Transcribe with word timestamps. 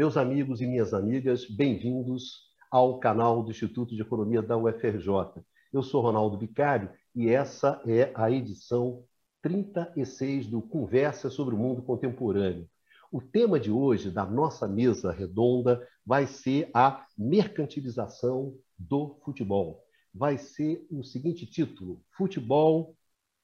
Meus 0.00 0.16
amigos 0.16 0.62
e 0.62 0.66
minhas 0.66 0.94
amigas, 0.94 1.44
bem-vindos 1.44 2.48
ao 2.70 2.98
canal 2.98 3.42
do 3.42 3.50
Instituto 3.50 3.94
de 3.94 4.00
Economia 4.00 4.40
da 4.40 4.56
UFRJ. 4.56 5.44
Eu 5.70 5.82
sou 5.82 6.00
Ronaldo 6.00 6.38
Bicário 6.38 6.88
e 7.14 7.28
essa 7.28 7.82
é 7.86 8.10
a 8.14 8.30
edição 8.30 9.04
36 9.42 10.46
do 10.46 10.62
Conversa 10.62 11.28
sobre 11.28 11.54
o 11.54 11.58
Mundo 11.58 11.82
Contemporâneo. 11.82 12.66
O 13.12 13.20
tema 13.20 13.60
de 13.60 13.70
hoje 13.70 14.10
da 14.10 14.24
nossa 14.24 14.66
mesa 14.66 15.12
redonda 15.12 15.86
vai 16.02 16.26
ser 16.26 16.70
a 16.72 17.04
mercantilização 17.18 18.56
do 18.78 19.18
futebol. 19.22 19.84
Vai 20.14 20.38
ser 20.38 20.82
o 20.90 21.04
seguinte 21.04 21.44
título: 21.44 22.02
Futebol 22.16 22.96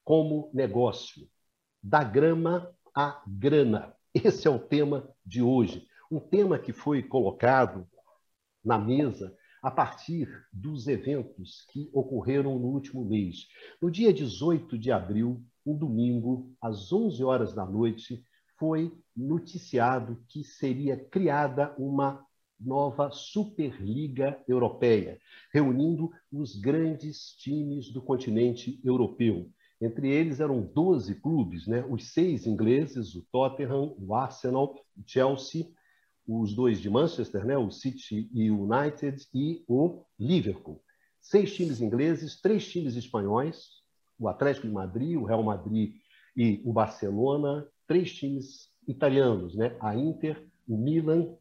como 0.02 0.50
negócio, 0.54 1.28
da 1.82 2.02
grama 2.02 2.74
à 2.94 3.22
grana. 3.28 3.94
Esse 4.14 4.48
é 4.48 4.50
o 4.50 4.58
tema 4.58 5.06
de 5.22 5.42
hoje 5.42 5.85
um 6.10 6.20
tema 6.20 6.58
que 6.58 6.72
foi 6.72 7.02
colocado 7.02 7.86
na 8.64 8.78
mesa 8.78 9.34
a 9.62 9.70
partir 9.70 10.28
dos 10.52 10.86
eventos 10.86 11.66
que 11.72 11.90
ocorreram 11.92 12.58
no 12.58 12.68
último 12.68 13.04
mês. 13.04 13.46
No 13.80 13.90
dia 13.90 14.12
18 14.12 14.78
de 14.78 14.92
abril, 14.92 15.42
um 15.64 15.76
domingo, 15.76 16.52
às 16.60 16.92
11 16.92 17.24
horas 17.24 17.52
da 17.52 17.66
noite, 17.66 18.24
foi 18.58 18.92
noticiado 19.16 20.22
que 20.28 20.44
seria 20.44 20.96
criada 20.96 21.74
uma 21.78 22.24
nova 22.58 23.10
Superliga 23.10 24.42
Europeia, 24.48 25.18
reunindo 25.52 26.10
os 26.32 26.56
grandes 26.56 27.32
times 27.36 27.92
do 27.92 28.00
continente 28.00 28.80
europeu. 28.84 29.50
Entre 29.80 30.08
eles 30.08 30.40
eram 30.40 30.62
12 30.62 31.16
clubes, 31.16 31.66
né? 31.66 31.84
os 31.88 32.12
seis 32.12 32.46
ingleses, 32.46 33.14
o 33.14 33.26
Tottenham, 33.30 33.94
o 33.98 34.14
Arsenal, 34.14 34.74
o 34.96 35.02
Chelsea, 35.04 35.66
os 36.26 36.54
dois 36.54 36.80
de 36.80 36.90
Manchester, 36.90 37.44
né, 37.44 37.56
o 37.56 37.70
City 37.70 38.28
e 38.32 38.50
o 38.50 38.62
United, 38.62 39.24
e 39.32 39.64
o 39.68 40.02
Liverpool. 40.18 40.82
Seis 41.20 41.54
times 41.54 41.80
ingleses, 41.80 42.40
três 42.40 42.68
times 42.68 42.96
espanhóis, 42.96 43.68
o 44.18 44.28
Atlético 44.28 44.66
de 44.66 44.72
Madrid, 44.72 45.16
o 45.16 45.24
Real 45.24 45.42
Madrid 45.42 45.94
e 46.36 46.60
o 46.64 46.72
Barcelona, 46.72 47.66
três 47.86 48.12
times 48.12 48.68
italianos, 48.86 49.54
né, 49.54 49.76
a 49.80 49.94
Inter, 49.94 50.48
o 50.68 50.76
Milan 50.76 51.34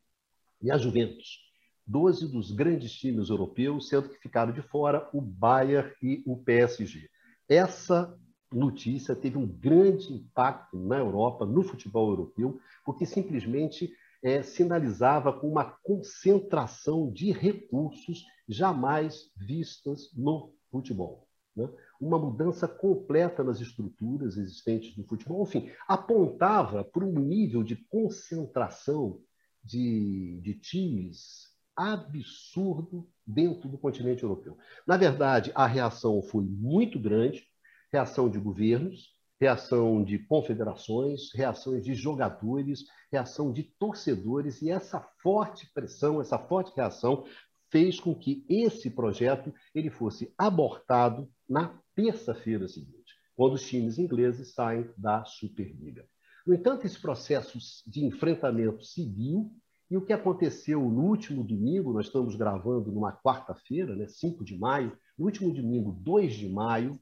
e 0.61 0.71
a 0.71 0.77
Juventus. 0.77 1.43
Doze 1.85 2.27
dos 2.27 2.51
grandes 2.51 2.91
times 2.93 3.29
europeus, 3.29 3.89
sendo 3.89 4.09
que 4.09 4.19
ficaram 4.19 4.51
de 4.51 4.61
fora 4.61 5.07
o 5.13 5.21
Bayern 5.21 5.91
e 6.01 6.23
o 6.25 6.37
PSG. 6.37 7.07
Essa 7.47 8.17
notícia 8.51 9.15
teve 9.15 9.37
um 9.37 9.45
grande 9.45 10.11
impacto 10.13 10.77
na 10.79 10.97
Europa, 10.97 11.45
no 11.45 11.61
futebol 11.63 12.09
europeu, 12.09 12.59
porque 12.83 13.05
simplesmente 13.05 13.91
é, 14.25 14.41
sinalizava 14.41 15.31
com 15.31 15.47
uma 15.47 15.65
concentração 15.83 17.11
de 17.11 17.31
recursos 17.31 18.25
jamais 18.49 19.29
vistas 19.37 20.11
no 20.15 20.51
futebol. 20.71 21.27
Né? 21.55 21.69
Uma 22.01 22.17
mudança 22.17 22.67
completa 22.67 23.43
nas 23.43 23.61
estruturas 23.61 24.35
existentes 24.35 24.95
do 24.95 25.03
futebol, 25.03 25.43
enfim, 25.43 25.71
apontava 25.87 26.83
para 26.83 27.05
um 27.05 27.19
nível 27.19 27.63
de 27.63 27.75
concentração 27.75 29.21
de, 29.63 30.41
de 30.41 30.55
times 30.55 31.53
absurdo 31.75 33.07
dentro 33.27 33.69
do 33.69 33.77
continente 33.77 34.23
europeu. 34.23 34.57
Na 34.87 34.97
verdade, 34.97 35.51
a 35.53 35.67
reação 35.67 36.19
foi 36.23 36.43
muito 36.43 36.99
grande, 36.99 37.43
reação 37.91 38.27
de 38.27 38.39
governos, 38.39 39.13
reação 39.39 40.03
de 40.03 40.17
confederações, 40.17 41.31
reações 41.33 41.83
de 41.83 41.93
jogadores, 41.93 42.85
reação 43.15 43.51
de 43.51 43.63
torcedores, 43.63 44.61
e 44.61 44.69
essa 44.69 44.99
forte 45.21 45.71
pressão, 45.73 46.19
essa 46.19 46.37
forte 46.37 46.73
reação 46.75 47.25
fez 47.71 47.99
com 47.99 48.13
que 48.13 48.45
esse 48.49 48.89
projeto 48.89 49.53
ele 49.73 49.89
fosse 49.89 50.33
abortado 50.37 51.29
na 51.49 51.79
terça-feira 51.95 52.67
seguinte, 52.67 53.13
quando 53.35 53.53
os 53.53 53.65
times 53.65 53.97
ingleses 53.97 54.53
saem 54.53 54.89
da 54.97 55.23
Superliga. 55.23 56.05
No 56.45 56.53
entanto, 56.53 56.85
esse 56.85 57.01
processo 57.01 57.57
de 57.87 58.05
enfrentamento 58.05 58.83
seguiu, 58.83 59.51
e 59.89 59.97
o 59.97 60.05
que 60.05 60.13
aconteceu 60.13 60.81
no 60.81 61.03
último 61.03 61.43
domingo, 61.43 61.93
nós 61.93 62.07
estamos 62.07 62.35
gravando 62.35 62.91
numa 62.91 63.13
quarta-feira, 63.13 63.95
né, 63.95 64.07
5 64.07 64.43
de 64.43 64.57
maio, 64.57 64.97
no 65.17 65.25
último 65.25 65.53
domingo, 65.53 65.91
2 65.91 66.33
de 66.33 66.49
maio, 66.49 66.99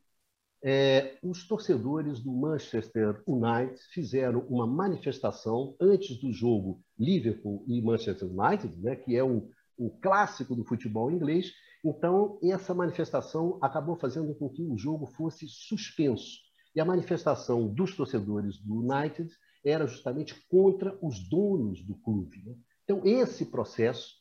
é, 0.64 1.18
os 1.22 1.46
torcedores 1.46 2.22
do 2.22 2.32
Manchester 2.32 3.22
United 3.28 3.78
fizeram 3.92 4.40
uma 4.48 4.66
manifestação 4.66 5.76
antes 5.80 6.18
do 6.22 6.32
jogo 6.32 6.82
Liverpool 6.98 7.66
e 7.68 7.82
Manchester 7.82 8.30
United, 8.32 8.80
né, 8.80 8.96
que 8.96 9.14
é 9.14 9.24
um, 9.24 9.50
um 9.78 9.90
clássico 9.90 10.56
do 10.56 10.64
futebol 10.64 11.12
inglês. 11.12 11.52
Então, 11.84 12.40
essa 12.42 12.74
manifestação 12.74 13.60
acabou 13.62 13.98
fazendo 13.98 14.34
com 14.36 14.48
que 14.48 14.64
o 14.64 14.78
jogo 14.78 15.06
fosse 15.06 15.48
suspenso. 15.50 16.40
E 16.74 16.80
a 16.80 16.86
manifestação 16.86 17.68
dos 17.68 17.94
torcedores 17.96 18.58
do 18.58 18.80
United 18.80 19.30
era 19.66 19.86
justamente 19.86 20.34
contra 20.48 20.98
os 21.02 21.28
donos 21.28 21.84
do 21.84 21.96
clube. 21.96 22.42
Né? 22.46 22.56
Então, 22.86 23.02
esse 23.06 23.48
processo, 23.48 24.14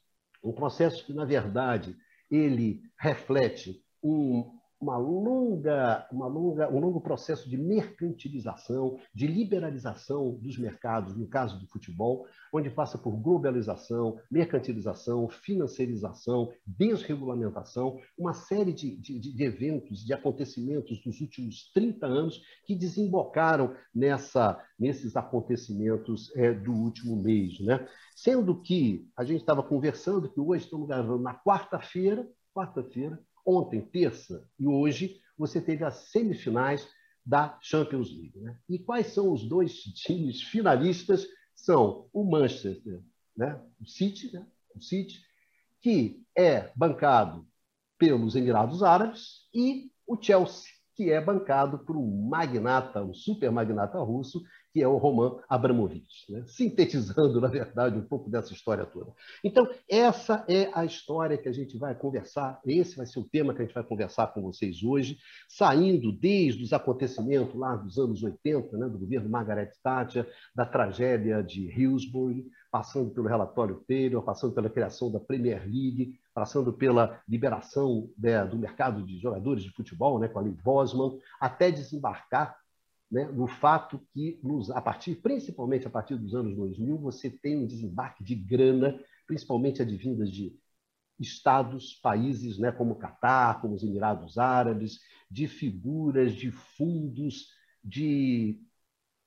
um 0.42 0.53
processo 0.53 1.06
que, 1.06 1.12
na 1.12 1.24
verdade, 1.24 1.97
ele 2.28 2.82
reflete 2.98 3.80
um, 4.03 4.59
uma 4.82 4.97
longa, 4.97 6.09
uma 6.10 6.26
longa, 6.26 6.69
um 6.69 6.81
longo 6.81 7.00
processo 7.00 7.48
de 7.48 7.56
mercantilização, 7.56 8.98
de 9.15 9.28
liberalização 9.28 10.32
dos 10.34 10.59
mercados, 10.59 11.16
no 11.16 11.28
caso 11.28 11.56
do 11.60 11.69
futebol, 11.69 12.26
onde 12.53 12.69
passa 12.69 12.98
por 12.98 13.12
globalização, 13.12 14.19
mercantilização, 14.28 15.28
financiarização, 15.28 16.53
desregulamentação, 16.66 18.00
uma 18.19 18.34
série 18.34 18.72
de, 18.72 18.97
de, 18.97 19.21
de 19.21 19.44
eventos, 19.44 20.04
de 20.04 20.12
acontecimentos 20.12 21.00
dos 21.04 21.21
últimos 21.21 21.71
30 21.72 22.04
anos 22.04 22.42
que 22.66 22.75
desembocaram 22.75 23.76
nessa, 23.94 24.60
nesses 24.76 25.15
acontecimentos 25.15 26.34
é, 26.34 26.53
do 26.53 26.72
último 26.72 27.15
mês. 27.15 27.60
Né? 27.60 27.87
Sendo 28.16 28.60
que 28.60 29.09
a 29.16 29.22
gente 29.22 29.42
estava 29.42 29.62
conversando 29.62 30.28
que 30.28 30.41
hoje 30.41 30.65
estamos 30.65 30.88
gravando 30.88 31.22
na 31.22 31.34
quarta-feira, 31.34 32.28
quarta-feira, 32.53 33.19
ontem, 33.44 33.80
terça, 33.80 34.47
e 34.58 34.66
hoje, 34.66 35.20
você 35.36 35.60
teve 35.60 35.84
as 35.84 36.10
semifinais 36.10 36.88
da 37.25 37.58
Champions 37.60 38.10
League. 38.10 38.38
Né? 38.41 38.56
E 38.69 38.78
quais 38.78 39.08
são 39.08 39.32
os 39.32 39.48
dois 39.48 39.75
times 39.75 40.42
finalistas? 40.42 41.26
São 41.54 42.08
o 42.12 42.25
Manchester, 42.25 43.03
né? 43.36 43.60
o 43.80 43.86
City, 43.86 44.32
né? 44.32 44.47
o 44.75 44.80
City, 44.80 45.20
que 45.80 46.25
é 46.36 46.72
bancado 46.75 47.47
pelos 47.98 48.34
Emirados 48.34 48.82
Árabes, 48.82 49.48
e 49.54 49.92
o 50.06 50.20
Chelsea, 50.20 50.70
que 50.94 51.10
é 51.10 51.20
bancado 51.20 51.78
por 51.80 51.97
um 51.97 52.28
magnata, 52.28 53.03
um 53.03 53.14
super 53.14 53.50
magnata 53.50 53.98
russo, 53.98 54.42
que 54.72 54.83
é 54.83 54.88
o 54.88 54.97
Roman 54.97 55.38
Abramovich, 55.49 56.31
né? 56.31 56.44
sintetizando, 56.47 57.41
na 57.41 57.49
verdade, 57.49 57.99
um 57.99 58.05
pouco 58.05 58.31
dessa 58.31 58.53
história 58.53 58.87
toda. 58.87 59.12
Então, 59.44 59.69
essa 59.88 60.44
é 60.49 60.71
a 60.72 60.84
história 60.84 61.37
que 61.37 61.49
a 61.49 61.53
gente 61.53 61.77
vai 61.77 61.94
conversar, 61.94 62.60
esse 62.65 62.97
vai 62.97 63.06
ser 63.06 63.21
o 63.21 63.25
tema 63.25 63.55
que 63.55 63.60
a 63.60 63.65
gente 63.65 63.75
vai 63.75 63.84
conversar 63.84 64.28
com 64.28 64.41
vocês 64.41 64.83
hoje, 64.83 65.19
saindo 65.49 66.10
desde 66.10 66.62
os 66.62 66.72
acontecimentos 66.72 67.55
lá 67.55 67.77
dos 67.77 67.98
anos 67.98 68.22
80, 68.22 68.77
né, 68.78 68.89
do 68.89 68.98
governo 68.98 69.28
Margaret 69.28 69.71
Thatcher, 69.83 70.27
da 70.54 70.65
tragédia 70.65 71.42
de 71.42 71.69
Hillsborough, 71.69 72.45
passando 72.71 73.10
pelo 73.10 73.28
relatório 73.28 73.84
Taylor, 73.86 74.22
passando 74.22 74.54
pela 74.54 74.71
criação 74.71 75.13
da 75.13 75.21
Premier 75.21 75.63
League, 75.65 76.19
passando 76.33 76.72
pela 76.72 77.21
liberação 77.28 78.09
né, 78.19 78.42
do 78.47 78.59
mercado 78.59 79.04
de 79.04 79.19
jogadores 79.19 79.63
de 79.63 79.71
futebol, 79.71 80.19
né, 80.19 80.28
com 80.28 80.39
a 80.39 80.42
lei 80.42 80.53
Bosman, 80.65 81.19
até 81.39 81.71
desembarcar 81.71 82.57
né, 83.12 83.26
no 83.26 83.47
fato 83.47 84.00
que, 84.14 84.41
nos, 84.42 84.70
a 84.70 84.80
partir, 84.80 85.16
principalmente 85.16 85.86
a 85.86 85.91
partir 85.91 86.16
dos 86.16 86.34
anos 86.34 86.56
2000, 86.56 86.97
você 86.97 87.28
tem 87.28 87.59
um 87.59 87.66
desembarque 87.66 88.24
de 88.24 88.34
grana, 88.34 88.98
principalmente 89.26 89.82
advindas 89.82 90.32
de 90.32 90.56
estados, 91.20 91.92
países 92.03 92.59
né, 92.59 92.72
como 92.72 92.92
o 92.92 92.98
Catar, 92.98 93.60
como 93.60 93.74
os 93.74 93.84
Emirados 93.84 94.38
Árabes, 94.38 94.98
de 95.30 95.47
figuras, 95.47 96.32
de 96.34 96.50
fundos, 96.50 97.48
de 97.84 98.59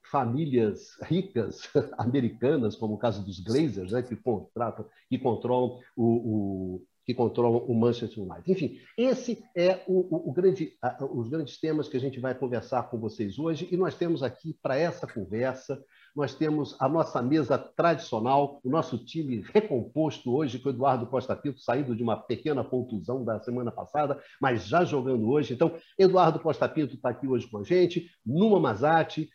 famílias 0.09 0.97
ricas 1.03 1.69
americanas, 1.95 2.75
como 2.75 2.95
o 2.95 2.97
caso 2.97 3.23
dos 3.23 3.39
Glazers, 3.39 3.91
né, 3.91 4.01
que, 4.01 4.15
contratam, 4.15 4.89
que 5.07 5.19
controlam 5.19 5.79
o, 5.95 6.05
o 6.05 6.87
que 7.05 7.13
controlam 7.13 7.63
o 7.67 7.73
Manchester 7.75 8.23
United. 8.23 8.51
Enfim, 8.51 8.79
esse 8.97 9.43
é 9.55 9.83
o, 9.87 9.99
o, 10.15 10.29
o 10.29 10.33
grande, 10.33 10.73
os 11.11 11.29
grandes 11.29 11.59
temas 11.59 11.87
que 11.87 11.95
a 11.95 11.99
gente 11.99 12.19
vai 12.19 12.33
conversar 12.33 12.89
com 12.89 12.97
vocês 12.97 13.37
hoje. 13.37 13.67
E 13.71 13.77
nós 13.77 13.93
temos 13.93 14.23
aqui, 14.23 14.57
para 14.61 14.77
essa 14.77 15.05
conversa, 15.05 15.79
nós 16.15 16.33
temos 16.33 16.75
a 16.79 16.89
nossa 16.89 17.21
mesa 17.21 17.57
tradicional, 17.57 18.59
o 18.63 18.69
nosso 18.69 18.97
time 18.97 19.43
recomposto 19.53 20.33
hoje, 20.33 20.57
com 20.57 20.69
o 20.69 20.71
Eduardo 20.71 21.05
Costa 21.05 21.35
Pinto, 21.35 21.59
saindo 21.59 21.95
de 21.95 22.01
uma 22.01 22.17
pequena 22.17 22.63
contusão 22.63 23.23
da 23.23 23.39
semana 23.39 23.71
passada, 23.71 24.19
mas 24.41 24.65
já 24.65 24.83
jogando 24.83 25.29
hoje. 25.29 25.53
Então, 25.53 25.75
Eduardo 25.99 26.39
Costa 26.39 26.67
Pinto 26.67 26.95
está 26.95 27.09
aqui 27.09 27.27
hoje 27.27 27.47
com 27.47 27.59
a 27.59 27.63
gente, 27.63 28.09
Numa 28.25 28.59
Mazati, 28.59 29.29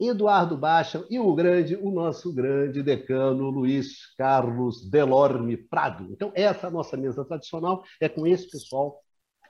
Eduardo 0.00 0.56
Baixa 0.56 1.04
e 1.10 1.18
o 1.18 1.34
grande, 1.34 1.76
o 1.76 1.90
nosso 1.90 2.32
grande 2.32 2.82
decano 2.82 3.50
Luiz 3.50 4.14
Carlos 4.16 4.88
Delorme 4.88 5.56
Prado. 5.56 6.08
Então, 6.10 6.32
essa 6.34 6.66
é 6.66 6.68
a 6.68 6.72
nossa 6.72 6.96
mesa 6.96 7.24
tradicional, 7.24 7.84
é 8.00 8.08
com 8.08 8.26
esse 8.26 8.50
pessoal 8.50 9.00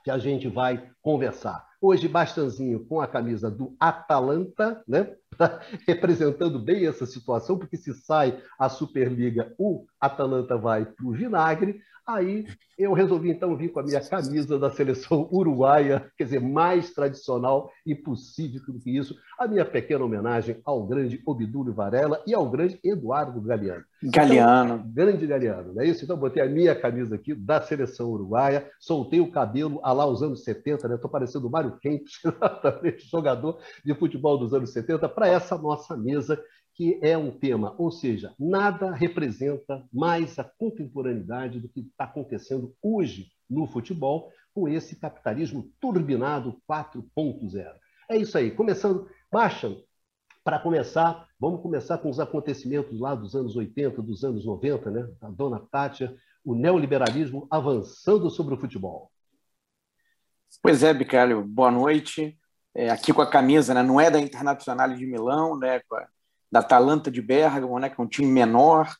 que 0.03 0.11
a 0.11 0.17
gente 0.17 0.47
vai 0.47 0.89
conversar. 1.01 1.65
Hoje, 1.79 2.07
Bastanzinho 2.07 2.85
com 2.85 2.99
a 2.99 3.07
camisa 3.07 3.49
do 3.49 3.75
Atalanta, 3.79 4.83
né? 4.87 5.15
representando 5.87 6.59
bem 6.59 6.85
essa 6.85 7.05
situação, 7.05 7.57
porque 7.57 7.77
se 7.77 7.93
sai 7.93 8.39
a 8.59 8.69
Superliga, 8.69 9.53
o 9.57 9.85
Atalanta 9.99 10.57
vai 10.57 10.85
para 10.85 11.05
o 11.05 11.11
vinagre. 11.11 11.79
Aí 12.11 12.45
eu 12.77 12.91
resolvi 12.93 13.29
então 13.29 13.55
vir 13.55 13.71
com 13.71 13.79
a 13.79 13.83
minha 13.83 14.01
camisa 14.01 14.59
da 14.59 14.69
seleção 14.69 15.29
uruguaia, 15.31 16.11
quer 16.17 16.25
dizer, 16.25 16.41
mais 16.41 16.91
tradicional 16.93 17.71
e 17.85 17.95
possível 17.95 18.61
do 18.67 18.79
que 18.79 18.97
isso, 18.97 19.15
a 19.39 19.47
minha 19.47 19.63
pequena 19.63 20.03
homenagem 20.03 20.59
ao 20.65 20.85
grande 20.85 21.21
Obdúlio 21.25 21.73
Varela 21.73 22.21
e 22.27 22.33
ao 22.33 22.49
grande 22.49 22.79
Eduardo 22.83 23.39
Galeano. 23.39 23.85
Galeano. 24.03 24.75
Então, 24.75 24.91
grande 24.91 25.25
Galeano, 25.25 25.73
não 25.73 25.81
é 25.81 25.87
isso? 25.87 26.03
Então 26.03 26.17
botei 26.17 26.43
a 26.43 26.49
minha 26.49 26.75
camisa 26.75 27.15
aqui 27.15 27.33
da 27.33 27.61
seleção 27.61 28.09
uruguaia, 28.09 28.69
soltei 28.79 29.21
o 29.21 29.31
cabelo 29.31 29.79
a 29.83 29.93
lá 29.93 30.05
os 30.05 30.21
anos 30.21 30.43
70, 30.43 30.87
né? 30.87 30.95
Estou 30.95 31.09
parecendo 31.09 31.47
o 31.47 31.51
Mário 31.51 31.77
Kempis, 31.79 32.19
jogador 33.09 33.59
de 33.85 33.93
futebol 33.93 34.37
dos 34.37 34.53
anos 34.53 34.73
70, 34.73 35.07
para 35.07 35.27
essa 35.27 35.57
nossa 35.57 35.95
mesa 35.95 36.41
que 36.81 36.97
é 36.99 37.15
um 37.15 37.29
tema, 37.29 37.75
ou 37.77 37.91
seja, 37.91 38.33
nada 38.39 38.89
representa 38.91 39.87
mais 39.93 40.39
a 40.39 40.43
contemporaneidade 40.43 41.59
do 41.59 41.69
que 41.69 41.81
está 41.81 42.05
acontecendo 42.05 42.75
hoje 42.81 43.31
no 43.47 43.67
futebol 43.67 44.31
com 44.51 44.67
esse 44.67 44.95
capitalismo 44.95 45.71
turbinado 45.79 46.59
4.0. 46.67 47.71
É 48.09 48.17
isso 48.17 48.35
aí. 48.35 48.49
Começando, 48.49 49.07
baixa, 49.31 49.77
para 50.43 50.57
começar, 50.57 51.27
vamos 51.39 51.61
começar 51.61 51.99
com 51.99 52.09
os 52.09 52.19
acontecimentos 52.19 52.99
lá 52.99 53.13
dos 53.13 53.35
anos 53.35 53.55
80, 53.55 54.01
dos 54.01 54.23
anos 54.23 54.43
90, 54.43 54.89
né? 54.89 55.07
A 55.21 55.29
dona 55.29 55.59
Tátia, 55.59 56.17
o 56.43 56.55
neoliberalismo 56.55 57.45
avançando 57.51 58.27
sobre 58.31 58.55
o 58.55 58.59
futebol. 58.59 59.11
Pois 60.63 60.81
é, 60.81 60.91
Bicalho, 60.91 61.45
boa 61.45 61.69
noite. 61.69 62.35
É, 62.73 62.89
aqui 62.89 63.13
com 63.13 63.21
a 63.21 63.29
camisa, 63.29 63.71
né? 63.71 63.83
não 63.83 64.01
é 64.01 64.09
da 64.09 64.19
Internacional 64.19 64.91
de 64.95 65.05
Milão, 65.05 65.59
né? 65.59 65.79
Da 66.51 66.59
Atalanta 66.59 67.09
de 67.09 67.21
Bergamo, 67.21 67.79
né, 67.79 67.89
que 67.89 67.99
é 67.99 68.03
um 68.03 68.07
time 68.07 68.27
menor, 68.27 68.93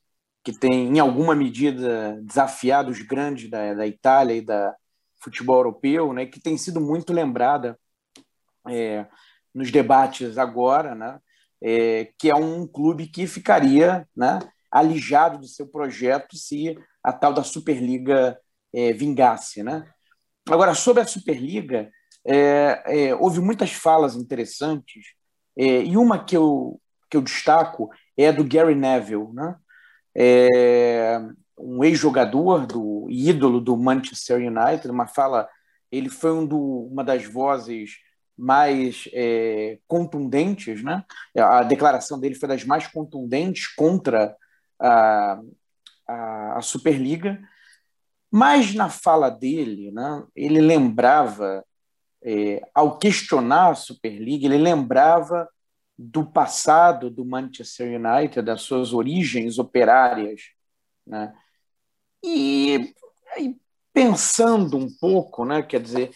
que 0.44 0.51
tem, 0.51 0.88
em 0.88 1.00
alguma 1.00 1.36
medida, 1.36 2.19
desafiado 2.24 2.92
os 2.92 3.01
grandes 3.01 3.50
da, 3.50 3.74
da 3.74 3.86
Itália 3.86 4.36
e 4.36 4.42
da 4.42 4.75
futebol 5.21 5.57
europeu, 5.57 6.13
né, 6.13 6.25
que 6.25 6.39
tem 6.39 6.57
sido 6.57 6.80
muito 6.80 7.13
lembrada 7.13 7.77
é, 8.68 9.06
nos 9.53 9.71
debates 9.71 10.38
agora, 10.38 10.95
né, 10.95 11.19
é, 11.62 12.12
que 12.18 12.30
é 12.30 12.36
um 12.36 12.65
clube 12.65 13.07
que 13.07 13.27
ficaria 13.27 14.07
né, 14.15 14.39
alijado 14.71 15.38
do 15.38 15.48
seu 15.48 15.68
projeto 15.68 16.36
se 16.36 16.75
a 17.03 17.12
tal 17.12 17.33
da 17.33 17.44
Superliga 17.44 18.39
é, 18.74 18.94
vingasse. 18.94 19.62
Né? 19.62 19.86
Agora, 20.50 20.74
sobre 20.74 21.03
a 21.03 21.07
Superliga, 21.07 21.92
é, 22.25 22.83
é, 22.86 23.15
houve 23.15 23.39
muitas 23.39 23.71
falas 23.71 24.15
interessantes, 24.15 25.13
é, 25.57 25.83
e 25.83 25.98
uma 25.98 26.24
que 26.24 26.36
eu 26.36 26.80
que 27.12 27.18
eu 27.18 27.22
destaco 27.22 27.92
é 28.18 28.31
do 28.31 28.44
Gary 28.44 28.74
Neville, 28.74 29.28
né? 29.34 29.56
É 30.16 31.19
um 31.58 31.84
ex-jogador 31.84 32.66
do 32.66 33.08
ídolo 33.10 33.62
do 33.62 33.78
Manchester 33.78 34.38
United, 34.38 34.90
uma 34.90 35.06
fala, 35.06 35.48
ele 35.92 36.10
foi 36.10 36.31
um 36.31 36.46
do, 36.46 36.88
uma 36.92 37.04
das 37.04 37.25
vozes 37.25 37.98
mais 38.36 39.08
é, 39.13 39.78
contundentes, 39.88 40.81
né? 40.81 41.06
A 41.38 41.62
declaração 41.62 42.19
dele 42.19 42.34
foi 42.34 42.50
das 42.50 42.63
mais 42.63 42.88
contundentes 42.88 43.68
contra 43.68 44.36
a, 44.80 45.40
a, 46.08 46.58
a 46.58 46.62
Superliga, 46.62 47.40
mas 48.31 48.74
na 48.74 48.90
fala 48.90 49.30
dele, 49.30 49.92
né, 49.92 50.24
ele 50.34 50.62
lembrava, 50.62 51.63
é, 52.24 52.62
ao 52.74 52.98
questionar 52.98 53.72
a 53.72 53.75
Superliga, 53.75 54.46
ele 54.46 54.58
lembrava 54.58 55.48
do 56.01 56.25
passado 56.25 57.12
do 57.12 57.24
Manchester 57.24 58.00
United, 58.00 58.42
das 58.42 58.62
suas 58.62 58.92
origens 58.92 59.59
operárias. 59.59 60.42
Né? 61.06 61.31
E, 62.24 62.94
e 63.38 63.56
pensando 63.94 64.77
um 64.77 64.88
pouco, 65.00 65.45
né, 65.45 65.62
quer 65.62 65.80
dizer, 65.80 66.12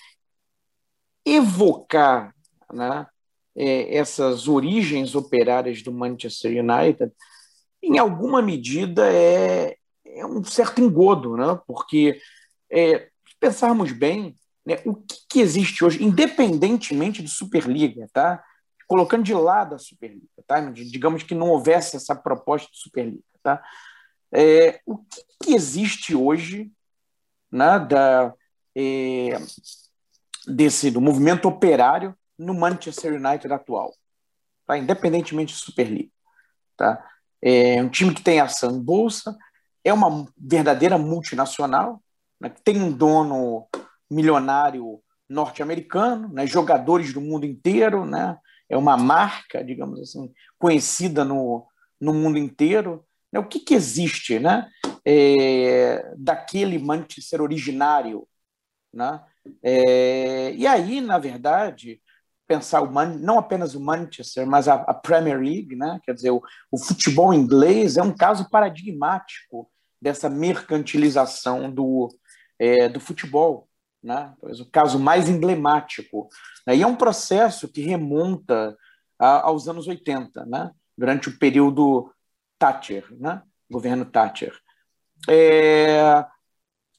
evocar 1.24 2.34
né, 2.74 3.06
é, 3.56 3.96
essas 3.96 4.48
origens 4.48 5.14
operárias 5.14 5.84
do 5.84 5.92
Manchester 5.92 6.64
United, 6.64 7.12
em 7.84 8.00
alguma 8.00 8.42
medida 8.42 9.08
é, 9.14 9.78
é 10.04 10.26
um 10.26 10.44
certo 10.44 10.82
engodo, 10.82 11.38
né? 11.38 11.60
porque 11.68 12.20
é, 12.72 13.10
pensarmos 13.40 13.92
bem, 13.92 14.36
né, 14.66 14.82
o 14.84 14.96
que, 14.96 15.18
que 15.30 15.40
existe 15.42 15.86
hoje, 15.86 16.04
independentemente 16.04 17.22
de 17.22 17.30
Superliga, 17.30 18.10
tá? 18.12 18.44
Colocando 18.88 19.24
de 19.24 19.34
lado 19.34 19.76
a 19.76 19.80
Superliga, 19.80 20.28
tá? 20.46 20.60
digamos 20.72 21.24
que 21.24 21.36
não 21.36 21.50
houvesse 21.50 21.96
essa 21.96 22.16
proposta 22.16 22.70
de 22.72 22.78
Superliga. 22.78 23.24
Tá? 23.42 23.64
É, 24.32 24.82
o 24.86 24.98
que, 24.98 25.24
que, 25.44 25.54
existe 25.54 26.16
hoje 26.16 26.72
né, 27.52 27.80
da, 27.80 28.34
é, 28.76 29.38
desse, 30.48 30.92
do 30.92 31.02
movimento 31.02 31.48
operário 31.48 32.16
no 32.38 32.54
Manchester 32.54 33.14
United 33.14 33.52
atual, 33.54 33.94
tá? 34.66 34.78
independentemente 34.78 35.54
de 35.54 35.60
Superliga? 35.60 36.12
Tá? 36.78 37.04
É 37.42 37.82
um 37.82 37.90
time 37.90 38.14
que 38.14 38.24
tem 38.24 38.40
ação 38.40 38.72
em 38.72 38.82
bolsa, 38.82 39.38
é 39.84 39.94
uma 39.94 40.28
verdadeira 40.36 40.98
multinacional, 40.98 42.02
né, 42.42 42.50
que 42.50 42.62
tem 42.62 42.82
um 42.82 42.92
dono 42.92 43.68
milionário 44.10 45.00
norte-americano, 45.30 46.28
né, 46.30 46.46
jogadores 46.48 47.14
do 47.14 47.22
mundo 47.22 47.46
inteiro, 47.46 48.06
né, 48.06 48.38
é 48.70 48.78
uma 48.78 48.98
marca, 48.98 49.64
digamos 49.64 50.00
assim, 50.00 50.34
conhecida 50.58 51.24
no, 51.24 51.68
no 52.00 52.14
mundo 52.14 52.38
inteiro. 52.38 53.06
Né? 53.32 53.40
O 53.40 53.48
que, 53.48 53.60
que 53.60 53.74
existe 53.74 54.40
né? 54.40 54.70
É, 55.06 56.14
daquele 56.18 56.80
Manchester 56.80 57.42
originário? 57.42 58.28
Né? 58.94 59.22
É, 59.62 60.54
e 60.54 60.66
aí, 60.66 61.02
na 61.02 61.18
verdade, 61.18 62.02
pensar 62.48 62.82
o 62.82 62.92
Man 62.92 63.18
não 63.20 63.38
apenas 63.38 63.76
o 63.76 63.80
Manchester, 63.80 64.46
mas 64.46 64.68
a, 64.68 64.76
a 64.76 64.94
Premier 64.94 65.40
League, 65.40 65.76
né? 65.76 66.00
quer 66.04 66.14
dizer, 66.14 66.32
o, 66.32 66.42
o, 66.72 66.78
futebol 66.78 67.34
inglês 67.34 67.98
é 67.98 68.04
um 68.04 68.16
caso 68.16 68.50
paradigmático 68.50 69.70
dessa 70.02 70.30
mercantilização 70.30 71.72
do, 71.72 72.10
é, 72.60 72.88
do 72.88 73.00
futebol 73.00 73.68
né? 74.06 74.34
Talvez 74.40 74.60
o 74.60 74.70
caso 74.70 75.00
mais 75.00 75.28
emblemático. 75.28 76.30
Né? 76.66 76.78
E 76.78 76.84
é 76.84 76.88
um 76.88 76.96
processo 76.96 77.68
que 77.68 77.82
remonta 77.82 78.78
a, 79.18 79.48
aos 79.48 79.68
anos 79.68 79.88
80, 79.88 80.46
né? 80.46 80.72
durante 80.98 81.28
o 81.28 81.38
período 81.38 82.14
Thatcher, 82.60 83.08
né? 83.20 83.42
governo 83.70 84.06
Thatcher. 84.06 84.56
É, 85.28 86.24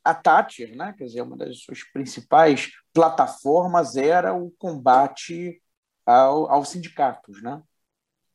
a 0.04 0.14
Thatcher, 0.14 0.76
né? 0.76 0.94
quer 0.98 1.04
dizer, 1.04 1.22
uma 1.22 1.36
das 1.36 1.60
suas 1.60 1.84
principais 1.84 2.72
plataformas 2.92 3.96
era 3.96 4.34
o 4.34 4.50
combate 4.58 5.62
ao, 6.04 6.50
aos 6.50 6.68
sindicatos, 6.70 7.42
né? 7.42 7.62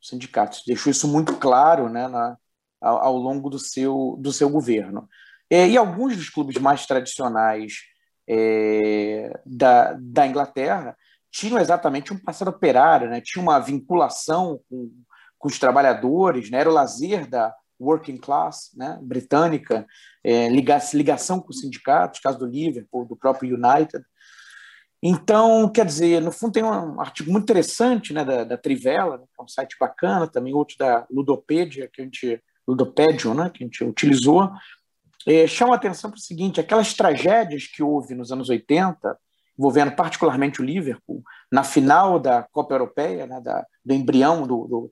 Os 0.01 0.09
sindicatos 0.09 0.63
deixou 0.65 0.91
isso 0.91 1.07
muito 1.07 1.37
claro, 1.37 1.87
né? 1.87 2.07
Na, 2.07 2.37
ao, 2.81 2.97
ao 2.97 3.17
longo 3.17 3.49
do 3.49 3.59
seu 3.59 4.17
do 4.19 4.33
seu 4.33 4.49
governo. 4.49 5.07
É, 5.49 5.67
e 5.67 5.77
alguns 5.77 6.17
dos 6.17 6.29
clubes 6.29 6.57
mais 6.57 6.85
tradicionais 6.85 7.90
é, 8.27 9.39
da, 9.45 9.97
da 9.99 10.27
Inglaterra 10.27 10.95
tinham 11.31 11.59
exatamente 11.59 12.13
um 12.13 12.17
passado 12.17 12.49
operário, 12.49 13.09
né? 13.09 13.21
tinha 13.21 13.41
uma 13.41 13.59
vinculação 13.59 14.59
com, 14.69 14.91
com 15.39 15.47
os 15.47 15.57
trabalhadores, 15.57 16.49
né? 16.51 16.59
era 16.59 16.69
o 16.69 16.73
lazer 16.73 17.27
da 17.27 17.53
working 17.79 18.17
class 18.17 18.71
né? 18.75 18.99
britânica, 19.01 19.85
é, 20.23 20.49
ligação 20.49 21.39
com 21.39 21.49
os 21.49 21.61
sindicatos, 21.61 22.19
caso 22.19 22.37
do 22.37 22.45
Liverpool, 22.45 23.05
do 23.05 23.15
próprio 23.15 23.55
United. 23.55 24.03
Então, 25.03 25.67
quer 25.67 25.85
dizer, 25.85 26.21
no 26.21 26.31
fundo 26.31 26.53
tem 26.53 26.63
um 26.63 27.01
artigo 27.01 27.31
muito 27.31 27.45
interessante 27.45 28.13
né, 28.13 28.23
da, 28.23 28.43
da 28.43 28.57
Trivela, 28.57 29.17
né, 29.17 29.23
que 29.23 29.41
é 29.41 29.43
um 29.43 29.47
site 29.47 29.75
bacana, 29.79 30.27
também 30.27 30.53
outro 30.53 30.75
da 30.77 31.07
Ludopedia, 31.09 31.89
que 31.91 32.01
a 32.01 32.03
gente, 32.03 32.39
Ludopedium, 32.67 33.33
né, 33.33 33.49
que 33.49 33.63
a 33.63 33.65
gente 33.65 33.83
utilizou, 33.83 34.51
é, 35.27 35.47
chama 35.47 35.75
atenção 35.75 36.09
para 36.09 36.17
o 36.17 36.21
seguinte: 36.21 36.59
aquelas 36.59 36.93
tragédias 36.93 37.67
que 37.67 37.83
houve 37.83 38.15
nos 38.15 38.31
anos 38.31 38.49
80, 38.49 39.17
envolvendo 39.57 39.95
particularmente 39.95 40.61
o 40.61 40.65
Liverpool, 40.65 41.23
na 41.51 41.63
final 41.63 42.19
da 42.19 42.43
Copa 42.51 42.73
Europeia, 42.73 43.27
né, 43.27 43.39
da, 43.41 43.65
do 43.83 43.93
embrião 43.93 44.47
do, 44.47 44.67
do, 44.67 44.91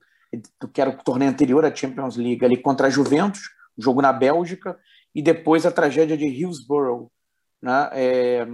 do, 0.60 0.68
que 0.68 0.80
era 0.80 0.90
o 0.90 1.02
torneio 1.02 1.30
anterior 1.30 1.64
à 1.64 1.74
Champions 1.74 2.16
League, 2.16 2.44
ali 2.44 2.56
contra 2.56 2.86
a 2.86 2.90
Juventus, 2.90 3.42
jogo 3.76 4.00
na 4.00 4.12
Bélgica, 4.12 4.78
e 5.14 5.22
depois 5.22 5.66
a 5.66 5.72
tragédia 5.72 6.16
de 6.16 6.26
Hillsborough, 6.26 7.10
né, 7.60 7.90
é, 7.92 8.46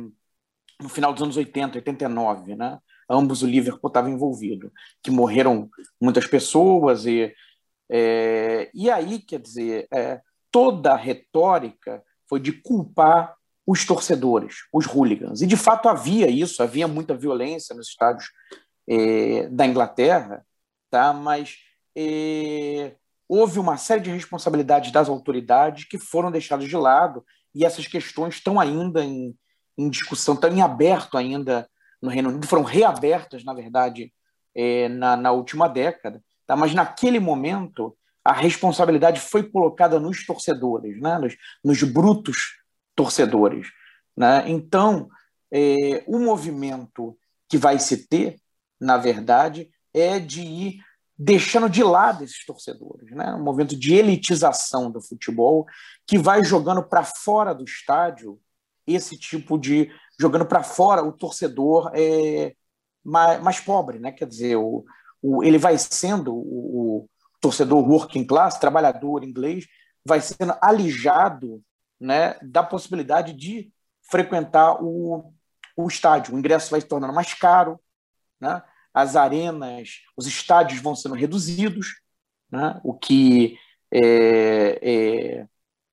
no 0.81 0.89
final 0.89 1.13
dos 1.13 1.23
anos 1.23 1.37
80, 1.37 1.79
89, 1.79 2.57
né, 2.57 2.79
ambos 3.11 3.43
o 3.43 3.47
Liverpool 3.47 3.89
estava 3.89 4.11
envolvido, 4.11 4.73
que 5.03 5.11
morreram 5.11 5.69
muitas 6.01 6.27
pessoas 6.27 7.07
e 7.07 7.33
é, 7.89 8.69
e 8.75 8.91
aí 8.91 9.21
quer 9.21 9.39
dizer 9.39 9.87
é, 9.93 10.21
toda 10.57 10.95
a 10.95 10.97
retórica 10.97 12.03
foi 12.27 12.41
de 12.41 12.51
culpar 12.51 13.37
os 13.67 13.85
torcedores, 13.85 14.61
os 14.73 14.87
hooligans. 14.87 15.43
E 15.43 15.47
de 15.47 15.55
fato 15.55 15.87
havia 15.87 16.31
isso, 16.31 16.63
havia 16.63 16.89
muita 16.89 17.15
violência 17.15 17.77
nos 17.77 17.89
estádios 17.89 18.31
é, 18.89 19.49
da 19.49 19.67
Inglaterra, 19.67 20.47
tá? 20.91 21.13
mas 21.13 21.59
é, 21.95 22.95
houve 23.29 23.59
uma 23.59 23.77
série 23.77 24.01
de 24.01 24.11
responsabilidades 24.11 24.91
das 24.91 25.11
autoridades 25.11 25.85
que 25.85 25.99
foram 25.99 26.31
deixadas 26.31 26.67
de 26.67 26.77
lado 26.77 27.23
e 27.55 27.63
essas 27.63 27.87
questões 27.87 28.37
estão 28.37 28.59
ainda 28.59 29.05
em, 29.05 29.37
em 29.77 29.91
discussão, 29.91 30.37
estão 30.37 30.51
em 30.51 30.63
aberto 30.63 31.19
ainda 31.19 31.69
no 32.01 32.09
Reino 32.09 32.31
Unido, 32.31 32.47
foram 32.47 32.63
reabertas, 32.63 33.45
na 33.45 33.53
verdade, 33.53 34.11
é, 34.55 34.89
na, 34.89 35.19
na 35.19 35.33
última 35.33 35.69
década. 35.69 36.25
Tá? 36.47 36.57
Mas 36.57 36.73
naquele 36.73 37.21
momento, 37.21 37.95
a 38.27 38.33
responsabilidade 38.33 39.21
foi 39.21 39.43
colocada 39.43 40.01
nos 40.01 40.27
torcedores, 40.27 41.01
né? 41.01 41.19
nos, 41.19 41.37
nos 41.65 41.83
brutos 41.83 42.59
torcedores. 42.95 43.69
Né? 44.17 44.45
Então, 44.49 45.09
é, 45.53 46.03
o 46.07 46.19
movimento 46.19 47.17
que 47.49 47.57
vai 47.57 47.79
se 47.79 48.09
ter, 48.09 48.37
na 48.81 48.97
verdade, 48.97 49.71
é 49.95 50.19
de 50.19 50.43
ir 50.43 50.81
deixando 51.17 51.71
de 51.71 51.83
lado 51.83 52.25
esses 52.25 52.45
torcedores, 52.45 53.11
né? 53.13 53.33
um 53.35 53.43
movimento 53.43 53.79
de 53.79 53.95
elitização 53.95 54.91
do 54.91 55.01
futebol 55.01 55.65
que 56.07 56.19
vai 56.19 56.45
jogando 56.45 56.83
para 56.83 57.05
fora 57.05 57.55
do 57.55 57.65
estádio 57.65 58.39
esse 58.87 59.17
tipo 59.17 59.59
de 59.59 59.91
jogando 60.19 60.47
para 60.47 60.63
fora 60.63 61.03
o 61.03 61.13
torcedor 61.13 61.91
é, 61.95 62.55
mais, 63.05 63.43
mais, 63.43 63.61
pobre, 63.61 63.99
né? 63.99 64.13
Quer 64.13 64.27
dizer, 64.27 64.57
o, 64.57 64.85
o, 65.21 65.43
ele 65.43 65.59
vai 65.59 65.77
sendo 65.77 66.35
o, 66.35 67.03
o 67.03 67.09
torcedor 67.47 67.89
working 67.89 68.25
class, 68.25 68.59
trabalhador 68.59 69.23
inglês, 69.23 69.69
vai 70.05 70.21
sendo 70.21 70.53
alijado 70.61 71.63
né, 72.01 72.37
da 72.43 72.63
possibilidade 72.63 73.33
de 73.33 73.73
frequentar 74.03 74.83
o, 74.83 75.33
o 75.77 75.87
estádio. 75.87 76.35
O 76.35 76.39
ingresso 76.39 76.73
vai 76.73 76.81
se 76.81 76.89
tornando 76.89 77.13
mais 77.13 77.35
caro, 77.35 77.79
né? 78.41 78.63
as 78.93 79.15
arenas, 79.15 80.01
os 80.17 80.27
estádios 80.27 80.81
vão 80.81 80.97
sendo 80.97 81.15
reduzidos, 81.15 82.01
né? 82.51 82.81
o 82.83 82.93
que, 82.93 83.57
é, 83.93 84.79
é, 84.83 85.47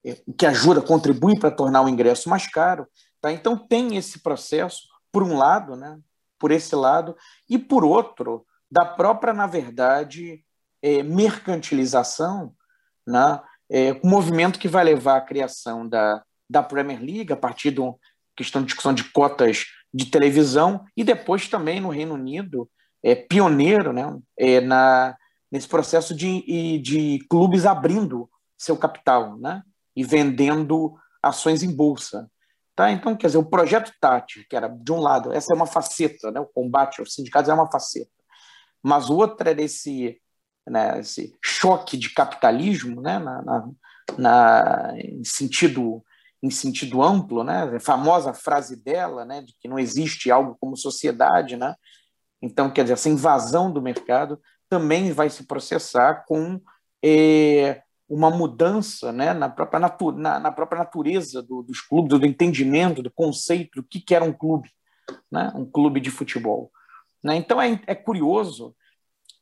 é, 0.03 0.21
que 0.35 0.45
ajuda, 0.47 0.81
contribui 0.81 1.37
para 1.37 1.51
tornar 1.51 1.83
o 1.83 1.89
ingresso 1.89 2.29
mais 2.29 2.47
caro. 2.47 2.87
Tá? 3.21 3.31
Então, 3.31 3.55
tem 3.55 3.95
esse 3.95 4.19
processo, 4.19 4.87
por 5.11 5.21
um 5.21 5.37
lado, 5.37 5.75
né? 5.75 5.99
por 6.39 6.51
esse 6.51 6.75
lado, 6.75 7.15
e 7.47 7.59
por 7.59 7.85
outro, 7.85 8.43
da 8.71 8.85
própria, 8.85 9.33
na 9.33 9.45
verdade, 9.45 10.43
é, 10.83 11.01
mercantilização, 11.01 12.53
né? 13.07 13.41
é, 13.71 13.93
um 14.03 14.09
movimento 14.09 14.59
que 14.59 14.67
vai 14.67 14.83
levar 14.83 15.17
à 15.17 15.21
criação 15.21 15.87
da, 15.87 16.21
da 16.47 16.61
Premier 16.61 17.01
League 17.01 17.31
a 17.31 17.37
partir 17.37 17.71
de 17.71 17.79
uma 17.79 17.95
questão 18.35 18.61
de 18.61 18.67
discussão 18.67 18.93
de 18.93 19.05
cotas 19.05 19.65
de 19.93 20.07
televisão 20.07 20.85
e 20.95 21.03
depois 21.03 21.47
também 21.47 21.79
no 21.79 21.89
Reino 21.89 22.15
Unido 22.15 22.69
é 23.01 23.15
pioneiro 23.15 23.93
né, 23.93 24.15
é, 24.37 24.59
na, 24.59 25.15
nesse 25.51 25.67
processo 25.67 26.15
de, 26.15 26.79
de 26.79 27.19
clubes 27.29 27.65
abrindo 27.65 28.29
seu 28.57 28.77
capital 28.77 29.37
né, 29.37 29.61
e 29.95 30.03
vendendo 30.03 30.95
ações 31.21 31.63
em 31.63 31.75
bolsa. 31.75 32.29
Tá? 32.75 32.91
Então, 32.91 33.15
quer 33.15 33.27
dizer, 33.27 33.37
o 33.37 33.45
projeto 33.45 33.91
Tati, 33.99 34.45
que 34.49 34.55
era, 34.55 34.67
de 34.67 34.91
um 34.91 34.99
lado, 34.99 35.31
essa 35.31 35.53
é 35.53 35.55
uma 35.55 35.67
faceta, 35.67 36.31
né, 36.31 36.39
o 36.39 36.45
combate 36.45 36.99
aos 36.99 37.13
sindicatos 37.13 37.49
é 37.49 37.53
uma 37.53 37.71
faceta, 37.71 38.09
mas 38.81 39.09
outra 39.09 39.51
é 39.51 39.53
desse 39.53 40.19
né, 40.67 40.99
esse 40.99 41.35
choque 41.43 41.97
de 41.97 42.09
capitalismo, 42.13 43.01
né, 43.01 43.19
na, 43.19 43.41
na, 43.41 43.69
na, 44.17 44.93
em 44.97 45.23
sentido 45.23 46.03
em 46.41 46.49
sentido 46.49 47.01
amplo, 47.01 47.41
né, 47.41 47.63
a 47.73 47.79
famosa 47.79 48.33
frase 48.33 48.75
dela, 48.75 49.23
né, 49.23 49.41
de 49.41 49.55
que 49.61 49.67
não 49.67 49.79
existe 49.79 50.29
algo 50.29 50.57
como 50.59 50.75
sociedade, 50.75 51.55
né, 51.55 51.73
então 52.41 52.69
quer 52.69 52.81
dizer 52.81 52.95
essa 52.95 53.07
invasão 53.07 53.71
do 53.71 53.81
mercado 53.81 54.37
também 54.69 55.13
vai 55.13 55.29
se 55.29 55.45
processar 55.45 56.25
com 56.27 56.59
é, 57.01 57.81
uma 58.09 58.29
mudança, 58.29 59.11
né, 59.13 59.33
na 59.33 59.47
própria 59.47 59.79
natu 59.79 60.11
na, 60.11 60.37
na 60.39 60.51
própria 60.51 60.79
natureza 60.79 61.41
do, 61.41 61.63
dos 61.63 61.79
clubes, 61.79 62.19
do 62.19 62.25
entendimento, 62.25 63.01
do 63.01 63.11
conceito 63.11 63.81
do 63.81 63.87
que, 63.87 64.01
que 64.01 64.13
era 64.13 64.25
um 64.25 64.33
clube, 64.33 64.69
né, 65.31 65.51
um 65.55 65.65
clube 65.65 66.01
de 66.01 66.11
futebol. 66.11 66.71
Né? 67.23 67.37
Então 67.37 67.61
é, 67.61 67.79
é 67.87 67.95
curioso 67.95 68.75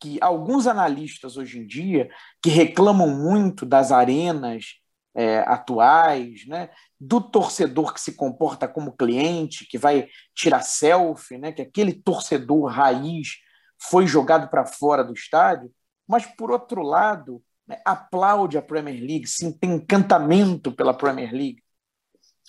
que 0.01 0.17
alguns 0.20 0.65
analistas 0.65 1.38
hoje 1.38 1.60
em 1.60 1.67
dia 1.67 2.10
que 2.41 2.50
reclamam 2.50 3.08
muito 3.08 3.65
das 3.65 3.91
arenas 3.91 4.81
é, 5.13 5.39
atuais, 5.39 6.48
né, 6.48 6.70
do 7.00 7.22
torcedor 7.22 7.93
que 7.93 8.01
se 8.01 8.15
comporta 8.15 8.67
como 8.67 8.96
cliente, 8.96 9.67
que 9.70 9.77
vai 9.77 10.08
tirar 10.34 10.62
selfie, 10.62 11.38
né, 11.38 11.51
que 11.51 11.62
aquele 11.62 11.93
torcedor 11.93 12.72
raiz 12.72 13.38
foi 13.77 14.08
jogado 14.08 14.50
para 14.50 14.65
fora 14.65 15.03
do 15.03 15.13
estádio, 15.13 15.72
mas 16.08 16.25
por 16.25 16.50
outro 16.50 16.81
lado 16.81 17.43
né, 17.67 17.79
aplaude 17.86 18.58
a 18.58 18.62
Premier 18.62 19.00
League, 19.00 19.27
sim, 19.27 19.51
tem 19.51 19.74
encantamento 19.74 20.72
pela 20.72 20.93
Premier 20.93 21.31
League, 21.31 21.62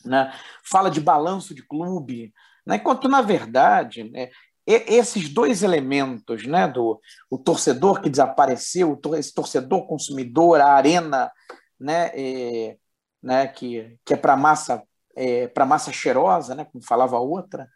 né, 0.05 0.33
fala 0.65 0.91
de 0.91 1.01
balanço 1.01 1.55
de 1.55 1.67
clube, 1.67 2.33
né, 2.65 2.77
enquanto 2.77 3.09
na 3.09 3.21
verdade 3.21 4.05
né, 4.05 4.31
esses 4.67 5.29
dois 5.29 5.63
elementos, 5.63 6.47
né, 6.47 6.69
do 6.69 7.01
o 7.29 7.37
torcedor 7.37 8.01
que 8.01 8.11
desapareceu, 8.11 8.99
esse 9.17 9.35
torcedor 9.35 9.87
consumidor, 9.87 10.61
a 10.61 10.73
arena, 10.73 11.31
né, 11.79 12.11
é, 12.15 12.77
né 13.23 13.49
que, 13.49 13.99
que 14.05 14.15
é 14.15 14.17
para 14.17 14.37
massa 14.37 14.83
é, 15.15 15.47
para 15.49 15.67
massa 15.67 15.93
cheirosa, 15.93 16.55
né, 16.55 16.65
como 16.65 16.85
falava 16.85 17.17
a 17.17 17.21
outra, 17.21 17.69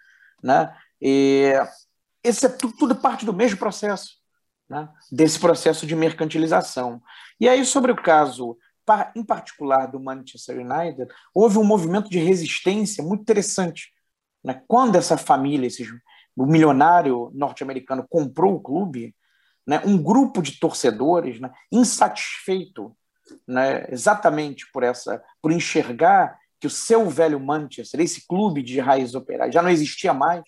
né, 0.43 0.75
é, 1.03 1.69
esse 2.23 2.47
é 2.47 2.49
tudo, 2.49 2.77
tudo, 2.77 2.97
parte 2.97 3.27
do 3.27 3.33
mesmo 3.33 3.59
processo, 3.59 4.17
né, 4.69 4.89
desse 5.13 5.39
processo 5.39 5.87
de 5.87 5.95
mercantilização. 5.95 7.03
E 7.39 7.49
aí 7.49 7.65
sobre 7.65 7.93
o 7.93 7.97
caso 7.97 8.57
em 9.17 9.25
particular 9.25 9.87
do 9.87 9.99
Manchester 9.99 10.59
United, 10.59 11.13
houve 11.35 11.59
um 11.59 11.65
movimento 11.65 12.09
de 12.09 12.21
resistência 12.21 13.03
muito 13.03 13.23
interessante, 13.23 13.93
né, 14.43 14.63
quando 14.69 14.97
essa 14.97 15.19
família, 15.19 15.67
esses 15.67 15.89
o 16.37 16.47
milionário 16.47 17.31
norte-americano 17.35 18.07
comprou 18.09 18.55
o 18.55 18.61
clube, 18.61 19.15
né, 19.67 19.83
um 19.85 20.01
grupo 20.01 20.43
de 20.43 20.61
torcedores 20.61 21.41
né, 21.41 21.51
insatisfeito 21.73 22.97
né, 23.49 23.87
exatamente 23.91 24.71
por 24.71 24.83
essa, 24.83 25.23
por 25.41 25.51
enxergar 25.51 26.39
que 26.61 26.67
o 26.67 26.71
seu 26.71 27.09
velho 27.09 27.41
Manchester, 27.41 28.01
esse 28.01 28.27
clube 28.27 28.63
de 28.63 28.79
raiz 28.79 29.15
operária, 29.15 29.53
já 29.53 29.63
não 29.63 29.71
existia 29.71 30.15
mais. 30.15 30.43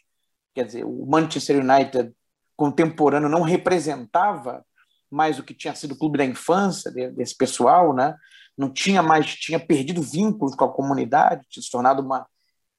Quer 0.55 0.65
dizer, 0.65 0.85
o 0.85 1.07
Manchester 1.07 1.59
United 1.59 2.13
contemporâneo 2.57 3.29
não 3.29 3.43
representava 3.43 4.65
mais 5.11 5.39
o 5.39 5.43
que 5.43 5.55
tinha 5.55 5.75
sido 5.75 5.93
o 5.93 5.99
clube 5.99 6.19
da 6.19 6.25
infância 6.25 6.91
desse 6.91 7.37
pessoal, 7.37 7.95
né? 7.95 8.15
Não 8.57 8.71
tinha 8.71 9.03
mais, 9.03 9.35
tinha 9.37 9.59
perdido 9.59 10.03
vínculos 10.03 10.55
com 10.55 10.65
a 10.65 10.73
comunidade, 10.73 11.47
tinha 11.49 11.63
se 11.63 11.71
tornado 11.71 12.03
uma, 12.03 12.27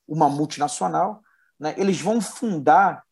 uma 0.07 0.29
multinacional 0.29 1.21
né, 1.59 1.73
eles 1.77 1.99
vão 1.99 2.21
fundar 2.21 3.03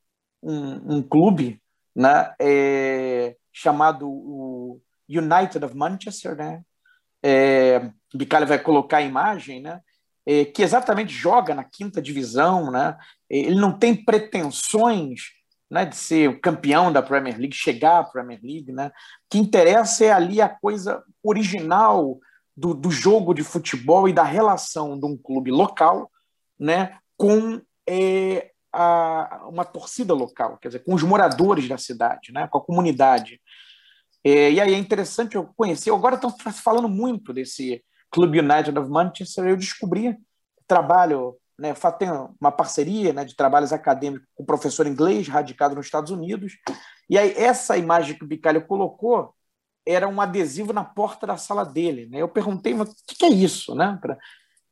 um, 0.41 0.97
um 0.97 1.01
clube 1.01 1.61
né, 1.95 2.33
é, 2.39 3.35
chamado 3.51 4.07
o 4.07 4.81
United 5.09 5.63
of 5.65 5.75
Manchester, 5.75 6.35
né? 6.35 6.61
É, 7.23 7.89
Bicalho 8.13 8.45
vai 8.45 8.59
colocar 8.59 8.97
a 8.97 9.01
imagem, 9.01 9.61
né? 9.61 9.81
É, 10.25 10.45
que 10.45 10.61
exatamente 10.61 11.13
joga 11.13 11.55
na 11.55 11.63
quinta 11.63 12.01
divisão, 12.01 12.69
né? 12.71 12.97
Ele 13.29 13.55
não 13.55 13.77
tem 13.77 13.95
pretensões 13.95 15.31
né, 15.69 15.85
de 15.85 15.95
ser 15.95 16.39
campeão 16.39 16.91
da 16.91 17.01
Premier 17.01 17.37
League, 17.37 17.55
chegar 17.55 17.99
à 17.99 18.03
Premier 18.03 18.39
League, 18.43 18.71
né? 18.71 18.87
O 18.87 18.91
que 19.29 19.37
interessa 19.37 20.05
é 20.05 20.11
ali 20.11 20.41
a 20.41 20.49
coisa 20.49 21.03
original 21.23 22.19
do, 22.55 22.73
do 22.73 22.89
jogo 22.89 23.33
de 23.33 23.43
futebol 23.43 24.09
e 24.09 24.13
da 24.13 24.23
relação 24.23 24.99
de 24.99 25.05
um 25.05 25.15
clube 25.15 25.51
local, 25.51 26.11
né, 26.59 26.97
com 27.15 27.61
é, 27.87 28.51
a, 28.71 29.47
uma 29.47 29.65
torcida 29.65 30.13
local, 30.13 30.57
quer 30.57 30.69
dizer, 30.69 30.83
com 30.83 30.93
os 30.93 31.03
moradores 31.03 31.67
da 31.67 31.77
cidade, 31.77 32.31
né, 32.31 32.47
com 32.47 32.57
a 32.57 32.63
comunidade. 32.63 33.41
É, 34.23 34.51
e 34.51 34.59
aí 34.59 34.73
é 34.73 34.77
interessante 34.77 35.35
eu 35.35 35.45
conhecer, 35.55 35.91
agora 35.91 36.15
estão 36.15 36.31
falando 36.51 36.89
muito 36.89 37.33
desse 37.33 37.83
Clube 38.11 38.39
United 38.39 38.77
of 38.77 38.89
Manchester, 38.89 39.45
eu 39.45 39.57
descobri 39.57 40.17
trabalho, 40.67 41.37
né, 41.57 41.73
tenho 41.97 42.35
uma 42.39 42.51
parceria 42.51 43.13
né, 43.13 43.23
de 43.23 43.35
trabalhos 43.35 43.71
acadêmicos 43.71 44.27
com 44.35 44.43
um 44.43 44.45
professor 44.45 44.85
inglês 44.85 45.27
radicado 45.27 45.75
nos 45.75 45.85
Estados 45.85 46.11
Unidos, 46.11 46.53
e 47.09 47.17
aí 47.17 47.33
essa 47.37 47.77
imagem 47.77 48.17
que 48.17 48.25
o 48.25 48.27
Bicalho 48.27 48.65
colocou 48.67 49.33
era 49.87 50.07
um 50.07 50.19
adesivo 50.19 50.73
na 50.73 50.83
porta 50.83 51.25
da 51.25 51.37
sala 51.37 51.63
dele. 51.63 52.07
Né? 52.07 52.21
Eu 52.21 52.27
perguntei, 52.27 52.73
mas 52.73 52.89
o 52.89 52.95
que 53.07 53.25
é 53.25 53.29
isso? 53.29 53.73
Né? 53.73 53.97
Pra, 54.01 54.17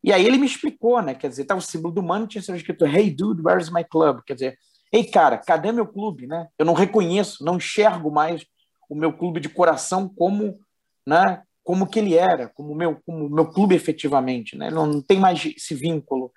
e 0.06 0.14
aí 0.14 0.24
ele 0.24 0.38
me 0.38 0.46
explicou, 0.46 1.02
né? 1.02 1.16
Quer 1.16 1.30
dizer, 1.30 1.46
tá 1.46 1.56
o 1.56 1.62
símbolo 1.62 1.92
do 1.92 2.04
Manchester 2.04 2.56
escrito 2.56 2.86
Hey 2.86 3.10
dude, 3.10 3.42
where's 3.42 3.72
my 3.72 3.84
club? 3.84 4.22
Quer 4.24 4.36
dizer, 4.36 4.60
ei, 4.94 5.04
cara, 5.04 5.40
cadê 5.40 5.72
meu 5.72 5.88
clube? 5.88 6.28
Né? 6.28 6.48
Eu 6.60 6.66
não 6.66 6.76
reconheço, 6.76 7.44
não 7.44 7.56
enxergo 7.58 8.12
mais 8.12 8.46
o 8.88 8.94
meu 8.94 9.12
clube 9.12 9.40
de 9.40 9.50
coração 9.50 10.08
como, 10.08 10.60
né, 11.08 11.42
como 11.64 11.88
que 11.88 11.98
ele 11.98 12.14
era, 12.14 12.48
como 12.50 12.76
meu, 12.76 13.02
como 13.04 13.28
meu 13.28 13.48
clube 13.52 13.74
efetivamente, 13.74 14.56
né? 14.56 14.70
Não, 14.70 14.86
não 14.86 15.02
tem 15.02 15.20
mais 15.20 15.44
esse 15.44 15.74
vínculo. 15.74 16.32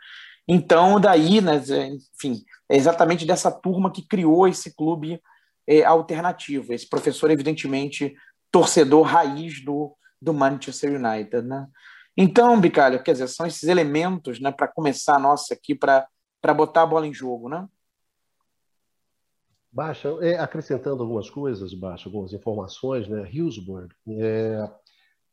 Então, 0.49 0.99
daí, 0.99 1.43
né, 1.43 1.61
enfim, 2.17 2.43
é 2.71 2.75
exatamente 2.75 3.27
dessa 3.27 3.51
turma 3.51 3.93
que 3.93 4.01
criou 4.01 4.49
esse 4.49 4.75
clube 4.75 5.21
é, 5.67 5.85
alternativo. 5.85 6.73
Esse 6.73 6.89
professor, 6.89 7.31
evidentemente, 7.31 8.15
torcedor 8.51 9.03
raiz 9.03 9.63
do, 9.63 9.95
do 10.23 10.33
Manchester 10.33 10.95
United, 10.95 11.43
né? 11.43 11.67
Então, 12.21 12.61
Bicalho, 12.61 13.01
quer 13.01 13.13
dizer, 13.13 13.29
são 13.29 13.47
esses 13.47 13.63
elementos, 13.63 14.41
né, 14.41 14.51
para 14.51 14.67
começar 14.67 15.15
a 15.15 15.21
nossa 15.21 15.55
aqui, 15.55 15.73
para 15.73 16.09
botar 16.53 16.83
a 16.83 16.87
bola 16.87 17.07
em 17.07 17.15
jogo, 17.15 17.49
né? 17.49 17.65
Baixa, 19.71 20.09
é, 20.21 20.37
acrescentando 20.37 21.01
algumas 21.01 21.31
coisas, 21.31 21.73
Baixa, 21.75 22.09
algumas 22.09 22.33
informações, 22.33 23.07
né? 23.07 23.31
Hillsborough, 23.33 23.89
é, 24.09 24.69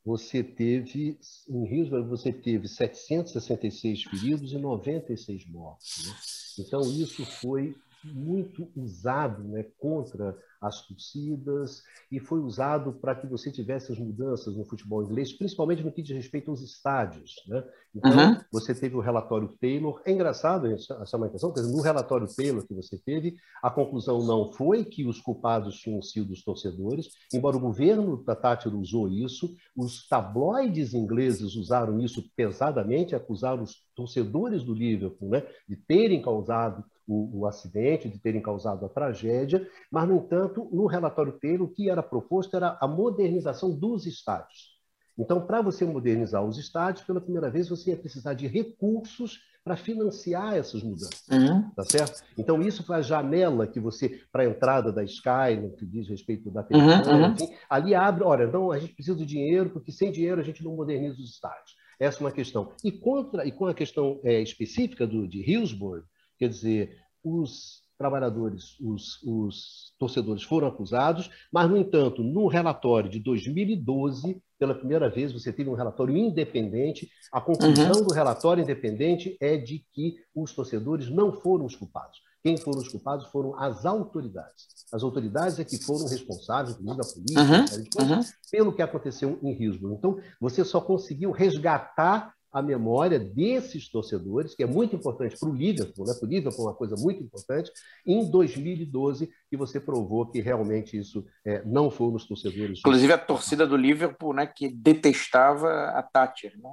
você 0.06 0.44
teve, 0.44 1.18
em 1.50 1.66
Hillsborough, 1.66 2.08
você 2.08 2.32
teve 2.32 2.68
766 2.68 4.04
feridos 4.04 4.54
e 4.54 4.58
96 4.60 5.48
mortos. 5.48 6.06
Né? 6.06 6.14
Então, 6.60 6.82
isso 6.82 7.26
foi 7.26 7.76
muito 8.14 8.70
usado 8.76 9.44
né, 9.44 9.64
contra 9.78 10.38
as 10.62 10.86
torcidas 10.88 11.84
e 12.12 12.20
foi 12.20 12.40
usado 12.40 12.94
para 12.94 13.16
que 13.16 13.28
você 13.28 13.52
tivesse 13.52 13.92
as 13.92 14.00
mudanças 14.00 14.56
no 14.56 14.66
futebol 14.66 15.04
inglês, 15.04 15.34
principalmente 15.34 15.84
no 15.84 15.92
que 15.92 16.02
diz 16.02 16.16
respeito 16.16 16.50
aos 16.50 16.62
estádios. 16.62 17.36
Né? 17.48 17.64
Então, 17.94 18.12
uhum. 18.12 18.42
você 18.52 18.74
teve 18.74 18.96
o 18.96 19.00
relatório 19.00 19.56
Taylor. 19.60 20.02
É 20.06 20.12
engraçado 20.12 20.68
essa 20.68 20.96
atenção, 20.96 21.52
porque 21.52 21.68
no 21.68 21.82
relatório 21.82 22.28
Taylor 22.28 22.66
que 22.66 22.74
você 22.74 22.98
teve, 22.98 23.36
a 23.62 23.70
conclusão 23.70 24.24
não 24.26 24.52
foi 24.54 24.84
que 24.84 25.06
os 25.06 25.22
culpados 25.22 25.78
tinham 25.78 26.02
sido 26.02 26.32
os 26.32 26.44
torcedores, 26.44 27.10
embora 27.34 27.58
o 27.58 27.62
governo 27.62 28.24
da 28.24 28.36
Thatcher 28.36 28.76
usou 28.76 29.08
isso, 29.08 29.56
os 29.76 30.08
tabloides 30.08 30.94
ingleses 30.94 31.56
usaram 31.56 32.00
isso 32.00 32.24
pesadamente, 32.36 33.16
acusaram 33.16 33.64
os 33.64 33.84
torcedores 33.96 34.64
do 34.64 34.74
Liverpool 34.74 35.30
né, 35.30 35.44
de 35.68 35.76
terem 35.76 36.22
causado 36.22 36.84
o, 37.08 37.40
o, 37.40 37.46
acidente, 37.46 38.10
de 38.10 38.20
terem 38.20 38.42
causado 38.42 38.86
a 38.86 38.90
tragédia, 38.90 39.68
mas, 39.92 40.08
no 40.08 40.18
entanto, 40.18 40.68
no 40.72 40.86
relatório 40.86 41.34
Taylor, 41.34 41.68
o 41.68 41.72
que 41.72 41.90
era 41.90 42.02
proposto 42.02 42.56
era 42.56 42.78
a 42.82 42.88
modernização 42.88 43.72
dos 43.72 44.06
estádios. 44.06 44.76
Então, 45.18 45.46
para 45.46 45.62
você 45.62 45.86
modernizar 45.86 46.44
os 46.44 46.58
estádios, 46.58 47.06
pela 47.06 47.22
primeira 47.22 47.50
vez 47.50 47.70
você 47.70 47.92
ia 47.92 47.98
precisar 47.98 48.34
de 48.34 48.48
recursos 48.48 49.40
para 49.64 49.76
financiar 49.76 50.56
essas 50.56 50.84
mudanças, 50.84 51.28
uhum. 51.32 51.72
tá 51.72 51.84
certo? 51.84 52.22
Então, 52.38 52.62
isso 52.62 52.84
foi 52.84 52.98
a 52.98 53.02
janela 53.02 53.66
que 53.66 53.80
você, 53.80 54.22
para 54.32 54.44
a 54.44 54.46
entrada 54.46 54.92
da 54.92 55.04
Sky, 55.04 55.60
no 55.60 55.72
que 55.72 55.84
diz 55.86 56.08
respeito 56.08 56.52
da 56.52 56.62
televisão, 56.62 57.14
uhum, 57.14 57.24
uhum. 57.24 57.32
enfim, 57.32 57.48
ali 57.68 57.96
abre, 57.96 58.24
olha, 58.24 58.44
então 58.44 58.72
a 58.72 58.78
gente 58.78 58.94
precisa 58.94 59.18
de 59.18 59.26
dinheiro, 59.26 59.72
porque 59.72 59.92
sem 59.92 60.12
dinheiro 60.12 60.40
a 60.40 60.44
gente 60.44 60.64
não 60.64 60.76
moderniza 60.76 61.16
os 61.16 61.32
estádios. 61.32 61.76
Essa 62.00 62.20
é 62.20 62.22
uma 62.22 62.32
questão. 62.32 62.74
E, 62.84 62.92
contra, 62.92 63.48
e 63.48 63.52
com 63.52 63.66
a 63.66 63.74
questão 63.74 64.20
é, 64.24 64.40
específica 64.40 65.08
do, 65.08 65.28
de 65.28 65.40
Hillsborough, 65.42 66.04
Quer 66.38 66.50
dizer, 66.50 66.98
os 67.24 67.84
trabalhadores, 67.98 68.78
os, 68.80 69.22
os, 69.24 69.94
torcedores 69.98 70.44
foram 70.44 70.68
acusados, 70.68 71.30
mas, 71.52 71.70
no 71.70 71.78
entanto, 71.78 72.22
no 72.22 72.48
relatório 72.48 73.10
de 73.10 73.20
2012, 73.20 74.42
pela 74.60 74.76
primeira 74.76 75.10
vez, 75.10 75.32
você 75.32 75.52
teve 75.52 75.70
um 75.70 75.76
relatório 75.76 76.16
independente. 76.16 77.10
A 77.32 77.40
conclusão 77.40 77.92
uhum. 77.92 78.08
do 78.08 78.14
relatório 78.14 78.64
independente 78.64 79.38
é 79.40 79.58
de 79.58 79.86
que 79.92 80.16
os 80.36 80.54
torcedores 80.54 81.10
não 81.10 81.32
foram 81.32 81.66
os 81.66 81.76
culpados. 81.76 82.20
Quem 82.44 82.58
foram 82.58 82.80
os 82.80 82.88
culpados 82.88 83.26
foram 83.32 83.58
as 83.58 83.88
autoridades. 83.88 84.68
As 84.94 85.02
autoridades 85.02 85.58
é 85.58 85.64
que 85.64 85.84
foram 85.84 86.08
responsáveis, 86.08 86.78
inclusive 86.80 87.02
a 87.02 87.14
polícia, 87.14 87.42
uhum. 87.42 87.90
Coisa, 87.92 88.16
uhum. 88.16 88.22
pelo 88.52 88.74
que 88.74 88.82
aconteceu 88.84 89.40
em 89.42 89.52
Hillsborough. 89.52 89.96
Então, 89.96 90.20
você 90.40 90.64
só 90.64 90.80
conseguiu 90.80 91.32
resgatar 91.32 92.35
a 92.56 92.62
memória 92.62 93.20
desses 93.20 93.90
torcedores, 93.90 94.56
que 94.56 94.64
é 94.64 94.66
muito 94.66 94.96
importante 94.96 95.38
para 95.38 95.50
o 95.50 95.54
Liverpool, 95.54 96.06
né? 96.06 96.14
para 96.14 96.26
o 96.26 96.30
Liverpool 96.30 96.64
é 96.64 96.70
uma 96.70 96.74
coisa 96.74 96.96
muito 96.96 97.22
importante, 97.22 97.70
em 98.08 98.32
2012, 98.32 99.30
que 99.50 99.58
você 99.58 99.78
provou 99.78 100.26
que 100.26 100.40
realmente 100.40 100.98
isso 100.98 101.26
é, 101.44 101.62
não 101.66 101.92
foi 101.92 102.14
nos 102.14 102.26
torcedores. 102.26 102.80
Inclusive 102.80 103.12
a 103.12 103.18
torcida 103.18 103.68
do 103.68 103.76
Liverpool, 103.76 104.34
né, 104.34 104.48
que 104.48 104.70
detestava 104.70 105.90
a 105.90 106.02
Thatcher, 106.02 106.58
né? 106.58 106.72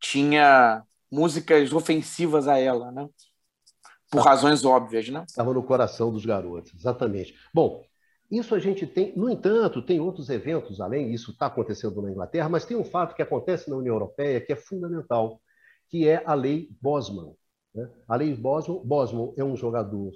tinha 0.00 0.82
músicas 1.08 1.72
ofensivas 1.72 2.48
a 2.48 2.58
ela, 2.58 2.90
né? 2.90 3.08
por 4.10 4.22
razões 4.22 4.64
óbvias. 4.64 5.08
Né? 5.08 5.24
Estava 5.28 5.54
no 5.54 5.62
coração 5.62 6.10
dos 6.10 6.26
garotos, 6.26 6.74
exatamente. 6.74 7.36
Bom, 7.54 7.84
isso 8.32 8.54
a 8.54 8.58
gente 8.58 8.86
tem, 8.86 9.14
no 9.14 9.28
entanto, 9.28 9.82
tem 9.82 10.00
outros 10.00 10.30
eventos 10.30 10.80
além, 10.80 11.12
isso 11.12 11.32
está 11.32 11.46
acontecendo 11.46 12.00
na 12.00 12.10
Inglaterra, 12.10 12.48
mas 12.48 12.64
tem 12.64 12.74
um 12.74 12.84
fato 12.84 13.14
que 13.14 13.20
acontece 13.20 13.68
na 13.68 13.76
União 13.76 13.94
Europeia 13.94 14.40
que 14.40 14.54
é 14.54 14.56
fundamental, 14.56 15.38
que 15.90 16.08
é 16.08 16.22
a 16.24 16.32
lei 16.32 16.70
Bosman. 16.80 17.34
Né? 17.74 17.90
A 18.08 18.16
lei 18.16 18.34
Bosman, 18.34 18.80
Bosman 18.82 19.34
é 19.36 19.44
um 19.44 19.54
jogador 19.54 20.12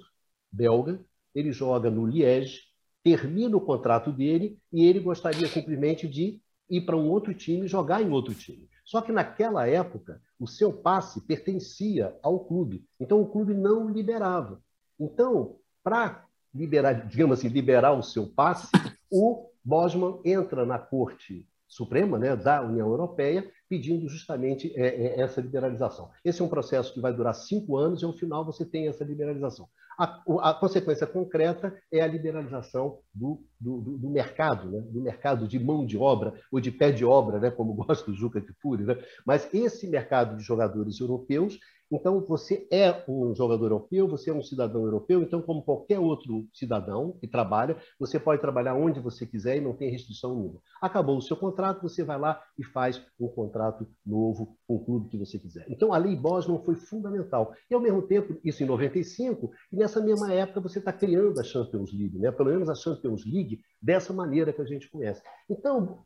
belga, 0.51 0.99
ele 1.35 1.51
joga 1.51 1.91
no 1.91 2.07
Liège, 2.07 2.61
termina 3.03 3.55
o 3.55 3.61
contrato 3.61 4.11
dele 4.11 4.59
e 4.73 4.83
ele 4.83 4.99
gostaria 4.99 5.47
simplesmente 5.47 6.07
de 6.07 6.41
ir 6.67 6.81
para 6.81 6.97
um 6.97 7.07
outro 7.09 7.35
time, 7.35 7.67
jogar 7.67 8.01
em 8.01 8.09
outro 8.09 8.33
time. 8.33 8.67
Só 8.83 8.99
que 8.99 9.11
naquela 9.11 9.67
época, 9.67 10.19
o 10.39 10.47
seu 10.47 10.73
passe 10.73 11.21
pertencia 11.21 12.17
ao 12.23 12.45
clube, 12.45 12.83
então 12.99 13.21
o 13.21 13.29
clube 13.29 13.53
não 13.53 13.87
liberava. 13.91 14.59
Então, 14.99 15.59
para 15.83 16.26
liberar, 16.57 16.93
digamos 17.07 17.39
assim, 17.39 17.47
liberar 17.47 17.93
o 17.93 18.01
seu 18.01 18.27
passe, 18.27 18.67
o 19.11 19.49
Bosman 19.63 20.19
entra 20.25 20.65
na 20.65 20.79
Corte 20.79 21.47
Suprema 21.67 22.17
né, 22.17 22.35
da 22.35 22.61
União 22.61 22.87
Europeia 22.87 23.49
pedindo 23.69 24.07
justamente 24.07 24.71
é, 24.75 24.87
é, 24.87 25.21
essa 25.21 25.41
liberalização. 25.41 26.09
Esse 26.23 26.41
é 26.41 26.45
um 26.45 26.49
processo 26.49 26.93
que 26.93 27.01
vai 27.01 27.13
durar 27.13 27.35
cinco 27.35 27.75
anos 27.75 28.01
e, 28.01 28.05
ao 28.05 28.13
final, 28.13 28.45
você 28.45 28.65
tem 28.65 28.87
essa 28.87 29.03
liberalização. 29.03 29.67
A, 29.99 30.21
a 30.41 30.53
consequência 30.53 31.05
concreta 31.07 31.75
é 31.91 31.99
a 32.01 32.07
liberalização 32.07 32.99
do, 33.13 33.43
do, 33.59 33.97
do, 33.97 34.09
mercado, 34.09 34.69
né? 34.69 34.79
do 34.79 35.01
mercado 35.01 35.47
de 35.47 35.59
mão 35.59 35.85
de 35.85 35.97
obra, 35.97 36.33
ou 36.51 36.61
de 36.61 36.71
pé 36.71 36.91
de 36.91 37.03
obra, 37.03 37.39
né? 37.39 37.51
como 37.51 37.73
gosta 37.83 38.09
o 38.09 38.13
Juca 38.13 38.39
Kfouri. 38.39 38.83
Né? 38.83 38.95
Mas 39.25 39.53
esse 39.53 39.87
mercado 39.87 40.37
de 40.37 40.43
jogadores 40.43 40.99
europeus 40.99 41.59
então, 41.91 42.19
você 42.21 42.67
é 42.71 43.03
um 43.07 43.33
jogador 43.33 43.65
europeu, 43.65 44.07
você 44.07 44.29
é 44.29 44.33
um 44.33 44.43
cidadão 44.43 44.83
europeu, 44.83 45.21
então, 45.21 45.41
como 45.41 45.61
qualquer 45.61 45.99
outro 45.99 46.45
cidadão 46.53 47.17
que 47.19 47.27
trabalha, 47.27 47.77
você 47.97 48.19
pode 48.19 48.41
trabalhar 48.41 48.75
onde 48.75 48.99
você 48.99 49.25
quiser 49.25 49.57
e 49.57 49.61
não 49.61 49.73
tem 49.73 49.89
restrição 49.89 50.35
nenhuma. 50.35 50.61
Acabou 50.81 51.17
o 51.17 51.21
seu 51.21 51.37
contrato, 51.37 51.81
você 51.81 52.03
vai 52.03 52.19
lá 52.19 52.41
e 52.57 52.63
faz 52.63 53.01
um 53.19 53.29
contrato 53.29 53.87
novo 54.05 54.57
com 54.67 54.75
o 54.75 54.83
clube 54.83 55.09
que 55.09 55.17
você 55.17 55.39
quiser. 55.39 55.65
Então, 55.69 55.93
a 55.93 55.97
lei 55.97 56.15
Bosman 56.15 56.61
foi 56.63 56.75
fundamental. 56.75 57.53
E, 57.69 57.73
ao 57.73 57.79
mesmo 57.79 58.01
tempo, 58.01 58.37
isso 58.43 58.63
em 58.63 58.65
95, 58.65 59.51
e 59.71 59.77
nessa 59.77 60.01
mesma 60.01 60.33
época 60.33 60.59
você 60.59 60.79
está 60.79 60.91
criando 60.91 61.39
a 61.39 61.43
Champions 61.43 61.93
League, 61.93 62.19
né? 62.19 62.31
pelo 62.31 62.49
menos 62.49 62.69
a 62.69 62.75
Champions 62.75 63.25
League, 63.25 63.61
dessa 63.81 64.11
maneira 64.13 64.51
que 64.51 64.61
a 64.61 64.65
gente 64.65 64.89
conhece. 64.89 65.21
Então, 65.49 66.03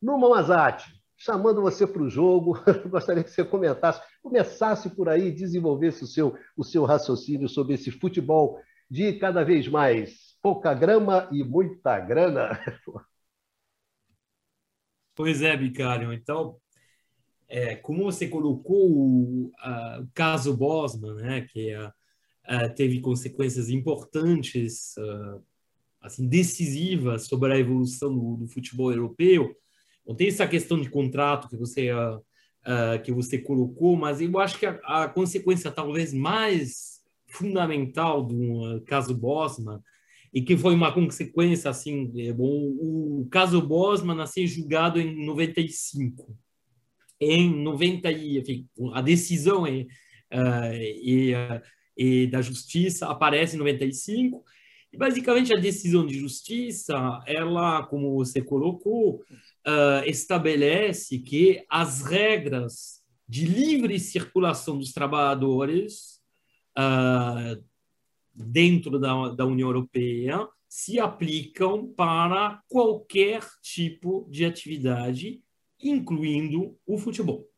no 0.00 0.18
Mamazati, 0.18 1.03
chamando 1.16 1.62
você 1.62 1.86
para 1.86 2.02
o 2.02 2.10
jogo. 2.10 2.58
Gostaria 2.88 3.22
que 3.22 3.30
você 3.30 3.44
comentasse, 3.44 4.00
começasse 4.22 4.90
por 4.90 5.08
aí, 5.08 5.30
desenvolvesse 5.30 6.04
o 6.04 6.06
seu, 6.06 6.36
o 6.56 6.64
seu 6.64 6.84
raciocínio 6.84 7.48
sobre 7.48 7.74
esse 7.74 7.90
futebol 7.90 8.60
de 8.90 9.14
cada 9.14 9.44
vez 9.44 9.68
mais 9.68 10.36
pouca 10.42 10.74
grama 10.74 11.28
e 11.32 11.42
muita 11.42 11.98
grana. 11.98 12.58
Pois 15.16 15.42
é, 15.42 15.56
Bicário. 15.56 16.12
Então, 16.12 16.60
é, 17.46 17.76
como 17.76 18.02
você 18.02 18.26
colocou 18.26 18.90
o, 18.90 19.52
a, 19.60 20.00
o 20.02 20.08
caso 20.12 20.56
Bosman, 20.56 21.14
né, 21.14 21.40
que 21.42 21.72
a, 21.72 21.94
a, 22.42 22.68
teve 22.68 23.00
consequências 23.00 23.70
importantes, 23.70 24.96
assim, 26.00 26.28
decisivas 26.28 27.28
sobre 27.28 27.52
a 27.52 27.58
evolução 27.58 28.12
do, 28.12 28.38
do 28.38 28.48
futebol 28.48 28.90
europeu, 28.90 29.56
não 30.06 30.14
tem 30.14 30.28
essa 30.28 30.46
questão 30.46 30.80
de 30.80 30.90
contrato 30.90 31.48
que 31.48 31.56
você 31.56 31.92
uh, 31.92 32.18
uh, 32.18 33.02
que 33.02 33.12
você 33.12 33.38
colocou, 33.38 33.96
mas 33.96 34.20
eu 34.20 34.38
acho 34.38 34.58
que 34.58 34.66
a, 34.66 34.78
a 34.84 35.08
consequência 35.08 35.70
talvez 35.70 36.12
mais 36.12 37.02
fundamental 37.28 38.22
do 38.22 38.82
caso 38.86 39.14
Bosman 39.14 39.80
e 40.32 40.42
que 40.42 40.56
foi 40.56 40.74
uma 40.74 40.92
consequência 40.92 41.70
assim, 41.70 42.12
é, 42.20 42.32
bom, 42.32 42.48
o 42.48 43.28
caso 43.30 43.62
Bosman 43.62 44.20
a 44.20 44.26
ser 44.26 44.46
julgado 44.46 45.00
em 45.00 45.24
95. 45.24 46.36
Em 47.20 47.54
90 47.62 48.10
enfim, 48.10 48.68
a 48.92 49.00
decisão 49.00 49.64
é, 49.66 49.86
e, 50.76 51.32
e 51.96 52.26
da 52.26 52.42
justiça 52.42 53.06
aparece 53.06 53.54
em 53.54 53.60
95 53.60 54.44
e 54.92 54.96
basicamente 54.96 55.54
a 55.54 55.58
decisão 55.58 56.04
de 56.04 56.18
justiça, 56.18 57.20
ela, 57.26 57.84
como 57.84 58.14
você 58.14 58.42
colocou, 58.42 59.22
uh, 59.66 60.06
estabelece 60.06 61.18
que 61.18 61.64
as 61.68 62.02
regras 62.02 63.02
de 63.28 63.46
livre 63.46 63.98
circulação 63.98 64.78
dos 64.78 64.92
trabalhadores 64.92 66.20
uh, 66.78 67.62
dentro 68.32 68.98
da, 68.98 69.30
da 69.30 69.46
União 69.46 69.68
Europeia 69.68 70.46
se 70.68 70.98
aplicam 70.98 71.86
para 71.86 72.60
qualquer 72.68 73.42
tipo 73.62 74.26
de 74.30 74.44
atividade, 74.44 75.40
incluindo 75.80 76.76
o 76.86 76.98
futebol. 76.98 77.48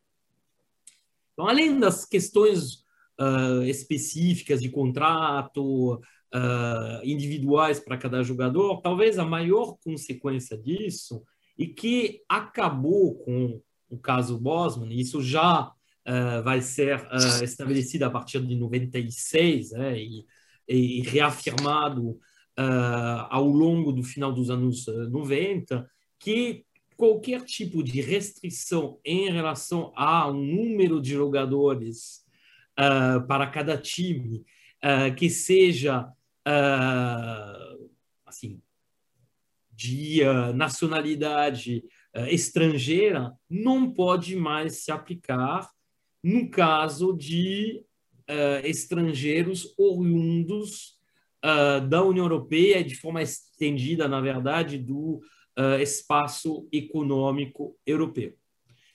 Então, 1.33 1.49
além 1.49 1.79
das 1.79 2.05
questões 2.05 2.85
uh, 3.19 3.63
específicas 3.65 4.61
de 4.61 4.69
contrato, 4.69 6.01
uh, 6.35 7.05
individuais 7.05 7.81
para 7.81 7.99
cada 7.99 8.23
jogador, 8.23 8.81
talvez 8.81 9.19
a 9.19 9.25
maior 9.25 9.77
consequência 9.79 10.57
disso 10.57 11.23
e 11.59 11.67
que 11.67 12.23
acabou 12.29 13.15
com 13.17 13.61
o 13.89 13.99
caso 13.99 14.39
Bosman, 14.39 14.93
isso 14.93 15.23
já 15.23 15.63
uh, 16.07 16.43
vai 16.43 16.61
ser 16.61 16.99
uh, 16.99 17.45
estabelecido 17.45 18.05
a 18.05 18.11
partir 18.11 18.41
de 18.41 18.55
96 18.55 19.73
né, 19.73 19.99
e, 19.99 20.27
e 20.69 21.01
reafirmado 21.03 22.11
uh, 22.11 23.27
ao 23.31 23.47
longo 23.47 23.93
do 23.93 24.03
final 24.03 24.33
dos 24.33 24.51
anos 24.51 24.87
90, 24.87 25.89
que 26.19 26.65
qualquer 26.97 27.45
tipo 27.45 27.83
de 27.83 28.01
restrição 28.01 28.99
em 29.05 29.31
relação 29.31 29.93
a 29.95 30.29
um 30.31 30.43
número 30.43 31.01
de 31.01 31.13
jogadores 31.13 32.25
para 33.29 33.47
cada 33.49 33.77
time 33.77 34.45
que 35.15 35.29
seja 35.29 36.11
assim 38.25 38.63
de 39.77 40.23
nacionalidade 40.55 41.85
estrangeira 42.31 43.33
não 43.49 43.93
pode 43.93 44.35
mais 44.35 44.85
se 44.85 44.91
aplicar 44.91 45.69
no 46.27 46.51
caso 46.51 47.13
de 47.13 47.85
uh, 48.29 48.67
estrangeiros 48.67 49.73
oriundos 49.79 50.97
uh, 51.45 51.87
da 51.87 52.03
União 52.03 52.25
Europeia, 52.25 52.83
de 52.83 52.97
forma 52.97 53.23
estendida, 53.23 54.09
na 54.09 54.21
verdade, 54.21 54.77
do 54.77 55.21
uh, 55.57 55.81
espaço 55.81 56.69
econômico 56.73 57.79
europeu. 57.87 58.35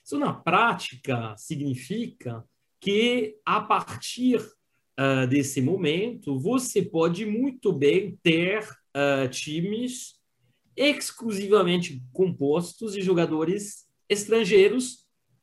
Isso, 0.04 0.18
na 0.18 0.34
prática, 0.34 1.34
significa 1.38 2.44
que, 2.80 3.36
a 3.46 3.60
partir 3.60 4.40
desse 5.30 5.62
momento, 5.62 6.38
você 6.38 6.82
pode 6.82 7.24
muito 7.24 7.72
bem 7.72 8.18
ter 8.22 8.68
times 9.30 10.20
exclusivamente 10.76 12.02
compostos 12.12 12.94
de 12.94 13.02
jogadores 13.02 13.86
estrangeiros 14.08 15.02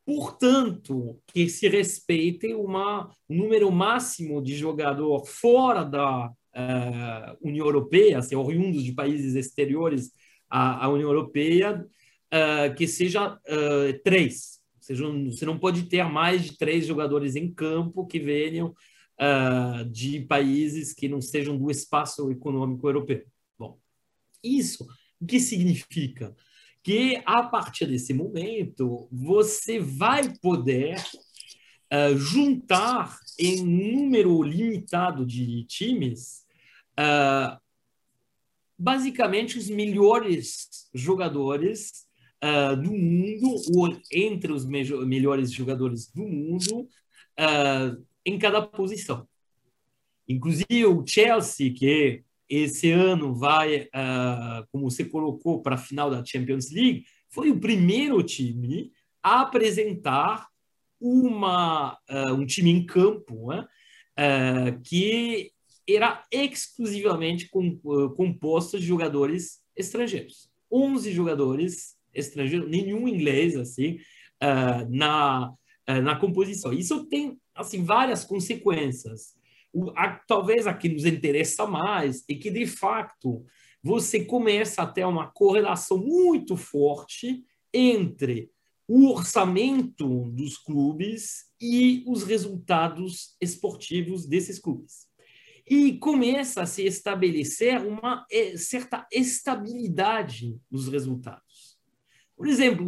portanto, 0.10 1.22
que 1.28 1.48
se 1.48 1.70
respeite 1.70 2.52
uma, 2.56 3.08
um 3.30 3.38
número 3.38 3.72
máximo 3.72 4.42
de 4.42 4.58
jogador 4.58 5.24
fora 5.28 5.84
da 5.84 6.26
uh, 6.26 7.48
União 7.48 7.68
Europeia, 7.68 8.18
assim, 8.18 8.36
oriundos 8.36 8.84
de 8.84 8.92
países 8.92 9.36
exteriores 9.36 10.12
à, 10.50 10.86
à 10.86 10.89
União 10.89 11.10
Europeia, 11.10 11.86
uh, 12.34 12.76
que 12.76 12.88
seja 12.88 13.36
uh, 13.36 14.00
três. 14.04 14.60
Ou 14.78 14.82
seja, 14.82 15.06
você 15.32 15.46
não 15.46 15.60
pode 15.60 15.84
ter 15.84 16.04
mais 16.06 16.44
de 16.44 16.58
três 16.58 16.88
jogadores 16.88 17.36
em 17.36 17.54
campo 17.54 18.08
que 18.08 18.20
venham 18.20 18.74
de 19.92 20.22
países 20.22 20.94
que 20.94 21.10
não 21.10 21.20
sejam 21.20 21.58
do 21.58 21.70
espaço 21.70 22.32
econômico 22.32 22.88
europeu. 22.88 23.26
Bom, 23.60 23.78
isso 24.42 24.88
o 25.19 25.25
que 25.25 25.39
significa? 25.39 26.36
que 26.84 27.21
a 27.25 27.43
partir 27.43 27.86
desse 27.88 28.13
momento 28.13 29.08
você 29.12 29.79
vai 29.79 30.34
poder 30.39 30.95
uh, 31.93 32.17
juntar 32.17 33.17
em 33.38 33.63
número 33.63 34.41
limitado 34.41 35.25
de 35.25 35.63
times 35.65 36.45
uh, 36.97 37.60
basicamente 38.77 39.58
os 39.58 39.69
melhores 39.69 40.89
jogadores 40.93 42.08
uh, 42.43 42.75
do 42.75 42.91
mundo 42.91 43.55
ou 43.75 43.99
entre 44.12 44.53
os 44.53 44.65
me 44.65 44.84
melhores 45.05 45.51
jogadores 45.51 46.12
do 46.12 46.23
mundo 46.23 46.88
em 48.25 48.38
cada 48.38 48.62
posição. 48.62 49.25
Inclusive 50.27 50.86
o 50.86 51.05
Chelsea, 51.08 51.73
que 51.73 52.23
esse 52.49 52.91
ano 52.91 53.35
vai, 53.35 53.83
uh, 53.83 54.65
como 54.71 54.89
você 54.89 55.05
colocou, 55.05 55.62
para 55.62 55.75
a 55.75 55.77
final 55.77 56.09
da 56.09 56.25
Champions 56.25 56.71
League, 56.71 57.05
foi 57.29 57.51
o 57.51 57.59
primeiro 57.59 58.21
time 58.23 58.91
a 59.21 59.41
apresentar 59.41 60.47
uma, 60.99 61.93
uh, 62.09 62.33
um 62.33 62.45
time 62.45 62.71
em 62.71 62.85
campo 62.85 63.53
né? 63.53 63.67
uh, 64.17 64.81
que 64.81 65.51
era 65.88 66.23
exclusivamente 66.31 67.49
com, 67.49 67.77
composto 68.15 68.79
de 68.79 68.85
jogadores 68.85 69.62
estrangeiros. 69.75 70.49
11 70.71 71.12
jogadores 71.12 71.95
estrangeiros, 72.13 72.69
nenhum 72.69 73.07
inglês, 73.07 73.55
assim, 73.55 73.97
na, 74.88 75.51
na 75.88 76.15
composição. 76.15 76.71
Isso 76.71 77.05
tem, 77.05 77.39
assim, 77.55 77.83
várias 77.83 78.23
consequências 78.23 79.35
a, 79.95 80.10
talvez 80.27 80.67
a 80.67 80.73
que 80.73 80.89
nos 80.89 81.05
interessa 81.05 81.65
mais 81.65 82.23
é 82.29 82.34
que, 82.36 82.49
de 82.49 82.65
fato, 82.65 83.45
você 83.82 84.25
começa 84.25 84.82
a 84.82 84.88
ter 84.88 85.05
uma 85.05 85.27
correlação 85.27 85.97
muito 85.97 86.58
forte 86.58 87.43
entre 87.73 88.51
o 88.88 89.12
orçamento 89.12 90.29
dos 90.32 90.58
clubes 90.58 91.45
e 91.62 92.03
os 92.08 92.23
resultados 92.23 93.36
esportivos 93.39 94.25
desses 94.25 94.58
clubes. 94.58 95.08
E 95.69 95.99
começa 95.99 96.63
a 96.63 96.65
se 96.65 96.84
estabelecer 96.84 97.86
uma 97.86 98.25
é, 98.32 98.58
certa 98.58 99.08
estabilidade 99.12 100.60
nos 100.71 100.88
resultados. 100.88 101.77
Por 102.36 102.47
exemplo, 102.47 102.88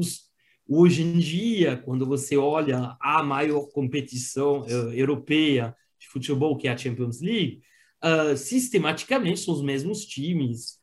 hoje 0.68 1.04
em 1.04 1.20
dia, 1.20 1.78
quando 1.78 2.08
você 2.08 2.36
olha 2.36 2.98
a 3.00 3.22
maior 3.22 3.68
competição 3.72 4.62
uh, 4.62 4.92
europeia 4.94 5.76
de 6.02 6.08
futebol, 6.08 6.58
que 6.58 6.68
é 6.68 6.72
a 6.72 6.78
Champions 6.78 7.22
League, 7.22 7.62
uh, 8.04 8.36
sistematicamente 8.36 9.40
são 9.40 9.54
os 9.54 9.62
mesmos 9.62 10.04
times, 10.06 10.80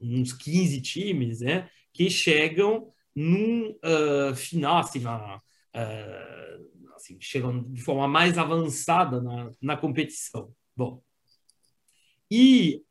uns 0.00 0.32
15 0.32 0.80
times, 0.80 1.40
né, 1.40 1.68
que 1.92 2.08
chegam 2.08 2.88
num 3.14 3.70
uh, 3.70 4.34
final, 4.34 4.78
assim, 4.78 5.00
na, 5.00 5.36
uh, 5.36 6.94
assim, 6.96 7.18
chegam 7.20 7.62
de 7.70 7.82
forma 7.82 8.08
mais 8.08 8.38
avançada 8.38 9.20
na, 9.20 9.52
na 9.60 9.76
competição. 9.76 10.50
Bom, 10.74 11.02
e 12.30 12.82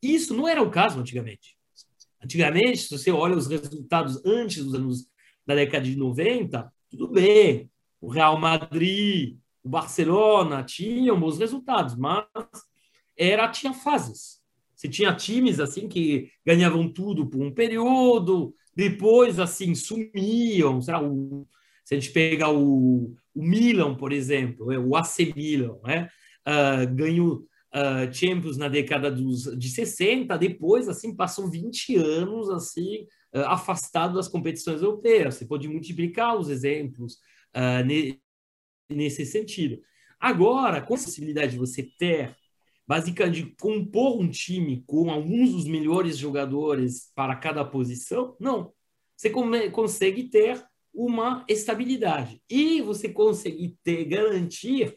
isso 0.00 0.34
não 0.34 0.48
era 0.48 0.62
o 0.62 0.70
caso 0.70 0.98
antigamente. 0.98 1.54
Antigamente, 2.24 2.78
se 2.78 2.90
você 2.90 3.10
olha 3.10 3.36
os 3.36 3.46
resultados 3.46 4.24
antes 4.24 4.64
dos 4.64 4.74
anos 4.74 5.06
da 5.46 5.54
década 5.54 5.84
de 5.84 5.96
90, 5.96 6.72
tudo 6.88 7.08
bem. 7.08 7.70
O 8.00 8.08
Real 8.08 8.38
Madrid, 8.38 9.36
o 9.62 9.68
Barcelona 9.68 10.62
tinha 10.62 11.14
bons 11.14 11.38
resultados, 11.38 11.96
mas 11.96 12.26
era 13.16 13.48
tinha 13.48 13.72
fases. 13.72 14.40
Você 14.74 14.88
tinha 14.88 15.14
times 15.14 15.60
assim 15.60 15.88
que 15.88 16.28
ganhavam 16.44 16.92
tudo 16.92 17.26
por 17.26 17.40
um 17.40 17.52
período, 17.52 18.54
depois 18.74 19.38
assim 19.38 19.74
sumiam. 19.74 20.78
O, 20.78 21.46
se 21.84 21.94
a 21.94 22.00
gente 22.00 22.10
pega 22.10 22.48
o, 22.48 23.14
o 23.34 23.42
Milan, 23.42 23.94
por 23.94 24.12
exemplo, 24.12 24.72
é, 24.72 24.78
o 24.78 24.96
AC 24.96 25.32
Milan, 25.36 25.78
né? 25.84 26.08
Uh, 26.44 26.92
ganhou 26.92 27.46
uh, 27.72 28.12
Champions 28.12 28.56
na 28.56 28.68
década 28.68 29.10
dos, 29.10 29.44
de 29.56 29.68
60, 29.68 30.36
depois 30.36 30.88
assim 30.88 31.14
passou 31.14 31.48
20 31.48 31.96
anos 31.96 32.50
assim 32.50 33.06
uh, 33.34 33.46
afastado 33.46 34.14
das 34.14 34.26
competições 34.26 34.82
europeias. 34.82 35.36
Você 35.36 35.46
pode 35.46 35.68
multiplicar 35.68 36.36
os 36.36 36.48
exemplos 36.48 37.14
uh, 37.54 37.84
nesse 38.92 39.24
sentido. 39.26 39.80
Agora, 40.20 40.80
com 40.80 40.94
a 40.94 40.98
possibilidade 40.98 41.52
de 41.52 41.58
você 41.58 41.82
ter, 41.82 42.36
basicamente, 42.86 43.42
de 43.42 43.56
compor 43.56 44.20
um 44.20 44.28
time 44.28 44.84
com 44.86 45.10
alguns 45.10 45.52
dos 45.52 45.64
melhores 45.66 46.16
jogadores 46.16 47.10
para 47.14 47.34
cada 47.36 47.64
posição, 47.64 48.36
não. 48.38 48.72
Você 49.16 49.30
consegue 49.70 50.24
ter 50.24 50.64
uma 50.92 51.44
estabilidade. 51.48 52.42
E 52.48 52.80
você 52.80 53.08
consegue 53.08 53.76
ter, 53.82 54.04
garantir, 54.04 54.96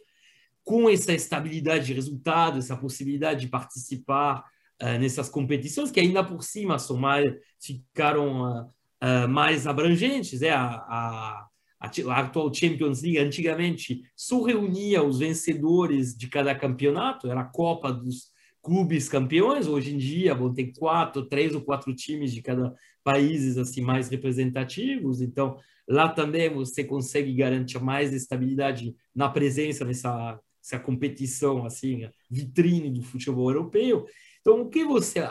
com 0.64 0.90
essa 0.90 1.14
estabilidade 1.14 1.86
de 1.86 1.94
resultado, 1.94 2.58
essa 2.58 2.76
possibilidade 2.76 3.42
de 3.42 3.48
participar 3.48 4.44
uh, 4.82 5.00
nessas 5.00 5.30
competições, 5.30 5.92
que 5.92 6.00
ainda 6.00 6.24
por 6.24 6.44
cima 6.44 6.80
são 6.80 6.98
mais, 6.98 7.32
ficaram 7.62 8.42
uh, 8.42 8.66
uh, 8.66 9.30
mais 9.30 9.68
abrangentes, 9.68 10.42
é 10.42 10.50
a, 10.50 10.66
a 10.66 11.48
a 11.80 12.20
atual 12.20 12.54
Champions 12.54 13.02
League 13.02 13.18
antigamente 13.18 14.02
só 14.16 14.42
reunia 14.42 15.04
os 15.04 15.20
vencedores 15.20 16.16
de 16.16 16.28
cada 16.28 16.56
campeonato, 16.56 17.30
era 17.30 17.42
a 17.42 17.46
Copa 17.46 17.92
dos 17.92 18.32
clubes 18.62 19.08
campeões. 19.08 19.68
Hoje 19.68 19.94
em 19.94 19.98
dia 19.98 20.34
vão 20.34 20.54
ter 20.54 20.72
quatro, 20.78 21.26
três 21.26 21.54
ou 21.54 21.62
quatro 21.62 21.94
times 21.94 22.34
de 22.34 22.42
cada 22.42 22.74
países 23.04 23.58
assim 23.58 23.82
mais 23.82 24.10
representativos. 24.10 25.22
Então 25.22 25.58
lá 25.88 26.10
também 26.10 26.50
você 26.50 26.84
consegue 26.84 27.34
garantir 27.34 27.80
mais 27.80 28.14
estabilidade 28.14 28.96
na 29.14 29.30
presença 29.30 29.86
nessa 29.86 30.40
essa 30.66 30.80
competição 30.80 31.64
assim, 31.64 32.10
vitrine 32.30 32.90
do 32.90 33.04
futebol 33.04 33.52
europeu. 33.52 34.08
Então, 34.42 34.62
o 34.62 34.70
que 34.70 34.84
você 34.84 35.22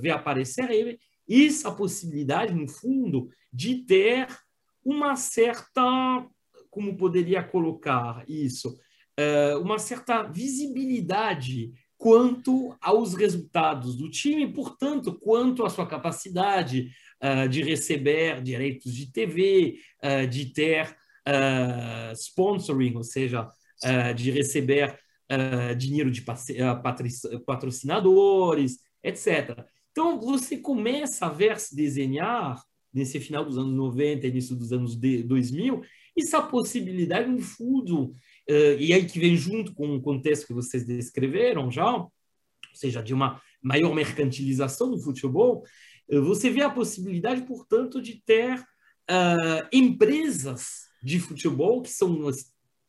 vê 0.00 0.10
aparecer 0.10 0.70
é 0.70 0.98
essa 1.28 1.72
possibilidade, 1.72 2.54
no 2.54 2.68
fundo, 2.68 3.30
de 3.52 3.76
ter 3.86 4.28
uma 4.86 5.16
certa, 5.16 6.24
como 6.70 6.96
poderia 6.96 7.42
colocar 7.42 8.24
isso, 8.28 8.78
eh, 9.16 9.56
uma 9.56 9.80
certa 9.80 10.22
visibilidade 10.22 11.72
quanto 11.98 12.76
aos 12.80 13.14
resultados 13.14 13.96
do 13.96 14.08
time, 14.08 14.46
portanto, 14.52 15.18
quanto 15.18 15.64
à 15.64 15.70
sua 15.70 15.86
capacidade 15.86 16.90
uh, 17.20 17.48
de 17.48 17.62
receber 17.62 18.42
direitos 18.42 18.94
de 18.94 19.10
TV, 19.10 19.80
eh, 20.02 20.26
de 20.26 20.52
ter 20.52 20.96
sponsoring, 22.14 22.94
ou 22.94 23.02
seja, 23.02 23.50
de 24.14 24.30
receber 24.30 24.96
dinheiro 25.76 26.08
de 26.08 26.24
patrocinadores, 27.44 28.78
etc. 29.02 29.66
Então, 29.90 30.20
você 30.20 30.56
começa 30.58 31.26
a 31.26 31.28
ver 31.28 31.58
se 31.58 31.74
desenhar, 31.74 32.62
nesse 32.96 33.20
final 33.20 33.44
dos 33.44 33.58
anos 33.58 33.74
90, 33.74 34.26
início 34.26 34.56
dos 34.56 34.72
anos 34.72 34.96
2000, 34.96 35.82
essa 36.18 36.42
possibilidade, 36.42 37.30
no 37.30 37.40
fundo, 37.40 38.14
Uh, 38.48 38.78
e 38.78 38.92
aí 38.92 39.04
que 39.04 39.18
vem 39.18 39.36
junto 39.36 39.74
com 39.74 39.96
o 39.96 40.00
contexto 40.00 40.46
que 40.46 40.52
vocês 40.52 40.86
descreveram 40.86 41.68
já, 41.68 41.96
ou 41.96 42.12
seja, 42.72 43.02
de 43.02 43.12
uma 43.12 43.42
maior 43.60 43.92
mercantilização 43.92 44.88
do 44.88 45.00
futebol, 45.00 45.64
uh, 46.08 46.22
você 46.22 46.48
vê 46.48 46.62
a 46.62 46.70
possibilidade, 46.70 47.42
portanto, 47.42 48.00
de 48.00 48.22
ter 48.24 48.60
uh, 48.60 49.66
empresas 49.72 50.86
de 51.02 51.18
futebol 51.18 51.82
que 51.82 51.90
são 51.90 52.30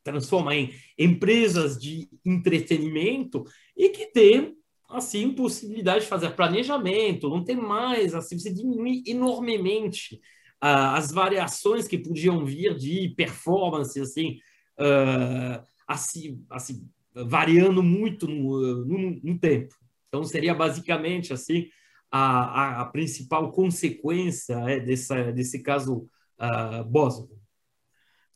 transforma 0.04 0.56
em 0.56 0.74
empresas 0.98 1.78
de 1.78 2.08
entretenimento 2.24 3.44
e 3.76 3.90
que 3.90 4.06
tem 4.06 4.57
assim 4.88 5.34
possibilidade 5.34 6.02
de 6.02 6.10
fazer 6.10 6.32
planejamento, 6.32 7.30
não 7.30 7.44
tem 7.44 7.56
mais 7.56 8.16
assim 8.16 8.40
você 8.40 8.54
diminui 8.54 9.04
enormemente 9.06 10.20
as 10.60 11.12
variações 11.12 11.88
que 11.88 12.00
podiam 12.00 12.44
vir 12.44 12.76
de 12.76 13.10
performance 13.16 14.00
assim 14.00 14.40
uh, 14.80 15.64
assim, 15.88 16.44
assim, 16.50 16.90
variando 17.14 17.82
muito 17.82 18.28
no, 18.28 18.86
no, 18.86 19.20
no, 19.24 19.40
tempo. 19.40 19.74
Então, 20.08 20.24
seria 20.24 20.54
basicamente 20.54 21.34
assim 21.34 21.70
a, 22.12 22.80
a, 22.80 22.82
a 22.82 22.86
principal 22.86 23.52
consequência 23.52 24.56
é, 24.68 24.80
desse, 24.80 25.32
desse 25.32 25.64
caso 25.64 26.08
uh. 26.40 27.30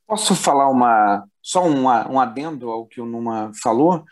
Posso 0.07 0.35
falar 0.35 0.69
uma 0.69 1.25
só 1.41 1.65
um, 1.65 1.85
um 1.85 2.19
adendo 2.19 2.69
ao 2.69 2.85
que 2.85 2.99
o 2.99 3.05
Numa 3.05 3.51
falou? 3.53 4.03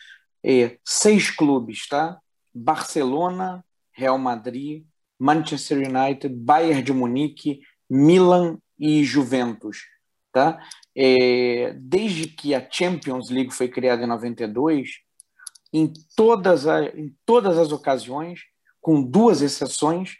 É, 0.43 0.77
seis 0.85 1.29
clubes, 1.29 1.87
tá? 1.87 2.17
Barcelona, 2.53 3.63
Real 3.91 4.17
Madrid, 4.17 4.85
Manchester 5.19 5.77
United, 5.77 6.29
Bayern 6.29 6.81
de 6.81 6.93
Munique, 6.93 7.61
Milan 7.89 8.57
e 8.79 9.03
Juventus. 9.03 9.79
Tá? 10.31 10.59
É, 10.95 11.73
desde 11.77 12.27
que 12.27 12.53
a 12.53 12.65
Champions 12.69 13.29
League 13.29 13.51
foi 13.51 13.67
criada 13.67 14.03
em 14.03 14.07
92, 14.07 14.99
em 15.73 15.91
todas, 16.15 16.67
a, 16.67 16.83
em 16.85 17.15
todas 17.25 17.57
as 17.57 17.71
ocasiões, 17.71 18.41
com 18.79 19.01
duas 19.01 19.41
exceções, 19.41 20.17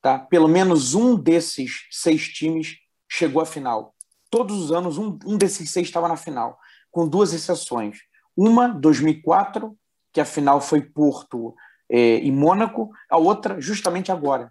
tá? 0.00 0.18
pelo 0.18 0.48
menos 0.48 0.94
um 0.94 1.16
desses 1.16 1.86
seis 1.90 2.28
times 2.28 2.76
chegou 3.08 3.40
à 3.40 3.46
final. 3.46 3.94
Todos 4.30 4.58
os 4.58 4.72
anos, 4.72 4.98
um, 4.98 5.18
um 5.24 5.38
desses 5.38 5.70
seis 5.70 5.86
estava 5.86 6.08
na 6.08 6.16
final, 6.16 6.58
com 6.90 7.08
duas 7.08 7.32
exceções. 7.32 7.98
Uma, 8.36 8.68
2004, 8.68 9.76
que 10.12 10.20
a 10.20 10.24
final 10.24 10.60
foi 10.60 10.82
Porto 10.82 11.54
é, 11.92 12.24
e 12.24 12.32
Mônaco, 12.32 12.90
a 13.10 13.18
outra, 13.18 13.60
justamente 13.60 14.10
agora, 14.10 14.50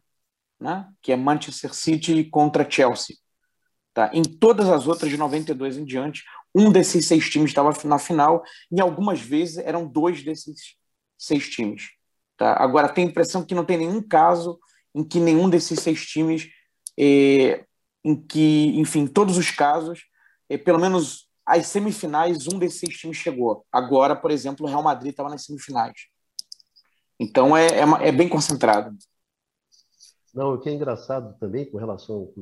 né? 0.60 0.88
que 1.02 1.12
é 1.12 1.16
Manchester 1.16 1.74
City 1.74 2.24
contra 2.26 2.70
Chelsea. 2.70 3.16
Tá? 3.96 4.12
Em 4.14 4.22
todas 4.22 4.70
as 4.70 4.86
outras, 4.86 5.10
de 5.10 5.18
92 5.18 5.78
em 5.78 5.84
diante, 5.84 6.24
um 6.54 6.72
desses 6.72 7.08
seis 7.08 7.28
times 7.28 7.50
estava 7.50 7.74
na 7.84 7.98
final, 7.98 8.44
e 8.72 8.80
algumas 8.80 9.20
vezes 9.20 9.58
eram 9.58 9.88
dois 9.88 10.22
desses 10.24 10.76
seis 11.18 11.50
times. 11.50 11.90
Tá? 12.38 12.54
Agora, 12.62 12.88
tem 12.88 13.06
a 13.06 13.08
impressão 13.08 13.44
que 13.44 13.56
não 13.56 13.66
tem 13.66 13.80
nenhum 13.80 14.04
caso 14.04 14.60
em 14.94 15.04
que 15.04 15.20
nenhum 15.20 15.50
desses 15.50 15.80
seis 15.80 16.06
times, 16.06 16.48
é, 16.96 17.66
em 18.04 18.16
que, 18.16 18.80
enfim, 18.80 19.08
todos 19.08 19.36
os 19.36 19.50
casos, 19.50 20.04
é, 20.48 20.60
pelo 20.60 20.78
menos 20.78 21.28
as 21.44 21.66
semifinais, 21.66 22.48
um 22.48 22.60
desses 22.60 22.82
seis 22.82 23.00
times 23.00 23.18
chegou. 23.18 23.66
Agora, 23.72 24.16
por 24.16 24.30
exemplo, 24.30 24.68
o 24.68 24.70
Real 24.70 24.84
Madrid 24.84 25.10
estava 25.10 25.30
nas 25.30 25.44
semifinais. 25.44 26.12
Então, 27.22 27.56
é, 27.56 27.68
é, 27.68 28.08
é 28.08 28.12
bem 28.12 28.28
concentrado. 28.28 28.98
Não, 30.34 30.56
o 30.56 30.60
que 30.60 30.70
é 30.70 30.74
engraçado 30.74 31.38
também 31.38 31.70
com 31.70 31.78
relação. 31.78 32.34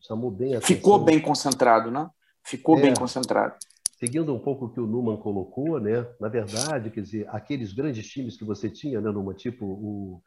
Chamou 0.00 0.32
bem 0.32 0.56
a 0.56 0.60
Ficou 0.60 0.98
bem 0.98 1.20
concentrado, 1.20 1.92
né? 1.92 2.10
Ficou 2.44 2.76
é, 2.76 2.82
bem 2.82 2.94
concentrado. 2.94 3.54
Seguindo 4.00 4.34
um 4.34 4.40
pouco 4.40 4.64
o 4.64 4.72
que 4.72 4.80
o 4.80 4.86
Numan 4.86 5.16
colocou, 5.16 5.78
né? 5.78 6.04
Na 6.18 6.28
verdade, 6.28 6.90
quer 6.90 7.02
dizer, 7.02 7.28
aqueles 7.28 7.72
grandes 7.72 8.08
times 8.08 8.36
que 8.36 8.44
você 8.44 8.68
tinha, 8.68 9.00
né, 9.00 9.12
Numan, 9.12 9.34
tipo 9.34 9.64
o, 9.64 10.22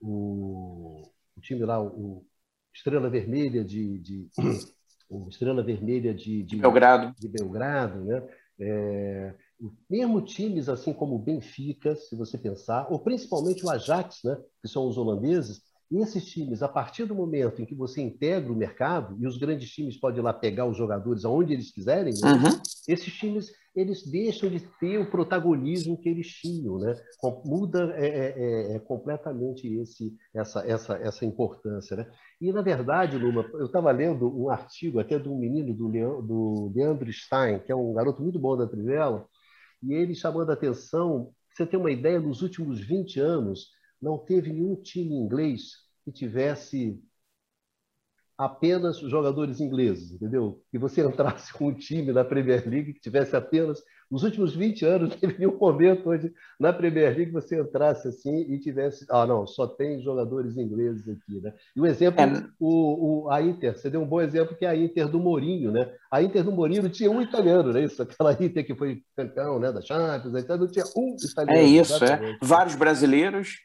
o, 0.00 1.02
o 1.36 1.40
time 1.42 1.62
lá, 1.66 1.78
o 1.82 2.24
Estrela 2.74 3.10
Vermelha 3.10 3.62
de, 3.62 3.98
de 3.98 4.28
o 5.10 5.28
Estrela 5.28 5.62
Vermelha 5.62 6.14
de, 6.14 6.42
de 6.42 6.56
Belgrado, 6.56 7.14
de 7.18 7.28
Belgrado, 7.28 8.02
né? 8.02 8.26
É, 8.58 9.34
mesmo 9.88 10.20
times 10.22 10.68
assim 10.68 10.92
como 10.92 11.16
o 11.16 11.18
Benfica, 11.18 11.94
se 11.94 12.16
você 12.16 12.38
pensar, 12.38 12.86
ou 12.90 12.98
principalmente 12.98 13.64
o 13.64 13.70
Ajax, 13.70 14.20
né? 14.24 14.36
Que 14.60 14.68
são 14.68 14.86
os 14.86 14.96
holandeses 14.96 15.62
esses 16.00 16.24
times, 16.24 16.62
a 16.62 16.68
partir 16.68 17.04
do 17.04 17.14
momento 17.14 17.60
em 17.60 17.66
que 17.66 17.74
você 17.74 18.00
integra 18.00 18.50
o 18.50 18.56
mercado, 18.56 19.16
e 19.20 19.26
os 19.26 19.36
grandes 19.36 19.70
times 19.70 19.98
podem 19.98 20.20
ir 20.20 20.22
lá 20.22 20.32
pegar 20.32 20.66
os 20.66 20.76
jogadores 20.76 21.24
aonde 21.24 21.52
eles 21.52 21.70
quiserem, 21.70 22.14
né? 22.14 22.32
uhum. 22.32 22.60
esses 22.88 23.12
times 23.12 23.52
eles 23.74 24.02
deixam 24.06 24.50
de 24.50 24.60
ter 24.78 24.98
o 24.98 25.10
protagonismo 25.10 25.96
que 25.96 26.08
eles 26.08 26.28
tinham. 26.28 26.78
Né? 26.78 26.94
Muda 27.44 27.94
é, 27.96 28.06
é, 28.06 28.34
é, 28.36 28.76
é 28.76 28.78
completamente 28.78 29.66
esse, 29.66 30.14
essa, 30.34 30.60
essa, 30.66 30.94
essa 30.96 31.24
importância. 31.24 31.96
Né? 31.96 32.06
E, 32.40 32.52
na 32.52 32.60
verdade, 32.60 33.16
Luma, 33.16 33.48
eu 33.54 33.66
estava 33.66 33.90
lendo 33.90 34.28
um 34.28 34.50
artigo 34.50 35.00
até 35.00 35.18
de 35.18 35.28
um 35.28 35.38
menino 35.38 35.72
do, 35.72 35.88
Leandro, 35.88 36.22
do 36.22 36.72
Leandro 36.74 37.10
Stein, 37.10 37.60
que 37.60 37.72
é 37.72 37.76
um 37.76 37.94
garoto 37.94 38.22
muito 38.22 38.38
bom 38.38 38.56
da 38.56 38.66
Trivela, 38.66 39.26
e 39.82 39.92
ele 39.94 40.14
chamando 40.14 40.50
a 40.50 40.54
atenção, 40.54 41.34
você 41.50 41.66
tem 41.66 41.78
uma 41.78 41.90
ideia, 41.90 42.20
nos 42.20 42.42
últimos 42.42 42.80
20 42.80 43.20
anos, 43.20 43.70
não 44.00 44.18
teve 44.18 44.52
nenhum 44.52 44.76
time 44.76 45.14
inglês 45.14 45.72
que 46.04 46.12
tivesse 46.12 47.02
apenas 48.36 48.98
jogadores 48.98 49.60
ingleses, 49.60 50.12
entendeu? 50.12 50.60
Que 50.70 50.78
você 50.78 51.02
entrasse 51.06 51.52
com 51.52 51.68
um 51.68 51.74
time 51.74 52.12
na 52.12 52.24
Premier 52.24 52.68
League 52.68 52.94
que 52.94 53.00
tivesse 53.00 53.36
apenas. 53.36 53.82
Nos 54.10 54.24
últimos 54.24 54.54
20 54.54 54.84
anos, 54.84 55.14
teve 55.16 55.38
nenhum 55.38 55.56
momento 55.56 56.10
onde 56.10 56.32
na 56.60 56.72
Premier 56.72 57.16
League 57.16 57.30
você 57.30 57.60
entrasse 57.60 58.08
assim 58.08 58.42
e 58.42 58.58
tivesse. 58.58 59.06
Ah, 59.08 59.26
não, 59.26 59.46
só 59.46 59.66
tem 59.66 60.02
jogadores 60.02 60.56
ingleses 60.56 61.08
aqui, 61.08 61.40
né? 61.40 61.52
E 61.74 61.80
o 61.80 61.86
exemplo, 61.86 62.20
é... 62.20 62.46
o, 62.60 63.24
o, 63.24 63.30
a 63.30 63.40
Inter, 63.40 63.76
você 63.76 63.88
deu 63.88 64.02
um 64.02 64.06
bom 64.06 64.20
exemplo 64.20 64.56
que 64.56 64.66
é 64.66 64.68
a 64.68 64.76
Inter 64.76 65.08
do 65.08 65.18
Mourinho, 65.18 65.70
né? 65.70 65.90
A 66.10 66.22
Inter 66.22 66.44
do 66.44 66.52
Mourinho 66.52 66.88
tinha 66.90 67.10
um 67.10 67.22
italiano, 67.22 67.72
né? 67.72 67.84
Isso, 67.84 68.02
aquela 68.02 68.32
Inter 68.38 68.66
que 68.66 68.74
foi 68.74 69.02
campeão 69.16 69.58
né, 69.58 69.72
da 69.72 69.80
Champions, 69.80 70.34
então 70.34 70.58
não 70.58 70.68
tinha 70.68 70.84
um 70.96 71.16
italiano. 71.16 71.58
É 71.58 71.64
isso, 71.64 71.92
é. 71.94 71.96
exatamente. 71.96 72.34
é. 72.42 72.46
Vários 72.46 72.74
brasileiros 72.76 73.56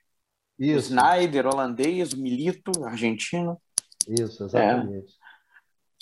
isso. 0.59 0.75
O 0.75 0.79
Snyder, 0.79 1.45
holandês, 1.45 2.13
o 2.13 2.19
Milito, 2.19 2.71
argentino. 2.83 3.61
Isso, 4.07 4.43
exatamente. 4.43 5.13
É. 5.13 5.27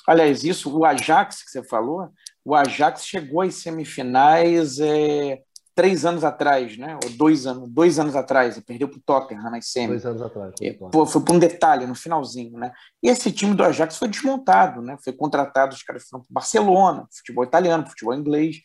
Aliás, 0.07 0.43
isso, 0.43 0.75
o 0.75 0.85
Ajax 0.85 1.43
que 1.43 1.49
você 1.49 1.63
falou, 1.63 2.09
o 2.43 2.53
Ajax 2.53 3.05
chegou 3.05 3.41
às 3.41 3.55
semifinais 3.55 4.79
é, 4.79 5.41
três 5.75 6.05
anos 6.05 6.23
atrás, 6.23 6.77
né? 6.77 6.97
Ou 7.03 7.09
dois 7.11 7.45
anos, 7.45 7.69
dois 7.69 7.99
anos 7.99 8.15
atrás, 8.15 8.57
perdeu 8.59 8.87
para 8.87 8.97
o 8.97 9.01
Tottenham 9.01 9.51
nas 9.51 9.67
semis. 9.67 10.03
Dois 10.03 10.05
anos 10.05 10.21
atrás. 10.21 10.53
Foi, 10.57 10.67
é, 10.67 11.05
foi 11.05 11.21
por 11.21 11.35
um 11.35 11.39
detalhe, 11.39 11.85
no 11.85 11.95
finalzinho, 11.95 12.57
né? 12.57 12.71
E 13.03 13.09
esse 13.09 13.31
time 13.31 13.53
do 13.53 13.63
Ajax 13.63 13.97
foi 13.97 14.07
desmontado, 14.07 14.81
né? 14.81 14.95
Foi 15.03 15.11
contratado, 15.11 15.75
os 15.75 15.83
caras 15.83 16.07
foram 16.07 16.23
para 16.23 16.33
Barcelona, 16.33 17.07
futebol 17.11 17.43
italiano, 17.43 17.87
futebol 17.87 18.13
inglês. 18.13 18.57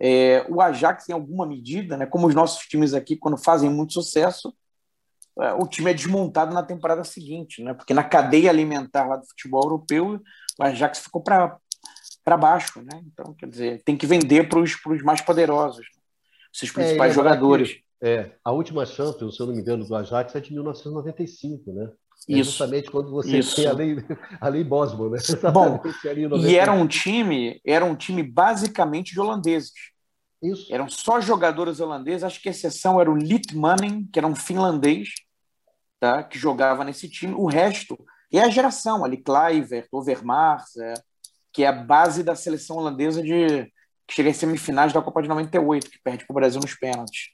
É, 0.00 0.46
o 0.48 0.60
Ajax, 0.60 1.08
em 1.08 1.12
alguma 1.12 1.46
medida, 1.46 1.96
né? 1.96 2.06
Como 2.06 2.26
os 2.26 2.34
nossos 2.34 2.66
times 2.66 2.94
aqui, 2.94 3.16
quando 3.16 3.36
fazem 3.36 3.68
muito 3.68 3.92
sucesso, 3.92 4.54
é, 4.54 4.65
o 5.58 5.66
time 5.66 5.90
é 5.90 5.94
desmontado 5.94 6.54
na 6.54 6.62
temporada 6.62 7.04
seguinte, 7.04 7.62
né? 7.62 7.74
Porque 7.74 7.92
na 7.92 8.02
cadeia 8.02 8.48
alimentar 8.48 9.06
lá 9.06 9.16
do 9.16 9.26
futebol 9.26 9.62
europeu, 9.64 10.20
o 10.58 10.62
Ajax 10.62 11.00
ficou 11.00 11.22
para 11.22 11.58
baixo, 12.38 12.80
né? 12.82 13.02
Então, 13.06 13.34
quer 13.34 13.48
dizer, 13.48 13.82
tem 13.84 13.96
que 13.96 14.06
vender 14.06 14.48
para 14.48 14.58
os 14.58 15.02
mais 15.02 15.20
poderosos, 15.20 15.84
né? 15.94 16.02
seus 16.52 16.70
principais 16.70 17.12
é, 17.12 17.14
jogadores. 17.14 17.72
Que, 17.72 17.84
é, 18.00 18.32
a 18.42 18.50
última 18.50 18.86
Champions, 18.86 19.36
se 19.36 19.42
eu 19.42 19.46
não 19.46 19.54
me 19.54 19.60
engano, 19.60 19.84
do 19.84 19.94
Ajax 19.94 20.34
é 20.34 20.40
de 20.40 20.52
1995, 20.52 21.72
né? 21.72 21.90
É 22.28 22.32
Isso. 22.32 22.50
justamente 22.50 22.90
quando 22.90 23.10
você 23.10 23.38
Isso. 23.38 23.56
tem 23.56 23.66
a 23.66 23.72
lei, 23.72 23.96
a 24.40 24.48
lei 24.48 24.64
Bosman, 24.64 25.10
né? 25.10 25.18
Bom, 25.52 25.80
e 26.38 26.56
era 26.56 26.72
um 26.72 26.86
time, 26.86 27.60
era 27.64 27.84
um 27.84 27.94
time 27.94 28.22
basicamente 28.22 29.12
de 29.12 29.20
holandeses. 29.20 29.72
Isso. 30.42 30.72
Eram 30.72 30.88
só 30.88 31.20
jogadores 31.20 31.80
holandeses, 31.80 32.24
acho 32.24 32.40
que 32.40 32.48
a 32.48 32.52
exceção 32.52 33.00
era 33.00 33.10
o 33.10 33.16
Litmanen, 33.16 34.08
que 34.12 34.18
era 34.18 34.26
um 34.26 34.34
finlandês, 34.34 35.08
tá? 36.00 36.22
que 36.22 36.38
jogava 36.38 36.84
nesse 36.84 37.08
time. 37.08 37.34
O 37.34 37.46
resto 37.46 37.98
é 38.32 38.40
a 38.40 38.48
geração 38.48 39.04
ali, 39.04 39.16
Kluivert, 39.16 39.88
Overmars, 39.92 40.76
é, 40.76 40.94
que 41.52 41.64
é 41.64 41.68
a 41.68 41.72
base 41.72 42.22
da 42.22 42.34
seleção 42.34 42.76
holandesa 42.76 43.22
de 43.22 43.70
que 44.06 44.14
chega 44.14 44.30
às 44.30 44.36
semifinais 44.36 44.92
da 44.92 45.02
Copa 45.02 45.20
de 45.20 45.28
98, 45.28 45.90
que 45.90 45.98
perde 45.98 46.24
para 46.24 46.32
o 46.32 46.36
Brasil 46.36 46.60
nos 46.60 46.74
pênaltis. 46.74 47.30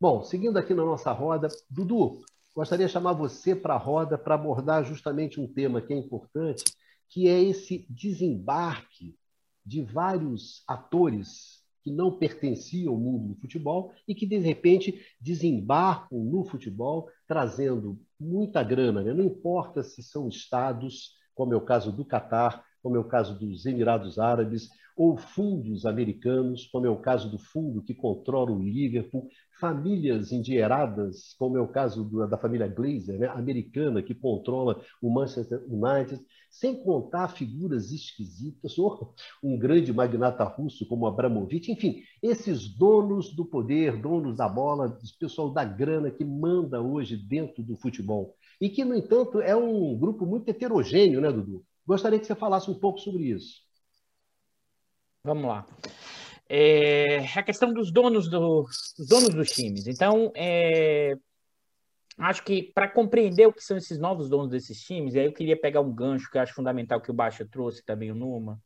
Bom, 0.00 0.22
seguindo 0.22 0.58
aqui 0.58 0.74
na 0.74 0.84
nossa 0.84 1.10
roda, 1.12 1.48
Dudu, 1.68 2.24
gostaria 2.54 2.86
de 2.86 2.92
chamar 2.92 3.12
você 3.12 3.54
para 3.54 3.74
a 3.74 3.78
roda 3.78 4.16
para 4.16 4.34
abordar 4.34 4.84
justamente 4.84 5.40
um 5.40 5.52
tema 5.52 5.80
que 5.80 5.92
é 5.92 5.96
importante, 5.96 6.64
que 7.08 7.28
é 7.28 7.40
esse 7.40 7.86
desembarque 7.88 9.16
de 9.64 9.82
vários 9.82 10.62
atores 10.68 11.61
que 11.82 11.90
não 11.90 12.16
pertenciam 12.16 12.92
ao 12.92 13.00
mundo 13.00 13.34
do 13.34 13.40
futebol 13.40 13.92
e 14.06 14.14
que, 14.14 14.26
de 14.26 14.38
repente, 14.38 15.00
desembarcam 15.20 16.18
no 16.18 16.44
futebol, 16.44 17.08
trazendo 17.26 18.00
muita 18.18 18.62
grana. 18.62 19.02
Né? 19.02 19.12
Não 19.12 19.24
importa 19.24 19.82
se 19.82 20.02
são 20.02 20.28
estados, 20.28 21.12
como 21.34 21.52
é 21.52 21.56
o 21.56 21.64
caso 21.64 21.90
do 21.90 22.04
Catar, 22.04 22.64
como 22.82 22.96
é 22.96 22.98
o 22.98 23.04
caso 23.04 23.38
dos 23.38 23.66
Emirados 23.66 24.18
Árabes, 24.18 24.68
ou 24.96 25.16
fundos 25.16 25.86
americanos, 25.86 26.66
como 26.66 26.86
é 26.86 26.90
o 26.90 27.00
caso 27.00 27.30
do 27.30 27.38
fundo 27.38 27.82
que 27.82 27.94
controla 27.94 28.50
o 28.50 28.62
Liverpool, 28.62 29.28
famílias 29.60 30.32
endinheiradas, 30.32 31.34
como 31.38 31.56
é 31.56 31.60
o 31.60 31.68
caso 31.68 32.04
da 32.28 32.36
família 32.36 32.66
Glazer, 32.66 33.18
né, 33.18 33.28
americana, 33.28 34.02
que 34.02 34.12
controla 34.14 34.82
o 35.00 35.08
Manchester 35.08 35.62
United, 35.68 36.20
sem 36.50 36.82
contar 36.82 37.28
figuras 37.28 37.92
esquisitas, 37.92 38.76
ou 38.76 39.14
um 39.42 39.56
grande 39.56 39.92
magnata 39.92 40.44
russo 40.44 40.84
como 40.86 41.06
Abramovich, 41.06 41.70
enfim, 41.70 42.02
esses 42.22 42.68
donos 42.76 43.34
do 43.34 43.44
poder, 43.44 43.96
donos 44.00 44.36
da 44.36 44.48
bola, 44.48 44.98
esse 45.02 45.16
pessoal 45.16 45.50
da 45.50 45.64
grana 45.64 46.10
que 46.10 46.24
manda 46.24 46.82
hoje 46.82 47.16
dentro 47.16 47.62
do 47.62 47.76
futebol. 47.76 48.34
E 48.60 48.68
que, 48.68 48.84
no 48.84 48.94
entanto, 48.94 49.40
é 49.40 49.56
um 49.56 49.96
grupo 49.96 50.26
muito 50.26 50.48
heterogêneo, 50.48 51.20
né, 51.20 51.32
Dudu? 51.32 51.64
Gostaria 51.86 52.18
que 52.18 52.26
você 52.26 52.34
falasse 52.34 52.70
um 52.70 52.78
pouco 52.78 52.98
sobre 52.98 53.30
isso. 53.30 53.62
Vamos 55.24 55.44
lá. 55.44 55.64
É, 56.48 57.18
a 57.36 57.42
questão 57.44 57.72
dos 57.72 57.92
donos, 57.92 58.28
do, 58.28 58.64
dos 58.98 59.08
donos 59.08 59.28
dos 59.28 59.52
times. 59.52 59.86
Então, 59.86 60.32
é, 60.34 61.14
acho 62.18 62.42
que 62.42 62.72
para 62.74 62.88
compreender 62.88 63.46
o 63.46 63.52
que 63.52 63.62
são 63.62 63.76
esses 63.76 64.00
novos 64.00 64.28
donos 64.28 64.50
desses 64.50 64.80
times, 64.80 65.14
aí 65.14 65.26
eu 65.26 65.32
queria 65.32 65.56
pegar 65.56 65.80
um 65.80 65.94
gancho 65.94 66.28
que 66.28 66.36
eu 66.36 66.42
acho 66.42 66.52
fundamental 66.52 67.00
que 67.00 67.10
o 67.10 67.14
Baixa 67.14 67.46
trouxe 67.48 67.84
também 67.84 68.10
o 68.10 68.16
Numa, 68.16 68.60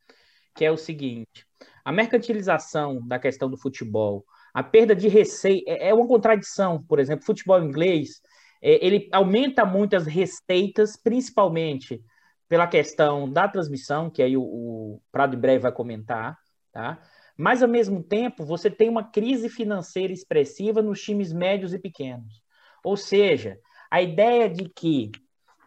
que 0.54 0.64
é 0.64 0.70
o 0.70 0.78
seguinte: 0.78 1.46
a 1.84 1.92
mercantilização 1.92 3.06
da 3.06 3.18
questão 3.18 3.50
do 3.50 3.58
futebol, 3.58 4.24
a 4.54 4.62
perda 4.62 4.96
de 4.96 5.08
receita 5.08 5.70
é, 5.70 5.90
é 5.90 5.94
uma 5.94 6.08
contradição. 6.08 6.82
Por 6.82 6.98
exemplo, 6.98 7.26
futebol 7.26 7.62
inglês 7.62 8.22
é, 8.62 8.84
ele 8.84 9.10
aumenta 9.12 9.66
muito 9.66 9.94
as 9.94 10.06
receitas, 10.06 10.96
principalmente 10.96 12.02
pela 12.48 12.66
questão 12.66 13.30
da 13.30 13.46
transmissão, 13.46 14.08
que 14.08 14.22
aí 14.22 14.38
o, 14.38 14.42
o 14.42 15.02
Prado 15.12 15.36
em 15.36 15.38
breve 15.38 15.58
vai 15.58 15.72
comentar, 15.72 16.38
tá? 16.76 17.00
Mas, 17.38 17.62
ao 17.62 17.68
mesmo 17.68 18.02
tempo, 18.02 18.44
você 18.44 18.70
tem 18.70 18.90
uma 18.90 19.02
crise 19.02 19.48
financeira 19.48 20.12
expressiva 20.12 20.82
nos 20.82 21.00
times 21.00 21.32
médios 21.32 21.72
e 21.72 21.78
pequenos. 21.78 22.42
Ou 22.84 22.98
seja, 22.98 23.58
a 23.90 24.02
ideia 24.02 24.48
de 24.48 24.68
que 24.68 25.10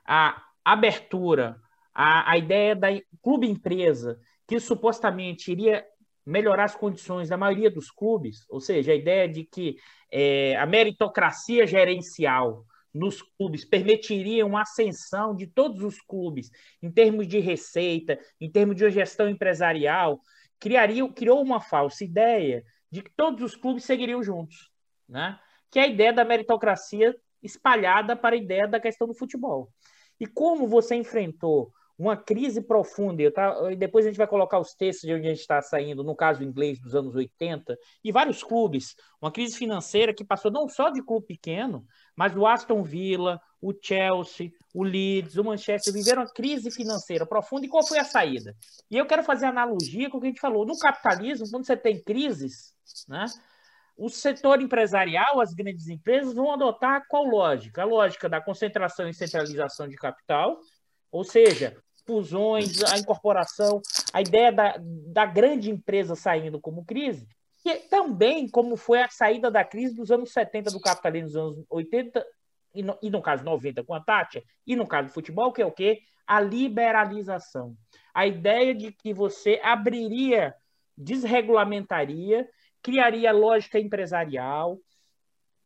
a 0.06 0.40
abertura, 0.64 1.60
a, 1.94 2.32
a 2.32 2.38
ideia 2.38 2.76
da 2.76 2.90
clube-empresa, 3.24 4.20
que 4.48 4.60
supostamente 4.60 5.52
iria 5.52 5.84
melhorar 6.24 6.66
as 6.66 6.76
condições 6.76 7.28
da 7.28 7.38
maioria 7.38 7.72
dos 7.72 7.90
clubes, 7.90 8.46
ou 8.48 8.62
seja, 8.62 8.92
a 8.92 8.96
ideia 8.96 9.28
de 9.28 9.44
que 9.44 9.78
é, 10.12 10.56
a 10.58 10.66
meritocracia 10.68 11.66
gerencial 11.66 12.66
nos 12.94 13.22
clubes 13.22 13.66
permitiria 13.66 14.46
uma 14.46 14.62
ascensão 14.62 15.36
de 15.36 15.48
todos 15.48 15.82
os 15.84 16.00
clubes 16.02 16.52
em 16.84 16.92
termos 16.92 17.28
de 17.28 17.40
receita, 17.40 18.20
em 18.40 18.50
termos 18.52 18.76
de 18.76 18.90
gestão 18.92 19.28
empresarial, 19.28 20.20
criaria, 20.60 21.08
criou 21.12 21.42
uma 21.42 21.60
falsa 21.60 22.04
ideia 22.04 22.64
de 22.92 23.02
que 23.02 23.12
todos 23.16 23.42
os 23.42 23.56
clubes 23.56 23.86
seguiriam 23.86 24.22
juntos, 24.22 24.72
né? 25.08 25.40
que 25.72 25.80
é 25.80 25.84
a 25.84 25.88
ideia 25.88 26.12
da 26.12 26.26
meritocracia 26.26 27.16
espalhada 27.42 28.16
para 28.16 28.36
a 28.36 28.38
ideia 28.38 28.68
da 28.68 28.80
questão 28.80 29.08
do 29.08 29.14
futebol. 29.14 29.72
E 30.20 30.26
como 30.26 30.68
você 30.68 30.96
enfrentou 30.96 31.72
uma 32.00 32.16
crise 32.16 32.62
profunda, 32.62 33.22
eu 33.22 33.30
tá, 33.30 33.54
depois 33.78 34.06
a 34.06 34.10
gente 34.10 34.18
vai 34.18 34.26
colocar 34.26 34.58
os 34.58 34.74
textos 34.74 35.06
de 35.06 35.14
onde 35.14 35.28
a 35.28 35.30
gente 35.32 35.42
está 35.42 35.62
saindo, 35.62 36.02
no 36.02 36.16
caso 36.16 36.42
inglês 36.42 36.80
dos 36.80 36.96
anos 36.96 37.14
80, 37.14 37.78
e 38.02 38.10
vários 38.10 38.42
clubes, 38.42 38.96
uma 39.22 39.30
crise 39.30 39.58
financeira 39.58 40.14
que 40.14 40.24
passou 40.24 40.50
não 40.50 40.70
só 40.70 40.90
de 40.90 41.04
clube 41.04 41.28
pequeno, 41.28 41.86
mas 42.16 42.34
o 42.38 42.48
Aston 42.48 42.84
Villa, 42.84 43.38
o 43.62 43.74
Chelsea, 43.74 44.50
o 44.74 44.82
Leeds, 44.82 45.36
o 45.36 45.44
Manchester 45.44 45.94
viveram 45.94 46.22
uma 46.22 46.32
crise 46.32 46.72
financeira 46.72 47.26
profunda. 47.26 47.66
E 47.66 47.70
qual 47.70 47.86
foi 47.86 48.00
a 48.00 48.06
saída? 48.06 48.56
E 48.90 48.98
eu 48.98 49.06
quero 49.06 49.22
fazer 49.22 49.48
analogia 49.48 50.10
com 50.10 50.20
o 50.20 50.22
que 50.22 50.28
a 50.28 50.30
gente 50.30 50.40
falou. 50.40 50.66
No 50.66 50.80
capitalismo, 50.80 51.50
quando 51.52 51.66
você 51.66 51.76
tem 51.76 52.02
crises, 52.02 52.74
né, 53.10 53.26
o 53.98 54.08
setor 54.08 54.62
empresarial, 54.62 55.42
as 55.42 55.54
grandes 55.54 55.90
empresas, 55.90 56.34
vão 56.34 56.54
adotar 56.54 57.06
qual 57.10 57.26
lógica? 57.26 57.82
A 57.82 57.86
lógica 57.86 58.30
da 58.30 58.40
concentração 58.40 59.10
e 59.10 59.14
centralização 59.14 59.86
de 59.90 59.98
capital, 59.98 60.62
ou 61.12 61.26
seja, 61.26 61.76
fusões, 62.10 62.84
a 62.84 62.98
incorporação, 62.98 63.80
a 64.12 64.20
ideia 64.20 64.52
da, 64.52 64.76
da 64.80 65.28
grande 65.28 65.70
empresa 65.70 66.16
saindo 66.16 66.60
como 66.60 66.84
crise, 66.84 67.28
e 67.64 67.76
também 67.76 68.50
como 68.50 68.76
foi 68.76 69.04
a 69.04 69.10
saída 69.10 69.52
da 69.52 69.64
crise 69.64 69.94
dos 69.94 70.10
anos 70.10 70.32
70 70.32 70.72
do 70.72 70.80
capitalismo, 70.80 71.28
dos 71.28 71.36
anos 71.36 71.66
80 71.70 72.26
e 72.74 72.82
no, 72.82 72.98
e 73.00 73.12
no 73.12 73.22
caso 73.22 73.44
90 73.44 73.84
com 73.84 73.94
a 73.94 74.00
Tátia, 74.00 74.44
e 74.66 74.76
no 74.76 74.88
caso 74.88 75.10
do 75.10 75.14
futebol, 75.14 75.54
que 75.54 75.62
é 75.62 75.66
o 75.66 75.72
quê? 75.72 76.02
A 76.26 76.42
liberalização. 76.42 77.76
A 78.12 78.26
ideia 78.26 78.74
de 78.74 78.92
que 78.92 79.14
você 79.14 79.60
abriria, 79.64 80.56
desregulamentaria, 80.98 82.50
criaria 82.82 83.32
lógica 83.32 83.80
empresarial, 83.80 84.80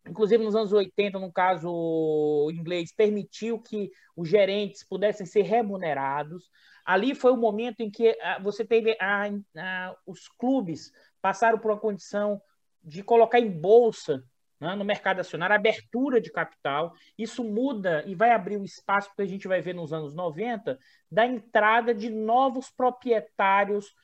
inclusive 0.08 0.44
nos 0.44 0.56
anos 0.56 0.74
80, 0.74 1.20
no 1.20 1.32
caso 1.32 2.50
inglês, 2.52 2.94
permitiu 2.94 3.60
que 3.60 3.92
os 4.16 4.28
gerentes 4.28 4.84
pudessem 4.84 5.26
ser 5.26 5.44
remunerados. 5.44 6.50
Ali 6.86 7.16
foi 7.16 7.32
o 7.32 7.38
momento 7.38 7.82
em 7.82 7.90
que 7.90 8.18
ah, 8.22 8.40
você 8.42 8.66
teve 8.66 8.98
a, 9.00 9.26
a, 9.58 9.96
os 10.06 10.28
clubes 10.28 10.92
passaram 11.22 11.58
por 11.58 11.72
uma 11.72 11.80
condição 11.80 12.42
de 12.84 13.02
colocar 13.02 13.40
em 13.40 13.50
bolsa 13.50 14.24
né, 14.60 14.76
no 14.76 14.84
mercado 14.84 15.20
acionário, 15.20 15.56
abertura 15.56 16.20
de 16.20 16.32
capital. 16.32 16.94
Isso 17.18 17.44
muda 17.44 18.04
e 18.06 18.14
vai 18.14 18.32
abrir 18.32 18.58
um 18.58 18.64
espaço 18.64 19.14
que 19.16 19.22
a 19.22 19.26
gente 19.26 19.48
vai 19.48 19.62
ver 19.62 19.74
nos 19.74 19.94
anos 19.94 20.14
90 20.14 20.78
da 21.10 21.26
entrada 21.26 21.94
de 21.94 22.10
novos 22.10 22.70
proprietários 22.70 23.96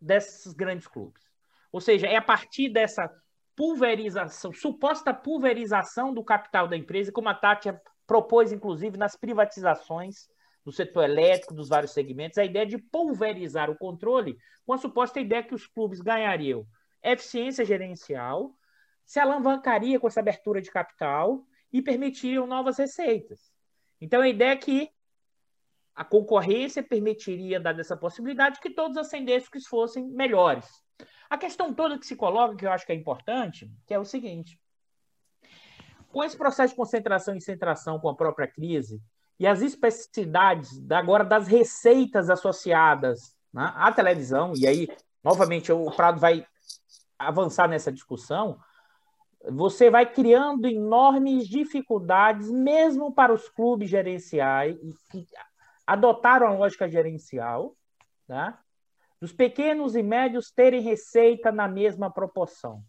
desses 0.00 0.52
grandes 0.52 0.86
clubes. 0.86 1.22
Ou 1.72 1.80
seja, 1.80 2.06
é 2.06 2.16
a 2.16 2.22
partir 2.22 2.68
dessa 2.68 3.10
pulverização, 3.56 4.52
suposta 4.52 5.14
pulverização 5.14 6.12
do 6.12 6.24
capital 6.24 6.66
da 6.66 6.76
empresa, 6.76 7.12
como 7.12 7.28
a 7.28 7.34
Tati 7.34 7.72
propôs, 8.06 8.52
inclusive, 8.52 8.98
nas 8.98 9.16
privatizações 9.16 10.28
do 10.64 10.72
setor 10.72 11.04
elétrico, 11.04 11.54
dos 11.54 11.68
vários 11.68 11.92
segmentos, 11.92 12.38
a 12.38 12.44
ideia 12.44 12.66
de 12.66 12.78
pulverizar 12.78 13.70
o 13.70 13.76
controle 13.76 14.36
com 14.66 14.72
a 14.72 14.78
suposta 14.78 15.20
ideia 15.20 15.42
que 15.42 15.54
os 15.54 15.66
clubes 15.66 16.00
ganhariam 16.00 16.66
eficiência 17.02 17.64
gerencial, 17.64 18.56
se 19.04 19.20
alavancaria 19.20 20.00
com 20.00 20.06
essa 20.06 20.20
abertura 20.20 20.62
de 20.62 20.70
capital 20.70 21.44
e 21.70 21.82
permitiriam 21.82 22.46
novas 22.46 22.78
receitas. 22.78 23.52
Então, 24.00 24.22
a 24.22 24.28
ideia 24.28 24.52
é 24.52 24.56
que 24.56 24.88
a 25.94 26.04
concorrência 26.04 26.82
permitiria, 26.82 27.60
dada 27.60 27.80
essa 27.80 27.96
possibilidade, 27.96 28.58
que 28.58 28.70
todos 28.70 28.96
ascendessem 28.96 29.50
que 29.50 29.60
fossem 29.60 30.08
melhores. 30.08 30.83
A 31.28 31.38
questão 31.38 31.74
toda 31.74 31.98
que 31.98 32.06
se 32.06 32.16
coloca, 32.16 32.56
que 32.56 32.66
eu 32.66 32.72
acho 32.72 32.86
que 32.86 32.92
é 32.92 32.94
importante, 32.94 33.70
que 33.86 33.94
é 33.94 33.98
o 33.98 34.04
seguinte: 34.04 34.60
com 36.12 36.22
esse 36.22 36.36
processo 36.36 36.72
de 36.72 36.76
concentração 36.76 37.34
e 37.34 37.40
centração 37.40 37.98
com 37.98 38.08
a 38.08 38.14
própria 38.14 38.46
crise, 38.46 39.02
e 39.38 39.46
as 39.46 39.62
especificidades 39.62 40.80
agora 40.90 41.24
das 41.24 41.48
receitas 41.48 42.30
associadas 42.30 43.36
né, 43.52 43.72
à 43.74 43.90
televisão, 43.90 44.52
e 44.56 44.66
aí, 44.66 44.88
novamente, 45.22 45.72
o 45.72 45.90
Prado 45.90 46.20
vai 46.20 46.46
avançar 47.18 47.68
nessa 47.68 47.90
discussão, 47.90 48.58
você 49.50 49.90
vai 49.90 50.10
criando 50.10 50.66
enormes 50.66 51.48
dificuldades, 51.48 52.50
mesmo 52.50 53.12
para 53.12 53.32
os 53.32 53.48
clubes 53.48 53.90
gerenciais, 53.90 54.76
que 55.10 55.26
adotaram 55.86 56.46
a 56.46 56.52
lógica 56.52 56.88
gerencial, 56.88 57.76
né, 58.26 58.56
dos 59.20 59.32
pequenos 59.32 59.94
e 59.94 60.02
médios 60.02 60.50
terem 60.50 60.80
receita 60.80 61.50
na 61.50 61.68
mesma 61.68 62.10
proporção. 62.10 62.84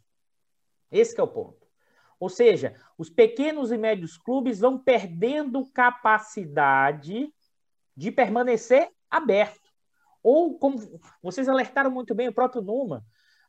Esse 0.91 1.19
é 1.19 1.23
o 1.23 1.27
ponto. 1.27 1.65
Ou 2.19 2.29
seja, 2.29 2.75
os 2.97 3.09
pequenos 3.09 3.71
e 3.71 3.77
médios 3.77 4.17
clubes 4.17 4.59
vão 4.59 4.77
perdendo 4.77 5.65
capacidade 5.71 7.33
de 7.95 8.11
permanecer 8.11 8.89
aberto. 9.09 9.69
Ou, 10.23 10.57
como 10.57 10.77
vocês 11.21 11.47
alertaram 11.47 11.91
muito 11.91 12.15
bem, 12.15 12.27
o 12.27 12.33
próprio 12.33 12.61
Numa, 12.61 13.05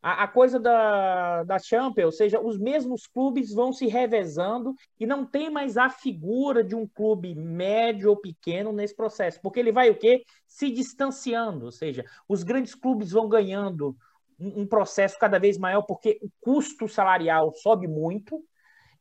a, 0.07 0.23
a, 0.23 0.29
coisa 0.29 0.61
da, 0.61 1.43
da 1.43 1.59
Champions, 1.59 2.05
ou 2.05 2.13
seja, 2.13 2.41
os 2.41 2.57
mesmos 2.57 3.09
clubes 3.09 3.53
vão 3.53 3.73
se 3.73 3.89
revezando 3.89 4.73
e 5.01 5.05
não 5.05 5.27
tem 5.27 5.51
mais 5.51 5.77
a 5.77 5.91
figura 5.91 6.63
de 6.63 6.77
um 6.77 6.87
clube 6.87 7.35
médio 7.35 8.11
ou 8.11 8.17
pequeno 8.17 8.73
nesse 8.73 8.95
processo, 8.95 9.41
porque 9.43 9.59
ele 9.59 9.73
vai 9.73 9.91
o 9.91 9.99
quê? 9.99 10.23
Se 10.47 10.71
distanciando, 10.71 11.65
ou 11.65 11.73
seja, 11.73 12.05
os 12.29 12.45
grandes 12.45 12.73
clubes 12.73 13.11
vão 13.11 13.29
ganhando 13.29 13.97
um, 14.39 14.61
um 14.61 14.67
processo 14.67 15.19
cada 15.19 15.41
vez 15.41 15.59
maior 15.59 15.83
porque 15.83 16.21
o 16.23 16.31
custo 16.41 16.87
salarial 16.87 17.53
sobe 17.53 17.89
muito, 17.89 18.41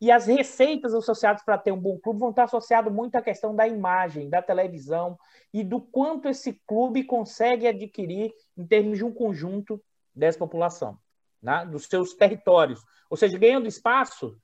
e 0.01 0.12
as 0.12 0.26
receitas 0.26 0.91
associadas 0.91 1.43
para 1.45 1.60
ter 1.60 1.72
um 1.72 1.80
bom 1.80 1.99
clube 1.99 2.20
vão 2.20 2.32
estar 2.32 2.45
associadas 2.45 2.91
muito 2.91 3.16
à 3.16 3.22
questão 3.22 3.56
da 3.56 3.68
imagem, 3.68 4.28
da 4.28 4.41
televisão 4.41 5.18
e 5.53 5.64
do 5.64 5.80
quanto 5.80 6.28
esse 6.28 6.60
clube 6.66 7.03
consegue 7.03 7.68
adquirir 7.68 8.34
em 8.58 8.66
termos 8.66 8.97
de 8.97 9.06
um 9.06 9.14
conjunto 9.14 9.80
dessa 10.16 10.38
população, 10.38 10.97
né? 11.41 11.66
dos 11.66 11.86
seus 11.86 12.13
territórios. 12.13 12.82
Ou 13.09 13.18
seja, 13.18 13.38
ganhando 13.38 13.68
espaço, 13.68 14.38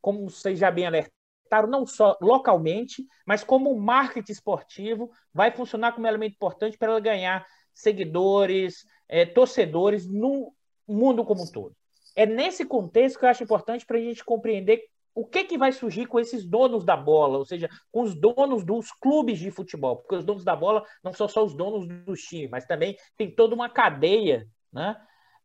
como 0.00 0.28
vocês 0.30 0.58
já 0.58 0.70
bem 0.70 0.86
alertaram, 0.86 1.68
não 1.68 1.86
só 1.86 2.16
localmente, 2.20 3.06
mas 3.26 3.44
como 3.44 3.72
o 3.72 3.80
marketing 3.80 4.32
esportivo 4.32 5.10
vai 5.32 5.50
funcionar 5.50 5.92
como 5.92 6.06
elemento 6.06 6.34
importante 6.34 6.76
para 6.76 6.92
ela 6.92 7.00
ganhar 7.00 7.46
seguidores, 7.74 8.84
é, 9.08 9.24
torcedores 9.24 10.06
no 10.06 10.52
mundo 10.86 11.24
como 11.24 11.42
um 11.42 11.46
todo. 11.46 11.74
É 12.16 12.26
nesse 12.26 12.64
contexto 12.64 13.18
que 13.18 13.24
eu 13.24 13.28
acho 13.28 13.44
importante 13.44 13.86
para 13.86 13.98
a 13.98 14.00
gente 14.00 14.24
compreender 14.24 14.84
o 15.14 15.24
que, 15.24 15.44
que 15.44 15.58
vai 15.58 15.72
surgir 15.72 16.06
com 16.06 16.20
esses 16.20 16.44
donos 16.44 16.84
da 16.84 16.96
bola, 16.96 17.38
ou 17.38 17.44
seja, 17.44 17.68
com 17.90 18.02
os 18.02 18.14
donos 18.14 18.64
dos 18.64 18.92
clubes 18.92 19.38
de 19.38 19.50
futebol, 19.50 19.96
porque 19.96 20.14
os 20.14 20.24
donos 20.24 20.44
da 20.44 20.54
bola 20.54 20.84
não 21.02 21.12
são 21.12 21.26
só 21.26 21.44
os 21.44 21.54
donos 21.54 21.88
dos 22.04 22.20
times, 22.22 22.50
mas 22.50 22.64
também 22.66 22.96
tem 23.16 23.28
toda 23.28 23.52
uma 23.54 23.68
cadeia 23.68 24.46
né, 24.72 24.96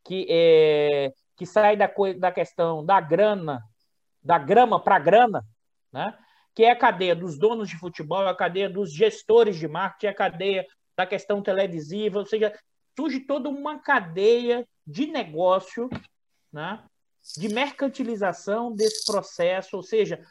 que, 0.03 0.27
é, 0.29 1.13
que 1.35 1.45
sai 1.45 1.75
da, 1.75 1.89
da 2.17 2.31
questão 2.31 2.85
da 2.85 2.99
grana, 2.99 3.61
da 4.21 4.37
grama 4.37 4.79
para 4.79 4.99
grana, 4.99 5.43
né, 5.91 6.17
que 6.55 6.63
é 6.63 6.71
a 6.71 6.77
cadeia 6.77 7.15
dos 7.15 7.37
donos 7.37 7.69
de 7.69 7.77
futebol, 7.77 8.27
a 8.27 8.35
cadeia 8.35 8.69
dos 8.69 8.93
gestores 8.93 9.57
de 9.57 9.67
marketing, 9.67 10.07
a 10.07 10.15
cadeia 10.15 10.67
da 10.95 11.05
questão 11.05 11.41
televisiva, 11.41 12.19
ou 12.19 12.25
seja, 12.25 12.53
surge 12.95 13.21
toda 13.21 13.49
uma 13.49 13.79
cadeia 13.79 14.67
de 14.85 15.07
negócio 15.07 15.89
né, 16.51 16.83
de 17.37 17.49
mercantilização 17.49 18.71
desse 18.71 19.05
processo, 19.05 19.77
ou 19.77 19.83
seja, 19.83 20.23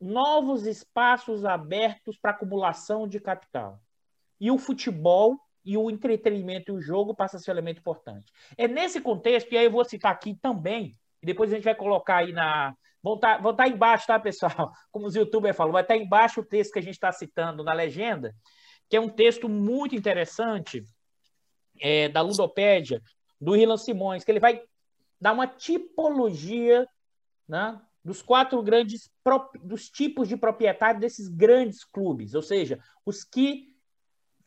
novos 0.00 0.66
espaços 0.66 1.44
abertos 1.44 2.18
para 2.18 2.32
acumulação 2.32 3.08
de 3.08 3.20
capital. 3.20 3.80
E 4.40 4.50
o 4.50 4.58
futebol 4.58 5.38
e 5.64 5.76
o 5.76 5.90
entretenimento 5.90 6.72
e 6.72 6.74
o 6.74 6.80
jogo 6.80 7.14
passa 7.14 7.36
a 7.36 7.40
ser 7.40 7.50
um 7.50 7.54
elemento 7.54 7.78
importante. 7.78 8.32
É 8.56 8.66
nesse 8.66 9.00
contexto, 9.00 9.52
e 9.52 9.58
aí 9.58 9.64
eu 9.64 9.70
vou 9.70 9.84
citar 9.84 10.12
aqui 10.12 10.34
também, 10.34 10.96
e 11.22 11.26
depois 11.26 11.52
a 11.52 11.54
gente 11.54 11.64
vai 11.64 11.74
colocar 11.74 12.18
aí 12.18 12.32
na. 12.32 12.74
Vão 13.02 13.16
estar, 13.16 13.42
tá, 13.42 13.52
tá 13.52 13.68
embaixo, 13.68 14.06
tá, 14.06 14.18
pessoal? 14.18 14.72
Como 14.90 15.06
os 15.06 15.14
youtubers 15.14 15.56
falam, 15.56 15.72
vai 15.72 15.82
estar 15.82 15.94
tá 15.94 16.00
embaixo 16.00 16.40
o 16.40 16.44
texto 16.44 16.72
que 16.72 16.78
a 16.78 16.82
gente 16.82 16.94
está 16.94 17.10
citando 17.10 17.64
na 17.64 17.72
legenda, 17.72 18.34
que 18.88 18.96
é 18.96 19.00
um 19.00 19.08
texto 19.08 19.48
muito 19.48 19.94
interessante 19.94 20.84
é, 21.80 22.08
da 22.08 22.20
Ludopédia, 22.20 23.02
do 23.40 23.52
Rilan 23.52 23.76
Simões, 23.76 24.24
que 24.24 24.30
ele 24.30 24.38
vai 24.38 24.62
dá 25.22 25.32
uma 25.32 25.46
tipologia 25.46 26.84
né, 27.48 27.80
dos 28.04 28.20
quatro 28.20 28.60
grandes 28.60 29.08
dos 29.62 29.88
tipos 29.88 30.28
de 30.28 30.36
proprietário 30.36 31.00
desses 31.00 31.28
grandes 31.28 31.84
clubes, 31.84 32.34
ou 32.34 32.42
seja, 32.42 32.80
os 33.06 33.22
que 33.22 33.71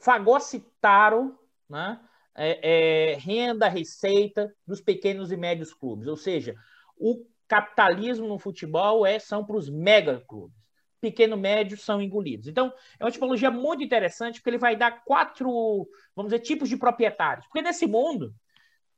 fagocitaram 0.05 1.35
né, 1.67 1.99
é, 2.35 3.13
é, 3.13 3.15
renda, 3.15 3.67
receita 3.67 4.55
dos 4.65 4.79
pequenos 4.79 5.31
e 5.31 5.35
médios 5.35 5.73
clubes, 5.73 6.07
ou 6.07 6.15
seja, 6.15 6.55
o 6.95 7.25
capitalismo 7.47 8.27
no 8.27 8.37
futebol 8.37 9.03
é 9.03 9.17
são 9.17 9.43
para 9.43 9.57
os 9.57 9.67
mega 9.67 10.23
clubes. 10.27 10.55
Pequeno 11.01 11.35
médio 11.35 11.77
são 11.77 12.01
engolidos. 12.01 12.47
Então, 12.47 12.71
é 12.99 13.03
uma 13.03 13.11
tipologia 13.11 13.49
muito 13.49 13.83
interessante, 13.83 14.39
porque 14.39 14.51
ele 14.51 14.57
vai 14.59 14.75
dar 14.75 15.03
quatro, 15.03 15.87
vamos 16.15 16.31
dizer, 16.31 16.43
tipos 16.43 16.69
de 16.69 16.77
proprietários. 16.77 17.45
Porque 17.47 17.61
nesse 17.61 17.85
mundo, 17.85 18.33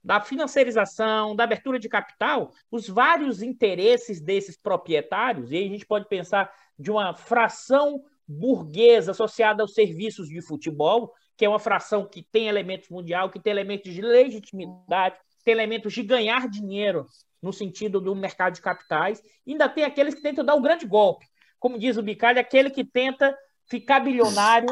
da 0.04 0.22
financiarização, 0.22 1.36
da 1.36 1.44
abertura 1.44 1.80
de 1.80 1.90
capital, 1.90 2.52
os 2.72 2.88
vários 2.88 3.42
interesses 3.42 4.22
desses 4.22 4.58
proprietários, 4.58 5.52
e 5.52 5.58
aí 5.58 5.66
a 5.68 5.70
gente 5.70 5.86
pode 5.86 6.08
pensar 6.08 6.54
de 6.78 6.92
uma 6.92 7.14
fração 7.14 8.04
burguesa 8.28 9.12
associada 9.12 9.64
aos 9.64 9.74
serviços 9.74 10.28
de 10.28 10.42
futebol, 10.42 11.14
que 11.38 11.46
é 11.46 11.50
uma 11.50 11.60
fração 11.60 12.08
que 12.08 12.24
tem 12.24 12.48
elementos 12.48 12.90
mundial, 12.90 13.30
que 13.30 13.40
tem 13.40 13.52
elementos 13.52 13.94
de 13.94 14.02
legitimidade, 14.02 15.16
tem 15.46 15.54
elementos 15.54 15.94
de 15.94 16.04
ganhar 16.04 16.50
dinheiro 16.50 17.06
no 17.42 17.54
sentido 17.54 18.02
do 18.02 18.16
mercado 18.16 18.56
de 18.56 18.62
capitais, 18.62 19.22
ainda 19.48 19.70
tem 19.70 19.84
aqueles 19.84 20.16
que 20.16 20.22
tentam 20.22 20.44
dar 20.44 20.56
o 20.56 20.58
um 20.58 20.62
grande 20.62 20.86
golpe. 20.86 21.26
Como 21.60 21.80
diz 21.80 21.98
o 21.98 22.04
Bicalho, 22.04 22.40
aquele 22.40 22.70
que 22.70 22.84
tenta 22.84 23.38
ficar 23.70 24.00
bilionário 24.00 24.70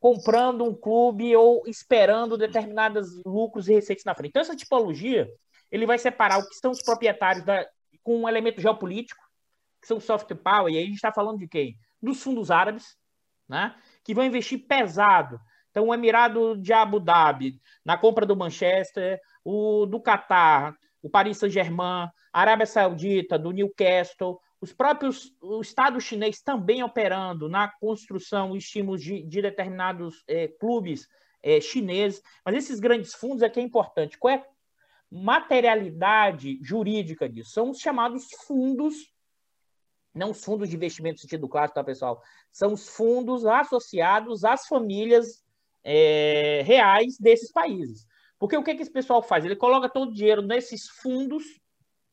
comprando 0.00 0.64
um 0.64 0.74
clube 0.74 1.34
ou 1.36 1.62
esperando 1.66 2.38
determinados 2.38 3.22
lucros 3.24 3.68
e 3.68 3.74
receitas 3.74 4.04
na 4.04 4.14
frente. 4.14 4.30
Então, 4.30 4.42
essa 4.42 4.56
tipologia, 4.56 5.28
ele 5.70 5.86
vai 5.86 5.98
separar 5.98 6.38
o 6.38 6.48
que 6.48 6.54
são 6.54 6.70
os 6.70 6.82
proprietários 6.82 7.44
da, 7.44 7.66
com 8.02 8.20
um 8.22 8.28
elemento 8.28 8.60
geopolítico, 8.60 9.20
que 9.80 9.86
são 9.88 10.00
soft 10.00 10.32
power, 10.36 10.72
e 10.72 10.78
aí 10.78 10.84
a 10.84 10.86
gente 10.86 10.96
está 10.96 11.12
falando 11.12 11.38
de 11.38 11.48
quem? 11.48 11.76
Dos 12.02 12.22
fundos 12.22 12.50
árabes, 12.50 12.96
né? 13.48 13.74
que 14.04 14.14
vão 14.14 14.24
investir 14.24 14.66
pesado. 14.66 15.40
Então, 15.70 15.88
o 15.88 15.94
Emirado 15.94 16.56
de 16.56 16.72
Abu 16.72 16.98
Dhabi, 16.98 17.60
na 17.84 17.98
compra 17.98 18.24
do 18.24 18.36
Manchester, 18.36 19.20
o 19.44 19.84
do 19.86 20.00
Qatar, 20.00 20.74
o 21.02 21.10
Paris 21.10 21.36
Saint-Germain, 21.38 22.08
a 22.32 22.40
Arábia 22.40 22.66
Saudita, 22.66 23.38
do 23.38 23.50
Newcastle, 23.50 24.40
os 24.60 24.72
próprios, 24.72 25.32
o 25.40 25.60
Estado 25.60 26.00
chinês 26.00 26.40
também 26.40 26.82
operando 26.82 27.48
na 27.48 27.68
construção 27.68 28.54
e 28.54 28.58
estímulos 28.58 29.02
de, 29.02 29.22
de 29.22 29.42
determinados 29.42 30.24
é, 30.26 30.48
clubes 30.48 31.06
é, 31.42 31.60
chineses, 31.60 32.22
mas 32.44 32.56
esses 32.56 32.80
grandes 32.80 33.14
fundos 33.14 33.42
é 33.42 33.48
que 33.48 33.60
é 33.60 33.62
importante. 33.62 34.18
Qual 34.18 34.32
é 34.32 34.38
a 34.38 34.46
materialidade 35.10 36.58
jurídica 36.62 37.28
disso? 37.28 37.50
São 37.50 37.70
os 37.70 37.78
chamados 37.78 38.26
fundos, 38.46 38.94
não 40.16 40.30
os 40.30 40.42
fundos 40.42 40.68
de 40.68 40.76
investimento 40.76 41.16
no 41.16 41.20
sentido 41.20 41.48
clássico, 41.48 41.74
tá, 41.74 41.84
pessoal? 41.84 42.22
São 42.50 42.72
os 42.72 42.88
fundos 42.88 43.44
associados 43.44 44.44
às 44.44 44.66
famílias 44.66 45.44
é, 45.84 46.62
reais 46.64 47.18
desses 47.18 47.52
países. 47.52 48.06
Porque 48.38 48.56
o 48.56 48.62
que, 48.62 48.74
que 48.74 48.82
esse 48.82 48.90
pessoal 48.90 49.22
faz? 49.22 49.44
Ele 49.44 49.56
coloca 49.56 49.88
todo 49.88 50.10
o 50.10 50.14
dinheiro 50.14 50.42
nesses 50.42 50.88
fundos, 50.88 51.44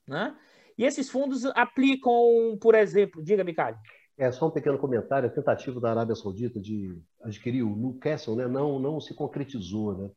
né? 0.07 0.35
E 0.77 0.83
esses 0.85 1.09
fundos 1.09 1.45
aplicam, 1.45 2.57
por 2.59 2.75
exemplo, 2.75 3.23
diga, 3.23 3.43
Bicalho. 3.43 3.77
É 4.17 4.31
só 4.31 4.47
um 4.47 4.51
pequeno 4.51 4.77
comentário. 4.77 5.27
A 5.27 5.31
tentativa 5.31 5.79
da 5.79 5.91
Arábia 5.91 6.15
Saudita 6.15 6.59
de 6.59 6.99
adquirir 7.21 7.63
o 7.63 7.75
Newcastle 7.75 8.35
né, 8.35 8.47
não, 8.47 8.79
não 8.79 8.99
se 8.99 9.13
concretizou. 9.13 9.97
Né? 9.97 10.11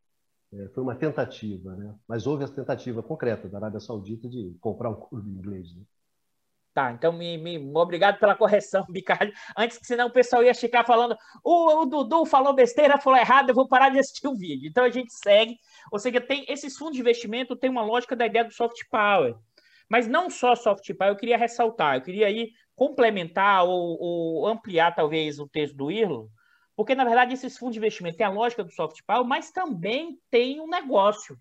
É, 0.55 0.69
foi 0.69 0.83
uma 0.83 0.95
tentativa, 0.95 1.75
né? 1.77 1.95
mas 2.07 2.27
houve 2.27 2.45
essa 2.45 2.55
tentativa 2.55 3.03
concreta 3.03 3.49
da 3.49 3.59
Arábia 3.59 3.81
Saudita 3.81 4.29
de 4.29 4.57
comprar 4.61 4.91
um 4.91 4.95
clube 4.95 5.31
inglês. 5.31 5.75
Né? 5.75 5.83
Tá, 6.77 6.93
então 6.93 7.11
me, 7.11 7.39
me, 7.39 7.73
obrigado 7.75 8.19
pela 8.19 8.35
correção, 8.35 8.85
Bicalho. 8.93 9.33
Antes 9.57 9.79
que 9.79 9.87
senão 9.87 10.09
o 10.09 10.13
pessoal 10.13 10.45
ia 10.45 10.55
ficar 10.55 10.85
falando, 10.85 11.17
o, 11.43 11.81
o 11.81 11.87
Dudu 11.87 12.27
falou 12.27 12.53
besteira, 12.53 13.01
falou 13.01 13.19
errado, 13.19 13.49
eu 13.49 13.55
vou 13.55 13.67
parar 13.67 13.89
de 13.89 13.99
assistir 13.99 14.29
o 14.29 14.37
vídeo. 14.37 14.69
Então 14.69 14.85
a 14.85 14.91
gente 14.91 15.11
segue. 15.11 15.57
Ou 15.91 15.99
seja, 15.99 16.21
tem 16.21 16.45
esses 16.47 16.77
fundos 16.77 16.97
de 16.97 17.01
investimento 17.01 17.57
tem 17.57 17.71
uma 17.71 17.81
lógica 17.81 18.15
da 18.15 18.27
ideia 18.27 18.45
do 18.45 18.53
soft 18.53 18.77
power. 18.91 19.35
Mas 19.89 20.07
não 20.07 20.29
só 20.29 20.55
soft 20.55 20.87
power, 20.99 21.15
eu 21.15 21.17
queria 21.17 21.39
ressaltar, 21.39 21.95
eu 21.95 22.03
queria 22.03 22.27
aí 22.27 22.51
complementar 22.75 23.65
ou, 23.65 23.99
ou 23.99 24.47
ampliar 24.47 24.95
talvez 24.95 25.39
o 25.39 25.49
texto 25.49 25.75
do 25.75 25.91
Irlo, 25.91 26.29
porque 26.77 26.95
na 26.95 27.05
verdade 27.07 27.33
esses 27.33 27.57
fundos 27.57 27.73
de 27.73 27.79
investimento 27.79 28.19
têm 28.19 28.27
a 28.27 28.31
lógica 28.31 28.63
do 28.63 28.71
soft 28.71 29.01
power, 29.07 29.27
mas 29.27 29.51
também 29.51 30.21
tem 30.31 30.61
um 30.61 30.69
negócio, 30.69 31.39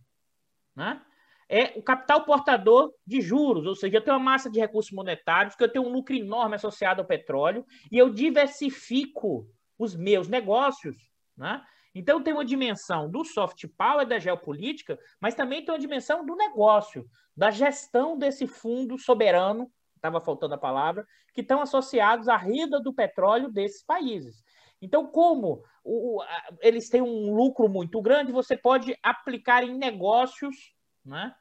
né? 0.73 1.01
É 1.47 1.77
o 1.77 1.83
capital 1.83 2.25
portador 2.25 2.91
de 3.05 3.21
juros, 3.21 3.65
ou 3.67 3.75
seja, 3.75 3.97
eu 3.97 4.01
tenho 4.01 4.17
uma 4.17 4.23
massa 4.23 4.49
de 4.49 4.59
recursos 4.59 4.91
monetários, 4.91 5.55
que 5.55 5.63
eu 5.63 5.71
tenho 5.71 5.85
um 5.85 5.91
lucro 5.91 6.15
enorme 6.15 6.55
associado 6.55 7.01
ao 7.01 7.07
petróleo, 7.07 7.65
e 7.91 7.97
eu 7.97 8.09
diversifico 8.09 9.47
os 9.77 9.95
meus 9.95 10.27
negócios, 10.27 10.95
né? 11.37 11.61
Então, 11.93 12.21
tem 12.21 12.33
uma 12.33 12.43
dimensão 12.43 13.09
do 13.09 13.23
soft 13.23 13.65
power, 13.77 14.05
da 14.05 14.19
geopolítica, 14.19 14.99
mas 15.19 15.33
também 15.33 15.63
tem 15.63 15.73
uma 15.73 15.79
dimensão 15.79 16.25
do 16.25 16.35
negócio, 16.35 17.07
da 17.35 17.49
gestão 17.49 18.17
desse 18.17 18.45
fundo 18.45 18.97
soberano, 18.97 19.71
estava 19.95 20.19
faltando 20.19 20.55
a 20.55 20.57
palavra, 20.57 21.07
que 21.33 21.39
estão 21.39 21.61
associados 21.61 22.27
à 22.27 22.35
renda 22.35 22.81
do 22.81 22.93
petróleo 22.93 23.49
desses 23.49 23.81
países. 23.83 24.43
Então, 24.81 25.07
como 25.07 25.63
o, 25.85 26.21
eles 26.59 26.89
têm 26.89 27.01
um 27.01 27.33
lucro 27.33 27.69
muito 27.69 28.01
grande, 28.01 28.31
você 28.31 28.57
pode 28.57 28.97
aplicar 29.01 29.63
em 29.63 29.77
negócios 29.77 30.74
né, 31.05 31.33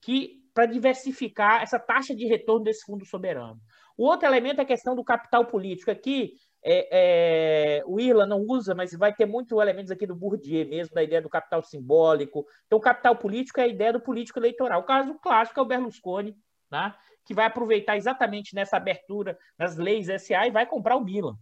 que 0.00 0.38
para 0.54 0.66
diversificar 0.66 1.62
essa 1.62 1.78
taxa 1.78 2.14
de 2.14 2.26
retorno 2.26 2.64
desse 2.64 2.84
fundo 2.84 3.04
soberano. 3.04 3.60
O 3.96 4.04
outro 4.04 4.26
elemento 4.26 4.60
é 4.60 4.62
a 4.62 4.66
questão 4.66 4.94
do 4.94 5.04
capital 5.04 5.44
político. 5.44 5.90
Aqui, 5.90 6.32
é, 6.62 7.78
é, 7.78 7.84
o 7.86 8.00
Irla 8.00 8.26
não 8.26 8.40
usa, 8.40 8.74
mas 8.74 8.92
vai 8.92 9.12
ter 9.12 9.26
muitos 9.26 9.56
elementos 9.58 9.90
aqui 9.90 10.06
do 10.06 10.14
Bourdieu 10.14 10.66
mesmo, 10.68 10.94
da 10.94 11.02
ideia 11.02 11.22
do 11.22 11.28
capital 11.28 11.62
simbólico. 11.62 12.46
Então, 12.66 12.78
o 12.78 12.82
capital 12.82 13.16
político 13.16 13.60
é 13.60 13.64
a 13.64 13.68
ideia 13.68 13.92
do 13.92 14.00
político 14.00 14.38
eleitoral. 14.38 14.80
O 14.80 14.84
caso 14.84 15.14
clássico 15.20 15.60
é 15.60 15.62
o 15.62 15.66
Berlusconi, 15.66 16.36
né, 16.70 16.94
que 17.24 17.34
vai 17.34 17.46
aproveitar 17.46 17.96
exatamente 17.96 18.54
nessa 18.54 18.76
abertura 18.76 19.38
nas 19.56 19.76
leis 19.76 20.08
SA 20.22 20.46
e 20.46 20.50
vai 20.50 20.66
comprar 20.66 20.96
o 20.96 21.04
Milan, 21.04 21.36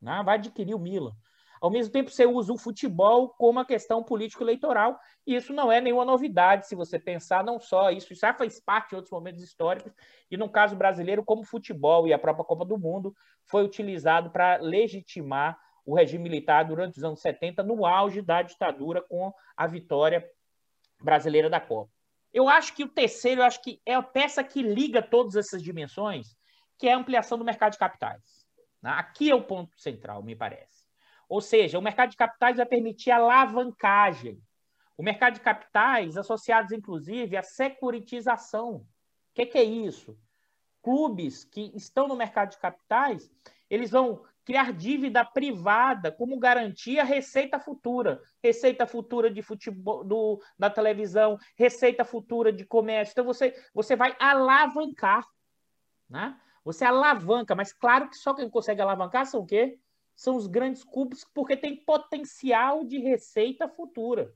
né, 0.00 0.22
vai 0.24 0.36
adquirir 0.36 0.74
o 0.74 0.78
Milan. 0.78 1.12
Ao 1.60 1.70
mesmo 1.70 1.92
tempo, 1.92 2.10
você 2.10 2.26
usa 2.26 2.52
o 2.52 2.58
futebol 2.58 3.30
como 3.30 3.52
uma 3.52 3.64
questão 3.64 4.02
político-eleitoral, 4.02 4.98
e 5.26 5.34
isso 5.34 5.52
não 5.52 5.70
é 5.70 5.80
nenhuma 5.80 6.04
novidade, 6.04 6.66
se 6.66 6.74
você 6.74 6.98
pensar, 6.98 7.42
não 7.42 7.58
só 7.58 7.90
isso, 7.90 8.14
já 8.14 8.34
faz 8.34 8.60
parte 8.60 8.90
de 8.90 8.96
outros 8.96 9.12
momentos 9.12 9.42
históricos, 9.42 9.92
e 10.30 10.36
no 10.36 10.48
caso 10.48 10.76
brasileiro, 10.76 11.24
como 11.24 11.42
o 11.42 11.46
futebol 11.46 12.06
e 12.06 12.12
a 12.12 12.18
própria 12.18 12.44
Copa 12.44 12.64
do 12.64 12.78
Mundo 12.78 13.14
foi 13.46 13.64
utilizado 13.64 14.30
para 14.30 14.56
legitimar 14.56 15.58
o 15.84 15.94
regime 15.94 16.24
militar 16.24 16.64
durante 16.64 16.98
os 16.98 17.04
anos 17.04 17.20
70, 17.20 17.62
no 17.62 17.86
auge 17.86 18.20
da 18.20 18.42
ditadura, 18.42 19.00
com 19.02 19.32
a 19.56 19.66
vitória 19.66 20.28
brasileira 21.00 21.48
da 21.48 21.60
Copa. 21.60 21.90
Eu 22.32 22.48
acho 22.48 22.74
que 22.74 22.84
o 22.84 22.88
terceiro, 22.88 23.40
eu 23.40 23.44
acho 23.44 23.62
que 23.62 23.80
é 23.86 23.94
a 23.94 24.02
peça 24.02 24.42
que 24.42 24.62
liga 24.62 25.00
todas 25.00 25.36
essas 25.36 25.62
dimensões, 25.62 26.36
que 26.76 26.88
é 26.88 26.92
a 26.92 26.98
ampliação 26.98 27.38
do 27.38 27.44
mercado 27.44 27.72
de 27.72 27.78
capitais. 27.78 28.44
Aqui 28.82 29.30
é 29.30 29.34
o 29.34 29.42
ponto 29.42 29.80
central, 29.80 30.22
me 30.22 30.36
parece. 30.36 30.75
Ou 31.28 31.40
seja, 31.40 31.78
o 31.78 31.82
mercado 31.82 32.10
de 32.10 32.16
capitais 32.16 32.56
vai 32.56 32.66
permitir 32.66 33.10
alavancagem. 33.10 34.40
O 34.96 35.02
mercado 35.02 35.34
de 35.34 35.40
capitais, 35.40 36.16
associados 36.16 36.72
inclusive 36.72 37.36
à 37.36 37.42
securitização. 37.42 38.76
O 38.76 38.86
que, 39.34 39.46
que 39.46 39.58
é 39.58 39.64
isso? 39.64 40.18
Clubes 40.82 41.44
que 41.44 41.72
estão 41.74 42.08
no 42.08 42.16
mercado 42.16 42.50
de 42.50 42.58
capitais, 42.58 43.30
eles 43.68 43.90
vão 43.90 44.24
criar 44.46 44.72
dívida 44.72 45.24
privada 45.24 46.12
como 46.12 46.38
garantia 46.38 47.02
receita 47.02 47.58
futura, 47.58 48.22
receita 48.40 48.86
futura 48.86 49.28
de 49.28 49.42
futebol, 49.42 50.04
do, 50.04 50.40
da 50.56 50.70
televisão, 50.70 51.36
receita 51.56 52.04
futura 52.04 52.52
de 52.52 52.64
comércio. 52.64 53.10
Então 53.10 53.24
você, 53.24 53.52
você 53.74 53.96
vai 53.96 54.16
alavancar, 54.20 55.26
né? 56.08 56.40
Você 56.64 56.84
alavanca, 56.84 57.54
mas 57.56 57.72
claro 57.72 58.08
que 58.08 58.16
só 58.16 58.34
quem 58.34 58.48
consegue 58.48 58.80
alavancar 58.80 59.26
são 59.26 59.40
o 59.40 59.46
quê? 59.46 59.78
São 60.16 60.34
os 60.34 60.46
grandes 60.46 60.82
clubes 60.82 61.24
porque 61.34 61.56
tem 61.56 61.76
potencial 61.76 62.82
de 62.82 62.98
receita 62.98 63.68
futura. 63.68 64.32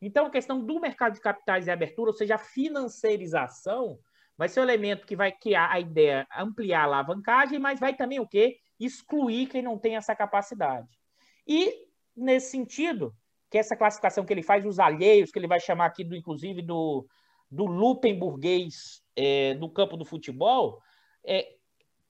Então, 0.00 0.26
a 0.26 0.30
questão 0.30 0.60
do 0.60 0.80
mercado 0.80 1.14
de 1.14 1.20
capitais 1.20 1.68
e 1.68 1.70
abertura, 1.70 2.10
ou 2.10 2.16
seja, 2.16 2.34
a 2.34 2.38
financiarização, 2.38 4.00
vai 4.36 4.48
ser 4.48 4.58
o 4.58 4.62
um 4.62 4.66
elemento 4.66 5.06
que 5.06 5.14
vai 5.14 5.30
criar 5.30 5.70
a 5.70 5.78
ideia, 5.78 6.26
ampliar 6.36 6.80
a 6.80 6.84
alavancagem, 6.84 7.60
mas 7.60 7.78
vai 7.78 7.94
também 7.94 8.18
o 8.18 8.26
quê? 8.26 8.58
Excluir 8.80 9.46
quem 9.46 9.62
não 9.62 9.78
tem 9.78 9.94
essa 9.94 10.16
capacidade. 10.16 10.88
E, 11.46 11.86
nesse 12.16 12.50
sentido, 12.50 13.14
que 13.48 13.58
essa 13.58 13.76
classificação 13.76 14.24
que 14.24 14.32
ele 14.32 14.42
faz, 14.42 14.66
os 14.66 14.80
alheios, 14.80 15.30
que 15.30 15.38
ele 15.38 15.46
vai 15.46 15.60
chamar 15.60 15.86
aqui, 15.86 16.02
do, 16.02 16.16
inclusive, 16.16 16.62
do, 16.62 17.06
do 17.48 17.64
Lupenburguês 17.66 19.04
é, 19.14 19.54
no 19.54 19.70
campo 19.70 19.96
do 19.96 20.04
futebol, 20.04 20.82
é, 21.24 21.46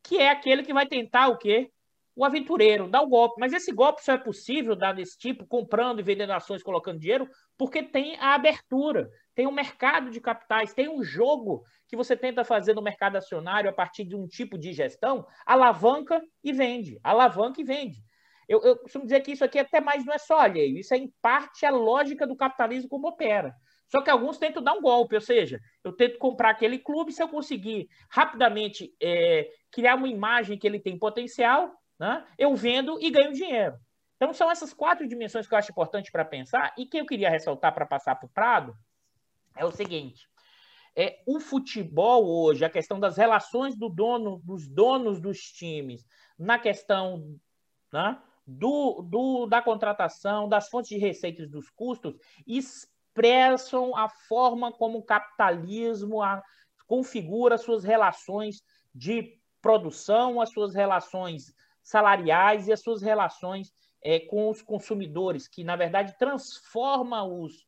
que 0.03 0.17
é 0.17 0.31
aquele 0.31 0.63
que 0.63 0.73
vai 0.73 0.87
tentar 0.87 1.29
o 1.29 1.37
quê? 1.37 1.71
O 2.15 2.25
aventureiro, 2.25 2.89
dá 2.89 3.01
o 3.01 3.09
golpe. 3.09 3.37
Mas 3.39 3.53
esse 3.53 3.73
golpe 3.73 4.05
só 4.05 4.13
é 4.13 4.19
possível 4.19 4.77
dar 4.77 4.93
desse 4.93 5.19
tipo, 5.19 5.47
comprando 5.47 6.01
e 6.01 6.03
vendendo 6.03 6.33
ações, 6.33 6.63
colocando 6.63 6.99
dinheiro, 6.99 7.29
porque 7.57 7.83
tem 7.83 8.17
a 8.17 8.35
abertura, 8.35 9.11
tem 9.35 9.47
um 9.47 9.53
mercado 9.53 10.11
de 10.11 10.21
capitais, 10.21 10.75
tem 10.75 10.89
um 10.89 11.03
jogo 11.03 11.63
que 11.89 11.97
você 11.97 12.17
tenta 12.17 12.45
fazer 12.45 12.75
no 12.75 12.83
mercado 12.83 13.17
acionário 13.17 13.69
a 13.71 13.73
partir 13.73 14.05
de 14.05 14.17
um 14.17 14.27
tipo 14.27 14.59
de 14.59 14.73
gestão, 14.73 15.27
alavanca 15.47 16.23
e 16.43 16.53
vende, 16.53 16.99
alavanca 17.03 17.61
e 17.61 17.65
vende. 17.65 18.03
Eu, 18.49 18.61
eu 18.63 18.77
costumo 18.79 19.05
dizer 19.05 19.21
que 19.21 19.33
isso 19.33 19.45
aqui 19.45 19.59
até 19.59 19.81
mais 19.81 20.05
não 20.05 20.13
é 20.13 20.19
só 20.19 20.41
alheio, 20.41 20.79
isso 20.79 20.93
é 20.93 20.99
em 20.99 21.13
parte 21.23 21.65
a 21.65 21.71
lógica 21.71 22.27
do 22.27 22.37
capitalismo 22.37 22.89
como 22.89 23.09
opera. 23.09 23.55
Só 23.89 24.01
que 24.01 24.11
alguns 24.11 24.39
tentam 24.39 24.63
dar 24.63 24.73
um 24.73 24.81
golpe, 24.81 25.15
ou 25.15 25.21
seja, 25.21 25.61
eu 25.85 25.93
tento 25.93 26.19
comprar 26.19 26.51
aquele 26.51 26.79
clube, 26.79 27.13
se 27.13 27.23
eu 27.23 27.29
conseguir 27.29 27.89
rapidamente 28.11 28.91
é, 29.03 29.49
criar 29.71 29.97
uma 29.97 30.09
imagem 30.09 30.59
que 30.59 30.67
ele 30.67 30.81
tem 30.81 30.99
potencial, 30.99 31.71
né? 32.03 32.27
eu 32.37 32.53
vendo 32.57 33.01
e 33.01 33.13
ganho 33.13 33.33
dinheiro. 33.33 33.79
Então, 34.17 34.35
são 34.35 34.51
essas 34.51 34.75
quatro 34.75 35.07
dimensões 35.07 35.47
que 35.47 35.55
eu 35.55 35.59
acho 35.59 35.71
importante 35.71 36.11
para 36.11 36.25
pensar 36.25 36.75
e 36.77 36.85
que 36.85 36.99
eu 36.99 37.07
queria 37.07 37.31
ressaltar 37.31 37.73
para 37.73 37.87
passar 37.87 38.17
para 38.17 38.27
o 38.27 38.31
Prado 38.31 38.77
é 39.57 39.65
o 39.65 39.71
seguinte. 39.71 40.29
É, 40.97 41.23
o 41.25 41.39
futebol 41.39 42.27
hoje, 42.27 42.65
a 42.65 42.71
questão 42.71 42.99
das 42.99 43.17
relações 43.17 43.77
do 43.77 43.89
dono, 43.89 44.41
dos 44.45 44.67
donos 44.67 45.21
dos 45.21 45.39
times, 45.39 46.05
na 46.37 46.59
questão 46.59 47.39
né, 47.93 48.21
do, 48.45 49.03
do, 49.03 49.47
da 49.47 49.63
contratação, 49.63 50.49
das 50.49 50.69
fontes 50.69 50.89
de 50.89 50.99
receitas 50.99 51.49
dos 51.49 51.71
custos, 51.71 52.17
expressam 52.45 53.97
a 53.97 54.09
forma 54.09 54.73
como 54.73 54.99
o 54.99 55.05
capitalismo 55.05 56.21
a, 56.21 56.43
configura 56.89 57.57
suas 57.57 57.85
relações 57.85 58.61
de 58.93 59.41
produção, 59.63 60.41
as 60.41 60.51
suas 60.51 60.75
relações 60.75 61.55
salariais 61.83 62.69
e 62.69 62.73
as 62.73 62.81
suas 62.81 63.03
relações 63.03 63.73
é, 64.03 64.21
com 64.21 64.49
os 64.51 64.63
consumidores, 64.63 65.47
que 65.47 65.63
na 65.63 65.77
verdade 65.77 66.17
transforma 66.19 67.25
os 67.25 67.67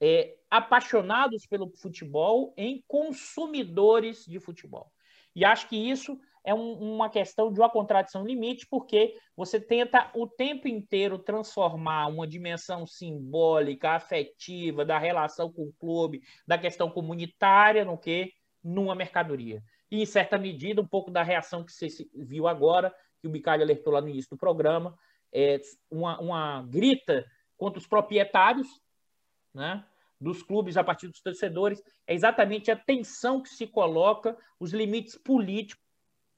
é, 0.00 0.36
apaixonados 0.50 1.46
pelo 1.46 1.70
futebol 1.76 2.54
em 2.56 2.84
consumidores 2.86 4.24
de 4.26 4.38
futebol. 4.38 4.90
E 5.34 5.44
acho 5.44 5.68
que 5.68 5.76
isso 5.76 6.18
é 6.46 6.54
um, 6.54 6.94
uma 6.94 7.10
questão 7.10 7.52
de 7.52 7.58
uma 7.58 7.68
contradição 7.68 8.24
limite, 8.24 8.66
porque 8.70 9.18
você 9.36 9.60
tenta 9.60 10.10
o 10.14 10.26
tempo 10.26 10.68
inteiro 10.68 11.18
transformar 11.18 12.06
uma 12.06 12.26
dimensão 12.26 12.86
simbólica, 12.86 13.90
afetiva, 13.90 14.84
da 14.84 14.96
relação 14.96 15.52
com 15.52 15.62
o 15.64 15.72
clube, 15.72 16.22
da 16.46 16.56
questão 16.56 16.88
comunitária, 16.88 17.84
no 17.84 17.98
que? 17.98 18.32
Numa 18.62 18.94
mercadoria. 18.94 19.62
E, 19.90 20.00
em 20.02 20.06
certa 20.06 20.38
medida, 20.38 20.80
um 20.80 20.86
pouco 20.86 21.10
da 21.10 21.22
reação 21.22 21.64
que 21.64 21.72
você 21.72 21.88
viu 22.14 22.46
agora 22.46 22.94
que 23.26 23.28
o 23.28 23.32
Bicalho 23.32 23.62
alertou 23.62 23.92
lá 23.92 24.00
no 24.00 24.08
início 24.08 24.30
do 24.30 24.38
programa, 24.38 24.96
é 25.32 25.60
uma, 25.90 26.20
uma 26.20 26.62
grita 26.62 27.26
contra 27.56 27.78
os 27.78 27.86
proprietários 27.86 28.68
né, 29.52 29.84
dos 30.20 30.42
clubes 30.42 30.76
a 30.76 30.84
partir 30.84 31.08
dos 31.08 31.20
torcedores, 31.20 31.82
é 32.06 32.14
exatamente 32.14 32.70
a 32.70 32.76
tensão 32.76 33.42
que 33.42 33.48
se 33.48 33.66
coloca, 33.66 34.36
os 34.60 34.72
limites 34.72 35.16
políticos 35.16 35.84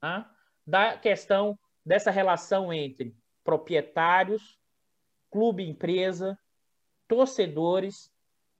né, 0.01 0.25
da 0.65 0.97
questão 0.97 1.57
dessa 1.85 2.09
relação 2.09 2.73
entre 2.73 3.15
proprietários, 3.43 4.57
clube-empresa, 5.29 6.37
torcedores 7.07 8.11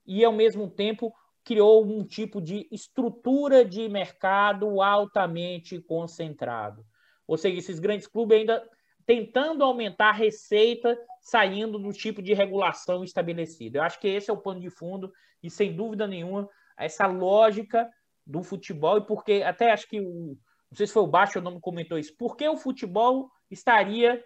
e, 0.05 0.23
ao 0.23 0.31
mesmo 0.31 0.69
tempo, 0.69 1.13
criou 1.43 1.83
um 1.83 2.03
tipo 2.03 2.39
de 2.39 2.67
estrutura 2.71 3.65
de 3.65 3.89
mercado 3.89 4.81
altamente 4.81 5.81
concentrado. 5.81 6.85
Ou 7.29 7.37
seja, 7.37 7.59
esses 7.59 7.79
grandes 7.79 8.07
clubes 8.07 8.39
ainda 8.39 8.67
tentando 9.05 9.63
aumentar 9.63 10.09
a 10.09 10.13
receita 10.13 10.97
saindo 11.21 11.77
do 11.77 11.93
tipo 11.93 12.21
de 12.21 12.33
regulação 12.33 13.03
estabelecida. 13.03 13.77
Eu 13.77 13.83
acho 13.83 13.99
que 13.99 14.07
esse 14.07 14.29
é 14.31 14.33
o 14.33 14.41
pano 14.41 14.59
de 14.59 14.69
fundo 14.69 15.13
e, 15.43 15.49
sem 15.49 15.75
dúvida 15.75 16.07
nenhuma, 16.07 16.49
essa 16.75 17.05
lógica 17.05 17.87
do 18.25 18.41
futebol 18.41 18.97
e 18.97 19.05
porque 19.05 19.43
até 19.45 19.71
acho 19.71 19.87
que 19.87 20.01
o 20.01 20.37
não 20.71 20.77
sei 20.77 20.85
se 20.85 20.93
foi 20.93 21.03
o 21.03 21.07
Baixo 21.07 21.39
ou 21.39 21.43
não 21.43 21.55
me 21.55 21.59
comentou 21.59 21.97
isso, 21.97 22.15
por 22.15 22.37
que 22.37 22.47
o 22.47 22.57
futebol 22.57 23.29
estaria 23.49 24.23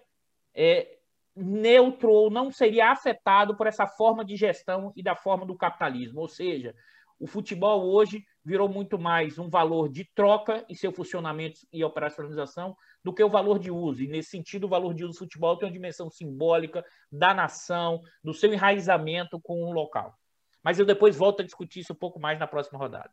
é, 0.53 0.97
neutro 1.35 2.11
ou 2.11 2.29
não 2.29 2.51
seria 2.51 2.91
afetado 2.91 3.55
por 3.55 3.65
essa 3.65 3.87
forma 3.87 4.25
de 4.25 4.35
gestão 4.35 4.91
e 4.95 5.01
da 5.01 5.15
forma 5.15 5.45
do 5.45 5.55
capitalismo? 5.55 6.19
Ou 6.19 6.27
seja, 6.27 6.75
o 7.17 7.25
futebol 7.25 7.89
hoje 7.89 8.25
virou 8.43 8.67
muito 8.67 8.99
mais 8.99 9.39
um 9.39 9.49
valor 9.49 9.87
de 9.87 10.03
troca 10.13 10.65
em 10.67 10.75
seu 10.75 10.91
funcionamento 10.91 11.59
e 11.71 11.81
operacionalização 11.81 12.75
do 13.03 13.13
que 13.13 13.23
o 13.23 13.29
valor 13.29 13.59
de 13.59 13.69
uso. 13.69 14.01
E, 14.01 14.07
nesse 14.07 14.29
sentido, 14.29 14.65
o 14.65 14.69
valor 14.69 14.93
de 14.93 15.03
uso 15.03 15.13
do 15.13 15.19
futebol 15.19 15.57
tem 15.57 15.67
uma 15.67 15.73
dimensão 15.73 16.09
simbólica 16.09 16.85
da 17.11 17.33
nação, 17.33 18.01
do 18.23 18.33
seu 18.33 18.53
enraizamento 18.53 19.39
com 19.41 19.61
o 19.61 19.69
um 19.69 19.73
local. 19.73 20.15
Mas 20.63 20.79
eu 20.79 20.85
depois 20.85 21.15
volto 21.15 21.41
a 21.41 21.45
discutir 21.45 21.81
isso 21.81 21.93
um 21.93 21.97
pouco 21.97 22.19
mais 22.19 22.39
na 22.39 22.47
próxima 22.47 22.79
rodada. 22.79 23.11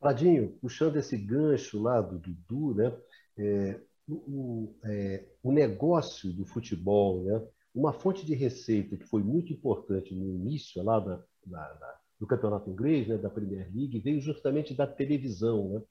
Pradinho, 0.00 0.58
puxando 0.60 0.96
esse 0.96 1.16
gancho 1.16 1.80
lá 1.80 2.00
do 2.00 2.18
Dudu, 2.18 2.74
né? 2.74 2.92
É, 3.38 3.80
o, 4.08 4.74
é, 4.84 5.24
o 5.42 5.52
negócio 5.52 6.32
do 6.32 6.44
futebol, 6.44 7.22
né? 7.22 7.40
uma 7.74 7.92
fonte 7.92 8.26
de 8.26 8.34
receita 8.34 8.96
que 8.96 9.06
foi 9.06 9.22
muito 9.22 9.52
importante 9.52 10.14
no 10.14 10.26
início 10.26 10.82
lá 10.82 10.98
da, 10.98 11.22
da, 11.46 11.72
da, 11.74 12.00
do 12.18 12.26
campeonato 12.26 12.68
inglês, 12.68 13.06
né? 13.06 13.16
da 13.16 13.30
Premier 13.30 13.70
League, 13.72 14.00
veio 14.00 14.20
justamente 14.20 14.74
da 14.74 14.86
televisão. 14.86 15.68
Né? 15.68 15.82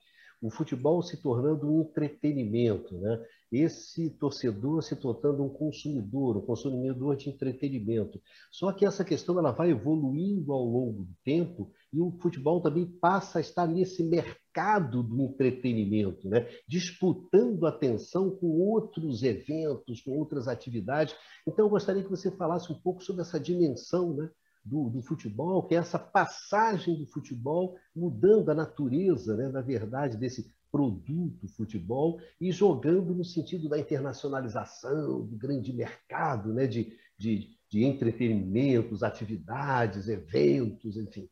O 0.42 0.50
futebol 0.50 1.04
se 1.04 1.22
tornando 1.22 1.72
um 1.72 1.82
entretenimento, 1.82 2.98
né? 2.98 3.24
esse 3.52 4.10
torcedor 4.12 4.82
se 4.82 4.96
tornando 4.96 5.44
um 5.44 5.50
consumidor, 5.50 6.38
um 6.38 6.42
consumidor 6.42 7.16
de 7.16 7.30
entretenimento. 7.30 8.20
Só 8.50 8.72
que 8.72 8.86
essa 8.86 9.04
questão 9.04 9.38
ela 9.38 9.52
vai 9.52 9.72
evoluindo 9.72 10.52
ao 10.54 10.64
longo 10.64 11.04
do 11.04 11.16
tempo 11.24 11.72
e 11.94 12.00
o 12.00 12.12
futebol 12.20 12.62
também 12.62 12.86
passa 12.86 13.38
a 13.38 13.42
estar 13.42 13.68
nesse 13.68 14.04
mercado 14.04 15.04
do 15.04 15.22
entretenimento, 15.22 16.28
né? 16.28 16.48
disputando 16.68 17.66
atenção 17.66 18.32
com 18.32 18.48
outros 18.48 19.22
eventos, 19.24 20.02
com 20.02 20.18
outras 20.18 20.48
atividades. 20.48 21.16
Então, 21.46 21.66
eu 21.66 21.70
gostaria 21.70 22.04
que 22.04 22.10
você 22.10 22.32
falasse 22.32 22.72
um 22.72 22.80
pouco 22.80 23.04
sobre 23.04 23.22
essa 23.22 23.40
dimensão 23.40 24.14
né? 24.14 24.30
Do, 24.64 24.90
do, 24.90 25.02
futebol, 25.02 25.64
que 25.64 25.76
é 25.76 25.78
essa 25.78 25.98
passagem 26.00 26.98
do 26.98 27.06
futebol 27.06 27.78
mudando 27.96 28.50
a 28.50 28.54
natureza, 28.54 29.36
né? 29.36 29.50
na 29.50 29.62
verdade, 29.62 30.18
desse 30.18 30.54
produto 30.72 31.48
futebol 31.50 32.22
e 32.40 32.52
jogando 32.52 33.14
no 33.14 33.26
sentido 33.26 33.68
da 33.68 33.78
internacionalização, 33.78 35.26
do 35.26 35.36
grande 35.36 35.74
mercado 35.74 36.54
né, 36.54 36.66
de, 36.66 36.98
de, 37.18 37.58
de 37.70 37.84
entretenimentos, 37.84 39.04
atividades, 39.04 40.08
eventos, 40.08 40.96
enfim. 40.96 41.30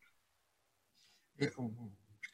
É, 1.40 1.52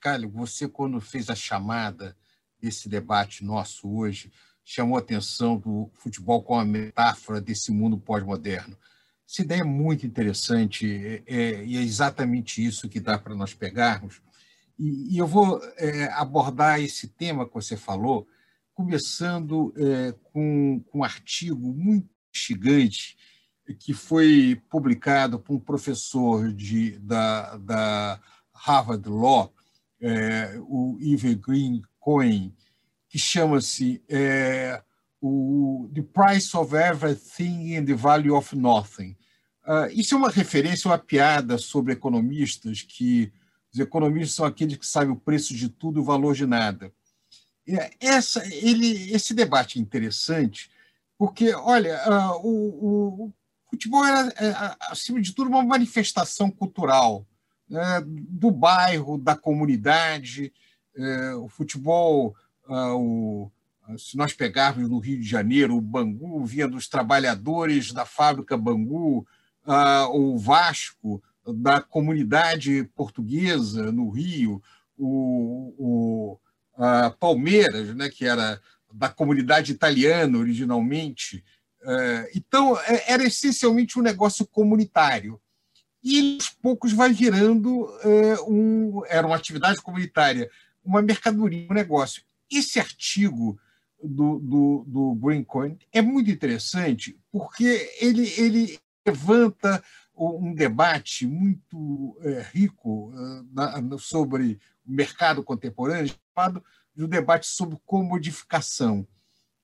Carlos, 0.01 0.33
você, 0.33 0.67
quando 0.67 0.99
fez 0.99 1.29
a 1.29 1.35
chamada 1.35 2.17
desse 2.59 2.89
debate 2.89 3.45
nosso 3.45 3.87
hoje, 3.87 4.31
chamou 4.63 4.97
a 4.97 4.99
atenção 4.99 5.57
do 5.57 5.91
futebol 5.93 6.41
como 6.41 6.59
a 6.59 6.65
metáfora 6.65 7.39
desse 7.39 7.71
mundo 7.71 7.99
pós-moderno. 7.99 8.75
Essa 9.27 9.41
ideia 9.41 9.61
é 9.61 9.63
muito 9.63 10.05
interessante 10.05 10.85
é, 10.87 11.23
é, 11.25 11.65
e 11.65 11.77
é 11.77 11.81
exatamente 11.81 12.63
isso 12.63 12.87
que 12.87 12.99
dá 12.99 13.17
para 13.17 13.35
nós 13.35 13.53
pegarmos. 13.53 14.21
E, 14.77 15.15
e 15.15 15.17
eu 15.17 15.25
vou 15.25 15.61
é, 15.77 16.05
abordar 16.13 16.79
esse 16.79 17.07
tema 17.07 17.47
que 17.47 17.53
você 17.53 17.75
falou, 17.75 18.27
começando 18.73 19.73
é, 19.77 20.13
com, 20.31 20.83
com 20.87 20.99
um 20.99 21.03
artigo 21.03 21.73
muito 21.73 22.09
instigante 22.33 23.17
que 23.79 23.93
foi 23.93 24.61
publicado 24.69 25.39
por 25.39 25.55
um 25.55 25.59
professor 25.59 26.53
de, 26.53 26.99
da, 26.99 27.57
da 27.57 28.21
Harvard 28.53 29.07
Law, 29.09 29.51
é, 29.99 30.55
o 30.59 30.97
Eve 31.01 31.33
Green 31.35 31.81
Cohen, 31.99 32.53
que 33.09 33.17
chama-se 33.17 34.03
é, 34.07 34.83
o 35.27 35.89
The 35.93 36.03
Price 36.03 36.55
of 36.55 36.75
Everything 36.75 37.75
and 37.75 37.85
the 37.85 37.95
Value 37.95 38.35
of 38.35 38.55
Nothing. 38.55 39.15
Uh, 39.65 39.89
isso 39.91 40.13
é 40.13 40.17
uma 40.17 40.29
referência, 40.29 40.87
uma 40.87 40.99
piada 40.99 41.57
sobre 41.57 41.93
economistas 41.93 42.83
que 42.83 43.33
os 43.73 43.79
economistas 43.79 44.35
são 44.35 44.45
aqueles 44.45 44.77
que 44.77 44.85
sabem 44.85 45.11
o 45.11 45.19
preço 45.19 45.55
de 45.55 45.67
tudo 45.67 45.99
e 45.99 46.01
o 46.01 46.05
valor 46.05 46.35
de 46.35 46.45
nada. 46.45 46.93
Essa, 47.99 48.45
ele, 48.53 49.11
esse 49.11 49.33
debate 49.33 49.79
é 49.79 49.81
interessante, 49.81 50.69
porque, 51.17 51.53
olha, 51.55 51.99
uh, 52.07 52.47
o, 52.47 53.25
o, 53.25 53.33
futebol 53.69 54.05
era, 54.05 54.27
é, 54.37 54.75
acima 54.91 55.19
de 55.19 55.33
tudo, 55.33 55.49
uma 55.49 55.63
manifestação 55.63 56.51
cultural 56.51 57.25
né, 57.67 58.03
do 58.05 58.51
bairro, 58.51 59.17
da 59.17 59.35
comunidade. 59.35 60.53
É, 60.95 61.33
o 61.35 61.49
futebol, 61.49 62.35
uh, 62.69 62.95
o, 62.95 63.51
se 63.97 64.17
nós 64.17 64.33
pegarmos 64.33 64.89
no 64.89 64.99
Rio 64.99 65.19
de 65.19 65.27
Janeiro, 65.27 65.75
o 65.75 65.81
Bangu 65.81 66.43
vinha 66.45 66.67
dos 66.67 66.87
trabalhadores 66.87 67.91
da 67.91 68.05
fábrica 68.05 68.57
Bangu, 68.57 69.25
uh, 69.65 70.09
o 70.11 70.37
Vasco 70.37 71.21
da 71.45 71.79
comunidade 71.79 72.89
portuguesa 72.95 73.91
no 73.91 74.09
Rio, 74.09 74.61
o, 74.97 75.73
o 75.77 76.39
Palmeiras, 77.19 77.95
né, 77.95 78.09
que 78.09 78.25
era 78.25 78.59
da 78.93 79.09
comunidade 79.09 79.71
italiana 79.71 80.37
originalmente. 80.37 81.43
É, 81.83 82.31
então, 82.35 82.77
é, 82.79 83.13
era 83.13 83.23
essencialmente 83.23 83.99
um 83.99 84.01
negócio 84.01 84.45
comunitário. 84.47 85.39
E 86.03 86.35
aos 86.35 86.49
poucos 86.49 86.93
vai 86.93 87.11
virando 87.11 87.87
é, 88.01 88.41
um. 88.47 89.03
Era 89.07 89.25
uma 89.25 89.35
atividade 89.35 89.81
comunitária, 89.81 90.49
uma 90.83 91.01
mercadoria, 91.01 91.67
um 91.69 91.73
negócio. 91.73 92.23
Esse 92.49 92.79
artigo 92.79 93.59
do, 94.07 94.39
do, 94.39 94.85
do 94.87 95.15
Greencoin 95.15 95.77
é 95.91 96.01
muito 96.01 96.29
interessante 96.29 97.19
porque 97.31 97.91
ele, 97.99 98.27
ele 98.37 98.79
levanta 99.05 99.83
um 100.17 100.53
debate 100.53 101.27
muito 101.27 102.17
é, 102.21 102.41
rico 102.53 103.13
uh, 103.13 103.99
sobre 103.99 104.59
o 104.85 104.91
mercado 104.91 105.43
contemporâneo, 105.43 106.13
chamado 106.35 106.63
de 106.95 107.03
um 107.03 107.07
debate 107.07 107.47
sobre 107.47 107.77
comodificação. 107.85 109.05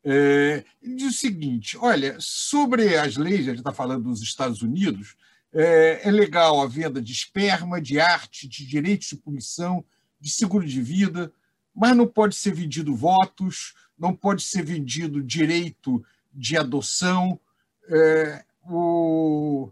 É, 0.03 0.65
ele 0.81 0.95
diz 0.95 1.15
o 1.15 1.17
seguinte: 1.17 1.77
olha, 1.77 2.17
sobre 2.19 2.97
as 2.97 3.17
leis, 3.17 3.41
a 3.41 3.51
gente 3.51 3.59
está 3.59 3.73
falando 3.73 4.03
dos 4.03 4.21
Estados 4.21 4.61
Unidos, 4.61 5.15
é, 5.53 6.01
é, 6.03 6.11
legal 6.11 6.61
a 6.61 6.67
venda 6.67 7.01
de 7.01 7.11
esperma, 7.11 7.81
de 7.81 7.99
arte, 7.99 8.47
de 8.47 8.65
direitos 8.65 9.07
de 9.07 9.15
punição, 9.15 9.85
de 10.19 10.29
seguro 10.29 10.65
de 10.65 10.81
vida, 10.81 11.31
mas 11.73 11.95
não 11.95 12.07
pode 12.07 12.35
ser 12.35 12.53
vendido 12.53 12.95
votos, 12.95 13.73
não 13.97 14.15
pode 14.15 14.43
ser 14.43 14.63
vendido 14.63 15.23
direito 15.23 16.03
de 16.33 16.57
adoção. 16.57 17.39
É, 17.89 18.43
o, 18.63 19.71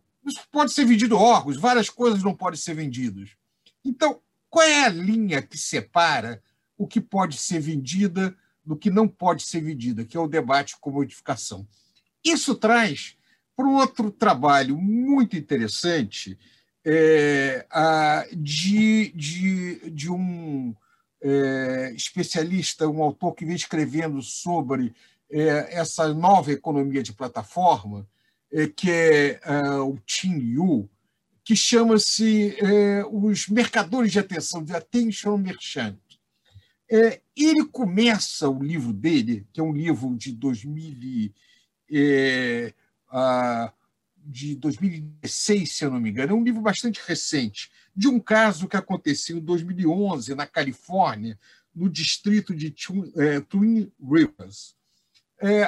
pode 0.52 0.72
ser 0.72 0.86
vendido 0.86 1.18
órgãos, 1.18 1.58
várias 1.58 1.90
coisas 1.90 2.24
não 2.24 2.36
podem 2.36 2.60
ser 2.60 2.74
vendidas. 2.74 3.30
Então, 3.84 4.22
qual 4.50 4.66
é 4.66 4.86
a 4.86 4.90
linha 4.90 5.42
que 5.42 5.58
separa 5.58 6.42
o 6.78 6.88
que 6.88 7.02
pode 7.02 7.38
ser 7.38 7.60
vendida 7.60 8.36
do 8.64 8.76
que 8.76 8.90
não 8.90 9.08
pode 9.08 9.44
ser 9.44 9.62
vendida, 9.62 10.06
que 10.06 10.18
é 10.18 10.20
o 10.20 10.28
debate 10.28 10.76
com 10.80 10.92
modificação? 10.92 11.68
Isso 12.24 12.56
traz 12.56 13.16
para 13.56 13.66
um 13.66 13.76
outro 13.76 14.12
trabalho 14.12 14.78
muito 14.78 15.36
interessante 15.36 16.38
é, 16.86 17.66
a, 17.70 18.26
de, 18.32 19.12
de, 19.12 19.90
de 19.90 20.12
um 20.12 20.76
é, 21.22 21.92
especialista, 21.96 22.88
um 22.88 23.04
autor 23.04 23.34
que 23.34 23.46
vem 23.46 23.56
escrevendo 23.56 24.22
sobre 24.22 24.94
é, 25.30 25.78
essa 25.80 26.14
nova 26.14 26.52
economia 26.52 27.04
de 27.04 27.14
plataforma, 27.14 28.08
é, 28.52 28.68
que 28.68 28.90
é, 28.90 29.40
é 29.44 29.72
o 29.80 29.98
Tim 30.06 30.38
Yu, 30.38 30.90
que 31.44 31.56
chama-se 31.56 32.56
é, 32.60 33.04
Os 33.06 33.48
Mercadores 33.48 34.12
de 34.12 34.20
Atenção, 34.20 34.64
de 34.64 34.76
Attention 34.76 35.38
Merchant. 35.38 35.98
É, 36.92 37.22
ele 37.36 37.66
começa 37.66 38.50
o 38.50 38.64
livro 38.64 38.92
dele, 38.92 39.46
que 39.54 39.60
é 39.60 39.64
um 39.64 39.74
livro 39.74 40.16
de 40.16 40.32
2000, 40.32 41.32
é, 41.92 42.74
a, 43.10 43.74
de 44.18 44.56
2016, 44.56 45.72
se 45.72 45.86
eu 45.86 45.92
não 45.92 46.00
me 46.00 46.10
engano, 46.10 46.34
é 46.34 46.36
um 46.36 46.44
livro 46.44 46.62
bastante 46.62 47.02
recente, 47.06 47.72
de 48.00 48.08
um 48.08 48.18
caso 48.18 48.70
que 48.70 48.78
aconteceu 48.78 49.36
em 49.36 49.42
2011 49.42 50.34
na 50.34 50.48
Califórnia, 50.48 51.38
no 51.76 51.90
distrito 51.90 52.56
de 52.56 52.74
Twin 53.50 53.92
Rivers. 54.02 54.74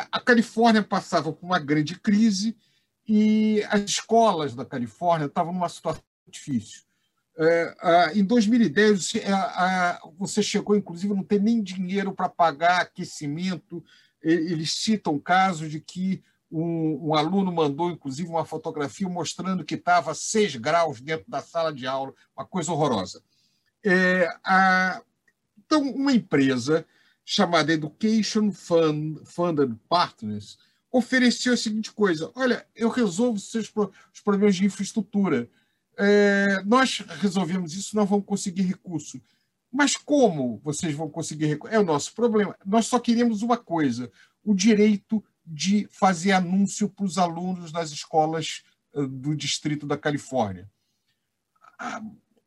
a 0.09 0.17
Califórnia 0.21 0.81
passava 0.81 1.33
por 1.33 1.45
uma 1.45 1.59
grande 1.59 1.99
crise 1.99 2.55
e 3.05 3.61
as 3.67 3.81
escolas 3.81 4.55
da 4.55 4.63
Califórnia 4.63 5.25
estavam 5.25 5.51
numa 5.51 5.67
situação 5.67 6.01
difícil. 6.25 6.83
É, 7.37 8.13
em 8.15 8.23
2010, 8.23 9.15
é, 9.15 9.99
você 10.17 10.41
chegou, 10.41 10.77
inclusive, 10.77 11.11
a 11.11 11.15
não 11.17 11.23
ter 11.23 11.41
nem 11.41 11.61
dinheiro 11.61 12.13
para 12.13 12.29
pagar 12.29 12.79
aquecimento. 12.79 13.83
Eles 14.23 14.71
citam 14.71 15.19
casos 15.19 15.69
de 15.69 15.81
que 15.81 16.23
um, 16.51 17.09
um, 17.09 17.15
aluno 17.15 17.51
mandou, 17.51 17.89
inclusive, 17.89 18.29
uma 18.29 18.45
fotografia 18.45 19.07
mostrando 19.07 19.63
que 19.63 19.75
estava 19.75 20.11
a 20.11 20.15
6 20.15 20.57
graus 20.57 20.99
dentro 20.99 21.25
da 21.29 21.41
sala 21.41 21.71
de 21.71 21.87
aula, 21.87 22.13
uma 22.35 22.45
coisa 22.45 22.71
horrorosa. 22.71 23.23
É, 23.83 24.27
a, 24.43 25.01
então, 25.65 25.81
uma 25.81 26.11
empresa 26.11 26.85
chamada 27.23 27.71
Education 27.71 28.51
Fund, 28.51 29.21
Funded 29.25 29.73
Partners 29.87 30.57
ofereceu 30.91 31.53
a 31.53 31.57
seguinte 31.57 31.91
coisa: 31.91 32.31
olha, 32.35 32.67
eu 32.75 32.89
resolvo 32.89 33.39
seus 33.39 33.71
os 34.13 34.21
problemas 34.21 34.55
de 34.55 34.65
infraestrutura. 34.65 35.49
É, 35.97 36.61
nós 36.65 36.99
resolvemos 37.19 37.73
isso, 37.73 37.95
nós 37.95 38.09
vamos 38.09 38.25
conseguir 38.25 38.63
recurso. 38.63 39.21
Mas 39.71 39.95
como 39.95 40.59
vocês 40.63 40.93
vão 40.93 41.09
conseguir 41.09 41.45
recurso? 41.45 41.73
É 41.73 41.79
o 41.79 41.85
nosso 41.85 42.13
problema. 42.13 42.55
Nós 42.65 42.87
só 42.87 42.99
queremos 42.99 43.41
uma 43.41 43.57
coisa: 43.57 44.11
o 44.43 44.53
direito 44.53 45.23
de 45.45 45.87
fazer 45.91 46.31
anúncio 46.31 46.89
para 46.89 47.05
os 47.05 47.17
alunos 47.17 47.71
nas 47.71 47.91
escolas 47.91 48.63
eh, 48.93 49.05
do 49.07 49.35
Distrito 49.35 49.85
da 49.85 49.97
Califórnia. 49.97 50.69
Ah, 51.79 52.01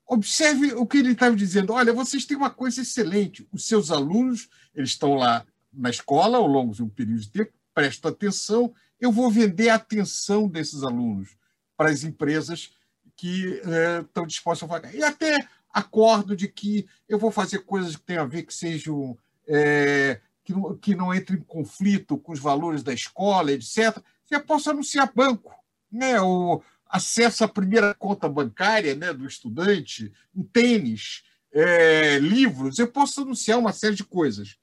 observe 0.07 0.73
o 0.75 0.87
que 0.87 0.99
ele 0.99 1.13
estava 1.13 1.35
dizendo. 1.35 1.73
Olha, 1.73 1.93
vocês 1.93 2.25
têm 2.25 2.37
uma 2.37 2.51
coisa 2.51 2.83
excelente. 2.83 3.47
Os 3.53 3.67
seus 3.67 3.91
alunos, 3.91 4.49
eles 4.75 4.91
estão 4.91 5.15
lá 5.15 5.45
na 5.73 5.91
escola 5.91 6.39
ao 6.39 6.47
longo 6.47 6.73
de 6.73 6.83
um 6.83 6.89
período 6.89 7.21
de 7.21 7.31
tempo, 7.31 7.53
presto 7.75 8.07
atenção, 8.07 8.73
eu 9.01 9.11
vou 9.11 9.31
vender 9.31 9.69
a 9.69 9.75
atenção 9.75 10.49
desses 10.49 10.83
alunos 10.83 11.37
para 11.77 11.91
as 11.91 12.05
empresas 12.05 12.71
que 13.17 13.61
é, 13.65 14.01
estão 14.01 14.27
dispostas 14.27 14.69
a 14.69 14.73
pagar. 14.73 14.95
E 14.95 15.03
até 15.03 15.49
acordo 15.69 16.37
de 16.37 16.47
que 16.47 16.87
eu 17.09 17.19
vou 17.19 17.33
fazer 17.33 17.61
coisas 17.61 17.97
que 17.97 18.03
tenham 18.03 18.23
a 18.23 18.29
ver 18.29 18.45
que 18.45 18.55
sejam 18.55 19.19
é, 19.47 20.21
que 20.45 20.53
não, 20.53 20.77
que 20.77 20.95
não 20.95 21.15
entre 21.15 21.37
em 21.37 21.41
conflito 21.41 22.19
com 22.19 22.33
os 22.33 22.41
valores 22.41 22.83
da 22.83 22.93
escola, 22.93 23.51
etc., 23.53 23.99
você 24.23 24.39
possa 24.41 24.71
anunciar 24.71 25.13
banco, 25.15 25.55
né? 25.91 26.21
o 26.21 26.63
acesso 26.89 27.45
à 27.45 27.49
primeira 27.49 27.95
conta 27.95 28.29
bancária 28.29 28.95
né, 28.95 29.13
do 29.13 29.27
estudante, 29.27 30.13
um 30.35 30.45
tênis, 30.45 31.23
é, 31.53 32.19
livros, 32.19 32.79
eu 32.79 32.89
posso 32.89 33.23
anunciar 33.23 33.59
uma 33.59 33.73
série 33.73 33.95
de 33.95 34.05
coisas. 34.05 34.57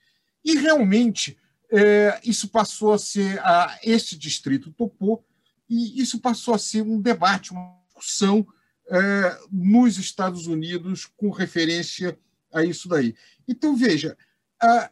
E 0.44 0.58
realmente 0.58 1.38
é, 1.72 2.20
isso 2.24 2.50
passou 2.50 2.94
a 2.94 2.98
ser, 2.98 3.40
a, 3.40 3.80
esse 3.84 4.18
distrito 4.18 4.72
topou, 4.72 5.26
e 5.70 6.02
isso 6.02 6.20
passou 6.20 6.54
a 6.54 6.60
ser 6.60 6.82
um 6.82 7.00
debate, 7.00 7.52
uma 7.52 7.78
discussão 7.88 8.46
é, 8.90 9.40
nos 9.50 9.98
Estados 9.98 10.48
Unidos 10.48 11.06
com 11.06 11.30
referência 11.30 12.20
a 12.54 12.64
isso 12.64 12.90
daí. 12.90 13.16
Então, 13.48 13.76
veja, 13.76 14.18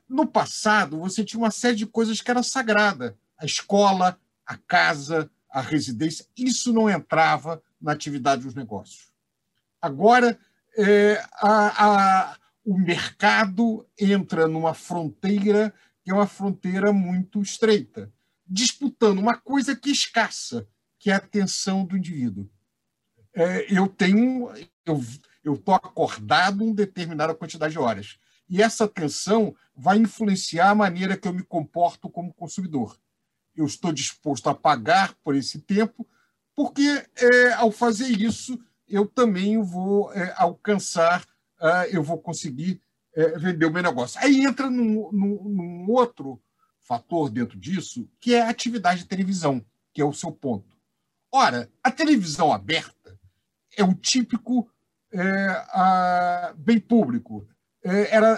no 0.08 0.26
passado 0.26 1.00
você 1.00 1.24
tinha 1.24 1.40
uma 1.40 1.52
série 1.52 1.76
de 1.76 1.86
coisas 1.86 2.22
que 2.22 2.32
era 2.32 2.44
sagrada, 2.44 3.18
a 3.38 3.46
escola, 3.46 4.20
a 4.46 4.58
casa, 4.58 5.30
a 5.50 5.62
residência, 5.62 6.26
isso 6.36 6.74
não 6.74 6.90
entrava 6.90 7.62
na 7.82 7.92
atividade 7.92 8.44
dos 8.44 8.56
negócios. 8.56 9.10
Agora, 9.82 10.38
é, 10.78 11.24
a, 11.36 11.86
a, 11.86 12.38
o 12.66 12.78
mercado 12.78 13.88
entra 13.98 14.48
numa 14.48 14.74
fronteira 14.74 15.74
que 16.04 16.12
é 16.12 16.14
uma 16.14 16.28
fronteira 16.28 16.92
muito 16.92 17.42
estreita, 17.42 18.12
disputando 18.48 19.20
uma 19.20 19.38
coisa 19.38 19.76
que 19.76 19.90
é 19.90 19.92
escassa, 19.92 20.68
que 20.98 21.12
é 21.12 21.14
a 21.14 21.18
atenção 21.18 21.86
do 21.86 21.98
indivíduo. 21.98 22.50
É, 23.34 23.66
eu 23.72 23.88
tenho, 23.88 24.52
eu 25.44 25.54
estou 25.54 25.76
acordado 25.76 26.64
uma 26.64 26.74
determinada 26.74 27.36
quantidade 27.36 27.74
de 27.74 27.80
horas. 27.80 28.20
E 28.50 28.62
essa 28.62 28.86
atenção 28.86 29.56
vai 29.76 29.98
influenciar 29.98 30.72
a 30.72 30.76
maneira 30.76 31.16
que 31.16 31.28
eu 31.28 31.34
me 31.34 31.44
comporto 31.44 32.10
como 32.10 32.34
consumidor. 32.34 32.98
Eu 33.56 33.66
estou 33.66 33.92
disposto 33.92 34.50
a 34.50 34.56
pagar 34.56 35.14
por 35.24 35.36
esse 35.36 35.60
tempo, 35.60 36.08
porque 36.56 37.06
é, 37.16 37.54
ao 37.54 37.72
fazer 37.72 38.10
isso, 38.10 38.60
eu 38.88 39.06
também 39.06 39.62
vou 39.62 40.12
é, 40.14 40.34
alcançar, 40.36 41.22
uh, 41.62 41.86
eu 41.92 42.02
vou 42.02 42.18
conseguir 42.18 42.82
é, 43.14 43.38
vender 43.38 43.66
o 43.66 43.72
meu 43.72 43.84
negócio. 43.84 44.20
Aí 44.22 44.44
entra 44.44 44.70
num, 44.70 45.12
num, 45.12 45.44
num, 45.44 45.92
outro 45.92 46.42
fator 46.80 47.30
dentro 47.30 47.58
disso, 47.58 48.10
que 48.20 48.34
é 48.34 48.42
a 48.42 48.50
atividade 48.50 49.02
de 49.02 49.08
televisão, 49.08 49.64
que 49.94 50.02
é 50.02 50.06
o 50.06 50.14
seu 50.14 50.32
ponto. 50.32 50.78
Ora, 51.32 51.70
a 51.84 51.92
televisão 51.92 52.52
aberta 52.52 53.20
é 53.78 53.84
o 53.84 53.94
típico 53.94 54.70
é, 55.12 55.22
a, 55.70 56.54
bem 56.58 56.80
público. 56.80 57.48
É, 57.84 58.16
era 58.16 58.38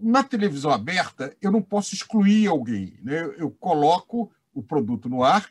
na 0.00 0.22
televisão 0.22 0.70
aberta, 0.70 1.36
eu 1.40 1.50
não 1.50 1.60
posso 1.60 1.94
excluir 1.94 2.46
alguém. 2.46 2.98
Né? 3.02 3.22
Eu 3.36 3.50
coloco 3.50 4.32
o 4.54 4.62
produto 4.62 5.08
no 5.08 5.22
ar 5.22 5.48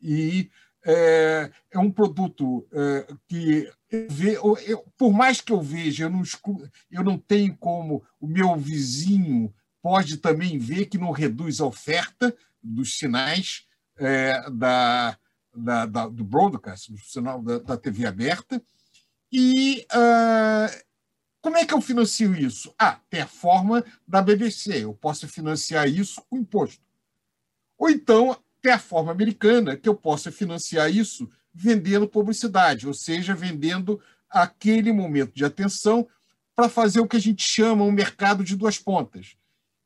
e 0.00 0.50
é, 0.84 1.50
é 1.70 1.78
um 1.78 1.90
produto 1.90 2.66
é, 2.72 3.14
que 3.28 3.70
eu, 3.90 4.58
eu, 4.66 4.84
por 4.96 5.12
mais 5.12 5.40
que 5.40 5.52
eu 5.52 5.60
veja, 5.60 6.04
eu 6.04 6.10
não, 6.10 6.22
eu 6.90 7.04
não 7.04 7.16
tenho 7.18 7.56
como 7.56 8.02
o 8.20 8.26
meu 8.26 8.56
vizinho 8.56 9.54
pode 9.80 10.16
também 10.16 10.58
ver 10.58 10.86
que 10.86 10.98
não 10.98 11.10
reduz 11.10 11.60
a 11.60 11.66
oferta 11.66 12.34
dos 12.62 12.98
sinais 12.98 13.66
é, 13.98 14.50
da, 14.50 15.16
da, 15.54 15.86
da, 15.86 16.08
do 16.08 16.24
broadcast, 16.24 16.92
do 16.92 16.98
sinal 16.98 17.42
da, 17.42 17.58
da 17.58 17.76
TV 17.76 18.06
aberta. 18.06 18.62
E 19.30 19.86
uh, 19.92 20.82
como 21.42 21.56
é 21.56 21.66
que 21.66 21.74
eu 21.74 21.80
financio 21.80 22.34
isso? 22.36 22.72
Ah, 22.78 23.00
tem 23.10 23.20
a 23.20 23.26
forma 23.26 23.84
da 24.06 24.22
BBC, 24.22 24.84
eu 24.84 24.94
posso 24.94 25.26
financiar 25.26 25.88
isso 25.88 26.22
com 26.30 26.38
imposto. 26.38 26.80
Ou 27.76 27.90
então 27.90 28.40
tem 28.62 28.72
a 28.72 28.78
forma 28.78 29.10
americana, 29.10 29.76
que 29.76 29.88
eu 29.88 29.94
possa 29.94 30.30
financiar 30.30 30.88
isso 30.88 31.28
vendendo 31.52 32.06
publicidade, 32.06 32.86
ou 32.86 32.94
seja, 32.94 33.34
vendendo 33.34 34.00
aquele 34.30 34.92
momento 34.92 35.34
de 35.34 35.44
atenção 35.44 36.08
para 36.54 36.68
fazer 36.68 37.00
o 37.00 37.08
que 37.08 37.16
a 37.16 37.20
gente 37.20 37.42
chama 37.42 37.84
um 37.84 37.90
mercado 37.90 38.44
de 38.44 38.56
duas 38.56 38.78
pontas. 38.78 39.36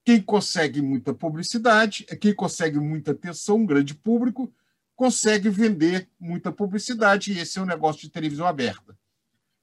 Quem 0.04 0.20
consegue 0.20 0.82
muita 0.82 1.14
publicidade, 1.14 2.04
quem 2.20 2.34
consegue 2.34 2.78
muita 2.78 3.12
atenção, 3.12 3.56
um 3.56 3.66
grande 3.66 3.94
público, 3.94 4.52
consegue 4.94 5.48
vender 5.48 6.06
muita 6.20 6.52
publicidade, 6.52 7.32
e 7.32 7.38
esse 7.38 7.58
é 7.58 7.62
o 7.62 7.64
um 7.64 7.68
negócio 7.68 8.02
de 8.02 8.10
televisão 8.10 8.46
aberta. 8.46 8.96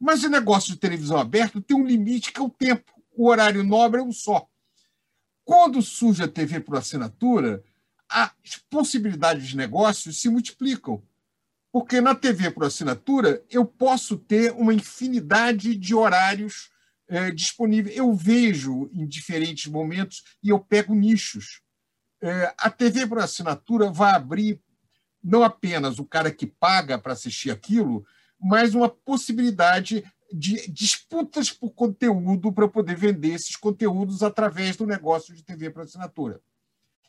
Mas 0.04 0.22
o 0.26 0.30
negócio 0.30 0.74
de 0.74 0.80
televisão 0.80 1.18
aberta 1.18 1.62
tem 1.62 1.78
um 1.78 1.86
limite 1.86 2.34
que 2.34 2.40
é 2.42 2.44
o 2.44 2.50
tempo. 2.50 2.92
O 3.16 3.30
horário 3.30 3.64
nobre 3.64 4.02
é 4.02 4.04
um 4.04 4.12
só. 4.12 4.46
Quando 5.46 5.82
surge 5.82 6.22
a 6.22 6.28
TV 6.28 6.60
por 6.60 6.76
assinatura, 6.76 7.64
as 8.10 8.34
possibilidades 8.70 9.48
de 9.48 9.56
negócio 9.56 10.12
se 10.12 10.28
multiplicam. 10.28 11.02
Porque 11.72 12.02
na 12.02 12.14
TV 12.14 12.52
por 12.52 12.66
assinatura 12.66 13.46
eu 13.50 13.66
posso 13.66 14.18
ter 14.18 14.52
uma 14.52 14.74
infinidade 14.74 15.74
de 15.74 15.96
horários 15.96 16.70
é, 17.08 17.32
disponíveis. 17.32 17.96
Eu 17.96 18.14
vejo 18.14 18.90
em 18.92 19.08
diferentes 19.08 19.72
momentos 19.72 20.22
e 20.44 20.50
eu 20.50 20.60
pego 20.60 20.94
nichos. 20.94 21.62
É, 22.22 22.54
a 22.58 22.70
TV 22.70 23.08
por 23.08 23.20
assinatura 23.20 23.90
vai 23.90 24.12
abrir 24.12 24.62
não 25.24 25.46
apenas 25.46 25.98
o 25.98 26.04
cara 26.04 26.30
que 26.30 26.46
paga 26.46 27.00
para 27.00 27.14
assistir 27.14 27.52
aquilo, 27.52 28.06
mas 28.44 28.76
uma 28.76 28.90
possibilidade 28.90 30.04
de 30.32 30.70
disputas 30.70 31.52
por 31.52 31.72
conteúdo 31.72 32.52
para 32.52 32.68
poder 32.68 32.98
vender 32.98 33.34
esses 33.34 33.56
conteúdos 33.56 34.22
através 34.22 34.76
do 34.76 34.86
negócio 34.86 35.34
de 35.34 35.44
TV 35.44 35.70
por 35.70 35.84
assinatura. 35.84 36.42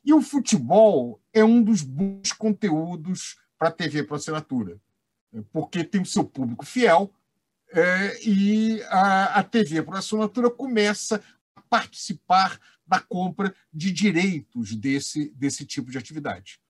E 0.05 0.13
o 0.13 0.21
futebol 0.21 1.21
é 1.33 1.43
um 1.43 1.63
dos 1.63 1.83
bons 1.83 2.33
conteúdos 2.33 3.37
para 3.59 3.71
TV 3.71 4.05
por 4.05 4.17
assinatura, 4.17 4.79
porque 5.51 5.83
tem 5.83 6.03
o 6.03 6.07
seu 6.07 6.23
público 6.23 6.67
fiel 6.67 7.13
é, 7.73 8.23
e 8.23 8.83
a, 8.85 9.41
a 9.41 9.43
TV 9.43 9.83
por 9.83 9.97
assinatura 9.97 10.51
começa 10.51 11.23
a 11.57 11.63
participar 11.63 12.61
da 12.87 13.01
compra 13.01 13.55
de 13.73 13.91
direitos 13.91 14.77
desse, 14.77 15.31
desse 15.31 15.65
tipo 15.65 15.91
de 15.91 15.97
atividade. 15.99 16.61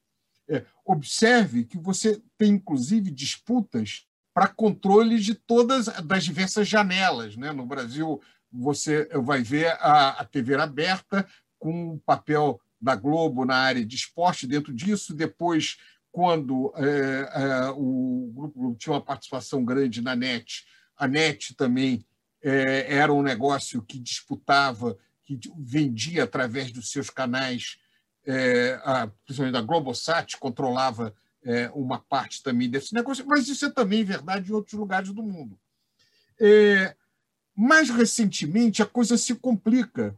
É, 0.48 0.64
observe 0.84 1.64
que 1.64 1.76
você 1.76 2.22
tem, 2.38 2.52
inclusive, 2.52 3.10
disputas 3.10 4.06
para 4.34 4.48
controle 4.48 5.20
de 5.20 5.34
todas 5.34 5.86
das 5.86 6.24
diversas 6.24 6.66
janelas. 6.66 7.36
Né? 7.36 7.52
No 7.52 7.64
Brasil, 7.64 8.20
você 8.52 9.08
vai 9.22 9.42
ver 9.42 9.68
a, 9.80 10.10
a 10.10 10.24
TV 10.24 10.56
aberta 10.56 11.26
com 11.58 11.94
o 11.94 11.98
papel 12.00 12.60
da 12.80 12.96
Globo 12.96 13.44
na 13.44 13.56
área 13.56 13.86
de 13.86 13.94
esporte 13.94 14.46
dentro 14.46 14.74
disso. 14.74 15.14
Depois, 15.14 15.78
quando 16.10 16.72
é, 16.76 17.30
é, 17.32 17.70
o 17.70 18.30
Grupo 18.34 18.76
tinha 18.78 18.92
uma 18.92 19.00
participação 19.00 19.64
grande 19.64 20.02
na 20.02 20.16
NET, 20.16 20.66
a 20.96 21.08
NET 21.08 21.54
também 21.54 22.04
é, 22.42 22.96
era 22.96 23.12
um 23.12 23.22
negócio 23.22 23.82
que 23.82 23.98
disputava, 23.98 24.98
que 25.22 25.38
vendia 25.56 26.24
através 26.24 26.70
dos 26.70 26.90
seus 26.90 27.08
canais, 27.08 27.78
é, 28.26 28.78
a, 28.84 29.06
principalmente 29.24 29.54
da 29.54 29.62
Globosat, 29.62 30.36
controlava 30.38 31.14
é, 31.44 31.70
uma 31.74 31.98
parte 31.98 32.42
também 32.42 32.68
desse 32.68 32.94
negócio, 32.94 33.24
mas 33.26 33.46
isso 33.48 33.66
é 33.66 33.70
também 33.70 34.04
verdade 34.04 34.50
em 34.50 34.54
outros 34.54 34.78
lugares 34.78 35.12
do 35.12 35.22
mundo. 35.22 35.58
É, 36.40 36.96
mais 37.54 37.90
recentemente, 37.90 38.82
a 38.82 38.86
coisa 38.86 39.16
se 39.16 39.34
complica, 39.34 40.16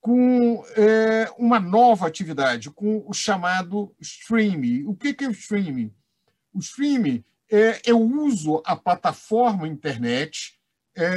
com 0.00 0.64
é, 0.76 1.28
uma 1.36 1.58
nova 1.58 2.06
atividade, 2.06 2.70
com 2.70 3.04
o 3.08 3.12
chamado 3.12 3.92
streaming. 3.98 4.84
O 4.84 4.94
que 4.94 5.16
é 5.24 5.26
o 5.26 5.32
streaming? 5.32 5.92
O 6.54 6.60
streaming 6.60 7.24
é 7.50 7.80
eu 7.84 8.00
uso 8.00 8.62
a 8.64 8.76
plataforma 8.76 9.66
internet, 9.66 10.60
é, 10.96 11.10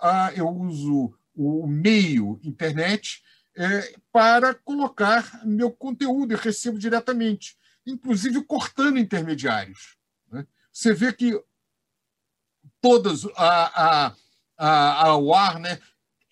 a, 0.00 0.32
eu 0.34 0.48
uso 0.48 1.14
o 1.36 1.66
meio 1.68 2.40
internet 2.42 3.22
é, 3.56 3.94
para 4.10 4.54
colocar 4.54 5.40
meu 5.44 5.70
conteúdo 5.70 6.32
e 6.32 6.36
recebo 6.36 6.78
diretamente, 6.78 7.56
inclusive 7.86 8.42
cortando 8.44 8.98
intermediários. 8.98 9.96
Né? 10.30 10.46
Você 10.72 10.92
vê 10.92 11.12
que 11.12 11.40
todas 12.80 13.24
a, 13.36 14.06
a, 14.06 14.16
a, 14.56 15.06
a 15.08 15.16
Warner 15.16 15.80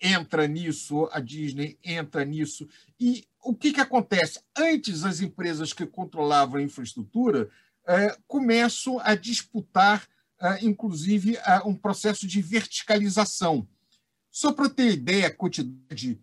entra 0.01 0.47
nisso, 0.47 1.07
a 1.11 1.19
Disney 1.19 1.77
entra 1.83 2.25
nisso. 2.25 2.67
E 2.99 3.27
o 3.43 3.55
que, 3.55 3.71
que 3.71 3.81
acontece? 3.81 4.39
Antes, 4.57 5.03
as 5.03 5.21
empresas 5.21 5.73
que 5.73 5.85
controlavam 5.85 6.59
a 6.59 6.63
infraestrutura 6.63 7.49
é, 7.87 8.17
começam 8.27 8.99
a 8.99 9.15
disputar, 9.15 10.07
é, 10.39 10.65
inclusive, 10.65 11.37
é, 11.37 11.59
um 11.65 11.75
processo 11.75 12.25
de 12.27 12.41
verticalização. 12.41 13.67
Só 14.29 14.51
para 14.51 14.69
ter 14.69 14.91
ideia, 14.91 15.27
a 15.27 15.35
quantidade 15.35 16.19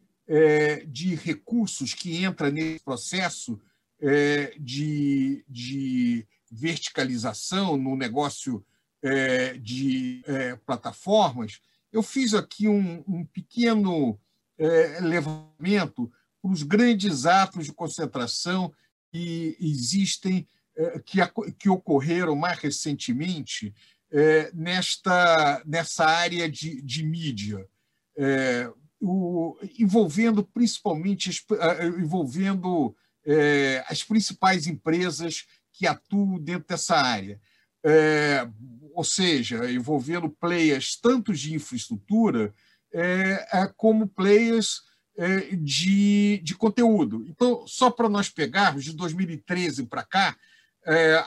de 0.89 1.15
recursos 1.15 1.95
que 1.95 2.23
entra 2.23 2.51
nesse 2.51 2.85
processo 2.85 3.59
é, 4.01 4.55
de, 4.59 5.45
de 5.49 6.27
verticalização 6.51 7.77
no 7.77 7.97
negócio 7.97 8.65
é, 9.03 9.55
de 9.55 10.23
plataformas, 10.67 11.61
eu 11.93 12.03
fiz 12.03 12.35
aqui 12.35 12.69
um, 12.69 13.03
um 13.07 13.25
pequeno 13.25 14.19
é, 14.59 15.01
levantamento 15.01 16.11
para 16.43 16.53
os 16.53 16.63
grandes 16.63 17.27
atos 17.27 17.67
de 17.67 17.73
concentração 17.73 18.73
que 19.11 19.57
existem, 19.61 20.47
é, 20.77 20.99
que, 21.01 21.19
que 21.59 21.69
ocorreram 21.69 22.37
mais 22.37 22.59
recentemente 22.59 23.75
é, 24.11 24.51
nesta, 24.53 25.63
nessa 25.65 26.05
área 26.05 26.51
de, 26.51 26.83
de 26.83 27.05
mídia, 27.05 27.67
é, 28.17 28.71
o, 29.01 29.57
envolvendo 29.79 30.43
principalmente 30.43 31.31
envolvendo 31.99 32.97
as 33.87 34.03
principais 34.03 34.67
empresas 34.67 35.47
que 35.73 35.87
atuam 35.87 36.39
dentro 36.39 36.69
dessa 36.69 36.97
área. 36.97 37.41
ou 38.95 39.05
seja, 39.05 39.71
envolvendo 39.71 40.29
players 40.29 40.97
tanto 41.01 41.33
de 41.33 41.55
infraestrutura 41.55 42.53
como 43.77 44.09
players 44.09 44.83
de, 45.61 46.41
de 46.43 46.55
conteúdo. 46.55 47.25
Então, 47.29 47.67
só 47.67 47.91
para 47.91 48.09
nós 48.09 48.29
pegarmos, 48.29 48.85
de 48.85 48.93
2013 48.93 49.87
para 49.87 50.03
cá, 50.03 50.37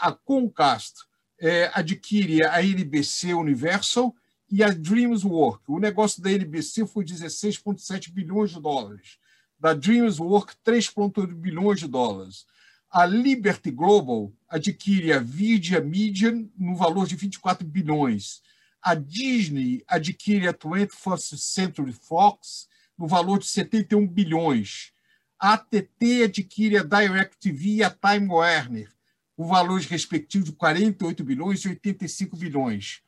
a 0.01 0.11
Comcast 0.11 0.95
é, 1.41 1.71
adquire 1.73 2.45
a 2.45 2.63
NBC 2.63 3.33
Universal 3.33 4.15
e 4.49 4.63
a 4.63 4.69
DreamsWorks. 4.69 5.67
O 5.67 5.79
negócio 5.79 6.21
da 6.21 6.31
NBC 6.31 6.85
foi 6.85 7.03
16,7 7.03 8.11
bilhões 8.11 8.51
de 8.51 8.61
dólares. 8.61 9.17
Da 9.61 9.75
DreamsWorks, 9.75 10.57
3,8 10.65 11.27
bilhões 11.35 11.79
de 11.79 11.87
dólares. 11.87 12.47
A 12.89 13.05
Liberty 13.05 13.69
Global 13.69 14.33
adquire 14.49 15.13
a 15.13 15.19
Vidia 15.19 15.79
Media 15.79 16.31
no 16.57 16.75
valor 16.75 17.05
de 17.05 17.15
24 17.15 17.65
bilhões. 17.65 18.41
A 18.81 18.95
Disney 18.95 19.83
adquire 19.87 20.47
a 20.47 20.53
21st 20.53 21.37
Century 21.37 21.93
Fox 21.93 22.67
no 22.97 23.07
valor 23.07 23.37
de 23.37 23.45
71 23.45 24.07
bilhões. 24.07 24.91
A 25.39 25.53
ATT 25.53 26.23
adquire 26.23 26.77
a 26.77 26.83
DirecTV 26.83 27.67
e 27.75 27.83
a 27.83 27.91
Time 27.91 28.29
Warner 28.29 28.91
o 29.37 29.45
valores 29.45 29.85
respectivos 29.85 30.49
de 30.49 30.55
48 30.55 31.23
bilhões 31.23 31.61
e 31.61 31.69
85 31.69 32.35
bilhões. 32.35 33.01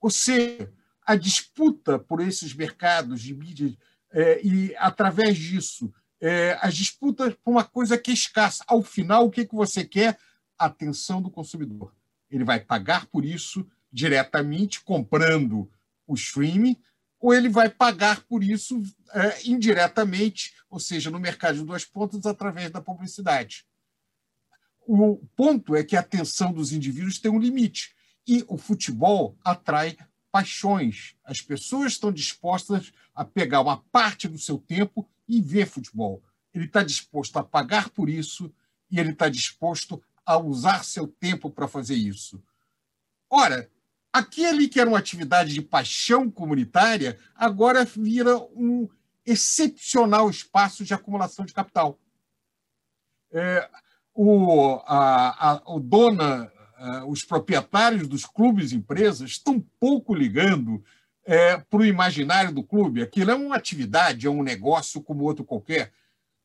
Ou 0.00 0.10
seja, 0.10 0.70
a 1.06 1.16
disputa 1.16 1.98
por 1.98 2.20
esses 2.20 2.54
mercados 2.54 3.22
de 3.22 3.34
mídia 3.34 3.76
é, 4.16 4.40
e, 4.42 4.74
através 4.78 5.36
disso, 5.36 5.92
é, 6.20 6.58
as 6.60 6.74
disputas 6.74 7.34
por 7.44 7.50
uma 7.50 7.64
coisa 7.64 7.98
que 7.98 8.10
é 8.10 8.14
escassa. 8.14 8.64
Ao 8.66 8.82
final, 8.82 9.26
o 9.26 9.30
que, 9.30 9.44
que 9.44 9.54
você 9.54 9.84
quer? 9.84 10.18
atenção 10.58 11.20
do 11.20 11.30
consumidor. 11.30 11.94
Ele 12.30 12.44
vai 12.44 12.60
pagar 12.60 13.06
por 13.06 13.24
isso 13.24 13.66
diretamente, 13.92 14.82
comprando 14.82 15.70
o 16.06 16.14
streaming, 16.14 16.76
ou 17.20 17.34
ele 17.34 17.48
vai 17.48 17.68
pagar 17.68 18.22
por 18.24 18.42
isso 18.42 18.82
é, 19.12 19.48
indiretamente, 19.48 20.54
ou 20.68 20.78
seja, 20.78 21.10
no 21.10 21.20
mercado 21.20 21.58
de 21.58 21.64
duas 21.64 21.84
pontas, 21.84 22.26
através 22.26 22.70
da 22.70 22.80
publicidade. 22.80 23.66
O 24.86 25.16
ponto 25.34 25.74
é 25.74 25.82
que 25.82 25.96
a 25.96 26.00
atenção 26.00 26.52
dos 26.52 26.72
indivíduos 26.72 27.18
tem 27.18 27.30
um 27.30 27.38
limite. 27.38 27.94
E 28.26 28.44
o 28.48 28.56
futebol 28.56 29.36
atrai 29.44 29.96
paixões. 30.36 31.16
As 31.24 31.40
pessoas 31.40 31.92
estão 31.92 32.12
dispostas 32.12 32.92
a 33.14 33.24
pegar 33.24 33.62
uma 33.62 33.78
parte 33.84 34.28
do 34.28 34.38
seu 34.38 34.58
tempo 34.58 35.08
e 35.26 35.40
ver 35.40 35.66
futebol. 35.66 36.22
Ele 36.52 36.66
está 36.66 36.82
disposto 36.82 37.38
a 37.38 37.42
pagar 37.42 37.88
por 37.88 38.10
isso 38.10 38.52
e 38.90 39.00
ele 39.00 39.12
está 39.12 39.30
disposto 39.30 40.02
a 40.26 40.36
usar 40.36 40.84
seu 40.84 41.08
tempo 41.08 41.50
para 41.50 41.66
fazer 41.66 41.94
isso. 41.94 42.42
Ora, 43.30 43.70
aquele 44.12 44.68
que 44.68 44.78
era 44.78 44.90
uma 44.90 44.98
atividade 44.98 45.54
de 45.54 45.62
paixão 45.62 46.30
comunitária 46.30 47.18
agora 47.34 47.82
vira 47.86 48.36
um 48.36 48.86
excepcional 49.24 50.28
espaço 50.28 50.84
de 50.84 50.92
acumulação 50.92 51.46
de 51.46 51.54
capital. 51.54 51.98
É, 53.32 53.70
o, 54.12 54.82
a, 54.84 55.52
a, 55.52 55.62
o 55.64 55.80
dona, 55.80 56.52
os 57.06 57.24
proprietários 57.24 58.06
dos 58.06 58.24
clubes 58.24 58.72
e 58.72 58.76
empresas 58.76 59.30
estão 59.30 59.60
pouco 59.80 60.14
ligando 60.14 60.84
é, 61.24 61.56
para 61.56 61.80
o 61.80 61.84
imaginário 61.84 62.52
do 62.52 62.62
clube. 62.62 63.02
Aquilo 63.02 63.30
é 63.30 63.34
uma 63.34 63.56
atividade, 63.56 64.26
é 64.26 64.30
um 64.30 64.42
negócio 64.42 65.02
como 65.02 65.24
outro 65.24 65.44
qualquer. 65.44 65.92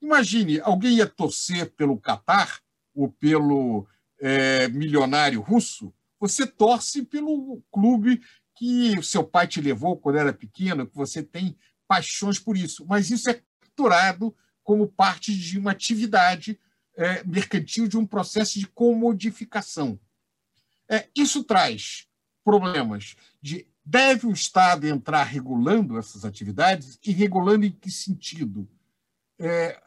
Imagine, 0.02 0.60
alguém 0.62 0.96
ia 0.96 1.08
torcer 1.08 1.72
pelo 1.72 1.98
Catar 1.98 2.60
ou 2.94 3.10
pelo 3.10 3.88
é, 4.20 4.68
milionário 4.70 5.42
russo, 5.42 5.94
você 6.20 6.46
torce 6.46 7.04
pelo 7.04 7.62
clube 7.72 8.22
que 8.56 8.98
o 8.98 9.04
seu 9.04 9.24
pai 9.24 9.48
te 9.48 9.60
levou 9.60 9.98
quando 9.98 10.18
era 10.18 10.32
pequeno, 10.32 10.86
que 10.86 10.96
você 10.96 11.24
tem 11.24 11.56
paixões 11.88 12.38
por 12.38 12.56
isso. 12.56 12.86
Mas 12.88 13.10
isso 13.10 13.30
é 13.30 13.42
capturado 13.60 14.36
como 14.64 14.88
parte 14.88 15.36
de 15.36 15.58
uma 15.58 15.72
atividade 15.72 16.60
é, 16.96 17.24
mercantil 17.24 17.88
de 17.88 17.98
um 17.98 18.06
processo 18.06 18.60
de 18.60 18.68
comodificação. 18.68 20.00
É, 20.92 21.08
isso 21.16 21.44
traz 21.46 22.06
problemas 22.44 23.16
de 23.42 23.66
deve 23.84 24.28
o 24.28 24.32
Estado 24.32 24.86
entrar 24.86 25.24
regulando 25.24 25.98
essas 25.98 26.26
atividades 26.26 27.00
e 27.04 27.12
regulando 27.12 27.66
em 27.66 27.72
que 27.72 27.90
sentido? 27.90 28.68
É, 29.40 29.82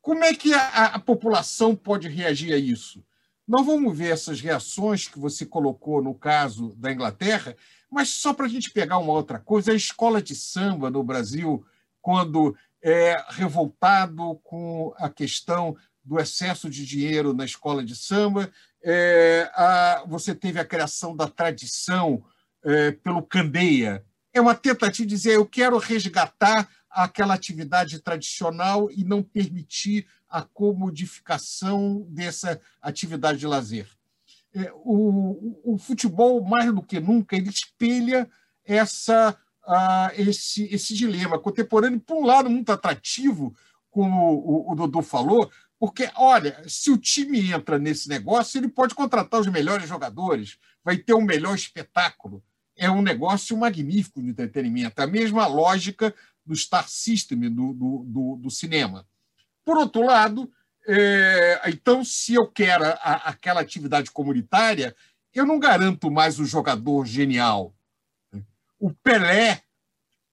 como 0.00 0.22
é 0.22 0.34
que 0.34 0.52
a, 0.54 0.86
a, 0.86 0.98
população 0.98 1.74
pode 1.74 2.08
reagir 2.08 2.52
a 2.52 2.58
isso? 2.58 3.04
Nós 3.46 3.66
vamos 3.66 3.96
ver 3.96 4.12
essas 4.12 4.40
reações 4.40 5.08
que 5.08 5.18
você 5.18 5.44
colocou 5.44 6.02
no 6.02 6.14
caso 6.14 6.74
da 6.76 6.92
Inglaterra, 6.92 7.56
mas 7.90 8.10
só 8.10 8.32
para 8.32 8.46
a 8.46 8.48
gente 8.48 8.70
pegar 8.70 8.98
uma 8.98 9.12
outra 9.12 9.38
coisa, 9.38 9.72
a 9.72 9.74
escola 9.74 10.22
de 10.22 10.34
samba 10.34 10.90
no 10.90 11.02
Brasil, 11.02 11.64
quando 12.00 12.56
é 12.82 13.22
revoltado 13.30 14.36
com 14.44 14.94
a 14.96 15.08
questão 15.08 15.76
do 16.04 16.18
excesso 16.18 16.70
de 16.70 16.86
dinheiro 16.86 17.34
na 17.34 17.44
escola 17.44 17.84
de 17.84 17.96
samba, 17.96 18.50
é, 18.82 19.50
a, 19.54 20.04
você 20.06 20.34
teve 20.34 20.58
a 20.58 20.64
criação 20.64 21.14
da 21.14 21.28
tradição 21.28 22.24
é, 22.64 22.92
pelo 22.92 23.22
Candeia. 23.22 24.04
É 24.32 24.40
uma 24.40 24.54
tentativa 24.54 25.06
de 25.06 25.14
dizer: 25.14 25.34
eu 25.34 25.46
quero 25.46 25.78
resgatar 25.78 26.68
aquela 26.90 27.34
atividade 27.34 28.00
tradicional 28.00 28.90
e 28.90 29.04
não 29.04 29.22
permitir 29.22 30.06
a 30.28 30.42
comodificação 30.42 32.06
dessa 32.08 32.60
atividade 32.82 33.38
de 33.38 33.46
lazer. 33.46 33.86
É, 34.52 34.72
o, 34.74 35.74
o, 35.74 35.78
futebol, 35.78 36.42
mais 36.42 36.72
do 36.72 36.82
que 36.82 36.98
nunca, 36.98 37.36
ele 37.36 37.48
espelha 37.48 38.28
essa, 38.64 39.36
a, 39.64 40.10
esse, 40.16 40.64
esse 40.74 40.94
dilema 40.94 41.38
contemporâneo, 41.38 42.00
por 42.00 42.16
um 42.16 42.26
lado, 42.26 42.50
muito 42.50 42.72
atrativo, 42.72 43.54
como 43.90 44.34
o, 44.34 44.72
o 44.72 44.74
Dodô 44.74 45.02
falou, 45.02 45.50
porque, 45.80 46.10
olha, 46.14 46.62
se 46.68 46.90
o 46.90 46.98
time 46.98 47.50
entra 47.50 47.78
nesse 47.78 48.06
negócio, 48.06 48.58
ele 48.58 48.68
pode 48.68 48.94
contratar 48.94 49.40
os 49.40 49.46
melhores 49.46 49.88
jogadores, 49.88 50.58
vai 50.84 50.98
ter 50.98 51.14
um 51.14 51.22
melhor 51.22 51.54
espetáculo. 51.54 52.44
É 52.76 52.90
um 52.90 53.00
negócio 53.00 53.56
magnífico 53.56 54.22
de 54.22 54.28
entretenimento. 54.28 55.00
A 55.00 55.06
mesma 55.06 55.46
lógica 55.46 56.14
do 56.44 56.54
Star 56.54 56.86
System, 56.86 57.50
do, 57.50 57.72
do, 57.72 58.04
do, 58.06 58.36
do 58.36 58.50
cinema. 58.50 59.08
Por 59.64 59.78
outro 59.78 60.04
lado, 60.04 60.52
é, 60.86 61.62
então, 61.70 62.04
se 62.04 62.34
eu 62.34 62.46
quero 62.46 62.84
a, 62.84 63.30
aquela 63.30 63.62
atividade 63.62 64.10
comunitária, 64.10 64.94
eu 65.32 65.46
não 65.46 65.58
garanto 65.58 66.10
mais 66.10 66.38
o 66.38 66.44
jogador 66.44 67.06
genial. 67.06 67.74
O 68.78 68.92
Pelé, 68.92 69.62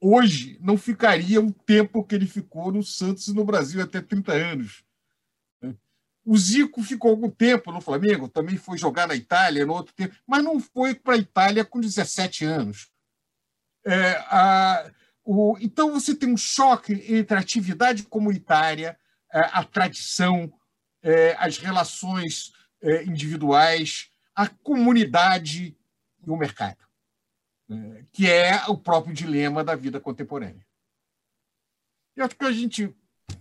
hoje, 0.01 0.57
não 0.59 0.77
ficaria 0.77 1.39
o 1.39 1.53
tempo 1.53 2.03
que 2.03 2.15
ele 2.15 2.27
ficou 2.27 2.69
no 2.69 2.83
Santos 2.83 3.29
e 3.29 3.33
no 3.33 3.45
Brasil, 3.45 3.81
até 3.81 4.01
30 4.01 4.33
anos 4.33 4.86
o 6.27 6.37
Zico 6.37 6.83
ficou 6.83 7.11
algum 7.11 7.29
tempo 7.29 7.71
no 7.71 7.79
Flamengo, 7.79 8.27
também 8.27 8.57
foi 8.57 8.77
jogar 8.77 9.07
na 9.07 9.15
Itália 9.15 9.65
no 9.65 9.71
outro 9.71 9.93
tempo, 9.93 10.13
mas 10.27 10.43
não 10.43 10.59
foi 10.59 10.93
para 10.93 11.13
a 11.13 11.17
Itália 11.17 11.63
com 11.63 11.79
17 11.79 12.43
anos. 12.43 12.91
É, 13.85 14.17
a, 14.27 14.91
o, 15.23 15.57
então 15.61 15.93
você 15.93 16.13
tem 16.13 16.29
um 16.29 16.35
choque 16.35 16.91
entre 17.07 17.37
a 17.37 17.39
atividade 17.39 18.03
comunitária, 18.03 18.99
a, 19.31 19.39
é, 19.39 19.49
a 19.53 19.63
tradição, 19.63 20.53
é, 21.01 21.33
as 21.39 21.57
relações 21.59 22.51
é, 22.81 23.05
individuais, 23.05 24.09
a 24.35 24.49
comunidade 24.49 25.77
e 26.25 26.29
o 26.29 26.35
mercado, 26.35 26.85
é, 27.71 28.03
que 28.11 28.29
é 28.29 28.65
o 28.67 28.77
próprio 28.77 29.13
dilema 29.13 29.63
da 29.63 29.75
vida 29.75 29.97
contemporânea. 29.97 30.67
Eu 32.17 32.25
acho 32.25 32.35
que 32.35 32.43
a 32.43 32.51
gente 32.51 32.93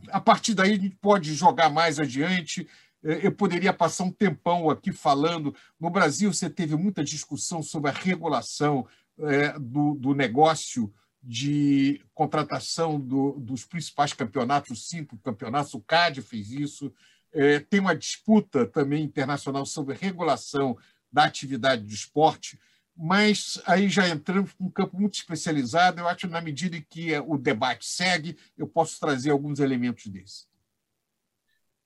a 0.08 0.20
partir 0.20 0.54
daí 0.54 0.72
a 0.72 0.76
gente 0.76 0.96
pode 0.96 1.34
jogar 1.34 1.70
mais 1.70 1.98
adiante. 1.98 2.68
É, 3.04 3.26
eu 3.26 3.32
poderia 3.32 3.72
passar 3.72 4.04
um 4.04 4.10
tempão 4.10 4.70
aqui 4.70 4.92
falando. 4.92 5.54
No 5.78 5.90
Brasil, 5.90 6.32
você 6.32 6.48
teve 6.48 6.76
muita 6.76 7.04
discussão 7.04 7.62
sobre 7.62 7.90
a 7.90 7.94
regulação 7.94 8.86
é, 9.18 9.58
do, 9.58 9.94
do 9.94 10.14
negócio 10.14 10.92
de 11.22 12.00
contratação 12.14 13.00
do, 13.00 13.32
dos 13.32 13.64
principais 13.64 14.12
campeonatos, 14.12 14.88
cinco 14.88 15.18
campeonatos, 15.18 15.74
o 15.74 15.80
CAD 15.80 16.22
fez 16.22 16.50
isso. 16.52 16.92
É, 17.32 17.58
tem 17.58 17.80
uma 17.80 17.96
disputa 17.96 18.64
também 18.64 19.02
internacional 19.02 19.66
sobre 19.66 19.96
regulação 19.96 20.78
da 21.12 21.24
atividade 21.24 21.82
do 21.82 21.92
esporte 21.92 22.58
mas 22.96 23.60
aí 23.66 23.88
já 23.88 24.08
entramos 24.08 24.52
em 24.58 24.64
um 24.64 24.70
campo 24.70 24.98
muito 24.98 25.14
especializado. 25.14 26.00
Eu 26.00 26.08
acho 26.08 26.26
que, 26.26 26.32
na 26.32 26.40
medida 26.40 26.80
que 26.88 27.16
o 27.20 27.36
debate 27.36 27.84
segue, 27.84 28.36
eu 28.56 28.66
posso 28.66 28.98
trazer 28.98 29.30
alguns 29.30 29.60
elementos 29.60 30.06
desse. 30.06 30.46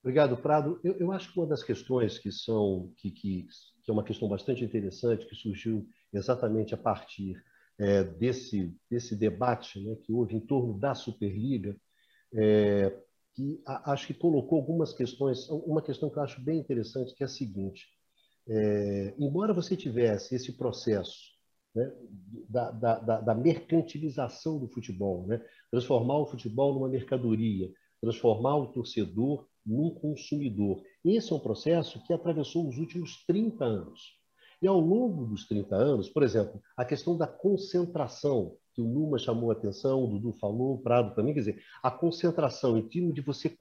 Obrigado, 0.03 0.37
Prado. 0.37 0.81
Eu, 0.83 0.97
eu, 0.99 1.13
acho 1.13 1.33
que 1.33 1.39
uma 1.39 1.47
das 1.47 1.63
questões 1.63 2.19
que 2.19 2.33
são 2.33 2.93
que, 2.97 3.11
que, 3.11 3.47
que, 3.83 3.91
é 3.91 3.93
uma 3.93 4.05
questão 4.05 4.29
bastante 4.29 4.65
interessante 4.65 5.27
que 5.27 5.35
surgiu 5.35 5.87
exatamente 6.13 6.75
a 6.75 6.79
partir 6.79 7.43
é, 7.79 8.05
desse 8.05 8.75
desse 8.91 9.15
debate 9.15 9.79
né, 9.81 9.97
que 9.97 10.13
houve 10.13 10.35
em 10.35 10.41
torno 10.41 10.79
da 10.79 10.95
Superliga, 10.95 11.77
é, 12.33 12.97
que 13.35 13.61
a, 13.67 13.93
acho 13.93 14.07
que 14.07 14.15
colocou 14.15 14.59
algumas 14.59 14.95
questões. 14.95 15.49
Uma 15.51 15.83
questão 15.83 16.09
que 16.09 16.19
eu 16.19 16.23
acho 16.23 16.41
bem 16.41 16.59
interessante 16.59 17.15
que 17.15 17.23
é 17.23 17.27
a 17.27 17.29
seguinte: 17.29 17.87
é, 18.49 19.15
embora 19.19 19.55
você 19.55 19.77
tivesse 19.77 20.35
esse 20.35 20.53
processo 20.57 21.31
né, 21.75 21.93
da, 22.49 22.71
da, 22.71 23.21
da, 23.21 23.35
mercantilização 23.35 24.59
do 24.59 24.69
futebol, 24.69 25.27
né, 25.27 25.41
transformar 25.71 26.19
o 26.19 26.27
futebol 26.27 26.75
numa 26.75 26.89
mercadoria, 26.89 27.71
transformar 28.01 28.57
o 28.57 28.73
torcedor 28.73 29.47
num 29.65 29.91
consumidor. 29.91 30.83
Esse 31.05 31.33
é 31.33 31.37
um 31.37 31.41
processo 31.41 32.03
que 32.05 32.13
atravessou 32.13 32.69
os 32.69 32.79
últimos 32.79 33.25
30 33.27 33.65
anos. 33.65 34.19
E 34.63 34.67
ao 34.67 34.79
longo 34.79 35.25
dos 35.25 35.47
30 35.47 35.75
anos, 35.75 36.09
por 36.09 36.23
exemplo, 36.23 36.61
a 36.77 36.85
questão 36.85 37.17
da 37.17 37.27
concentração, 37.27 38.57
que 38.75 38.81
o 38.81 38.85
Numa 38.85 39.19
chamou 39.19 39.51
a 39.51 39.55
atenção, 39.55 40.05
o 40.05 40.09
Dudu 40.09 40.37
falou, 40.39 40.75
o 40.75 40.83
Prado 40.83 41.15
também, 41.15 41.33
quer 41.33 41.41
dizer, 41.41 41.63
a 41.83 41.91
concentração 41.91 42.77
em 42.77 42.87
termos 42.87 43.15
de 43.15 43.21
você, 43.23 43.57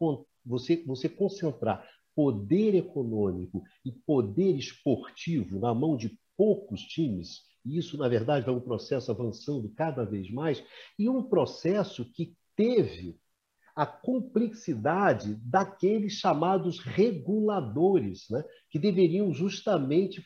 você, 0.46 0.84
você 0.86 1.08
concentrar 1.08 1.88
poder 2.20 2.76
econômico 2.76 3.64
e 3.86 3.94
poder 3.94 4.58
esportivo 4.58 5.58
na 5.58 5.74
mão 5.74 5.96
de 5.96 6.20
poucos 6.36 6.82
times, 6.82 7.44
e 7.66 7.78
isso, 7.78 7.98
na 7.98 8.10
verdade, 8.10 8.50
é 8.50 8.52
um 8.52 8.60
processo 8.60 9.10
avançando 9.10 9.70
cada 9.70 10.04
vez 10.04 10.30
mais, 10.30 10.62
e 10.98 11.08
um 11.08 11.24
processo 11.24 12.04
que 12.12 12.36
teve 12.58 13.18
a 13.80 13.86
complexidade 13.86 15.36
daqueles 15.36 16.12
chamados 16.12 16.80
reguladores, 16.80 18.26
né, 18.30 18.44
que 18.70 18.78
deveriam 18.78 19.34
justamente 19.34 20.22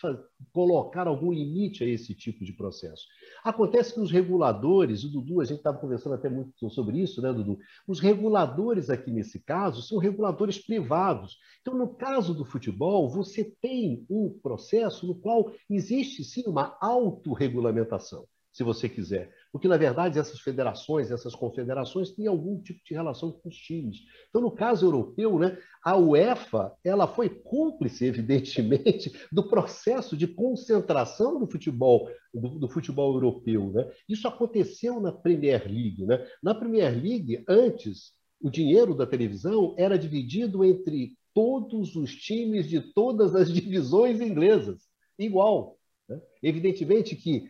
colocar 0.52 1.06
algum 1.06 1.32
limite 1.32 1.84
a 1.84 1.88
esse 1.88 2.16
tipo 2.16 2.44
de 2.44 2.52
processo. 2.52 3.06
Acontece 3.44 3.94
que 3.94 4.00
os 4.00 4.10
reguladores, 4.10 5.04
o 5.04 5.12
Dudu, 5.12 5.40
a 5.40 5.46
gente 5.46 5.60
estava 5.60 5.78
conversando 5.78 6.16
até 6.16 6.32
muito 6.32 6.68
sobre 6.72 7.00
isso, 7.00 7.22
né, 7.22 7.32
Dudu? 7.32 7.60
Os 7.88 8.00
reguladores 8.00 8.90
aqui 8.90 9.12
nesse 9.12 9.40
caso 9.40 9.84
são 9.84 10.00
reguladores 10.00 10.58
privados. 10.58 11.38
Então, 11.62 11.78
no 11.78 11.90
caso 11.90 12.34
do 12.34 12.44
futebol, 12.44 13.08
você 13.08 13.44
tem 13.62 14.04
um 14.10 14.32
processo 14.42 15.06
no 15.06 15.14
qual 15.14 15.54
existe 15.70 16.24
sim 16.24 16.44
uma 16.48 16.76
autorregulamentação 16.82 18.26
se 18.54 18.64
você 18.64 18.88
quiser. 18.88 19.34
Porque, 19.52 19.68
na 19.68 19.78
verdade, 19.78 20.20
essas 20.20 20.40
federações, 20.40 21.10
essas 21.10 21.34
confederações 21.34 22.12
têm 22.12 22.28
algum 22.28 22.62
tipo 22.62 22.80
de 22.86 22.94
relação 22.94 23.32
com 23.32 23.50
os 23.50 23.56
times. 23.58 23.98
Então, 24.30 24.42
no 24.42 24.52
caso 24.52 24.86
europeu, 24.86 25.40
né, 25.40 25.58
a 25.84 25.98
UEFA 25.98 26.72
ela 26.84 27.08
foi 27.08 27.30
cúmplice, 27.30 28.06
evidentemente, 28.06 29.12
do 29.32 29.50
processo 29.50 30.16
de 30.16 30.28
concentração 30.28 31.40
do 31.40 31.48
futebol, 31.48 32.08
do, 32.32 32.60
do 32.60 32.70
futebol 32.70 33.16
europeu. 33.16 33.72
Né? 33.72 33.92
Isso 34.08 34.28
aconteceu 34.28 35.00
na 35.02 35.12
Premier 35.12 35.66
League. 35.66 36.06
Né? 36.06 36.24
Na 36.42 36.54
Premier 36.54 36.94
League, 36.94 37.44
antes, 37.50 38.14
o 38.40 38.52
dinheiro 38.52 38.94
da 38.94 39.08
televisão 39.08 39.74
era 39.80 39.98
dividido 39.98 40.64
entre 40.64 41.18
todos 41.34 41.96
os 41.96 42.16
times 42.16 42.70
de 42.70 42.80
todas 42.80 43.34
as 43.34 43.50
divisões 43.52 44.22
inglesas, 44.22 44.84
igual. 45.18 45.80
Né? 46.08 46.22
Evidentemente 46.44 47.16
que 47.16 47.50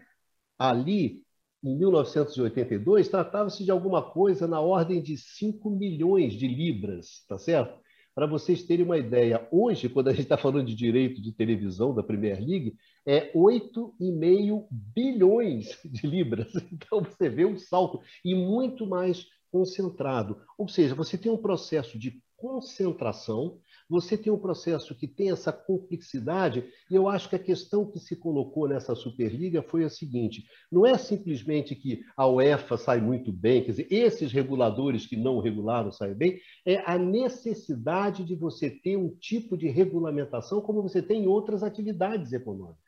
ali, 0.63 1.21
em 1.61 1.77
1982, 1.77 3.09
tratava-se 3.09 3.65
de 3.65 3.71
alguma 3.71 4.01
coisa 4.01 4.47
na 4.47 4.61
ordem 4.61 5.01
de 5.01 5.17
5 5.17 5.69
milhões 5.69 6.33
de 6.33 6.47
libras, 6.47 7.25
tá 7.27 7.37
certo? 7.37 7.77
Para 8.15 8.27
vocês 8.27 8.63
terem 8.63 8.85
uma 8.85 8.97
ideia, 8.97 9.45
hoje, 9.51 9.89
quando 9.89 10.07
a 10.07 10.11
gente 10.11 10.23
está 10.23 10.37
falando 10.37 10.67
de 10.67 10.75
direito 10.75 11.21
de 11.21 11.33
televisão 11.33 11.93
da 11.93 12.01
Premier 12.01 12.39
League, 12.39 12.75
é 13.05 13.29
8,5 13.33 14.67
bilhões 14.71 15.77
de 15.83 16.07
libras. 16.07 16.53
Então, 16.71 17.01
você 17.01 17.27
vê 17.27 17.43
um 17.43 17.57
salto 17.57 17.99
e 18.23 18.33
muito 18.33 18.87
mais 18.87 19.25
concentrado. 19.51 20.39
Ou 20.57 20.69
seja, 20.69 20.95
você 20.95 21.17
tem 21.17 21.31
um 21.31 21.41
processo 21.41 21.99
de 21.99 22.21
concentração 22.37 23.59
você 23.89 24.17
tem 24.17 24.31
um 24.31 24.37
processo 24.37 24.95
que 24.95 25.07
tem 25.07 25.31
essa 25.31 25.51
complexidade, 25.51 26.63
e 26.89 26.95
eu 26.95 27.07
acho 27.07 27.29
que 27.29 27.35
a 27.35 27.39
questão 27.39 27.89
que 27.89 27.99
se 27.99 28.15
colocou 28.15 28.67
nessa 28.67 28.95
Superliga 28.95 29.61
foi 29.61 29.83
a 29.83 29.89
seguinte: 29.89 30.45
não 30.71 30.85
é 30.85 30.97
simplesmente 30.97 31.75
que 31.75 32.03
a 32.15 32.27
UEFA 32.27 32.77
sai 32.77 33.01
muito 33.01 33.31
bem, 33.31 33.63
quer 33.63 33.71
dizer, 33.71 33.87
esses 33.89 34.31
reguladores 34.31 35.05
que 35.05 35.17
não 35.17 35.39
regularam 35.39 35.91
saem 35.91 36.15
bem, 36.15 36.39
é 36.65 36.83
a 36.85 36.97
necessidade 36.97 38.23
de 38.23 38.35
você 38.35 38.69
ter 38.69 38.97
um 38.97 39.09
tipo 39.09 39.57
de 39.57 39.67
regulamentação 39.67 40.61
como 40.61 40.81
você 40.81 41.01
tem 41.01 41.23
em 41.23 41.27
outras 41.27 41.63
atividades 41.63 42.33
econômicas 42.33 42.82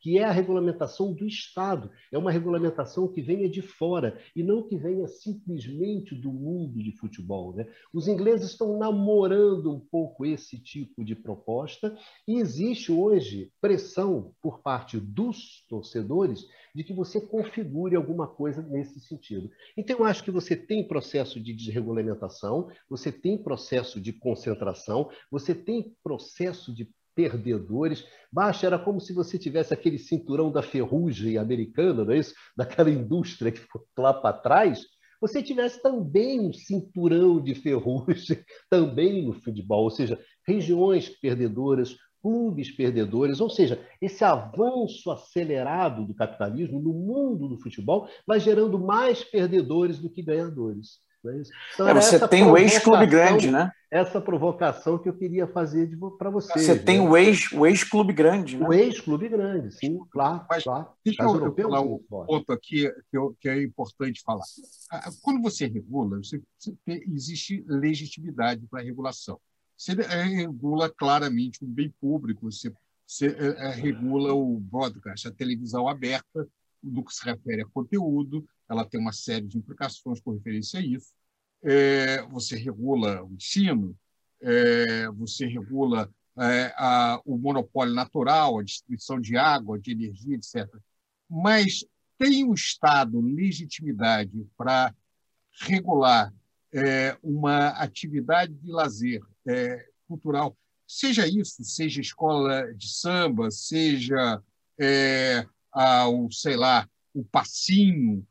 que 0.00 0.18
é 0.18 0.24
a 0.24 0.32
regulamentação 0.32 1.12
do 1.12 1.26
Estado. 1.26 1.90
É 2.12 2.18
uma 2.18 2.30
regulamentação 2.30 3.08
que 3.08 3.20
venha 3.20 3.48
de 3.48 3.62
fora 3.62 4.18
e 4.34 4.42
não 4.42 4.66
que 4.66 4.76
venha 4.76 5.06
simplesmente 5.06 6.14
do 6.14 6.32
mundo 6.32 6.82
de 6.82 6.92
futebol. 6.92 7.54
Né? 7.54 7.66
Os 7.92 8.08
ingleses 8.08 8.50
estão 8.50 8.78
namorando 8.78 9.72
um 9.72 9.80
pouco 9.80 10.24
esse 10.24 10.58
tipo 10.58 11.04
de 11.04 11.14
proposta 11.14 11.96
e 12.26 12.38
existe 12.38 12.92
hoje 12.92 13.52
pressão 13.60 14.32
por 14.40 14.60
parte 14.60 14.98
dos 14.98 15.64
torcedores 15.68 16.46
de 16.74 16.84
que 16.84 16.92
você 16.92 17.20
configure 17.20 17.96
alguma 17.96 18.26
coisa 18.26 18.62
nesse 18.62 19.00
sentido. 19.00 19.50
Então, 19.76 19.98
eu 19.98 20.04
acho 20.04 20.22
que 20.22 20.30
você 20.30 20.54
tem 20.54 20.86
processo 20.86 21.40
de 21.40 21.52
desregulamentação, 21.52 22.70
você 22.88 23.10
tem 23.10 23.36
processo 23.36 24.00
de 24.00 24.12
concentração, 24.12 25.10
você 25.30 25.54
tem 25.54 25.94
processo 26.02 26.72
de 26.72 26.88
perdedores. 27.18 28.06
Baixa 28.30 28.68
era 28.68 28.78
como 28.78 29.00
se 29.00 29.12
você 29.12 29.36
tivesse 29.36 29.74
aquele 29.74 29.98
cinturão 29.98 30.52
da 30.52 30.62
ferrugem 30.62 31.36
americana, 31.36 32.04
não 32.04 32.12
é 32.12 32.18
isso? 32.18 32.32
Daquela 32.56 32.90
indústria 32.90 33.50
que 33.50 33.58
ficou 33.58 33.84
lá 33.98 34.14
para 34.14 34.38
trás. 34.38 34.86
Você 35.20 35.42
tivesse 35.42 35.82
também 35.82 36.38
um 36.38 36.52
cinturão 36.52 37.42
de 37.42 37.56
ferrugem 37.56 38.38
também 38.70 39.26
no 39.26 39.32
futebol, 39.32 39.82
ou 39.82 39.90
seja, 39.90 40.16
regiões 40.46 41.08
perdedoras, 41.08 41.96
clubes 42.22 42.70
perdedores, 42.70 43.40
ou 43.40 43.50
seja, 43.50 43.84
esse 44.00 44.22
avanço 44.22 45.10
acelerado 45.10 46.06
do 46.06 46.14
capitalismo 46.14 46.78
no 46.80 46.92
mundo 46.92 47.48
do 47.48 47.58
futebol 47.58 48.08
vai 48.24 48.38
gerando 48.38 48.78
mais 48.78 49.24
perdedores 49.24 49.98
do 49.98 50.08
que 50.08 50.22
ganhadores. 50.22 51.00
É 51.26 51.42
então, 51.74 51.88
é, 51.88 51.94
você 51.94 52.28
tem 52.28 52.44
o 52.44 52.56
ex-clube 52.56 53.06
grande, 53.06 53.50
né? 53.50 53.72
Essa 53.90 54.20
provocação 54.20 54.98
que 54.98 55.08
eu 55.08 55.16
queria 55.16 55.46
fazer 55.46 55.90
para 56.16 56.30
vocês. 56.30 56.64
Você 56.64 56.74
né? 56.74 56.80
tem 56.80 57.00
o 57.00 57.16
ex-clube 57.16 58.10
ex 58.10 58.16
grande, 58.16 58.56
né? 58.56 58.68
O 58.68 58.72
ex-clube 58.72 59.28
grande, 59.28 59.74
sim, 59.74 59.98
claro. 60.10 60.46
Mas, 60.48 60.62
claro. 60.62 60.88
Deixa 61.04 61.22
eu, 61.22 61.46
eu 61.46 61.54
falar 61.54 61.80
um 61.80 61.98
ponto 61.98 62.52
aqui 62.52 62.88
que, 63.10 63.16
eu, 63.18 63.36
que, 63.40 63.48
é 63.48 63.62
importante 63.62 64.22
falar. 64.22 64.44
Quando 65.22 65.42
você 65.42 65.66
regula, 65.66 66.18
você, 66.18 66.40
você 66.56 66.72
tem, 66.84 67.02
existe 67.08 67.64
legitimidade 67.66 68.66
para 68.70 68.80
a 68.80 68.84
regulação. 68.84 69.40
Você 69.76 69.92
é, 69.92 70.22
regula 70.22 70.88
claramente 70.90 71.64
um 71.64 71.68
bem 71.68 71.92
público, 72.00 72.50
você, 72.50 72.72
você 73.06 73.28
é, 73.38 73.70
regula 73.70 74.34
o 74.34 74.60
broadcast, 74.60 75.26
a 75.26 75.32
televisão 75.32 75.88
aberta, 75.88 76.46
no 76.82 77.04
que 77.04 77.12
se 77.12 77.24
refere 77.24 77.62
a 77.62 77.66
conteúdo, 77.66 78.46
ela 78.68 78.84
tem 78.84 79.00
uma 79.00 79.12
série 79.12 79.46
de 79.46 79.58
implicações 79.58 80.20
com 80.20 80.32
referência 80.32 80.80
a 80.80 80.82
isso. 80.82 81.12
É, 81.62 82.22
você 82.22 82.56
regula 82.56 83.24
o 83.24 83.32
ensino, 83.34 83.96
é, 84.40 85.08
você 85.10 85.46
regula 85.46 86.08
é, 86.38 86.72
a, 86.76 87.20
o 87.24 87.36
monopólio 87.36 87.94
natural, 87.94 88.58
a 88.58 88.62
distribuição 88.62 89.20
de 89.20 89.36
água, 89.36 89.78
de 89.78 89.92
energia, 89.92 90.36
etc. 90.36 90.68
Mas 91.28 91.84
tem 92.16 92.44
o 92.44 92.54
Estado 92.54 93.20
legitimidade 93.20 94.46
para 94.56 94.94
regular 95.60 96.32
é, 96.72 97.16
uma 97.22 97.68
atividade 97.70 98.52
de 98.54 98.70
lazer 98.70 99.20
é, 99.46 99.88
cultural, 100.06 100.56
seja 100.86 101.26
isso, 101.26 101.64
seja 101.64 102.00
escola 102.00 102.72
de 102.74 102.88
samba, 102.88 103.50
seja 103.50 104.42
é, 104.78 105.46
o, 106.10 106.30
sei 106.30 106.56
lá, 106.56 106.88
o 107.14 107.24
passinho, 107.24 108.26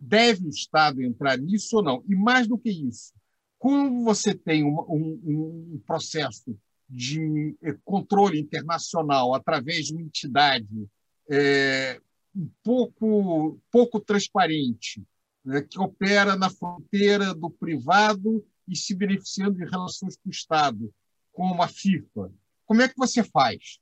deve 0.00 0.46
o 0.46 0.50
Estado 0.50 1.02
entrar 1.02 1.38
nisso 1.38 1.76
ou 1.76 1.82
não? 1.82 2.04
E 2.08 2.14
mais 2.14 2.46
do 2.46 2.58
que 2.58 2.70
isso, 2.70 3.12
como 3.58 4.04
você 4.04 4.34
tem 4.34 4.64
um, 4.64 4.78
um, 4.88 5.74
um 5.74 5.82
processo 5.86 6.56
de 6.88 7.56
é, 7.62 7.72
controle 7.84 8.38
internacional 8.38 9.34
através 9.34 9.86
de 9.86 9.92
uma 9.92 10.02
entidade 10.02 10.88
é, 11.30 12.00
um 12.34 12.48
pouco, 12.62 13.60
pouco 13.70 14.00
transparente, 14.00 15.02
né, 15.44 15.62
que 15.62 15.78
opera 15.78 16.36
na 16.36 16.48
fronteira 16.48 17.34
do 17.34 17.50
privado 17.50 18.44
e 18.66 18.76
se 18.76 18.94
beneficiando 18.94 19.56
de 19.56 19.64
relações 19.64 20.16
com 20.16 20.28
o 20.28 20.32
Estado, 20.32 20.94
como 21.32 21.62
a 21.62 21.68
FIFA. 21.68 22.32
Como 22.64 22.82
é 22.82 22.88
que 22.88 22.96
você 22.96 23.22
faz? 23.24 23.80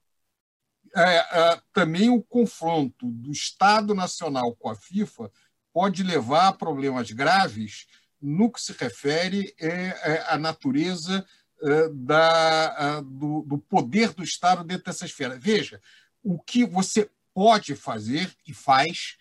É, 0.95 1.03
é, 1.03 1.61
também 1.73 2.09
o 2.09 2.23
confronto 2.23 3.11
do 3.11 3.31
Estado 3.31 3.95
Nacional 3.95 4.57
com 4.57 4.71
a 4.71 4.75
FIFA 4.75 5.31
pode 5.77 6.03
levar 6.03 6.49
a 6.49 6.53
problemas 6.55 7.11
graves 7.11 7.87
no 8.19 8.51
que 8.51 8.59
se 8.63 8.73
refere 8.73 9.55
é, 9.61 9.69
é, 9.69 10.25
à 10.27 10.39
natureza 10.39 11.23
uh, 11.61 11.95
da, 11.95 13.03
do, 13.03 13.43
do, 13.43 13.59
poder 13.59 14.15
do 14.15 14.25
Estado 14.25 14.65
dentro 14.65 14.87
dessa 14.87 15.05
esfera. 15.05 15.39
Veja, 15.39 15.79
o 16.23 16.39
que 16.39 16.65
você 16.65 17.11
pode 17.35 17.77
fazer 17.77 18.35
e 18.47 18.55
faz 18.55 19.19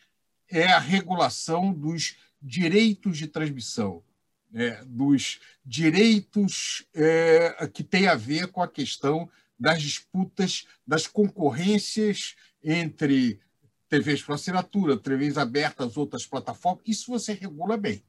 é 0.49 0.67
a 0.67 0.79
regulação 0.79 1.73
dos 1.73 2.15
direitos 2.41 3.17
de 3.17 3.27
transmissão, 3.27 4.01
né, 4.49 4.81
dos 4.85 5.41
direitos 5.65 6.85
é, 6.93 7.69
que 7.73 7.83
tem 7.83 8.07
a 8.07 8.15
ver 8.15 8.47
com 8.47 8.63
a 8.63 8.67
questão 8.69 9.29
das 9.59 9.81
disputas, 9.81 10.65
das 10.87 11.05
concorrências 11.05 12.33
entre 12.63 13.41
TVs 13.89 14.21
por 14.23 14.36
assinatura, 14.36 14.97
TVs 14.97 15.38
abertas, 15.38 15.97
outras 15.97 16.25
plataformas. 16.25 16.83
Isso 16.86 17.11
você 17.11 17.33
regula 17.33 17.77
bem, 17.77 18.03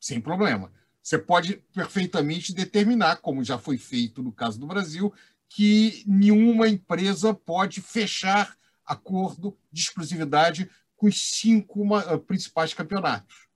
sem 0.00 0.20
problema. 0.20 0.72
Você 1.02 1.18
pode 1.18 1.62
perfeitamente 1.72 2.52
determinar, 2.52 3.16
como 3.16 3.44
já 3.44 3.58
foi 3.58 3.78
feito 3.78 4.22
no 4.22 4.32
caso 4.32 4.58
do 4.58 4.66
Brasil, 4.66 5.12
que 5.48 6.04
nenhuma 6.06 6.68
empresa 6.68 7.34
pode 7.34 7.80
fechar 7.80 8.56
acordo 8.84 9.56
de 9.72 9.82
exclusividade 9.82 10.70
com 10.96 11.06
os 11.06 11.38
cinco 11.38 11.84
principais 12.26 12.74
campeonatos. 12.74 13.48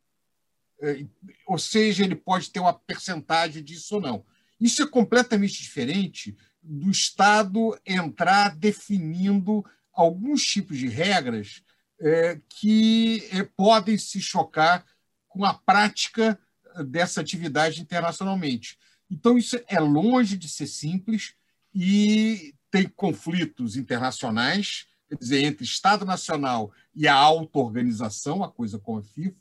É, 0.81 1.05
ou 1.47 1.59
seja, 1.59 2.05
ele 2.05 2.17
pode 2.17 2.51
ter 2.51 2.61
uma 2.61 2.73
percentagem 2.73 3.62
disso 3.62 3.97
ou 3.97 4.01
não. 4.01 4.25
Isso 4.61 4.83
é 4.83 4.87
completamente 4.87 5.62
diferente 5.62 6.37
do 6.62 6.91
Estado 6.91 7.79
entrar 7.87 8.57
definindo 8.57 9.65
alguns 9.95 10.43
tipos 10.43 10.79
de 10.79 10.89
regras 10.89 11.63
é, 12.01 12.41
que 12.49 13.27
é, 13.31 13.45
podem 13.45 13.97
se 13.97 14.21
chocar 14.21 14.85
com 15.29 15.45
a 15.45 15.55
prática 15.55 16.39
dessa 16.87 17.21
atividade 17.21 17.81
internacionalmente. 17.81 18.79
Então, 19.11 19.39
isso 19.39 19.61
é 19.69 19.79
longe 19.79 20.37
de 20.37 20.49
ser 20.49 20.67
simples 20.67 21.35
e 21.75 22.55
tem 22.71 22.89
conflitos 22.89 23.77
internacionais, 23.77 24.87
quer 25.09 25.17
dizer, 25.17 25.45
entre 25.45 25.65
Estado 25.65 26.05
Nacional 26.05 26.73
e 26.95 27.07
a 27.07 27.15
auto-organização, 27.15 28.43
a 28.43 28.51
coisa 28.51 28.79
como 28.79 28.99
a 28.99 29.03
FIFA, 29.03 29.37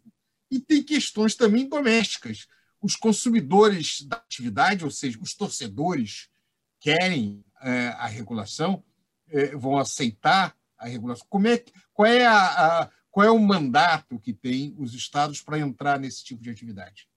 e 0.51 0.59
tem 0.59 0.83
questões 0.83 1.35
também 1.35 1.67
domésticas. 1.67 2.47
Os 2.79 2.95
consumidores 2.95 4.01
da 4.01 4.17
atividade, 4.17 4.83
ou 4.83 4.91
seja, 4.91 5.17
os 5.19 5.33
torcedores, 5.33 6.29
querem 6.79 7.43
é, 7.61 7.87
a 7.97 8.07
regulação, 8.07 8.83
vão 9.57 9.77
aceitar 9.77 10.55
a 10.77 10.87
regulação. 10.87 11.25
Como 11.29 11.47
é, 11.47 11.63
qual, 11.93 12.05
é 12.05 12.25
a, 12.25 12.81
a, 12.81 12.89
qual 13.09 13.25
é 13.25 13.31
o 13.31 13.39
mandato 13.39 14.19
que 14.19 14.33
tem 14.33 14.75
os 14.77 14.93
estados 14.93 15.41
para 15.41 15.59
entrar 15.59 15.99
nesse 15.99 16.23
tipo 16.23 16.41
de 16.41 16.49
atividade? 16.49 17.07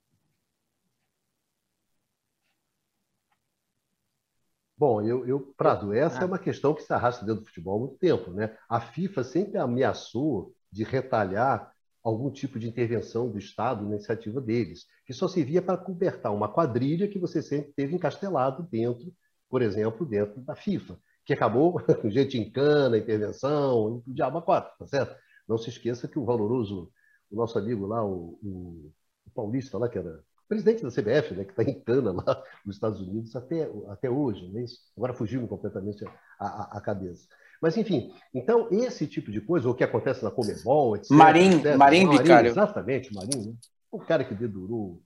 Bom, 4.79 5.01
eu, 5.01 5.27
eu 5.27 5.41
Prado, 5.57 5.95
essa 5.95 6.19
é 6.19 6.23
ah. 6.23 6.27
uma 6.27 6.39
questão 6.39 6.75
que 6.75 6.83
se 6.83 6.93
arrasta 6.93 7.25
dentro 7.25 7.41
do 7.41 7.47
futebol 7.47 7.77
há 7.77 7.81
muito 7.81 7.97
tempo. 7.97 8.31
Né? 8.31 8.57
A 8.69 8.79
FIFA 8.79 9.25
sempre 9.25 9.59
ameaçou 9.59 10.55
de 10.71 10.85
retalhar 10.85 11.73
algum 12.03 12.31
tipo 12.31 12.59
de 12.59 12.69
intervenção 12.69 13.29
do 13.29 13.39
Estado 13.39 13.83
na 13.85 13.95
iniciativa 13.95 14.41
deles, 14.41 14.87
que 15.05 15.13
só 15.13 15.27
servia 15.27 15.63
para 15.63 15.79
cobertar 15.79 16.33
uma 16.33 16.53
quadrilha 16.53 17.09
que 17.09 17.19
você 17.19 17.43
sempre 17.43 17.73
teve 17.73 17.97
encastelado 17.97 18.63
dentro, 18.71 19.13
por 19.49 19.63
exemplo, 19.63 20.07
dentro 20.07 20.41
da 20.43 20.55
FIFA, 20.55 21.01
que 21.27 21.33
acabou 21.33 21.73
com 22.01 22.09
gente 22.09 22.39
em 22.39 22.49
cana, 22.49 22.97
intervenção, 22.97 23.97
o 23.97 24.03
diabo 24.07 24.39
a 24.39 24.43
quatro, 24.43 24.73
tá 24.79 24.87
certo? 24.87 25.15
Não 25.47 25.59
se 25.59 25.69
esqueça 25.69 26.09
que 26.09 26.19
o 26.19 26.25
valoroso, 26.25 26.91
o 27.31 27.37
nosso 27.37 27.59
amigo 27.59 27.85
lá, 27.87 28.05
o, 28.05 28.39
o, 28.43 28.93
o 29.27 29.31
Paulista 29.35 29.77
lá, 29.77 29.89
que 29.89 29.99
era 29.99 30.21
presidente 30.49 30.85
da 30.85 30.91
CBF, 30.91 31.35
né, 31.35 31.45
que 31.45 31.51
está 31.51 31.65
em 31.65 31.81
cana 31.81 32.13
lá 32.13 32.43
nos 32.65 32.77
Estados 32.77 33.01
Unidos 33.01 33.35
até, 33.35 33.69
até 33.89 34.09
hoje, 34.09 34.49
né? 34.53 34.63
Isso, 34.63 34.79
agora 34.97 35.13
fugiu 35.13 35.47
completamente 35.49 36.07
a, 36.07 36.11
a, 36.39 36.79
a 36.79 36.81
cabeça. 36.81 37.27
Mas, 37.61 37.77
enfim, 37.77 38.15
então, 38.33 38.69
esse 38.71 39.07
tipo 39.09 39.33
de 39.33 39.41
coisa, 39.41 39.69
o 39.69 39.75
que 39.75 39.83
acontece 39.83 40.23
na 40.23 40.31
Comebol, 40.31 40.95
etc. 40.95 41.11
Marim, 41.11 41.57
etc. 41.57 41.77
Marim, 41.77 42.05
Marim 42.05 42.19
Vicário. 42.19 42.51
Exatamente, 42.51 43.13
Marim, 43.13 43.49
né? 43.49 43.55
o 43.91 43.99
cara 43.99 44.25
que 44.25 44.35
dedurou 44.35 45.03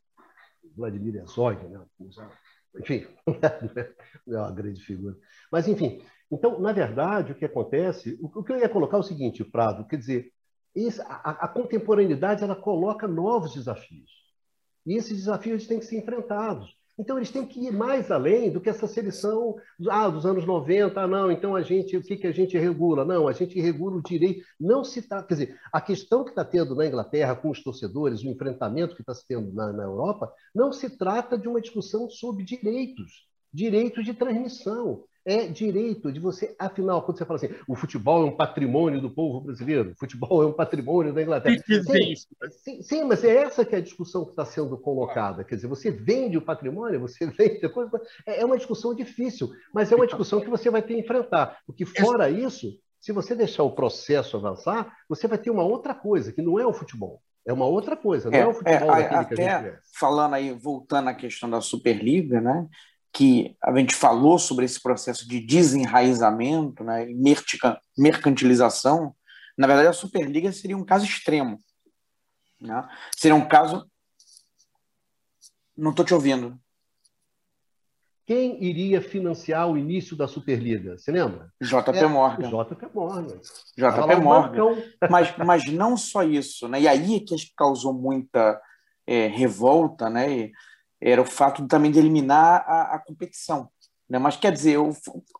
Vladimir 0.76 1.16
Herzog, 1.16 1.66
né? 1.66 1.80
Enfim, 2.78 3.06
é 4.28 4.36
uma 4.36 4.52
grande 4.52 4.82
figura. 4.82 5.16
Mas, 5.50 5.66
enfim, 5.66 6.02
então, 6.30 6.60
na 6.60 6.72
verdade, 6.72 7.32
o 7.32 7.34
que 7.34 7.44
acontece, 7.44 8.18
o 8.22 8.42
que 8.42 8.52
eu 8.52 8.58
ia 8.58 8.68
colocar 8.68 8.96
é 8.96 9.00
o 9.00 9.04
seguinte, 9.04 9.44
Prado, 9.44 9.86
quer 9.86 9.96
dizer, 9.96 10.32
a 11.04 11.48
contemporaneidade 11.48 12.44
ela 12.44 12.54
coloca 12.54 13.08
novos 13.08 13.54
desafios. 13.54 14.10
E 14.86 14.96
esses 14.96 15.16
desafios 15.18 15.66
têm 15.66 15.80
que 15.80 15.84
ser 15.84 15.98
enfrentados. 15.98 16.79
Então, 17.00 17.16
eles 17.16 17.30
têm 17.30 17.46
que 17.46 17.66
ir 17.66 17.72
mais 17.72 18.10
além 18.10 18.52
do 18.52 18.60
que 18.60 18.68
essa 18.68 18.86
seleção 18.86 19.56
ah, 19.88 20.06
dos 20.06 20.26
anos 20.26 20.44
90. 20.44 21.00
Ah, 21.00 21.06
não, 21.06 21.32
então 21.32 21.56
a 21.56 21.62
gente, 21.62 21.96
o 21.96 22.02
que, 22.02 22.14
que 22.14 22.26
a 22.26 22.32
gente 22.32 22.58
regula? 22.58 23.06
Não, 23.06 23.26
a 23.26 23.32
gente 23.32 23.58
regula 23.58 23.96
o 23.96 24.02
direito. 24.02 24.44
Não 24.60 24.84
se 24.84 24.98
está. 24.98 25.22
Quer 25.22 25.34
dizer, 25.34 25.60
a 25.72 25.80
questão 25.80 26.22
que 26.22 26.28
está 26.28 26.44
tendo 26.44 26.74
na 26.74 26.86
Inglaterra 26.86 27.34
com 27.34 27.48
os 27.48 27.62
torcedores, 27.62 28.22
o 28.22 28.28
enfrentamento 28.28 28.94
que 28.94 29.00
está 29.00 29.14
se 29.14 29.26
tendo 29.26 29.50
na, 29.54 29.72
na 29.72 29.84
Europa, 29.84 30.30
não 30.54 30.70
se 30.72 30.90
trata 30.98 31.38
de 31.38 31.48
uma 31.48 31.62
discussão 31.62 32.10
sobre 32.10 32.44
direitos, 32.44 33.26
direitos 33.50 34.04
de 34.04 34.12
transmissão 34.12 35.04
é 35.24 35.46
direito 35.46 36.10
de 36.10 36.18
você, 36.18 36.54
afinal, 36.58 37.02
quando 37.02 37.18
você 37.18 37.24
fala 37.24 37.36
assim, 37.36 37.50
o 37.68 37.74
futebol 37.74 38.22
é 38.22 38.26
um 38.26 38.36
patrimônio 38.36 39.00
do 39.00 39.10
povo 39.10 39.40
brasileiro, 39.40 39.92
o 39.92 39.98
futebol 39.98 40.42
é 40.42 40.46
um 40.46 40.52
patrimônio 40.52 41.12
da 41.12 41.22
Inglaterra. 41.22 41.56
Sim, 41.66 42.14
sim, 42.50 42.82
sim 42.82 43.04
mas 43.04 43.22
é 43.22 43.36
essa 43.36 43.64
que 43.64 43.74
é 43.74 43.78
a 43.78 43.82
discussão 43.82 44.24
que 44.24 44.30
está 44.30 44.44
sendo 44.44 44.76
colocada. 44.78 45.44
Quer 45.44 45.56
dizer, 45.56 45.68
você 45.68 45.90
vende 45.90 46.38
o 46.38 46.42
patrimônio, 46.42 47.00
você 47.00 47.26
vende 47.30 47.60
depois. 47.60 47.88
É, 48.26 48.40
é 48.40 48.44
uma 48.44 48.56
discussão 48.56 48.94
difícil, 48.94 49.50
mas 49.74 49.92
é 49.92 49.96
uma 49.96 50.06
discussão 50.06 50.40
que 50.40 50.50
você 50.50 50.70
vai 50.70 50.82
ter 50.82 50.94
que 50.94 51.00
enfrentar. 51.00 51.58
Porque 51.66 51.84
fora 51.84 52.30
isso, 52.30 52.78
se 53.00 53.12
você 53.12 53.34
deixar 53.34 53.62
o 53.62 53.72
processo 53.72 54.36
avançar, 54.36 54.94
você 55.08 55.28
vai 55.28 55.38
ter 55.38 55.50
uma 55.50 55.64
outra 55.64 55.94
coisa, 55.94 56.32
que 56.32 56.42
não 56.42 56.58
é 56.58 56.66
o 56.66 56.72
futebol. 56.72 57.22
É 57.46 57.52
uma 57.52 57.64
outra 57.64 57.96
coisa, 57.96 58.30
não 58.30 58.38
é, 58.38 58.42
é 58.42 58.46
o 58.46 58.52
futebol 58.52 58.94
é, 58.94 59.14
até 59.14 59.78
Falando 59.98 60.34
aí, 60.34 60.52
voltando 60.52 61.08
à 61.08 61.14
questão 61.14 61.48
da 61.48 61.60
Superliga, 61.60 62.40
né? 62.40 62.68
Que 63.12 63.56
a 63.62 63.76
gente 63.76 63.94
falou 63.94 64.38
sobre 64.38 64.64
esse 64.64 64.80
processo 64.80 65.28
de 65.28 65.40
desenraizamento, 65.40 66.84
né, 66.84 67.06
mercantilização, 67.98 69.14
na 69.58 69.66
verdade 69.66 69.88
a 69.88 69.92
Superliga 69.92 70.52
seria 70.52 70.76
um 70.76 70.84
caso 70.84 71.04
extremo. 71.04 71.58
Né? 72.60 72.88
Seria 73.16 73.34
um 73.34 73.46
caso. 73.46 73.88
Não 75.76 75.90
estou 75.90 76.04
te 76.04 76.14
ouvindo. 76.14 76.58
Quem 78.26 78.62
iria 78.62 79.02
financiar 79.02 79.68
o 79.68 79.76
início 79.76 80.16
da 80.16 80.28
Superliga? 80.28 80.96
Você 80.96 81.10
lembra? 81.10 81.52
JP 81.60 81.98
é, 81.98 82.06
Morgan. 82.06 82.48
JP 82.48 82.86
Morgan. 82.94 83.40
JP 83.76 84.16
Morgan. 84.22 84.82
Mas, 85.10 85.36
mas 85.38 85.66
não 85.66 85.96
só 85.96 86.22
isso. 86.22 86.68
Né? 86.68 86.82
E 86.82 86.88
aí 86.88 87.16
é 87.16 87.20
que 87.20 87.34
causou 87.56 87.92
muita 87.92 88.60
é, 89.04 89.26
revolta, 89.26 90.08
né? 90.08 90.30
E, 90.30 90.52
era 91.00 91.20
o 91.20 91.26
fato 91.26 91.66
também 91.66 91.90
de 91.90 91.98
eliminar 91.98 92.64
a, 92.66 92.94
a 92.94 92.98
competição. 92.98 93.68
Né? 94.08 94.18
Mas 94.18 94.36
quer 94.36 94.52
dizer, 94.52 94.78
o, 94.78 94.92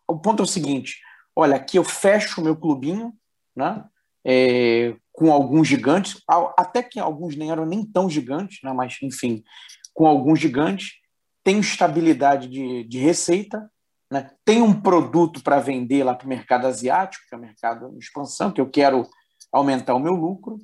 o 0.07 0.17
ponto 0.17 0.41
é 0.41 0.45
o 0.45 0.47
seguinte: 0.47 0.99
olha, 1.35 1.55
aqui 1.55 1.77
eu 1.77 1.83
fecho 1.83 2.41
o 2.41 2.43
meu 2.43 2.55
clubinho, 2.55 3.13
né? 3.55 3.83
É, 4.23 4.95
com 5.11 5.31
alguns 5.31 5.67
gigantes, 5.67 6.21
até 6.57 6.81
que 6.81 6.99
alguns 6.99 7.35
nem 7.35 7.51
eram 7.51 7.65
nem 7.65 7.83
tão 7.83 8.09
gigantes, 8.09 8.59
né? 8.63 8.71
mas 8.71 8.97
enfim, 9.01 9.43
com 9.93 10.07
alguns 10.07 10.39
gigantes, 10.39 10.93
tem 11.43 11.59
estabilidade 11.59 12.47
de, 12.47 12.83
de 12.85 12.99
receita, 12.99 13.69
né? 14.11 14.29
tem 14.45 14.61
um 14.61 14.79
produto 14.79 15.43
para 15.43 15.59
vender 15.59 16.03
lá 16.03 16.13
para 16.13 16.25
o 16.25 16.29
mercado 16.29 16.67
asiático, 16.67 17.25
que 17.27 17.35
é 17.35 17.37
o 17.37 17.41
mercado 17.41 17.91
de 17.91 17.97
expansão, 17.97 18.51
que 18.51 18.61
eu 18.61 18.69
quero 18.69 19.07
aumentar 19.51 19.95
o 19.95 19.99
meu 19.99 20.13
lucro. 20.13 20.57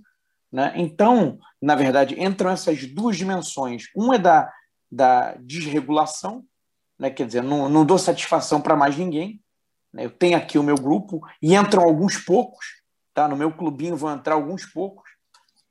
Né? 0.52 0.74
Então, 0.76 1.38
na 1.62 1.76
verdade, 1.76 2.16
entram 2.22 2.50
essas 2.50 2.86
duas 2.86 3.18
dimensões. 3.18 3.86
Um 3.96 4.14
é 4.14 4.18
da 4.18 4.52
da 4.92 5.34
desregulação, 5.36 6.46
né? 6.98 7.10
quer 7.10 7.26
dizer, 7.26 7.44
não, 7.44 7.70
não 7.70 7.86
dou 7.86 7.98
satisfação 7.98 8.62
para 8.62 8.76
mais 8.76 8.98
ninguém. 8.98 9.42
Né? 9.94 10.06
Eu 10.06 10.12
tenho 10.12 10.38
aqui 10.38 10.58
o 10.58 10.64
meu 10.64 10.76
grupo 10.76 11.22
e 11.42 11.56
entram 11.56 11.84
alguns 11.84 12.18
poucos, 12.18 12.66
tá? 13.14 13.28
no 13.28 13.36
meu 13.36 13.52
clubinho 13.52 13.98
vão 13.98 14.14
entrar 14.14 14.36
alguns 14.36 14.66
poucos, 14.66 15.10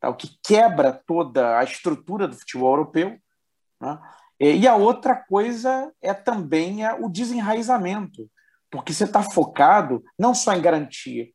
tá? 0.01 0.09
o 0.09 0.17
que 0.17 0.37
quebra 0.43 0.93
toda 0.93 1.59
a 1.59 1.65
estrutura 1.65 2.29
do 2.29 2.37
futebol 2.37 2.73
europeu. 2.73 3.19
Né? 3.81 3.99
E 4.39 4.69
a 4.69 4.77
outra 4.77 5.17
coisa 5.17 5.91
é 6.03 6.13
também 6.13 6.87
o 7.01 7.09
desenraizamento, 7.09 8.31
porque 8.71 8.93
você 8.93 9.05
está 9.05 9.23
focado 9.23 10.05
não 10.19 10.35
só 10.35 10.53
em 10.53 10.61
garantia, 10.61 11.27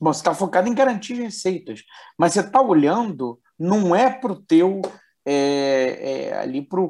bom, 0.00 0.12
você 0.12 0.20
está 0.20 0.34
focado 0.34 0.66
em 0.66 0.74
garantir 0.74 1.14
receitas, 1.14 1.82
mas 2.16 2.32
você 2.32 2.40
está 2.40 2.60
olhando 2.62 3.38
não 3.58 3.94
é 3.94 4.08
para 4.08 4.32
o 4.32 4.40
teu 4.40 4.80
é, 5.26 6.30
é, 6.30 6.38
ali 6.38 6.62
para 6.62 6.80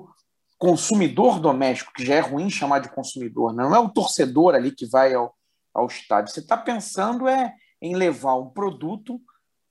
consumidor 0.58 1.38
doméstico, 1.38 1.92
que 1.92 2.04
já 2.04 2.16
é 2.16 2.20
ruim 2.20 2.50
chamar 2.50 2.80
de 2.80 2.90
consumidor, 2.90 3.54
né? 3.54 3.62
não 3.62 3.74
é 3.74 3.78
o 3.78 3.88
torcedor 3.88 4.54
ali 4.54 4.72
que 4.72 4.86
vai 4.86 5.14
ao, 5.14 5.34
ao 5.72 5.86
estádio. 5.86 6.32
Você 6.32 6.40
está 6.40 6.56
pensando 6.56 7.28
é 7.28 7.54
em 7.80 7.94
levar 7.94 8.34
um 8.34 8.50
produto 8.50 9.20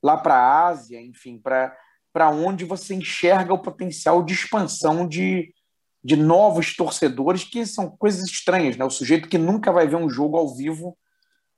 lá 0.01 0.15
para 0.15 0.35
a 0.35 0.67
Ásia, 0.67 1.01
enfim, 1.01 1.37
para 1.37 2.29
onde 2.29 2.63
você 2.63 2.95
enxerga 2.95 3.53
o 3.53 3.61
potencial 3.61 4.23
de 4.23 4.33
expansão 4.33 5.05
de, 5.05 5.53
de 6.01 6.15
novos 6.15 6.75
torcedores, 6.75 7.43
que 7.43 7.65
são 7.65 7.89
coisas 7.89 8.23
estranhas, 8.23 8.77
né? 8.77 8.85
O 8.85 8.89
sujeito 8.89 9.27
que 9.27 9.37
nunca 9.37 9.71
vai 9.71 9.87
ver 9.87 9.97
um 9.97 10.09
jogo 10.09 10.37
ao 10.37 10.55
vivo 10.55 10.97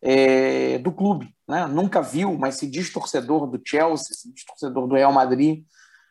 é, 0.02 0.80
do 0.80 0.92
clube, 0.92 1.36
né? 1.48 1.68
Nunca 1.68 2.02
viu, 2.02 2.36
mas 2.36 2.56
se 2.56 2.66
diz 2.66 2.92
torcedor 2.92 3.46
do 3.46 3.62
Chelsea, 3.64 4.16
se 4.16 4.34
diz 4.34 4.44
torcedor 4.44 4.88
do 4.88 4.96
Real 4.96 5.14
Madrid, 5.14 5.64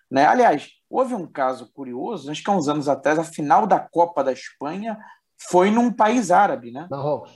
né? 0.08 0.26
Aliás, 0.26 0.68
houve 0.90 1.14
um 1.14 1.26
caso 1.26 1.70
curioso, 1.72 2.30
acho 2.30 2.42
que 2.42 2.50
há 2.50 2.52
uns 2.52 2.68
anos 2.68 2.88
atrás, 2.88 3.18
a 3.18 3.24
final 3.24 3.66
da 3.66 3.78
Copa 3.78 4.24
da 4.24 4.32
Espanha 4.32 4.98
foi 5.36 5.70
num 5.70 5.92
país 5.92 6.30
árabe, 6.30 6.70
né? 6.70 6.86
Marrocos. 6.90 7.32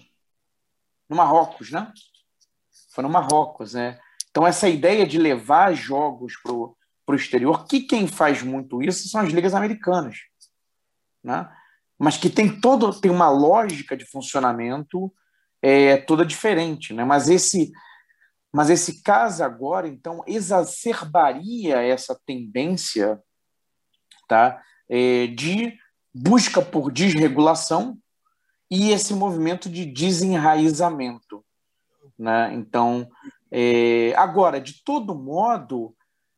No 1.09 1.17
Marrocos, 1.17 1.71
né? 1.71 1.93
Foi 2.91 3.03
no 3.03 3.11
Marrocos, 3.11 3.75
né? 3.75 3.99
Então, 4.31 4.47
essa 4.47 4.69
ideia 4.69 5.07
de 5.07 5.19
levar 5.19 5.75
jogos 5.75 6.35
para 6.43 6.53
o 6.53 7.15
exterior, 7.15 7.67
que 7.67 7.81
quem 7.81 8.07
faz 8.07 8.43
muito 8.43 8.83
isso 8.83 9.09
são 9.09 9.21
as 9.21 9.31
ligas 9.31 9.55
americanas, 9.55 10.17
né? 11.23 11.51
mas 11.99 12.17
que 12.17 12.29
tem 12.29 12.61
todo 12.61 12.99
tem 12.99 13.11
uma 13.11 13.31
lógica 13.31 13.97
de 13.97 14.05
funcionamento 14.05 15.13
é, 15.63 15.99
toda 15.99 16.27
diferente. 16.27 16.93
Né? 16.93 17.05
Mas, 17.05 17.29
esse, 17.29 17.71
mas 18.53 18.71
esse 18.71 19.03
caso 19.03 19.45
agora, 19.45 19.87
então, 19.87 20.25
exacerbaria 20.27 21.81
essa 21.81 22.19
tendência 22.27 23.23
tá? 24.33 24.63
É, 24.89 25.27
de 25.27 25.79
busca 26.15 26.63
por 26.63 26.91
desregulação 26.91 27.99
e 28.71 28.91
esse 28.91 29.13
movimento 29.13 29.69
de 29.69 29.85
desenraizamento. 29.85 31.45
Né? 32.19 32.55
Então, 32.55 33.07
é, 33.51 34.15
agora, 34.17 34.59
de 34.59 34.83
todo 34.83 35.15
modo, 35.15 35.95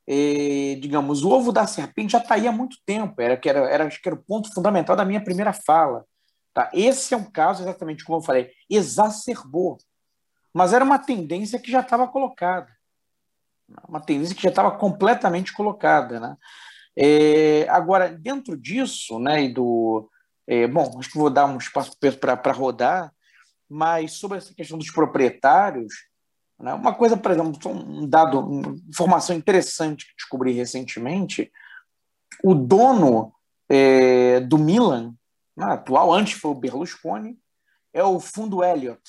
é, 0.09 0.77
digamos, 0.81 1.23
o 1.23 1.31
ovo 1.31 1.53
da 1.53 1.69
serpente 1.69 2.15
já 2.15 2.19
está 2.19 2.35
aí 2.35 2.49
há 2.49 2.53
muito 2.53 2.79
tempo, 2.85 3.23
era, 3.23 3.37
que 3.37 3.49
era, 3.49 3.61
era, 3.71 3.87
acho 3.87 4.03
que 4.03 4.09
era 4.09 4.17
o 4.17 4.25
ponto 4.25 4.53
fundamental 4.53 4.97
da 4.97 5.05
minha 5.05 5.23
primeira 5.23 5.53
fala. 5.53 6.05
Tá? 6.53 6.69
Esse 6.75 7.15
é 7.15 7.17
um 7.17 7.31
caso, 7.31 7.63
exatamente 7.63 8.05
como 8.05 8.19
eu 8.19 8.23
falei, 8.23 8.51
exacerbou, 8.69 9.79
mas 10.53 10.73
era 10.73 10.85
uma 10.85 10.99
tendência 10.99 11.61
que 11.61 11.71
já 11.71 11.81
estava 11.81 12.09
colocada, 12.09 12.69
uma 13.89 14.01
tendência 14.01 14.35
que 14.35 14.43
já 14.43 14.51
estava 14.51 14.73
completamente 14.73 15.53
colocada. 15.53 16.19
Né? 16.19 16.37
É, 16.97 17.69
agora, 17.69 18.09
dentro 18.09 18.57
disso, 18.57 19.19
né, 19.19 19.45
e 19.45 19.53
do. 19.53 20.09
É, 20.47 20.67
bom, 20.67 20.99
acho 20.99 21.11
que 21.11 21.19
vou 21.19 21.31
dar 21.31 21.47
um 21.47 21.57
espaço 21.57 21.97
para 22.21 22.53
rodar, 22.53 23.13
mas 23.69 24.13
sobre 24.13 24.39
essa 24.39 24.55
questão 24.55 24.77
dos 24.77 24.91
proprietários, 24.91 25.93
né, 26.61 26.75
uma 26.75 26.95
coisa, 26.95 27.17
por 27.17 27.33
exemplo, 27.33 27.59
um 27.71 28.07
dado, 28.07 28.39
uma 28.41 28.77
informação 28.89 29.35
interessante 29.35 30.07
que 30.07 30.17
descobri 30.17 30.53
recentemente: 30.53 31.51
o 32.43 32.55
dono 32.55 33.33
é, 33.69 34.41
do 34.41 34.59
Milan, 34.59 35.15
né, 35.57 35.67
atual, 35.67 36.13
antes 36.13 36.39
foi 36.39 36.51
o 36.53 36.55
Berlusconi, 36.55 37.39
é 37.93 38.05
o 38.05 38.21
fundo 38.21 38.63
Elliott. 38.63 39.03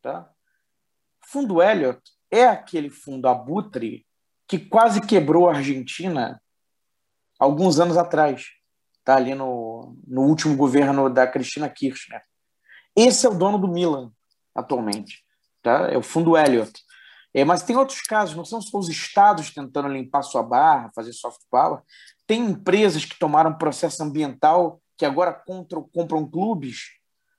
Tá? 0.00 0.30
Fundo 1.24 1.62
Elliott 1.62 2.00
é 2.30 2.44
aquele 2.44 2.90
fundo 2.90 3.28
abutre 3.28 4.06
que 4.48 4.58
quase 4.58 5.00
quebrou 5.00 5.48
a 5.48 5.56
Argentina 5.56 6.41
alguns 7.42 7.80
anos 7.80 7.96
atrás, 7.96 8.44
tá 9.04 9.16
ali 9.16 9.34
no, 9.34 9.96
no 10.06 10.22
último 10.22 10.56
governo 10.56 11.10
da 11.10 11.26
Cristina 11.26 11.68
Kirchner. 11.68 12.22
Esse 12.94 13.26
é 13.26 13.28
o 13.28 13.34
dono 13.34 13.58
do 13.58 13.66
Milan 13.66 14.12
atualmente, 14.54 15.24
tá? 15.60 15.88
É 15.90 15.98
o 15.98 16.02
fundo 16.02 16.36
Elliott. 16.36 16.72
É, 17.34 17.44
mas 17.44 17.64
tem 17.64 17.76
outros 17.76 18.00
casos, 18.02 18.36
não 18.36 18.44
são 18.44 18.60
só 18.60 18.78
os 18.78 18.88
estados 18.88 19.52
tentando 19.52 19.88
limpar 19.88 20.22
sua 20.22 20.42
barra, 20.42 20.92
fazer 20.94 21.12
soft 21.12 21.40
power. 21.50 21.80
Tem 22.28 22.44
empresas 22.44 23.04
que 23.04 23.18
tomaram 23.18 23.58
processo 23.58 24.04
ambiental 24.04 24.80
que 24.96 25.04
agora 25.04 25.32
compram, 25.32 25.82
compram 25.92 26.30
clubes, 26.30 26.92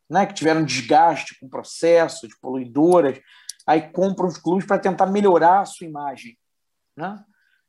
né, 0.10 0.26
que 0.26 0.34
tiveram 0.34 0.66
desgaste 0.66 1.40
com 1.40 1.48
processo 1.48 2.28
de 2.28 2.38
poluidoras, 2.42 3.22
aí 3.66 3.90
compram 3.90 4.28
os 4.28 4.38
clubes 4.38 4.66
para 4.66 4.80
tentar 4.80 5.06
melhorar 5.06 5.62
a 5.62 5.66
sua 5.66 5.88
imagem, 5.88 6.38
né? 6.98 7.24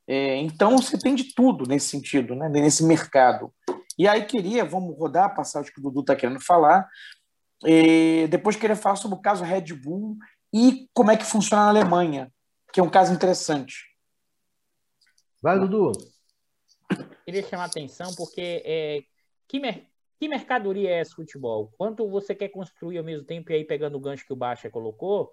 É, 0.06 0.36
então, 0.36 0.76
você 0.76 0.98
tem 0.98 1.14
de 1.14 1.34
tudo 1.34 1.66
nesse 1.66 1.88
sentido, 1.88 2.34
né? 2.34 2.48
nesse 2.48 2.84
mercado. 2.84 3.52
E 3.98 4.06
aí 4.06 4.24
queria, 4.24 4.64
vamos 4.64 4.98
rodar 4.98 5.24
a 5.26 5.30
passagem 5.30 5.72
que 5.72 5.80
o 5.80 5.82
Dudu 5.82 6.00
está 6.00 6.16
querendo 6.16 6.40
falar, 6.40 6.88
é, 7.64 8.26
depois 8.26 8.56
queria 8.56 8.76
falar 8.76 8.96
sobre 8.96 9.16
o 9.16 9.22
caso 9.22 9.44
Red 9.44 9.72
Bull 9.72 10.16
e 10.52 10.88
como 10.92 11.10
é 11.10 11.16
que 11.16 11.24
funciona 11.24 11.64
na 11.64 11.68
Alemanha, 11.70 12.32
que 12.72 12.80
é 12.80 12.82
um 12.82 12.90
caso 12.90 13.12
interessante. 13.14 13.84
Vai, 15.42 15.58
Dudu. 15.58 15.92
Queria 17.24 17.42
chamar 17.42 17.64
a 17.64 17.66
atenção 17.66 18.14
porque 18.14 18.62
é, 18.64 19.02
que, 19.48 19.58
mer 19.60 19.86
que 20.18 20.28
mercadoria 20.28 20.90
é 20.90 21.00
esse 21.00 21.14
futebol? 21.14 21.72
Quanto 21.78 22.08
você 22.08 22.34
quer 22.34 22.48
construir 22.48 22.98
ao 22.98 23.04
mesmo 23.04 23.24
tempo, 23.24 23.50
e 23.50 23.54
aí 23.54 23.64
pegando 23.64 23.96
o 23.96 24.00
gancho 24.00 24.26
que 24.26 24.32
o 24.32 24.36
Baixa 24.36 24.70
colocou, 24.70 25.32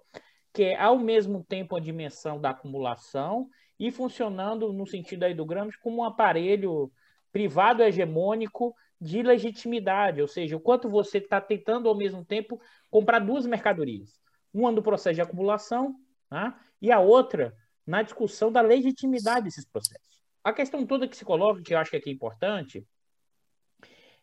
que 0.52 0.64
é 0.64 0.80
ao 0.80 0.98
mesmo 0.98 1.44
tempo 1.44 1.76
a 1.76 1.80
dimensão 1.80 2.40
da 2.40 2.50
acumulação 2.50 3.48
e 3.78 3.90
funcionando 3.90 4.72
no 4.72 4.86
sentido 4.86 5.24
aí 5.24 5.34
do 5.34 5.46
Gramsci 5.46 5.78
como 5.80 5.98
um 5.98 6.04
aparelho 6.04 6.90
privado 7.32 7.82
hegemônico 7.82 8.74
de 9.00 9.22
legitimidade, 9.22 10.22
ou 10.22 10.28
seja, 10.28 10.56
o 10.56 10.60
quanto 10.60 10.88
você 10.88 11.18
está 11.18 11.40
tentando 11.40 11.88
ao 11.88 11.96
mesmo 11.96 12.24
tempo 12.24 12.60
comprar 12.88 13.18
duas 13.18 13.44
mercadorias, 13.46 14.20
uma 14.54 14.70
no 14.70 14.82
processo 14.82 15.16
de 15.16 15.22
acumulação 15.22 15.96
né, 16.30 16.54
e 16.80 16.92
a 16.92 17.00
outra 17.00 17.52
na 17.84 18.02
discussão 18.02 18.52
da 18.52 18.60
legitimidade 18.60 19.46
desses 19.46 19.64
processos. 19.64 20.22
A 20.44 20.52
questão 20.52 20.86
toda 20.86 21.08
que 21.08 21.16
se 21.16 21.24
coloca, 21.24 21.62
que 21.62 21.74
eu 21.74 21.78
acho 21.78 21.90
que 21.90 21.96
aqui 21.96 22.10
é 22.10 22.12
importante, 22.12 22.86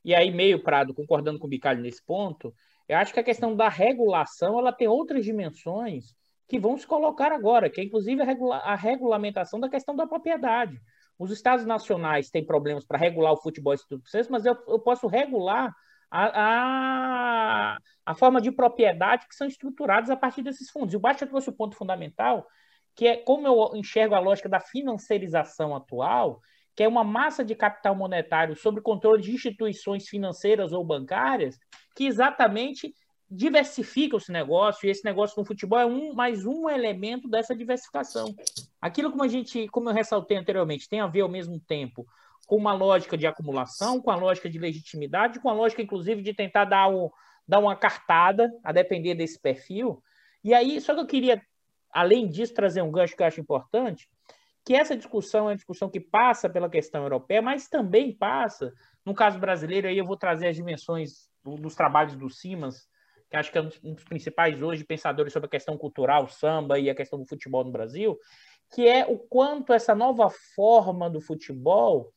e 0.04 0.16
aí 0.16 0.32
meio 0.32 0.64
Prado 0.64 0.94
concordando 0.94 1.40
com 1.40 1.48
o 1.48 1.50
Bicalho 1.50 1.82
nesse 1.82 2.04
ponto, 2.04 2.54
eu 2.88 2.98
acho 2.98 3.14
que 3.14 3.20
a 3.20 3.24
questão 3.24 3.56
da 3.56 3.68
regulação 3.68 4.58
ela 4.58 4.72
tem 4.72 4.88
outras 4.88 5.26
dimensões 5.26 6.16
que 6.50 6.60
vão 6.60 6.76
se 6.76 6.88
colocar 6.88 7.32
agora, 7.32 7.70
que 7.70 7.80
é 7.80 7.84
inclusive 7.84 8.20
a, 8.24 8.26
regula 8.26 8.58
a 8.58 8.76
regulamentação 8.76 9.60
da 9.60 9.70
questão 9.70 9.96
da 9.96 10.08
propriedade. 10.08 10.82
Os 11.18 11.32
estados 11.32 11.64
nacionais 11.64 12.32
têm 12.32 12.44
problemas 12.44 12.84
para 12.84 12.98
regular 12.98 13.34
o 13.34 13.38
futebol 13.38 13.76
e 13.76 13.78
mas 14.32 14.46
eu, 14.46 14.58
eu 14.68 14.80
posso 14.80 15.06
regular 15.06 15.72
a, 16.10 17.74
a, 17.74 17.78
a, 18.04 18.16
forma 18.16 18.42
de 18.42 18.52
propriedade 18.52 19.28
que 19.28 19.36
são 19.36 19.46
estruturadas 19.46 20.10
a 20.10 20.18
partir 20.18 20.42
desses 20.42 20.72
fundos. 20.72 20.94
E 20.94 20.98
o 20.98 21.00
Baixa 21.00 21.28
trouxe 21.28 21.50
o 21.50 21.54
ponto 21.54 21.76
fundamental, 21.76 22.48
que 22.96 23.06
é 23.06 23.18
como 23.18 23.46
eu 23.46 23.76
enxergo 23.76 24.16
a 24.16 24.20
lógica 24.20 24.50
da 24.50 24.60
financiarização 24.60 25.76
atual, 25.76 26.42
que 26.76 26.82
é 26.82 26.88
uma 26.88 27.04
massa 27.04 27.46
de 27.46 27.54
capital 27.54 27.94
monetário 27.94 28.56
sob 28.56 28.82
controle 28.82 29.22
de 29.22 29.32
instituições 29.32 30.08
financeiras 30.08 30.72
ou 30.72 30.84
bancárias, 30.84 31.60
que 31.96 32.08
exatamente 32.08 32.92
diversifica 33.30 34.18
esse 34.18 34.31
negócio, 34.31 34.88
e 34.88 34.89
esse 34.89 35.06
negócio 35.06 35.39
no 35.39 35.45
futebol 35.45 35.80
é 35.80 35.85
um 35.85 36.14
mais 36.14 36.45
um 36.45 36.69
elemento 36.69 37.27
dessa 37.27 37.56
diversificação. 37.56 38.35
Aquilo 38.81 39.11
como 39.11 39.23
a 39.23 39.27
gente, 39.27 39.68
como 39.68 39.89
eu 39.89 39.93
ressaltei 39.93 40.38
anteriormente, 40.38 40.89
tem 40.89 40.99
a 40.99 41.07
ver 41.07 41.22
ao 41.22 41.30
mesmo 41.30 41.60
tempo 41.60 42.07
com 42.47 42.56
uma 42.56 42.73
lógica 42.73 43.15
de 43.15 43.27
acumulação, 43.27 44.01
com 44.01 44.10
a 44.10 44.15
lógica 44.15 44.49
de 44.49 44.57
legitimidade, 44.57 45.39
com 45.39 45.49
a 45.49 45.53
lógica, 45.53 45.84
inclusive, 45.84 46.23
de 46.23 46.34
tentar 46.34 46.65
dar, 46.65 46.89
um, 46.89 47.11
dar 47.47 47.60
uma 47.60 47.76
cartada, 47.76 48.51
a 48.64 48.72
depender 48.72 49.14
desse 49.14 49.39
perfil. 49.39 50.01
E 50.43 50.51
aí, 50.51 50.81
só 50.81 50.95
que 50.95 51.01
eu 51.01 51.06
queria, 51.06 51.39
além 51.91 52.27
disso, 52.27 52.56
trazer 52.56 52.81
um 52.81 52.91
gancho 52.91 53.15
que 53.15 53.22
eu 53.22 53.27
acho 53.27 53.39
importante, 53.39 54.10
que 54.65 54.73
essa 54.73 54.97
discussão 54.97 55.41
é 55.41 55.49
uma 55.49 55.56
discussão 55.56 55.89
que 55.89 55.99
passa 55.99 56.49
pela 56.49 56.68
questão 56.68 57.03
europeia, 57.03 57.41
mas 57.41 57.68
também 57.68 58.11
passa, 58.11 58.73
no 59.06 59.14
caso 59.14 59.38
brasileiro, 59.38 59.88
aí 59.88 59.99
eu 59.99 60.06
vou 60.06 60.18
trazer 60.18 60.47
as 60.47 60.56
dimensões 60.56 61.30
dos 61.43 61.76
trabalhos 61.76 62.15
do 62.15 62.31
Simas, 62.31 62.88
que 63.30 63.38
acho 63.38 63.51
que 63.51 63.57
é 63.57 63.61
um 63.61 63.93
dos 63.93 64.03
principais 64.03 64.61
hoje 64.61 64.84
pensadores 64.84 65.31
sobre 65.31 65.47
a 65.47 65.49
questão 65.49 65.77
cultural, 65.77 66.27
samba 66.27 66.80
e 66.80 66.89
a 66.89 66.95
questão 66.95 67.19
do 67.19 67.27
futebol 67.27 67.64
no 67.64 67.72
Brasil, 67.72 68.18
que 68.72 68.88
é 68.88 69.06
o 69.06 69.18
quanto 69.18 69.73
essa 69.73 69.93
nova 69.93 70.30
forma 70.56 71.10
do 71.10 71.22
futebol 71.22 72.11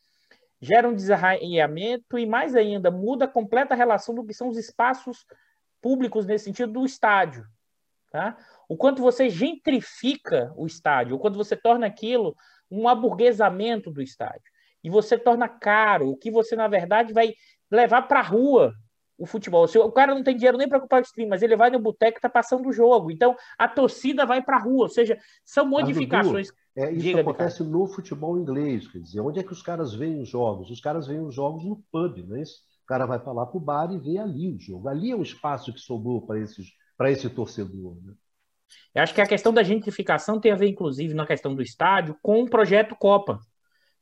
gera 0.60 0.88
um 0.88 0.94
desarraiamento 0.94 2.18
e, 2.18 2.24
mais 2.24 2.54
ainda, 2.54 2.90
muda 2.90 3.24
a 3.24 3.28
completa 3.28 3.74
relação 3.74 4.14
do 4.14 4.24
que 4.24 4.32
são 4.32 4.48
os 4.48 4.56
espaços 4.56 5.26
públicos 5.80 6.24
nesse 6.24 6.44
sentido 6.44 6.72
do 6.72 6.86
estádio. 6.86 7.44
Tá? 8.10 8.36
O 8.68 8.76
quanto 8.76 9.02
você 9.02 9.28
gentrifica 9.28 10.52
o 10.56 10.66
estádio, 10.66 11.16
o 11.16 11.18
quanto 11.18 11.36
você 11.36 11.56
torna 11.56 11.86
aquilo 11.86 12.36
um 12.70 12.88
aburguesamento 12.88 13.90
do 13.90 14.00
estádio. 14.00 14.52
E 14.84 14.88
você 14.88 15.18
torna 15.18 15.48
caro, 15.48 16.10
o 16.10 16.16
que 16.16 16.30
você, 16.30 16.54
na 16.56 16.68
verdade, 16.68 17.12
vai 17.12 17.34
levar 17.70 18.02
para 18.02 18.20
a 18.20 18.22
rua 18.22 18.72
o 19.22 19.26
futebol. 19.26 19.68
Se 19.68 19.78
o 19.78 19.92
cara 19.92 20.16
não 20.16 20.24
tem 20.24 20.34
dinheiro 20.34 20.58
nem 20.58 20.68
para 20.68 20.80
comprar 20.80 20.98
o 20.98 21.02
stream, 21.02 21.28
mas 21.28 21.42
ele 21.42 21.56
vai 21.56 21.70
no 21.70 21.78
boteco 21.78 22.16
e 22.16 22.18
está 22.18 22.28
passando 22.28 22.68
o 22.68 22.72
jogo. 22.72 23.08
Então 23.08 23.36
a 23.56 23.68
torcida 23.68 24.26
vai 24.26 24.42
para 24.42 24.56
a 24.56 24.60
rua. 24.60 24.82
Ou 24.82 24.88
seja, 24.88 25.16
são 25.44 25.64
modificações. 25.64 26.48
é, 26.76 26.90
isso 26.90 27.02
Diga, 27.02 27.20
acontece 27.20 27.62
no 27.62 27.86
futebol 27.86 28.36
inglês. 28.36 28.88
Quer 28.88 28.98
dizer, 28.98 29.20
onde 29.20 29.38
é 29.38 29.44
que 29.44 29.52
os 29.52 29.62
caras 29.62 29.94
veem 29.94 30.20
os 30.20 30.28
jogos? 30.28 30.70
Os 30.70 30.80
caras 30.80 31.06
veem 31.06 31.20
os 31.20 31.32
jogos 31.32 31.64
no 31.64 31.76
pub, 31.92 32.18
não 32.26 32.36
é 32.36 32.42
isso? 32.42 32.62
O 32.82 32.86
cara 32.86 33.06
vai 33.06 33.20
para 33.20 33.32
lá 33.32 33.46
para 33.46 33.56
o 33.56 33.60
bar 33.60 33.92
e 33.92 33.98
vê 33.98 34.18
ali 34.18 34.52
o 34.52 34.58
jogo. 34.58 34.88
Ali 34.88 35.12
é 35.12 35.16
o 35.16 35.22
espaço 35.22 35.72
que 35.72 35.78
sobrou 35.78 36.26
para 36.26 37.10
esse 37.12 37.30
torcedor. 37.30 37.96
Né? 38.02 38.14
Eu 38.92 39.02
acho 39.04 39.14
que 39.14 39.20
a 39.20 39.26
questão 39.26 39.54
da 39.54 39.62
gentrificação 39.62 40.40
tem 40.40 40.50
a 40.50 40.56
ver, 40.56 40.66
inclusive, 40.66 41.14
na 41.14 41.26
questão 41.26 41.54
do 41.54 41.62
estádio, 41.62 42.16
com 42.20 42.42
o 42.42 42.50
projeto 42.50 42.96
Copa. 42.96 43.38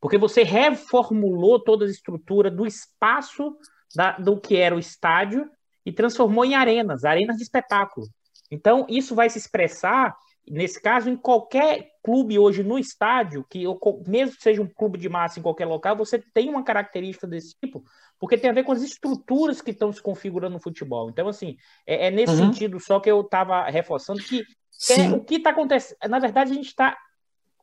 Porque 0.00 0.16
você 0.16 0.42
reformulou 0.42 1.62
toda 1.62 1.84
a 1.84 1.88
estrutura 1.88 2.50
do 2.50 2.66
espaço 2.66 3.54
da, 3.94 4.12
do 4.12 4.40
que 4.40 4.56
era 4.56 4.74
o 4.74 4.78
estádio 4.78 5.50
e 5.84 5.92
transformou 5.92 6.44
em 6.44 6.54
arenas, 6.54 7.04
arenas 7.04 7.36
de 7.36 7.42
espetáculo. 7.42 8.06
Então, 8.50 8.86
isso 8.88 9.14
vai 9.14 9.30
se 9.30 9.38
expressar, 9.38 10.14
nesse 10.48 10.80
caso, 10.80 11.08
em 11.08 11.16
qualquer 11.16 11.90
clube 12.02 12.38
hoje 12.38 12.62
no 12.62 12.78
estádio, 12.78 13.44
que 13.48 13.64
mesmo 14.06 14.36
que 14.36 14.42
seja 14.42 14.60
um 14.60 14.66
clube 14.66 14.98
de 14.98 15.08
massa 15.08 15.38
em 15.38 15.42
qualquer 15.42 15.66
local, 15.66 15.96
você 15.96 16.18
tem 16.34 16.48
uma 16.48 16.64
característica 16.64 17.26
desse 17.26 17.54
tipo, 17.60 17.84
porque 18.18 18.36
tem 18.36 18.50
a 18.50 18.54
ver 18.54 18.64
com 18.64 18.72
as 18.72 18.82
estruturas 18.82 19.60
que 19.60 19.70
estão 19.70 19.92
se 19.92 20.02
configurando 20.02 20.54
no 20.54 20.62
futebol. 20.62 21.08
Então, 21.08 21.28
assim, 21.28 21.56
é, 21.86 22.08
é 22.08 22.10
nesse 22.10 22.32
uhum. 22.32 22.52
sentido 22.52 22.80
só 22.80 22.98
que 22.98 23.10
eu 23.10 23.20
estava 23.20 23.64
reforçando 23.70 24.20
que 24.22 24.44
é, 24.88 25.10
o 25.10 25.22
que 25.22 25.36
está 25.36 25.50
acontecendo. 25.50 25.98
Na 26.08 26.18
verdade, 26.18 26.52
a 26.52 26.54
gente 26.54 26.68
está. 26.68 26.96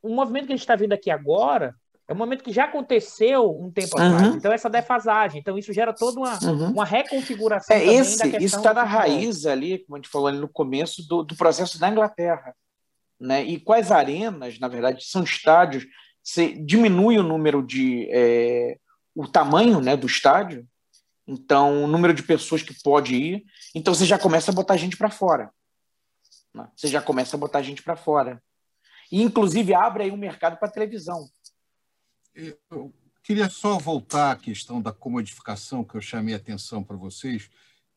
O 0.01 0.09
movimento 0.09 0.45
que 0.45 0.53
a 0.53 0.55
gente 0.55 0.63
está 0.63 0.75
vendo 0.75 0.93
aqui 0.93 1.09
agora 1.09 1.75
é 2.07 2.13
um 2.13 2.17
momento 2.17 2.43
que 2.43 2.53
já 2.53 2.63
aconteceu 2.63 3.51
um 3.51 3.69
tempo 3.69 3.99
uhum. 3.99 4.15
atrás. 4.15 4.35
Então, 4.35 4.51
essa 4.53 4.69
defasagem. 4.69 5.41
Então, 5.41 5.57
isso 5.57 5.73
gera 5.73 5.93
toda 5.93 6.19
uma, 6.21 6.39
uhum. 6.41 6.71
uma 6.71 6.85
reconfiguração. 6.85 7.75
É, 7.75 7.84
esse, 7.84 8.25
isso 8.38 8.55
está 8.57 8.73
na 8.73 8.84
raiz 8.84 9.45
ali, 9.45 9.79
como 9.79 9.97
a 9.97 9.99
gente 9.99 10.09
falou 10.09 10.29
ali 10.29 10.38
no 10.38 10.47
começo, 10.47 11.05
do, 11.05 11.21
do 11.21 11.35
processo 11.35 11.77
da 11.77 11.89
Inglaterra. 11.89 12.55
Né? 13.19 13.43
E 13.43 13.59
quais 13.59 13.91
arenas, 13.91 14.57
na 14.57 14.69
verdade, 14.69 15.03
são 15.03 15.21
estádios. 15.21 15.85
Você 16.23 16.53
diminui 16.53 17.17
o 17.19 17.23
número 17.23 17.61
de. 17.61 18.07
É, 18.09 18.77
o 19.13 19.27
tamanho 19.27 19.81
né, 19.81 19.97
do 19.97 20.05
estádio, 20.05 20.67
então 21.25 21.84
o 21.84 21.88
número 21.88 22.13
de 22.13 22.23
pessoas 22.23 22.61
que 22.61 22.73
pode 22.84 23.15
ir. 23.15 23.43
Então, 23.75 23.93
você 23.93 24.05
já 24.05 24.17
começa 24.17 24.49
a 24.49 24.53
botar 24.53 24.77
gente 24.77 24.95
para 24.95 25.09
fora. 25.09 25.51
Né? 26.53 26.69
Você 26.73 26.88
já 26.88 27.01
começa 27.01 27.35
a 27.35 27.39
botar 27.39 27.61
gente 27.61 27.84
para 27.84 27.97
fora. 27.97 28.41
E, 29.11 29.21
inclusive, 29.21 29.73
abre 29.73 30.03
aí 30.03 30.11
um 30.11 30.17
mercado 30.17 30.57
para 30.57 30.69
televisão 30.69 31.27
eu 32.69 32.93
queria 33.23 33.49
só 33.49 33.77
voltar 33.77 34.31
à 34.31 34.35
questão 34.35 34.81
da 34.81 34.91
comodificação 34.91 35.84
que 35.84 35.95
eu 35.95 36.01
chamei 36.01 36.34
a 36.34 36.38
atenção 36.38 36.84
para 36.84 36.95
vocês. 36.95 37.49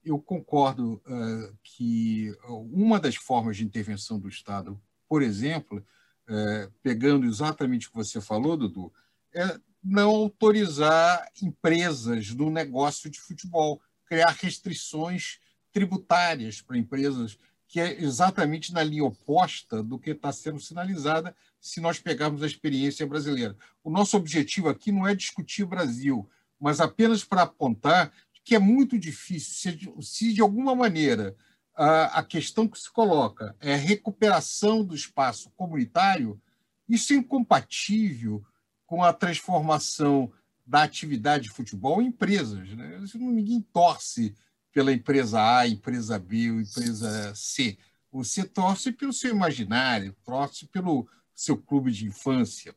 Eu 0.03 0.19
concordo 0.19 0.95
uh, 1.07 1.57
que 1.62 2.35
uma 2.49 2.99
das 2.99 3.17
formas 3.17 3.59
de 3.59 3.65
intervenção 3.65 4.19
do 4.19 4.29
Estado, 4.29 4.81
por 5.07 5.23
exemplo, 5.23 5.85
uh, 6.29 6.73
pegando 6.83 7.27
exatamente 7.27 7.87
o 7.87 7.91
que 7.91 7.97
você 7.97 8.21
falou, 8.21 8.57
Dudu, 8.57 8.93
é 9.35 9.61
não 9.83 10.11
autorizar 10.11 11.31
empresas 11.43 12.35
no 12.35 12.51
negócio 12.51 13.11
de 13.11 13.21
futebol, 13.21 13.81
criar 14.05 14.37
restrições 14.41 15.39
tributárias 15.73 16.61
para 16.61 16.79
empresas, 16.79 17.39
que 17.69 17.79
é 17.79 18.03
exatamente 18.03 18.73
na 18.73 18.83
linha 18.83 19.05
oposta 19.05 19.83
do 19.83 19.99
que 19.99 20.11
está 20.11 20.33
sendo 20.33 20.59
sinalizada 20.59 21.35
se 21.61 21.81
nós 21.81 21.99
pegarmos 21.99 22.43
a 22.43 22.47
experiência 22.47 23.07
brasileira. 23.07 23.57
O 23.85 23.91
nosso 23.91 24.16
objetivo 24.16 24.69
aqui 24.69 24.91
não 24.91 25.07
é 25.07 25.15
discutir 25.15 25.65
Brasil, 25.65 26.28
mas 26.59 26.81
apenas 26.81 27.24
para 27.24 27.43
apontar 27.43 28.12
que 28.45 28.55
é 28.55 28.59
muito 28.59 28.99
difícil, 28.99 29.97
se 30.01 30.32
de 30.32 30.41
alguma 30.41 30.74
maneira 30.74 31.37
a 31.77 32.23
questão 32.23 32.69
que 32.69 32.78
se 32.78 32.91
coloca 32.91 33.57
é 33.61 33.74
a 33.74 33.78
recuperação 33.78 34.85
do 34.85 34.95
espaço 34.95 35.51
comunitário, 35.57 36.41
isso 36.89 37.12
é 37.12 37.16
incompatível 37.16 38.45
com 38.85 39.03
a 39.03 39.12
transformação 39.12 40.32
da 40.66 40.82
atividade 40.82 41.45
de 41.45 41.51
futebol 41.51 42.03
em 42.03 42.07
empresas. 42.07 42.69
Né? 42.70 43.01
Ninguém 43.15 43.61
torce 43.73 44.35
pela 44.73 44.93
empresa 44.93 45.59
A, 45.59 45.66
empresa 45.66 46.19
B 46.19 46.51
ou 46.51 46.61
empresa 46.61 47.35
C. 47.35 47.78
Você 48.12 48.45
torce 48.45 48.93
pelo 48.93 49.12
seu 49.12 49.31
imaginário, 49.31 50.15
torce 50.24 50.66
pelo, 50.66 51.09
seu 51.41 51.57
clube 51.57 51.91
de 51.91 52.07
infância. 52.07 52.75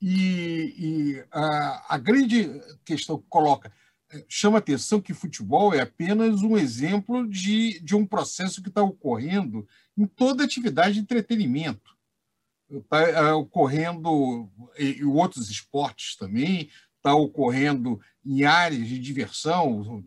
E, 0.00 0.74
e 0.78 1.24
a, 1.30 1.94
a, 1.94 1.98
grande 1.98 2.48
questão 2.84 3.18
que 3.18 3.26
coloca, 3.28 3.70
é, 4.10 4.24
chama 4.26 4.58
atenção 4.58 5.00
que 5.00 5.12
futebol 5.12 5.74
é 5.74 5.80
apenas 5.82 6.42
um 6.42 6.56
exemplo 6.56 7.28
de, 7.28 7.78
de 7.80 7.94
um 7.94 8.06
processo 8.06 8.62
que 8.62 8.68
está 8.68 8.82
ocorrendo 8.82 9.68
em 9.96 10.06
toda 10.06 10.42
atividade 10.42 10.94
de 10.94 11.00
entretenimento. 11.00 11.94
Está 12.70 13.02
é, 13.02 13.32
ocorrendo 13.34 14.50
em 14.78 15.04
outros 15.04 15.50
esportes 15.50 16.16
também, 16.16 16.70
está 16.96 17.14
ocorrendo 17.14 18.00
em 18.24 18.44
áreas 18.44 18.88
de 18.88 18.98
diversão. 18.98 20.02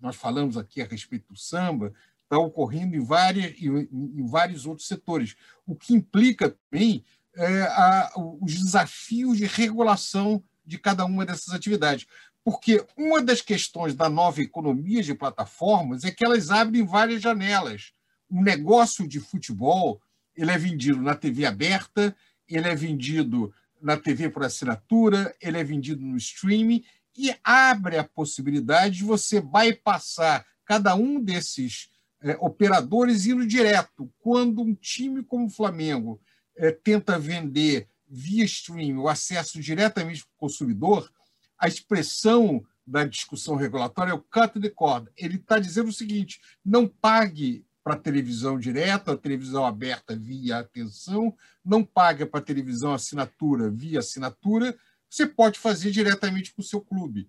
Nós 0.00 0.16
falamos 0.16 0.56
aqui 0.56 0.82
a 0.82 0.86
respeito 0.86 1.32
do 1.32 1.38
samba, 1.38 1.92
está 2.30 2.38
ocorrendo 2.38 2.94
em, 2.94 3.00
várias, 3.00 3.60
em, 3.60 3.88
em, 3.92 4.26
vários 4.28 4.64
outros 4.64 4.86
setores, 4.86 5.34
o 5.66 5.74
que 5.74 5.92
implica 5.92 6.56
também 6.70 7.04
é, 7.34 7.62
a, 7.62 8.12
os 8.40 8.54
desafios 8.54 9.36
de 9.36 9.46
regulação 9.46 10.42
de 10.64 10.78
cada 10.78 11.04
uma 11.04 11.26
dessas 11.26 11.52
atividades. 11.52 12.06
Porque 12.44 12.86
uma 12.96 13.20
das 13.20 13.42
questões 13.42 13.94
da 13.94 14.08
nova 14.08 14.40
economia 14.40 15.02
de 15.02 15.12
plataformas 15.12 16.04
é 16.04 16.12
que 16.12 16.24
elas 16.24 16.50
abrem 16.50 16.86
várias 16.86 17.20
janelas. 17.20 17.92
O 18.30 18.40
negócio 18.40 19.06
de 19.08 19.18
futebol 19.18 20.00
ele 20.36 20.52
é 20.52 20.56
vendido 20.56 21.02
na 21.02 21.16
TV 21.16 21.44
aberta, 21.44 22.16
ele 22.48 22.68
é 22.68 22.74
vendido 22.74 23.52
na 23.82 23.96
TV 23.96 24.30
por 24.30 24.44
assinatura, 24.44 25.34
ele 25.40 25.58
é 25.58 25.64
vendido 25.64 26.02
no 26.02 26.16
streaming 26.16 26.84
e 27.16 27.34
abre 27.42 27.98
a 27.98 28.04
possibilidade 28.04 28.98
de 28.98 29.04
você 29.04 29.40
bypassar 29.40 30.46
cada 30.64 30.94
um 30.94 31.20
desses 31.20 31.89
é, 32.22 32.36
operadores 32.40 33.26
indo 33.26 33.46
direto. 33.46 34.12
Quando 34.18 34.62
um 34.62 34.74
time 34.74 35.22
como 35.22 35.46
o 35.46 35.50
Flamengo 35.50 36.20
é, 36.56 36.70
tenta 36.70 37.18
vender 37.18 37.88
via 38.08 38.44
streaming 38.44 38.96
o 38.96 39.08
acesso 39.08 39.60
diretamente 39.60 40.24
para 40.24 40.34
o 40.34 40.40
consumidor, 40.48 41.10
a 41.58 41.68
expressão 41.68 42.64
da 42.86 43.04
discussão 43.04 43.54
regulatória 43.54 44.10
é 44.10 44.14
o 44.14 44.20
cut 44.20 44.60
the 44.60 44.70
cord. 44.70 45.08
Ele 45.16 45.36
está 45.36 45.58
dizendo 45.58 45.88
o 45.88 45.92
seguinte: 45.92 46.40
não 46.64 46.88
pague 46.88 47.64
para 47.82 47.96
televisão 47.96 48.58
direta, 48.58 49.12
a 49.12 49.16
televisão 49.16 49.64
aberta 49.64 50.14
via 50.14 50.58
atenção, 50.58 51.34
não 51.64 51.84
pague 51.84 52.26
para 52.26 52.40
televisão 52.40 52.92
assinatura 52.92 53.70
via 53.70 54.00
assinatura, 54.00 54.76
você 55.08 55.26
pode 55.26 55.58
fazer 55.58 55.90
diretamente 55.90 56.52
com 56.52 56.60
o 56.60 56.64
seu 56.64 56.80
clube. 56.80 57.28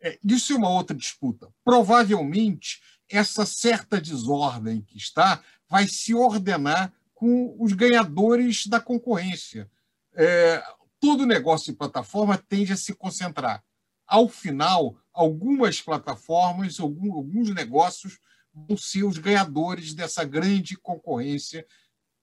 É, 0.00 0.18
isso 0.24 0.52
é 0.52 0.56
uma 0.56 0.70
outra 0.70 0.96
disputa. 0.96 1.48
Provavelmente 1.64 2.80
essa 3.08 3.46
certa 3.46 4.00
desordem 4.00 4.82
que 4.82 4.96
está 4.96 5.42
vai 5.68 5.86
se 5.86 6.14
ordenar 6.14 6.92
com 7.14 7.56
os 7.58 7.72
ganhadores 7.72 8.66
da 8.66 8.80
concorrência. 8.80 9.70
É, 10.14 10.62
todo 11.00 11.26
negócio 11.26 11.72
de 11.72 11.78
plataforma 11.78 12.38
tende 12.38 12.72
a 12.72 12.76
se 12.76 12.94
concentrar. 12.94 13.62
Ao 14.06 14.28
final, 14.28 14.96
algumas 15.12 15.80
plataformas, 15.80 16.80
alguns 16.80 17.54
negócios 17.54 18.18
vão 18.52 18.76
ser 18.76 19.04
os 19.04 19.18
ganhadores 19.18 19.94
dessa 19.94 20.24
grande 20.24 20.76
concorrência 20.76 21.66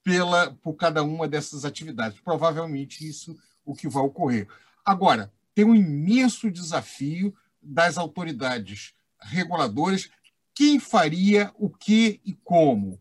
pela, 0.03 0.51
por 0.55 0.75
cada 0.75 1.03
uma 1.03 1.27
dessas 1.27 1.65
atividades. 1.65 2.19
Provavelmente 2.19 3.07
isso 3.07 3.35
o 3.63 3.73
que 3.73 3.87
vai 3.87 4.03
ocorrer. 4.03 4.47
Agora, 4.83 5.31
tem 5.53 5.65
um 5.65 5.75
imenso 5.75 6.51
desafio 6.51 7.35
das 7.61 7.97
autoridades 7.97 8.93
reguladoras 9.19 10.09
quem 10.55 10.79
faria 10.79 11.51
o 11.59 11.69
que 11.69 12.21
e 12.25 12.33
como? 12.33 12.99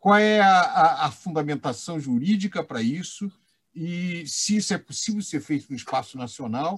Qual 0.00 0.16
é 0.16 0.40
a, 0.40 0.60
a, 0.60 1.06
a 1.06 1.10
fundamentação 1.10 1.98
jurídica 2.00 2.62
para 2.62 2.82
isso? 2.82 3.30
E 3.74 4.26
se 4.26 4.56
isso 4.56 4.74
é 4.74 4.78
possível 4.78 5.22
ser 5.22 5.40
feito 5.40 5.70
no 5.70 5.76
espaço 5.76 6.18
nacional? 6.18 6.76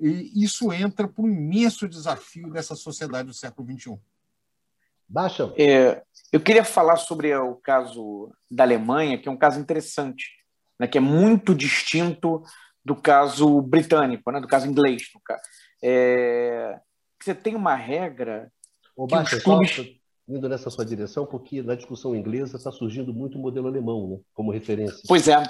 E 0.00 0.42
isso 0.42 0.72
entra 0.72 1.08
para 1.08 1.22
um 1.22 1.28
imenso 1.28 1.88
desafio 1.88 2.50
dessa 2.50 2.74
sociedade 2.74 3.28
do 3.28 3.34
século 3.34 3.68
XXI. 3.68 3.98
Baixa. 5.08 5.52
É, 5.56 6.02
eu 6.32 6.40
queria 6.40 6.64
falar 6.64 6.96
sobre 6.96 7.34
o 7.36 7.56
caso 7.56 8.32
da 8.50 8.64
Alemanha, 8.64 9.18
que 9.18 9.28
é 9.28 9.32
um 9.32 9.36
caso 9.36 9.60
interessante, 9.60 10.30
né, 10.78 10.86
que 10.86 10.98
é 10.98 11.00
muito 11.00 11.54
distinto 11.54 12.42
do 12.84 12.96
caso 12.96 13.60
britânico, 13.62 14.30
né, 14.30 14.40
do 14.40 14.48
caso 14.48 14.66
inglês. 14.66 15.04
É, 15.82 16.78
você 17.20 17.34
tem 17.34 17.54
uma 17.54 17.74
regra 17.74 18.50
Ô, 18.96 19.06
Baixa, 19.06 19.40
clubes... 19.40 19.96
indo 20.28 20.48
nessa 20.48 20.70
sua 20.70 20.84
direção, 20.84 21.26
porque 21.26 21.62
na 21.62 21.74
discussão 21.74 22.14
inglesa 22.14 22.56
está 22.56 22.70
surgindo 22.70 23.12
muito 23.12 23.38
o 23.38 23.40
modelo 23.40 23.68
alemão, 23.68 24.08
né, 24.08 24.18
como 24.32 24.52
referência. 24.52 25.02
Pois 25.06 25.28
é, 25.28 25.42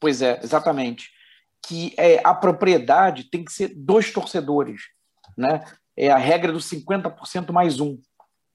pois 0.00 0.22
é, 0.22 0.40
exatamente. 0.42 1.10
Que 1.66 1.94
é, 1.96 2.20
a 2.24 2.32
propriedade 2.32 3.24
tem 3.30 3.44
que 3.44 3.52
ser 3.52 3.74
dos 3.74 4.12
torcedores, 4.12 4.82
né? 5.36 5.64
É 5.96 6.10
a 6.10 6.18
regra 6.18 6.52
dos 6.52 6.68
50% 6.70 7.50
mais 7.52 7.80
um. 7.80 7.98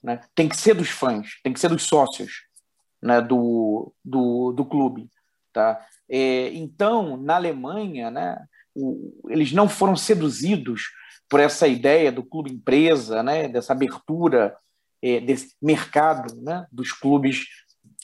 Né? 0.02 0.22
Tem 0.34 0.48
que 0.48 0.56
ser 0.56 0.76
dos 0.76 0.90
fãs, 0.90 1.40
tem 1.44 1.52
que 1.52 1.60
ser 1.60 1.70
dos 1.70 1.84
sócios 1.84 2.44
né? 3.02 3.20
do, 3.22 3.94
do, 4.06 4.52
do 4.52 4.64
clube. 4.64 5.10
Tá? 5.52 5.86
É, 6.08 6.49
então, 6.53 7.18
na 7.18 7.36
Alemanha, 7.36 8.10
né, 8.10 8.38
o, 8.76 9.27
eles 9.30 9.52
não 9.52 9.68
foram 9.68 9.95
seduzidos 9.95 10.84
por 11.30 11.39
essa 11.39 11.68
ideia 11.68 12.11
do 12.11 12.23
clube 12.23 12.52
empresa, 12.52 13.23
né, 13.23 13.48
dessa 13.48 13.73
abertura 13.73 14.56
é, 15.02 15.19
desse 15.19 15.56
mercado 15.61 16.35
né, 16.41 16.68
dos 16.72 16.91
clubes 16.91 17.45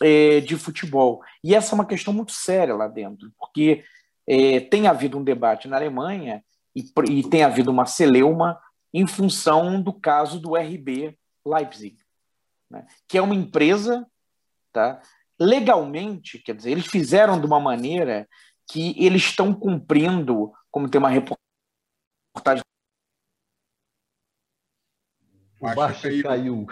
é, 0.02 0.40
de 0.40 0.56
futebol. 0.56 1.22
E 1.44 1.54
essa 1.54 1.74
é 1.74 1.76
uma 1.76 1.86
questão 1.86 2.14
muito 2.14 2.32
séria 2.32 2.76
lá 2.76 2.88
dentro, 2.88 3.32
porque 3.38 3.84
é, 4.26 4.60
tem 4.60 4.88
havido 4.88 5.18
um 5.18 5.24
debate 5.24 5.68
na 5.68 5.78
Alemanha 5.78 6.44
e, 6.76 6.86
e 7.10 7.24
tem 7.30 7.44
havido 7.44 7.72
uma 7.72 7.86
celeuma 7.86 8.60
em 8.94 9.06
função 9.06 9.82
do 9.82 9.94
caso 9.94 10.40
do 10.40 10.56
RB 10.56 11.18
Leipzig, 11.46 11.98
né? 12.70 12.86
que 13.08 13.18
é 13.18 13.22
uma 13.22 13.36
empresa, 13.36 14.06
tá? 14.72 15.02
legalmente, 15.40 16.40
quer 16.40 16.56
dizer, 16.56 16.72
eles 16.72 16.88
fizeram 16.88 17.40
de 17.40 17.46
uma 17.46 17.60
maneira 17.60 18.28
que 18.70 18.96
eles 18.98 19.24
estão 19.24 19.54
cumprindo, 19.54 20.52
como 20.72 20.90
tem 20.90 21.00
uma 21.00 21.10
reportagem. 21.10 22.64
O 25.60 25.74
baixo 25.74 26.02
caiu. 26.04 26.24
caiu. 26.24 26.68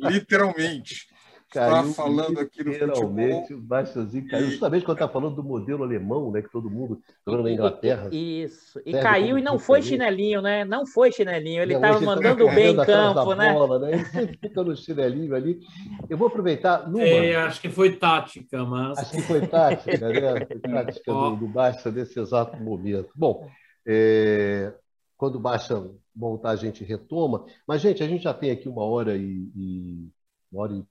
Literalmente. 0.00 1.11
Caiu 1.52 1.92
falando 1.92 2.40
aqui 2.40 2.64
no 2.64 2.72
literalmente, 2.72 3.52
o 3.52 3.60
Baixozinho 3.60 4.26
caiu. 4.26 4.46
Justamente 4.46 4.84
quando 4.84 4.96
está 4.96 5.08
falando 5.08 5.36
do 5.36 5.44
modelo 5.44 5.84
alemão, 5.84 6.30
né? 6.30 6.40
Que 6.40 6.50
todo 6.50 6.70
mundo 6.70 7.00
jogando 7.26 7.44
na 7.44 7.50
Inglaterra. 7.52 8.08
Isso. 8.10 8.80
E 8.86 8.92
caiu 8.92 9.38
e 9.38 9.42
não 9.42 9.58
foi 9.58 9.82
chinelinho, 9.82 10.40
né? 10.40 10.64
Não 10.64 10.86
foi 10.86 11.12
chinelinho. 11.12 11.62
Ele 11.62 11.74
estava 11.74 12.00
mandando 12.00 12.46
bem 12.46 12.72
em 12.72 12.76
campo, 12.76 13.34
né? 13.34 13.52
Bola, 13.52 13.78
né? 13.78 13.92
Ele 13.92 14.04
sempre 14.06 14.38
fica 14.38 14.62
no 14.62 14.74
chinelinho 14.74 15.34
ali. 15.34 15.60
Eu 16.08 16.16
vou 16.16 16.28
aproveitar. 16.28 16.88
Numa... 16.88 17.02
É, 17.02 17.36
acho 17.36 17.60
que 17.60 17.68
foi 17.68 17.96
tática, 17.96 18.64
mas. 18.64 18.98
Acho 18.98 19.12
que 19.12 19.22
foi 19.22 19.46
tática, 19.46 20.08
né? 20.08 20.46
Foi 20.46 20.58
tática 20.58 21.12
do, 21.12 21.36
do 21.36 21.46
Baixa 21.46 21.90
nesse 21.90 22.18
exato 22.18 22.56
momento. 22.62 23.10
Bom, 23.14 23.46
é... 23.86 24.72
quando 25.16 25.36
o 25.36 25.40
Baixa 25.40 25.82
voltar, 26.14 26.50
a 26.50 26.56
gente 26.56 26.82
retoma. 26.84 27.44
Mas, 27.66 27.80
gente, 27.80 28.02
a 28.02 28.06
gente 28.06 28.24
já 28.24 28.34
tem 28.34 28.50
aqui 28.50 28.68
uma 28.68 28.84
hora 28.84 29.16
e, 29.16 29.50
e 29.56 30.08
uma 30.50 30.62
hora 30.62 30.72
e 30.74 30.84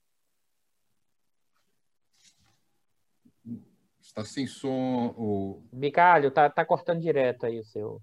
Está 4.12 4.26
sem 4.26 4.46
som. 4.46 5.16
O... 5.18 5.64
Bicalho, 5.72 6.32
tá, 6.32 6.50
tá 6.50 6.66
cortando 6.66 7.00
direto 7.00 7.46
aí 7.46 7.60
o 7.60 7.64
seu. 7.64 8.02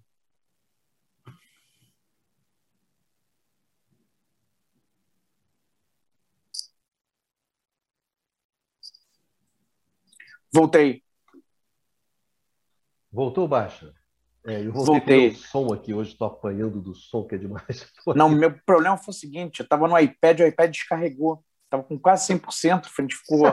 Voltei. 10.51 11.03
Voltou, 13.13 13.47
Baixa? 13.47 13.95
É, 14.47 14.65
eu 14.65 14.73
voltei, 14.73 14.95
voltei. 14.95 15.35
som 15.35 15.75
aqui, 15.75 15.93
hoje 15.93 16.13
estou 16.13 16.27
apanhando 16.27 16.81
do 16.81 16.95
som 16.95 17.27
que 17.27 17.35
é 17.35 17.39
demais. 17.39 17.93
Não, 18.17 18.31
meu 18.31 18.59
problema 18.65 18.97
foi 18.97 19.13
o 19.13 19.17
seguinte, 19.17 19.61
eu 19.61 19.65
estava 19.65 19.87
no 19.87 19.99
iPad, 19.99 20.41
o 20.41 20.47
iPad 20.47 20.71
descarregou. 20.71 21.45
Estava 21.69 21.83
com 21.83 21.99
quase 21.99 22.33
100%, 22.33 22.87
a 22.87 23.03
gente 23.03 23.15
ficou. 23.15 23.45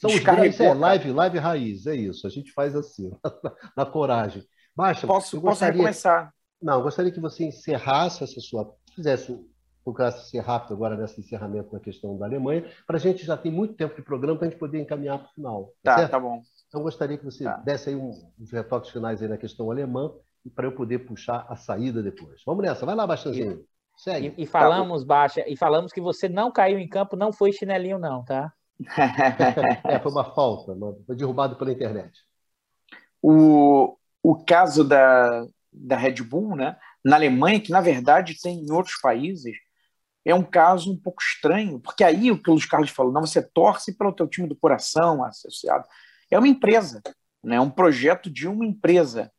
São 0.00 0.10
os 0.10 0.60
é 0.60 0.72
live, 0.72 1.12
live 1.12 1.38
raiz, 1.38 1.86
é 1.86 1.94
isso. 1.94 2.26
A 2.26 2.30
gente 2.30 2.50
faz 2.52 2.74
assim, 2.74 3.10
na 3.76 3.84
coragem. 3.84 4.42
Baixa, 4.74 5.06
posso, 5.06 5.38
gostaria... 5.38 5.74
posso 5.74 5.76
recomeçar. 5.76 6.34
Não, 6.60 6.82
gostaria 6.82 7.12
que 7.12 7.20
você 7.20 7.44
encerrasse 7.44 8.24
essa 8.24 8.40
sua. 8.40 8.74
Fizesse 8.94 9.38
procurasse 9.84 10.30
ser 10.30 10.40
rápido 10.40 10.72
agora 10.72 10.96
nesse 10.96 11.20
encerramento 11.20 11.70
da 11.70 11.78
questão 11.78 12.16
da 12.16 12.24
Alemanha, 12.24 12.64
para 12.86 12.96
a 12.96 13.00
gente 13.00 13.24
já 13.24 13.36
tem 13.36 13.52
muito 13.52 13.74
tempo 13.74 13.94
de 13.94 14.00
programa 14.00 14.38
para 14.38 14.48
a 14.48 14.50
gente 14.50 14.58
poder 14.58 14.80
encaminhar 14.80 15.18
para 15.18 15.28
o 15.28 15.34
final. 15.34 15.74
Tá, 15.82 15.96
tá, 15.96 16.08
tá, 16.08 16.18
bom. 16.18 16.40
Então 16.66 16.82
gostaria 16.82 17.18
que 17.18 17.24
você 17.24 17.44
tá. 17.44 17.58
desse 17.58 17.90
aí 17.90 17.94
um, 17.94 18.10
uns 18.40 18.50
retoques 18.50 18.90
finais 18.90 19.22
aí 19.22 19.28
na 19.28 19.36
questão 19.36 19.70
alemã 19.70 20.10
e 20.42 20.48
para 20.48 20.66
eu 20.66 20.72
poder 20.72 21.00
puxar 21.00 21.44
a 21.50 21.56
saída 21.56 22.02
depois. 22.02 22.42
Vamos 22.46 22.64
nessa, 22.64 22.86
vai 22.86 22.94
lá, 22.94 23.06
Baixãozinho. 23.06 23.62
Segue. 23.96 24.34
E, 24.36 24.42
e 24.42 24.46
falamos, 24.46 25.02
tá. 25.02 25.06
Baixa, 25.06 25.44
e 25.46 25.56
falamos 25.56 25.92
que 25.92 26.00
você 26.00 26.28
não 26.28 26.50
caiu 26.50 26.78
em 26.78 26.88
campo, 26.88 27.16
não 27.16 27.32
foi 27.32 27.52
chinelinho, 27.52 27.98
não, 27.98 28.24
tá? 28.24 28.52
é, 29.84 29.98
foi 30.00 30.10
uma 30.10 30.34
falta, 30.34 30.74
foi 31.06 31.16
derrubado 31.16 31.56
pela 31.56 31.72
internet. 31.72 32.20
O, 33.22 33.96
o 34.22 34.44
caso 34.44 34.84
da, 34.84 35.46
da 35.72 35.96
Red 35.96 36.22
Bull, 36.22 36.56
né, 36.56 36.76
na 37.04 37.16
Alemanha, 37.16 37.60
que 37.60 37.70
na 37.70 37.80
verdade 37.80 38.40
tem 38.40 38.60
em 38.60 38.72
outros 38.72 39.00
países, 39.00 39.56
é 40.24 40.34
um 40.34 40.42
caso 40.42 40.92
um 40.92 40.96
pouco 40.96 41.22
estranho, 41.22 41.78
porque 41.78 42.02
aí 42.02 42.30
o 42.30 42.42
que 42.42 42.50
o 42.50 42.54
Luiz 42.54 42.66
Carlos 42.66 42.90
falou, 42.90 43.12
não, 43.12 43.20
você 43.20 43.42
torce 43.42 43.96
pelo 43.96 44.12
teu 44.12 44.26
time 44.26 44.48
do 44.48 44.56
coração 44.56 45.22
associado. 45.22 45.86
É 46.30 46.38
uma 46.38 46.48
empresa, 46.48 47.02
né, 47.42 47.56
é 47.56 47.60
um 47.60 47.70
projeto 47.70 48.30
de 48.30 48.48
uma 48.48 48.64
empresa. 48.64 49.30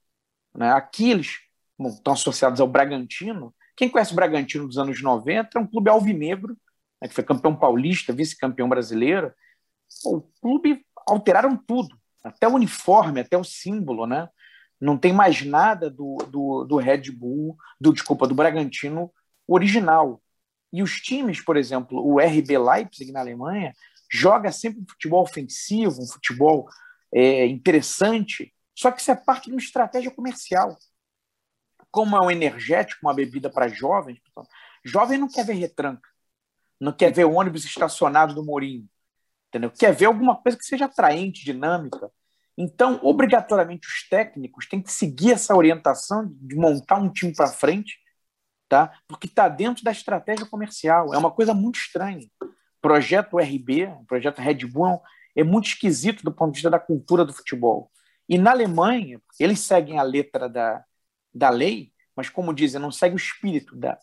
Né? 0.53 0.72
Aqui 0.72 1.11
eles 1.11 1.40
bom, 1.77 1.90
estão 1.90 2.14
associados 2.14 2.61
ao 2.61 2.68
Bragantino, 2.68 3.53
quem 3.76 3.89
conhece 3.89 4.14
o 4.14 4.15
Bragantino 4.15 4.68
dos 4.68 4.77
anos 4.77 5.02
90 5.02 5.57
é 5.57 5.61
um 5.61 5.68
clube 5.68 5.89
alvinegro, 5.89 6.57
né, 7.02 7.07
que 7.07 7.14
foi 7.14 7.23
campeão 7.23 7.56
paulista, 7.56 8.14
vice-campeão 8.14 8.69
brasileiro. 8.69 9.34
O 10.06 10.22
clube 10.41 10.85
alteraram 11.07 11.57
tudo, 11.57 11.95
até 12.23 12.47
o 12.47 12.53
uniforme, 12.53 13.19
até 13.19 13.38
o 13.38 13.43
símbolo, 13.43 14.07
né? 14.07 14.30
Não 14.80 14.97
tem 14.97 15.14
mais 15.14 15.43
nada 15.45 15.89
do, 15.89 16.18
do, 16.30 16.64
do 16.65 16.77
Red 16.77 17.11
Bull, 17.11 17.56
do 17.80 17.93
desculpa, 17.93 18.27
do 18.27 18.35
Bragantino 18.35 19.11
original. 19.47 20.22
E 20.73 20.81
os 20.81 20.99
times, 20.99 21.41
por 21.41 21.56
exemplo, 21.56 22.06
o 22.06 22.19
RB 22.19 22.57
Leipzig 22.57 23.11
na 23.11 23.22
Alemanha, 23.22 23.73
joga 24.11 24.52
sempre 24.52 24.81
um 24.81 24.85
futebol 24.88 25.23
ofensivo, 25.23 26.02
um 26.02 26.07
futebol 26.07 26.68
é, 27.14 27.45
interessante, 27.45 28.53
só 28.77 28.91
que 28.91 29.02
isso 29.02 29.11
é 29.11 29.15
parte 29.15 29.45
de 29.45 29.52
uma 29.52 29.61
estratégia 29.61 30.11
comercial 30.11 30.77
como 31.95 32.17
é 32.17 32.19
um 32.19 32.30
energético, 32.30 32.99
uma 33.03 33.13
bebida 33.13 33.49
para 33.49 33.69
jovens, 33.69 34.19
jovem 34.84 35.17
não 35.17 35.30
quer 35.30 35.45
ver 35.45 35.53
retranca, 35.53 36.09
não 36.77 36.91
quer 36.91 37.09
ver 37.09 37.23
ônibus 37.23 37.63
estacionado 37.63 38.35
do 38.35 38.43
Mourinho, 38.43 38.85
entendeu? 39.47 39.72
Quer 39.72 39.93
ver 39.93 40.07
alguma 40.07 40.35
coisa 40.35 40.57
que 40.57 40.65
seja 40.65 40.85
atraente, 40.85 41.45
dinâmica. 41.45 42.11
Então, 42.57 42.99
obrigatoriamente, 43.01 43.88
os 43.88 44.09
técnicos 44.09 44.67
têm 44.67 44.81
que 44.81 44.91
seguir 44.91 45.31
essa 45.31 45.55
orientação 45.55 46.30
de 46.30 46.57
montar 46.57 46.97
um 46.97 47.09
time 47.09 47.34
para 47.34 47.47
frente, 47.47 47.97
tá? 48.67 48.91
porque 49.07 49.27
está 49.27 49.47
dentro 49.47 49.81
da 49.81 49.91
estratégia 49.93 50.45
comercial. 50.45 51.13
É 51.13 51.17
uma 51.17 51.31
coisa 51.31 51.53
muito 51.53 51.80
estranha. 51.80 52.27
Projeto 52.81 53.39
RB, 53.39 53.88
projeto 54.05 54.39
Red 54.39 54.65
Bull, 54.65 55.01
é 55.34 55.45
muito 55.45 55.67
esquisito 55.67 56.26
do 56.26 56.31
ponto 56.34 56.51
de 56.51 56.57
vista 56.57 56.69
da 56.69 56.77
cultura 56.77 57.23
do 57.23 57.31
futebol. 57.31 57.89
E 58.27 58.38
na 58.38 58.51
Alemanha, 58.51 59.22
eles 59.39 59.61
seguem 59.61 59.97
a 59.97 60.03
letra 60.03 60.49
da, 60.49 60.84
da 61.36 61.49
lei, 61.49 61.91
mas 62.16 62.30
como 62.30 62.53
dizem, 62.53 62.80
não 62.80 62.91
segue 62.91 63.16
o 63.16 63.18
espírito 63.18 63.76
da, 63.76 63.99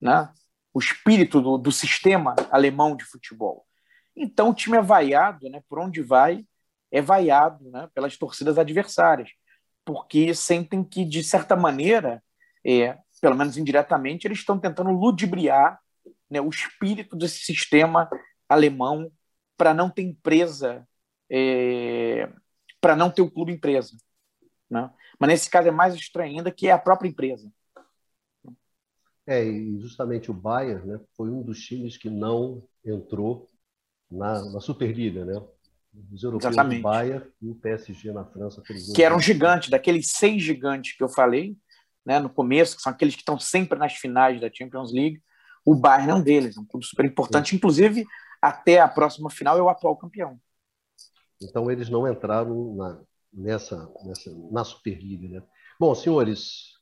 né? 0.00 0.32
o 0.72 0.78
espírito 0.78 1.40
do, 1.40 1.58
do 1.58 1.72
sistema 1.72 2.36
alemão 2.50 2.96
de 2.96 3.04
futebol. 3.04 3.66
Então 4.14 4.50
o 4.50 4.54
time 4.54 4.76
é 4.76 4.82
vaiado, 4.82 5.48
né? 5.50 5.62
Por 5.68 5.78
onde 5.78 6.02
vai 6.02 6.46
é 6.90 7.00
vaiado, 7.02 7.70
né? 7.70 7.88
Pelas 7.94 8.16
torcidas 8.16 8.58
adversárias, 8.58 9.30
porque 9.84 10.34
sentem 10.34 10.84
que 10.84 11.04
de 11.04 11.24
certa 11.24 11.56
maneira, 11.56 12.22
é, 12.64 12.98
pelo 13.20 13.34
menos 13.34 13.56
indiretamente, 13.56 14.26
eles 14.26 14.38
estão 14.38 14.58
tentando 14.58 14.90
ludibriar 14.90 15.80
né, 16.30 16.40
o 16.40 16.48
espírito 16.50 17.16
desse 17.16 17.38
sistema 17.40 18.08
alemão 18.48 19.10
para 19.56 19.72
não 19.72 19.88
ter 19.90 20.02
empresa, 20.02 20.86
é, 21.30 22.28
para 22.80 22.94
não 22.94 23.10
ter 23.10 23.22
o 23.22 23.30
clube 23.30 23.52
empresa. 23.52 23.96
Né? 24.68 24.90
Mas 25.18 25.28
nesse 25.28 25.50
caso 25.50 25.68
é 25.68 25.70
mais 25.70 25.94
estranho 25.94 26.36
ainda, 26.36 26.50
que 26.50 26.66
é 26.68 26.72
a 26.72 26.78
própria 26.78 27.08
empresa. 27.08 27.50
É, 29.26 29.44
e 29.44 29.78
justamente 29.80 30.30
o 30.30 30.34
Bayern 30.34 30.86
né, 30.86 31.00
foi 31.16 31.28
um 31.30 31.42
dos 31.42 31.60
times 31.60 31.96
que 31.96 32.08
não 32.08 32.62
entrou 32.84 33.48
na, 34.10 34.44
na 34.52 34.60
Superliga, 34.60 35.24
né? 35.24 35.42
Os 36.12 36.22
europeus 36.22 36.52
Exatamente. 36.52 36.80
do 36.80 36.82
Bayern 36.82 37.26
e 37.40 37.48
o 37.48 37.54
PSG 37.54 38.12
na 38.12 38.24
França. 38.24 38.62
Que 38.94 39.02
eram 39.02 39.18
gigantes, 39.18 39.70
daqueles 39.70 40.10
seis 40.10 40.42
gigantes 40.42 40.96
que 40.96 41.02
eu 41.02 41.08
falei 41.08 41.56
né, 42.04 42.20
no 42.20 42.30
começo, 42.30 42.76
que 42.76 42.82
são 42.82 42.92
aqueles 42.92 43.14
que 43.14 43.22
estão 43.22 43.38
sempre 43.38 43.78
nas 43.78 43.94
finais 43.94 44.40
da 44.40 44.50
Champions 44.52 44.92
League. 44.92 45.20
O 45.64 45.74
Bayern 45.74 46.10
é 46.10 46.14
um 46.14 46.22
deles, 46.22 46.56
é 46.56 46.60
um 46.60 46.64
clube 46.64 46.86
super 46.86 47.04
importante, 47.04 47.50
Sim. 47.50 47.56
inclusive 47.56 48.06
até 48.40 48.78
a 48.78 48.86
próxima 48.86 49.28
final 49.28 49.58
é 49.58 49.62
o 49.62 49.68
atual 49.68 49.96
campeão. 49.96 50.38
Então 51.42 51.70
eles 51.70 51.88
não 51.90 52.08
entraram 52.08 52.74
na, 52.76 53.00
nessa, 53.32 53.92
nessa 54.04 54.34
na 54.50 54.64
Superliga. 54.64 55.28
Né? 55.28 55.42
Bom, 55.78 55.94
senhores, 55.94 56.74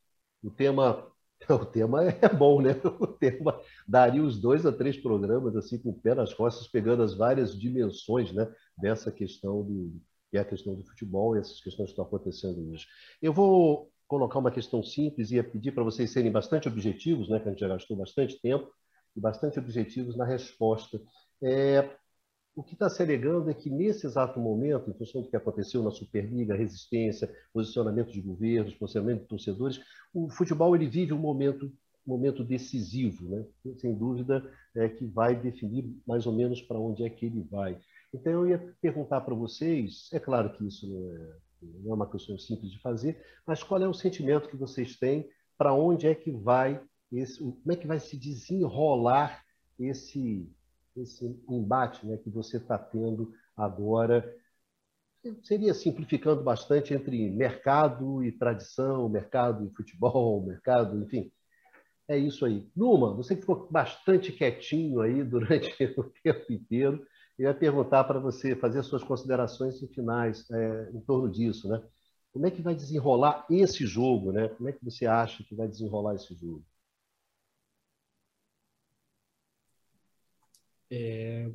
o 0.43 0.51
tema 0.51 1.11
o 1.51 1.65
tema 1.65 2.05
é 2.05 2.29
bom, 2.29 2.61
né? 2.61 2.81
O 3.01 3.07
tema 3.07 3.61
daria 3.87 4.23
os 4.23 4.41
dois 4.41 4.65
a 4.65 4.73
três 4.73 4.97
programas 4.97 5.57
assim 5.57 5.79
com 5.79 5.91
o 5.91 6.01
pé 6.01 6.15
nas 6.15 6.33
costas, 6.33 6.67
pegando 6.69 7.03
as 7.03 7.15
várias 7.15 7.59
dimensões, 7.59 8.33
né? 8.33 8.51
Dessa 8.77 9.11
questão 9.13 9.63
do 9.63 10.01
que 10.31 10.39
é 10.39 10.41
a 10.41 10.45
questão 10.45 10.75
do 10.75 10.83
futebol 10.83 11.37
e 11.37 11.41
essas 11.41 11.61
questões 11.61 11.87
que 11.87 11.93
estão 11.93 12.05
acontecendo 12.05 12.71
hoje. 12.71 12.87
Eu 13.23 13.33
vou 13.33 13.91
colocar 14.09 14.39
uma 14.39 14.51
questão 14.51 14.83
simples 14.83 15.31
e 15.31 15.41
pedir 15.43 15.73
para 15.73 15.85
vocês 15.85 16.11
serem 16.11 16.33
bastante 16.33 16.67
objetivos, 16.67 17.29
né? 17.29 17.39
Que 17.39 17.49
a 17.49 17.51
gente 17.53 17.61
já 17.61 17.69
gastou 17.69 17.97
bastante 17.97 18.41
tempo 18.41 18.69
e 19.17 19.21
bastante 19.21 19.59
objetivos 19.59 20.17
na 20.17 20.25
resposta. 20.25 21.01
É, 21.43 21.89
o 22.57 22.63
que 22.63 22.75
está 22.75 22.89
se 22.89 23.03
alegando 23.03 23.51
é 23.51 23.55
que, 23.55 23.69
nesse 23.69 24.07
exato 24.07 24.39
momento, 24.39 24.89
em 24.91 24.95
função 24.95 25.23
do 25.23 25.29
que 25.29 25.37
aconteceu 25.37 25.83
na 25.83 25.91
Superliga, 25.91 26.55
resistência, 26.55 27.33
posicionamento 27.53 28.13
de 28.13 28.21
governos, 28.21 28.75
posicionamento 28.75 29.23
de 29.23 29.29
torcedores, 29.29 29.81
o 30.13 30.29
futebol 30.29 30.75
ele 30.75 30.87
vive 30.87 31.13
um 31.13 31.19
momento, 31.19 31.73
momento 32.07 32.45
decisivo, 32.45 33.29
né? 33.29 33.45
sem 33.77 33.95
dúvida, 33.95 34.49
é, 34.77 34.89
que 34.89 35.05
vai 35.05 35.35
definir 35.35 35.93
mais 36.07 36.27
ou 36.27 36.33
menos 36.33 36.63
para 36.63 36.79
onde 36.79 37.05
é 37.05 37.11
que 37.11 37.27
ele 37.27 37.43
vai. 37.43 37.79
Então, 38.13 38.33
eu 38.33 38.47
ia 38.47 38.75
perguntar 38.81 39.23
para 39.23 39.35
vocês, 39.35 40.09
é 40.13 40.21
claro 40.21 40.53
que 40.53 40.65
isso 40.67 40.89
não 40.89 41.11
é, 41.11 41.37
não 41.83 41.93
é 41.93 41.95
uma 41.95 42.11
questão 42.11 42.39
simples 42.39 42.71
de 42.71 42.79
fazer, 42.81 43.21
mas 43.47 43.63
qual 43.63 43.83
é 43.83 43.89
o 43.89 43.95
sentimento 43.95 44.49
que 44.49 44.57
vocês 44.57 44.97
têm 44.97 45.29
para 45.59 45.75
onde 45.75 46.07
é 46.07 46.15
que 46.15 46.31
vai 46.31 46.81
esse, 47.11 47.39
como 47.39 47.73
é 47.73 47.77
que 47.77 47.87
vai 47.87 48.01
se 48.01 48.17
desenrolar 48.17 49.43
esse, 49.79 50.49
esse 50.97 51.25
embate 51.49 52.07
né, 52.07 52.17
que 52.17 52.31
você 52.31 52.57
está 52.57 52.79
tendo 52.79 53.33
agora 53.57 54.25
seria 55.43 55.73
simplificando 55.73 56.43
bastante 56.43 56.93
entre 56.93 57.31
mercado 57.31 58.23
e 58.23 58.33
tradição, 58.33 59.09
mercado 59.09 59.67
e 59.67 59.75
futebol, 59.75 60.45
mercado, 60.47 61.03
enfim. 61.03 61.33
É 62.07 62.19
isso 62.19 62.45
aí. 62.45 62.69
Numa, 62.77 63.15
você 63.15 63.35
ficou 63.35 63.67
bastante 63.71 64.31
quietinho 64.33 65.01
aí 65.01 65.25
durante 65.25 65.73
o 65.97 66.05
tempo 66.23 66.53
inteiro. 66.53 67.07
Eu 67.39 67.49
ia 67.49 67.55
perguntar 67.55 68.05
para 68.05 68.21
você 68.21 68.55
fazer 68.55 68.83
suas 68.83 69.03
considerações 69.03 69.81
finais 69.95 70.49
é, 70.51 70.91
em 70.93 71.01
torno 71.01 71.31
disso, 71.31 71.69
né? 71.69 71.83
Como 72.31 72.47
é 72.47 72.51
que 72.51 72.63
vai 72.63 72.75
desenrolar 72.75 73.47
esse 73.49 73.87
jogo, 73.87 74.33
né? 74.33 74.49
Como 74.49 74.69
é 74.69 74.73
que 74.73 74.85
você 74.85 75.07
acha 75.07 75.43
que 75.43 75.55
vai 75.55 75.67
desenrolar 75.67 76.15
esse 76.15 76.35
jogo? 76.35 76.63
É, 80.97 81.51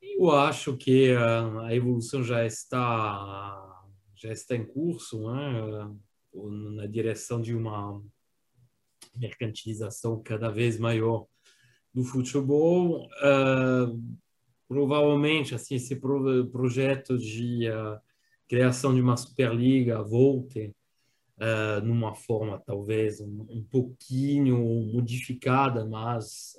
eu 0.00 0.30
acho 0.30 0.76
que 0.76 1.14
a 1.14 1.74
evolução 1.74 2.22
já 2.22 2.46
está 2.46 3.82
já 4.14 4.32
está 4.32 4.54
em 4.54 4.64
curso, 4.64 5.30
né? 5.30 5.94
na 6.76 6.86
direção 6.86 7.42
de 7.42 7.54
uma 7.54 8.00
mercantilização 9.16 10.22
cada 10.22 10.48
vez 10.48 10.78
maior 10.78 11.26
do 11.92 12.04
futebol. 12.04 13.04
Uh, 13.04 14.00
provavelmente, 14.68 15.54
assim, 15.54 15.74
esse 15.74 15.96
pro 15.96 16.48
projeto 16.50 17.18
de 17.18 17.68
uh, 17.68 18.00
criação 18.48 18.94
de 18.94 19.00
uma 19.00 19.16
Superliga 19.16 20.02
volte 20.02 20.74
uh, 21.38 21.84
numa 21.84 22.14
forma 22.14 22.62
talvez 22.64 23.20
um, 23.20 23.46
um 23.50 23.64
pouquinho 23.64 24.58
modificada, 24.92 25.84
mas 25.84 26.54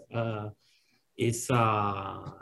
essa 1.18 2.40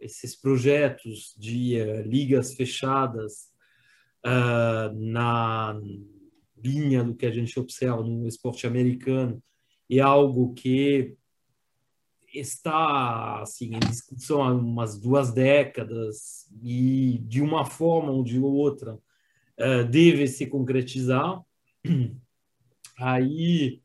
esses 0.00 0.36
projetos 0.36 1.34
de 1.36 1.80
uh, 1.80 2.02
ligas 2.02 2.54
fechadas 2.54 3.50
uh, 4.24 4.94
na 4.94 5.78
linha 6.56 7.04
do 7.04 7.14
que 7.14 7.26
a 7.26 7.30
gente 7.30 7.58
observa 7.58 8.02
no 8.02 8.26
esporte 8.26 8.66
americano 8.66 9.42
é 9.90 10.00
algo 10.00 10.54
que 10.54 11.16
está 12.32 13.40
assim 13.40 13.74
em 13.74 13.78
discussão 13.78 14.42
há 14.42 14.52
umas 14.52 14.98
duas 14.98 15.32
décadas 15.32 16.46
e 16.62 17.18
de 17.22 17.40
uma 17.40 17.64
forma 17.64 18.12
ou 18.12 18.22
de 18.22 18.38
outra 18.38 18.94
uh, 18.94 19.84
deve 19.90 20.26
se 20.26 20.46
concretizar. 20.46 21.40
Aí 22.98 23.80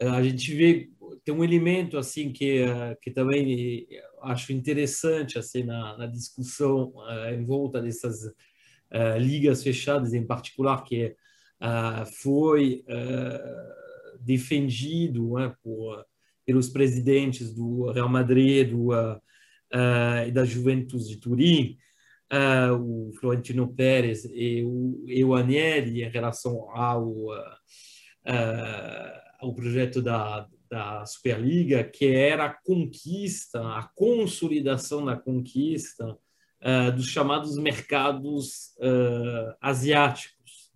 a 0.00 0.22
gente 0.22 0.54
vê 0.54 0.90
tem 1.26 1.34
um 1.34 1.42
elemento 1.42 1.98
assim 1.98 2.32
que 2.32 2.64
que 3.02 3.10
também 3.10 3.84
acho 4.22 4.52
interessante 4.52 5.36
assim 5.36 5.64
na, 5.64 5.98
na 5.98 6.06
discussão 6.06 6.92
uh, 6.94 7.34
em 7.34 7.44
volta 7.44 7.82
dessas 7.82 8.22
uh, 8.24 9.18
ligas 9.18 9.60
fechadas 9.60 10.14
em 10.14 10.24
particular 10.24 10.84
que 10.84 11.16
uh, 11.60 12.06
foi 12.22 12.84
defendido 14.20 15.34
né, 15.34 15.52
por 15.64 16.06
pelos 16.44 16.68
presidentes 16.68 17.52
do 17.52 17.90
Real 17.90 18.08
Madrid 18.08 18.70
do, 18.70 18.92
e 20.24 20.30
da 20.30 20.44
Juventus 20.44 21.08
de 21.08 21.16
Turim 21.16 21.76
o 22.80 23.10
Florentino 23.18 23.74
Pérez 23.74 24.24
e 24.26 24.62
o, 24.64 25.02
e 25.08 25.24
o 25.24 25.34
Agnelli 25.34 26.04
em 26.04 26.08
relação 26.08 26.70
ao 26.70 27.26
ao 29.40 29.54
projeto 29.54 30.00
da 30.00 30.48
da 30.76 31.06
Superliga, 31.06 31.82
que 31.82 32.04
era 32.04 32.44
a 32.44 32.52
conquista, 32.52 33.60
a 33.60 33.88
consolidação 33.94 35.02
da 35.02 35.16
conquista 35.16 36.06
uh, 36.06 36.92
dos 36.94 37.06
chamados 37.06 37.56
mercados 37.56 38.74
uh, 38.76 39.56
asiáticos. 39.58 40.70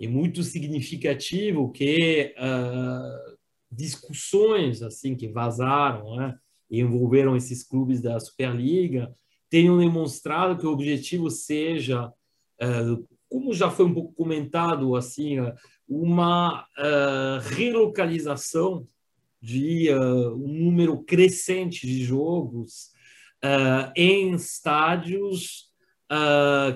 É 0.00 0.08
muito 0.08 0.42
significativo 0.42 1.70
que 1.70 2.34
uh, 2.36 3.36
discussões 3.70 4.82
assim 4.82 5.14
que 5.14 5.28
vazaram 5.28 6.16
né, 6.16 6.36
e 6.68 6.80
envolveram 6.80 7.36
esses 7.36 7.62
clubes 7.62 8.02
da 8.02 8.18
Superliga 8.18 9.14
tenham 9.48 9.78
demonstrado 9.78 10.58
que 10.58 10.66
o 10.66 10.72
objetivo 10.72 11.30
seja, 11.30 12.12
como 13.28 13.54
já 13.54 13.70
foi 13.70 13.86
um 13.86 13.94
pouco 13.94 14.12
comentado, 14.12 14.96
assim, 14.96 15.36
uma 15.88 16.66
relocalização 17.54 18.88
uh, 19.42 20.34
um 20.34 20.64
número 20.64 21.02
crescente 21.02 21.86
de 21.86 22.02
jogos 22.04 22.90
uh, 23.44 23.92
em 23.96 24.34
estádios 24.34 25.66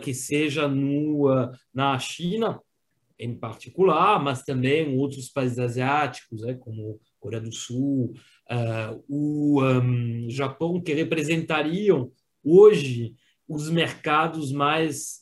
que 0.02 0.12
seja 0.12 0.66
no, 0.66 1.28
na 1.72 1.96
China 2.00 2.60
em 3.16 3.32
particular, 3.32 4.20
mas 4.20 4.42
também 4.42 4.98
outros 4.98 5.28
países 5.28 5.56
asiáticos, 5.60 6.42
né, 6.42 6.54
como 6.54 6.98
Coreia 7.20 7.40
do 7.40 7.54
Sul, 7.54 8.12
o 9.08 9.62
um, 9.62 10.28
Japão, 10.28 10.80
que 10.80 10.92
representariam 10.92 12.10
hoje 12.42 13.14
os 13.48 13.70
mercados 13.70 14.50
mais 14.50 15.20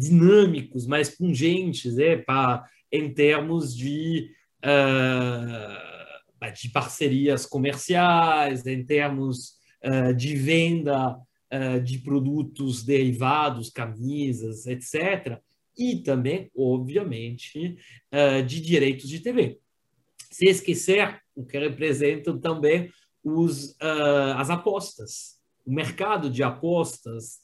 dinâmicos, 0.00 0.84
mais 0.84 1.10
pungentes, 1.10 1.94
né, 1.94 2.16
para 2.16 2.64
em 2.94 3.12
termos 3.12 3.76
de, 3.76 4.30
uh, 4.64 6.03
de 6.50 6.68
parcerias 6.70 7.46
comerciais, 7.46 8.66
em 8.66 8.84
termos 8.84 9.54
uh, 9.84 10.14
de 10.14 10.34
venda 10.34 11.16
uh, 11.16 11.80
de 11.82 11.98
produtos 11.98 12.82
derivados, 12.82 13.70
camisas, 13.70 14.66
etc. 14.66 15.38
E 15.76 15.96
também, 15.96 16.50
obviamente, 16.56 17.76
de 18.46 18.60
direitos 18.60 19.08
de 19.08 19.18
TV. 19.18 19.58
Se 20.30 20.46
esquecer 20.46 21.20
o 21.34 21.44
que 21.44 21.58
representam 21.58 22.38
também 22.38 22.88
os, 23.24 23.76
as 24.36 24.50
apostas, 24.50 25.36
o 25.66 25.74
mercado 25.74 26.30
de 26.30 26.44
apostas. 26.44 27.40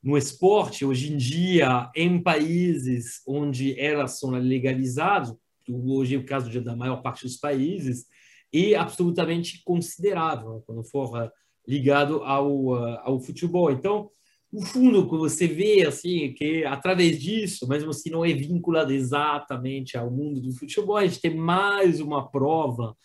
No 0.00 0.16
esporte, 0.16 0.84
hoje 0.84 1.12
em 1.12 1.16
dia, 1.16 1.90
em 1.96 2.22
países 2.22 3.22
onde 3.26 3.76
elas 3.76 4.20
são 4.20 4.30
legalizadas, 4.30 5.34
hoje 5.68 6.14
é 6.14 6.18
o 6.18 6.24
caso 6.24 6.60
da 6.60 6.76
maior 6.76 7.02
parte 7.02 7.24
dos 7.24 7.36
países, 7.36 8.06
é 8.52 8.74
absolutamente 8.74 9.62
considerável 9.64 10.62
quando 10.66 10.84
for 10.84 11.22
eh, 11.22 11.30
ligado 11.66 12.22
ao, 12.22 12.76
eh, 12.76 13.00
ao 13.04 13.20
futebol. 13.20 13.70
Então, 13.70 14.10
o 14.52 14.62
fundo 14.62 15.06
você 15.06 15.46
vê 15.46 15.84
assim 15.86 16.32
que 16.32 16.64
através 16.64 17.20
disso, 17.20 17.68
mesmo 17.68 17.92
se 17.92 18.10
não 18.10 18.24
é 18.24 18.32
vinculado 18.32 18.92
exatamente 18.92 19.98
ao 19.98 20.10
mundo 20.10 20.40
do 20.40 20.52
futebol, 20.52 20.96
a 20.96 21.06
gente 21.06 21.20
tem 21.20 21.34
mais 21.34 22.00
uma 22.00 22.30
prova 22.30 22.96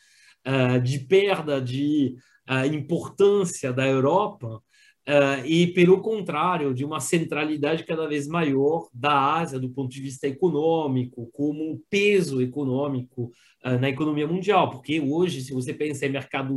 uh, 0.48 0.80
de 0.82 1.00
perda 1.00 1.60
de 1.60 2.16
uh, 2.50 2.66
importância 2.74 3.74
da 3.74 3.88
Europa 3.88 4.62
Uh, 5.08 5.44
e, 5.46 5.74
pelo 5.74 6.00
contrário, 6.00 6.76
de 6.76 6.86
uma 6.86 7.00
centralidade 7.00 7.84
cada 7.84 8.08
vez 8.08 8.28
maior 8.28 8.88
da 8.94 9.34
Ásia 9.36 9.60
do 9.60 9.70
ponto 9.70 9.90
de 9.90 10.00
vista 10.00 10.28
econômico, 10.28 11.28
como 11.34 11.82
peso 11.90 12.40
econômico 12.40 13.32
uh, 13.66 13.80
na 13.80 13.90
economia 13.90 14.28
mundial. 14.28 14.70
Porque 14.70 15.00
hoje, 15.00 15.42
se 15.42 15.54
você 15.54 15.74
pensa 15.74 16.06
em 16.06 16.10
mercado 16.10 16.56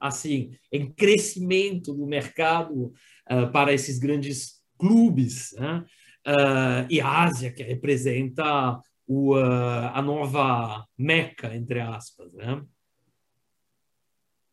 assim, 0.00 0.50
em 0.72 0.92
crescimento 0.92 1.92
do 1.92 2.06
mercado 2.06 2.92
uh, 3.30 3.50
para 3.52 3.72
esses 3.72 3.98
grandes 3.98 4.60
clubes, 4.78 5.54
né? 5.58 5.84
e 6.90 7.00
a 7.00 7.22
Ásia, 7.22 7.50
que 7.50 7.62
representa 7.62 8.78
o, 9.06 9.34
a 9.34 10.02
nova 10.02 10.84
Meca, 10.98 11.56
entre 11.56 11.80
aspas. 11.80 12.34
Né? 12.34 12.62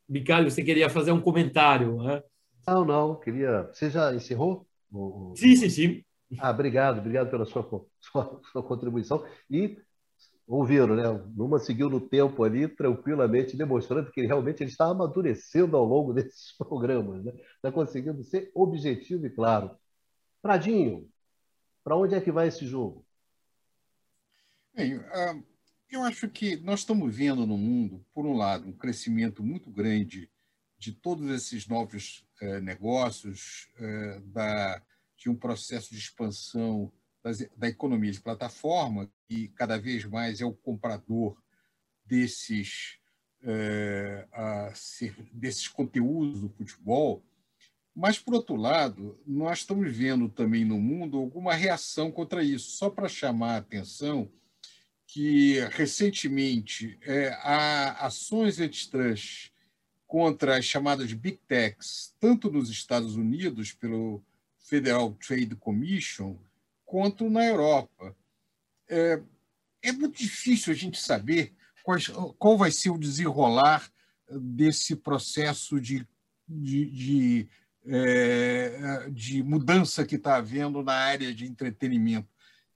Bicalho, 0.07 0.49
você 0.49 0.63
queria 0.63 0.89
fazer 0.89 1.11
um 1.11 1.19
comentário, 1.19 1.97
né? 1.97 2.21
Não, 2.67 2.83
não, 2.83 3.19
queria. 3.19 3.63
Você 3.73 3.89
já 3.89 4.13
encerrou? 4.13 4.67
Sim, 5.35 5.55
sim, 5.55 5.69
sim. 5.69 6.05
Ah, 6.39 6.49
obrigado, 6.49 6.99
obrigado 6.99 7.29
pela 7.29 7.45
sua, 7.45 7.63
sua, 7.99 8.41
sua 8.51 8.63
contribuição. 8.63 9.25
E 9.49 9.77
ouviram, 10.47 10.95
né? 10.95 11.03
Numa 11.35 11.59
seguiu 11.59 11.89
no 11.89 11.99
tempo 12.01 12.43
ali, 12.43 12.67
tranquilamente, 12.67 13.57
demonstrando 13.57 14.11
que 14.11 14.25
realmente 14.25 14.63
ele 14.63 14.71
está 14.71 14.85
amadurecendo 14.85 15.77
ao 15.77 15.85
longo 15.85 16.13
desses 16.13 16.55
programas, 16.57 17.23
né? 17.23 17.33
Está 17.55 17.71
conseguindo 17.71 18.23
ser 18.23 18.51
objetivo 18.53 19.25
e 19.25 19.29
claro. 19.29 19.77
Pradinho, 20.41 21.09
para 21.83 21.95
onde 21.95 22.15
é 22.15 22.21
que 22.21 22.31
vai 22.31 22.47
esse 22.47 22.65
jogo? 22.65 23.05
Bem, 24.73 24.99
ah, 25.13 25.39
eu 25.89 26.03
acho 26.03 26.27
que 26.29 26.57
nós 26.57 26.81
estamos 26.81 27.15
vendo 27.15 27.45
no 27.45 27.57
mundo, 27.57 28.05
por 28.13 28.25
um 28.25 28.35
lado, 28.35 28.67
um 28.67 28.73
crescimento 28.73 29.43
muito 29.43 29.69
grande 29.69 30.29
de 30.77 30.91
todos 30.91 31.29
esses 31.29 31.67
novos 31.67 32.24
eh, 32.41 32.59
negócios, 32.61 33.69
eh, 33.79 34.21
da, 34.25 34.81
de 35.17 35.29
um 35.29 35.35
processo 35.35 35.91
de 35.91 35.99
expansão 35.99 36.91
da 37.57 37.67
economia 37.67 38.11
de 38.11 38.21
plataforma, 38.21 39.09
e 39.27 39.47
cada 39.47 39.79
vez 39.79 40.05
mais 40.05 40.41
é 40.41 40.45
o 40.45 40.53
comprador 40.53 41.35
desses, 42.05 42.99
a, 44.31 44.71
desses 45.33 45.67
conteúdos 45.67 46.41
do 46.41 46.49
futebol, 46.49 47.25
mas, 47.95 48.19
por 48.19 48.35
outro 48.35 48.55
lado, 48.55 49.19
nós 49.25 49.59
estamos 49.59 49.91
vendo 49.97 50.29
também 50.29 50.63
no 50.63 50.79
mundo 50.79 51.17
alguma 51.17 51.55
reação 51.55 52.11
contra 52.11 52.43
isso. 52.43 52.77
Só 52.77 52.91
para 52.91 53.07
chamar 53.07 53.55
a 53.55 53.57
atenção 53.57 54.29
que, 55.07 55.61
recentemente, 55.71 56.99
há 57.41 58.05
ações 58.05 58.59
antitrust 58.59 59.54
contra 60.07 60.57
as 60.57 60.65
chamadas 60.65 61.11
Big 61.13 61.39
Techs, 61.47 62.13
tanto 62.19 62.51
nos 62.51 62.69
Estados 62.69 63.15
Unidos, 63.15 63.73
pelo 63.73 64.23
Federal 64.59 65.11
Trade 65.13 65.55
Commission, 65.55 66.37
quanto 66.85 67.29
na 67.29 67.45
Europa. 67.45 68.15
É, 68.87 69.21
é 69.81 69.91
muito 69.91 70.17
difícil 70.17 70.71
a 70.71 70.75
gente 70.75 70.99
saber 70.99 71.53
quais, 71.83 72.07
qual 72.37 72.57
vai 72.57 72.71
ser 72.71 72.89
o 72.89 72.97
desenrolar 72.97 73.91
desse 74.29 74.95
processo 74.95 75.79
de, 75.79 76.07
de, 76.47 76.85
de 76.89 77.49
é, 77.87 79.09
de 79.11 79.43
mudança 79.43 80.05
que 80.05 80.15
está 80.15 80.37
havendo 80.37 80.81
na 80.81 80.93
área 80.93 81.33
de 81.33 81.45
entretenimento. 81.45 82.27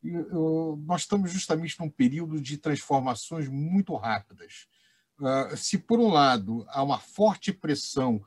E, 0.03 0.10
eu, 0.10 0.81
nós 0.85 1.01
estamos 1.01 1.31
justamente 1.31 1.80
num 1.80 1.89
período 1.89 2.39
de 2.39 2.57
transformações 2.57 3.47
muito 3.47 3.95
rápidas. 3.95 4.68
Uh, 5.19 5.55
se, 5.57 5.77
por 5.77 5.99
um 5.99 6.07
lado, 6.07 6.65
há 6.69 6.81
uma 6.81 6.99
forte 6.99 7.51
pressão 7.51 8.23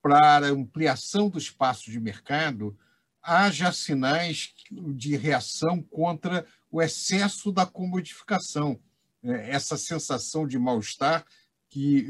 para 0.00 0.46
ampliação 0.46 1.28
do 1.28 1.38
espaço 1.38 1.90
de 1.90 1.98
mercado, 1.98 2.78
há 3.20 3.50
já 3.50 3.72
sinais 3.72 4.54
de 4.70 5.16
reação 5.16 5.82
contra 5.82 6.46
o 6.70 6.80
excesso 6.80 7.50
da 7.50 7.66
comodificação, 7.66 8.78
é, 9.24 9.50
essa 9.50 9.76
sensação 9.76 10.46
de 10.46 10.58
mal-estar 10.58 11.24
que 11.68 12.08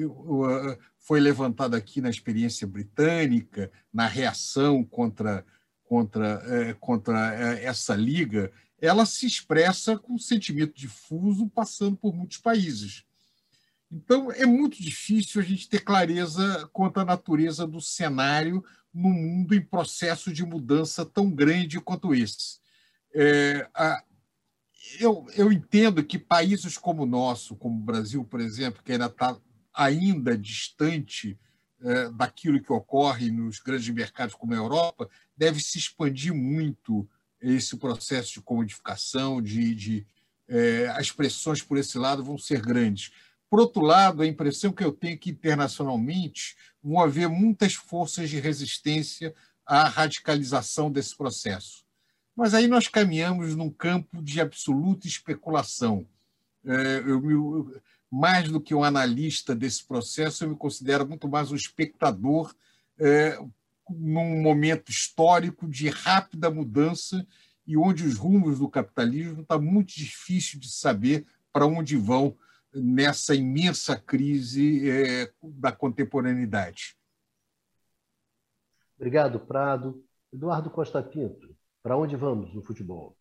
foi 0.98 1.20
levantado 1.20 1.74
aqui 1.74 2.00
na 2.00 2.10
experiência 2.10 2.66
britânica, 2.66 3.70
na 3.92 4.06
reação 4.06 4.84
contra, 4.84 5.46
contra, 5.84 6.42
é, 6.46 6.74
contra 6.74 7.34
é, 7.34 7.64
essa 7.64 7.94
liga, 7.94 8.52
ela 8.78 9.06
se 9.06 9.24
expressa 9.24 9.96
com 9.96 10.14
um 10.14 10.18
sentimento 10.18 10.74
difuso 10.74 11.48
passando 11.48 11.96
por 11.96 12.14
muitos 12.14 12.38
países. 12.38 13.05
Então, 13.96 14.30
é 14.30 14.44
muito 14.44 14.82
difícil 14.82 15.40
a 15.40 15.44
gente 15.44 15.70
ter 15.70 15.80
clareza 15.80 16.68
quanto 16.70 17.00
à 17.00 17.04
natureza 17.04 17.66
do 17.66 17.80
cenário 17.80 18.62
no 18.92 19.08
mundo 19.08 19.54
em 19.54 19.60
processo 19.60 20.30
de 20.30 20.44
mudança 20.44 21.02
tão 21.02 21.30
grande 21.30 21.80
quanto 21.80 22.14
esse. 22.14 22.58
É, 23.14 23.66
a, 23.74 24.04
eu, 25.00 25.26
eu 25.34 25.50
entendo 25.50 26.04
que 26.04 26.18
países 26.18 26.76
como 26.76 27.04
o 27.04 27.06
nosso, 27.06 27.56
como 27.56 27.76
o 27.76 27.84
Brasil, 27.84 28.22
por 28.22 28.38
exemplo, 28.38 28.82
que 28.82 28.92
ainda 28.92 29.06
está 29.06 29.34
ainda 29.72 30.36
distante 30.36 31.38
é, 31.80 32.10
daquilo 32.10 32.62
que 32.62 32.72
ocorre 32.72 33.30
nos 33.30 33.60
grandes 33.60 33.88
mercados 33.88 34.34
como 34.34 34.52
a 34.52 34.56
Europa, 34.56 35.08
deve 35.34 35.58
se 35.58 35.78
expandir 35.78 36.34
muito 36.34 37.08
esse 37.40 37.78
processo 37.78 38.34
de 38.34 38.42
comodificação, 38.42 39.40
de, 39.40 39.74
de 39.74 40.06
é, 40.46 40.88
as 40.88 41.10
pressões 41.10 41.62
por 41.62 41.78
esse 41.78 41.96
lado 41.96 42.22
vão 42.22 42.36
ser 42.36 42.60
grandes. 42.60 43.10
Por 43.56 43.62
outro 43.62 43.80
lado, 43.80 44.20
a 44.20 44.26
impressão 44.26 44.70
que 44.70 44.84
eu 44.84 44.92
tenho 44.92 45.14
é 45.14 45.16
que 45.16 45.30
internacionalmente 45.30 46.54
vão 46.82 47.00
haver 47.00 47.26
muitas 47.26 47.72
forças 47.72 48.28
de 48.28 48.38
resistência 48.38 49.34
à 49.64 49.88
radicalização 49.88 50.92
desse 50.92 51.16
processo. 51.16 51.82
Mas 52.36 52.52
aí 52.52 52.68
nós 52.68 52.86
caminhamos 52.86 53.56
num 53.56 53.70
campo 53.70 54.22
de 54.22 54.42
absoluta 54.42 55.06
especulação. 55.06 56.06
É, 56.66 56.98
eu, 56.98 57.30
eu, 57.30 57.80
mais 58.10 58.46
do 58.50 58.60
que 58.60 58.74
um 58.74 58.84
analista 58.84 59.54
desse 59.54 59.86
processo, 59.86 60.44
eu 60.44 60.50
me 60.50 60.56
considero 60.56 61.08
muito 61.08 61.26
mais 61.26 61.50
um 61.50 61.56
espectador 61.56 62.54
é, 62.98 63.38
num 63.88 64.42
momento 64.42 64.90
histórico 64.90 65.66
de 65.66 65.88
rápida 65.88 66.50
mudança 66.50 67.26
e 67.66 67.74
onde 67.74 68.04
os 68.04 68.18
rumos 68.18 68.58
do 68.58 68.68
capitalismo 68.68 69.40
está 69.40 69.58
muito 69.58 69.94
difícil 69.94 70.60
de 70.60 70.70
saber 70.70 71.24
para 71.50 71.64
onde 71.64 71.96
vão 71.96 72.36
nessa 72.76 73.34
imensa 73.34 73.96
crise 73.98 74.90
é, 74.90 75.32
da 75.42 75.72
contemporaneidade. 75.72 76.96
Obrigado, 78.96 79.40
Prado. 79.40 80.04
Eduardo 80.32 80.70
Costa 80.70 81.02
Pinto, 81.02 81.56
para 81.82 81.96
onde 81.96 82.16
vamos 82.16 82.54
no 82.54 82.62
futebol? 82.62 83.16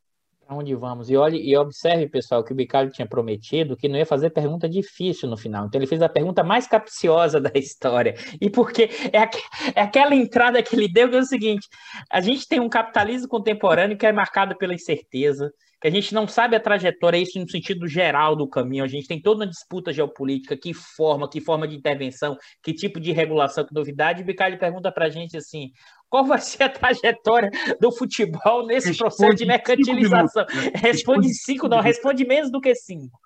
Para 0.46 0.56
onde 0.56 0.76
vamos. 0.76 1.10
E 1.10 1.18
olhe 1.18 1.40
e 1.42 1.58
observe, 1.58 2.08
pessoal, 2.08 2.44
que 2.44 2.54
o 2.54 2.56
Bicalho 2.56 2.92
tinha 2.92 3.08
prometido 3.08 3.76
que 3.76 3.88
não 3.88 3.98
ia 3.98 4.06
fazer 4.06 4.30
pergunta 4.30 4.70
difícil 4.70 5.28
no 5.28 5.36
final. 5.36 5.66
Então 5.66 5.80
ele 5.80 5.88
fez 5.88 6.02
a 6.02 6.10
pergunta 6.10 6.44
mais 6.44 6.68
capciosa 6.68 7.40
da 7.42 7.52
história. 7.56 8.16
E 8.40 8.50
porque 8.50 8.90
é, 9.12 9.18
aqu 9.18 9.38
é 9.76 9.82
aquela 9.82 10.16
entrada 10.16 10.62
que 10.62 10.76
ele 10.76 10.88
deu 10.88 11.10
que 11.10 11.16
é 11.16 11.20
o 11.20 11.26
seguinte: 11.26 11.68
a 12.12 12.22
gente 12.22 12.48
tem 12.48 12.60
um 12.60 12.70
capitalismo 12.70 13.28
contemporâneo 13.28 13.98
que 13.98 14.06
é 14.06 14.12
marcado 14.12 14.56
pela 14.58 14.74
incerteza, 14.74 15.52
que 15.82 15.88
a 15.88 15.92
gente 15.92 16.14
não 16.14 16.28
sabe 16.28 16.56
a 16.56 16.60
trajetória, 16.60 17.18
isso 17.18 17.40
no 17.40 17.50
sentido 17.50 17.88
geral 17.88 18.36
do 18.36 18.48
caminho. 18.48 18.84
A 18.84 18.88
gente 18.88 19.08
tem 19.08 19.22
toda 19.22 19.42
uma 19.42 19.50
disputa 19.50 19.92
geopolítica, 19.92 20.56
que 20.56 20.74
forma, 20.74 21.30
que 21.30 21.42
forma 21.42 21.68
de 21.68 21.76
intervenção, 21.76 22.38
que 22.64 22.74
tipo 22.74 23.00
de 23.00 23.12
regulação, 23.12 23.66
que 23.66 23.74
novidade. 23.74 24.22
O 24.22 24.26
Bicalho 24.26 24.58
pergunta 24.58 24.92
para 24.92 25.06
a 25.06 25.10
gente 25.10 25.38
assim: 25.38 25.72
qual 26.10 26.26
vai 26.26 26.40
ser 26.40 26.64
a 26.64 26.70
trajetória 26.70 27.50
do 27.80 27.92
futebol 27.92 28.66
nesse 28.66 28.90
responde 28.90 29.00
processo 29.00 29.36
de 29.36 29.46
mercantilização? 29.46 30.46
Cinco 30.48 30.64
né? 30.64 30.72
responde 30.76 31.34
cinco, 31.34 31.68
não, 31.68 31.80
responde 31.80 32.26
menos 32.26 32.52
do 32.52 32.62
que 32.62 32.74
cinco. 32.76 33.20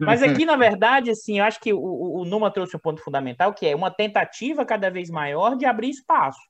Mas 0.00 0.22
aqui, 0.22 0.44
na 0.44 0.56
verdade, 0.56 1.10
assim, 1.10 1.38
eu 1.38 1.44
acho 1.44 1.60
que 1.60 1.72
o, 1.72 1.80
o 1.80 2.24
Numa 2.24 2.50
trouxe 2.50 2.76
um 2.76 2.80
ponto 2.80 3.02
fundamental, 3.02 3.52
que 3.52 3.66
é 3.66 3.74
uma 3.74 3.90
tentativa 3.90 4.64
cada 4.64 4.90
vez 4.90 5.10
maior 5.10 5.56
de 5.56 5.66
abrir 5.66 5.90
espaço, 5.90 6.40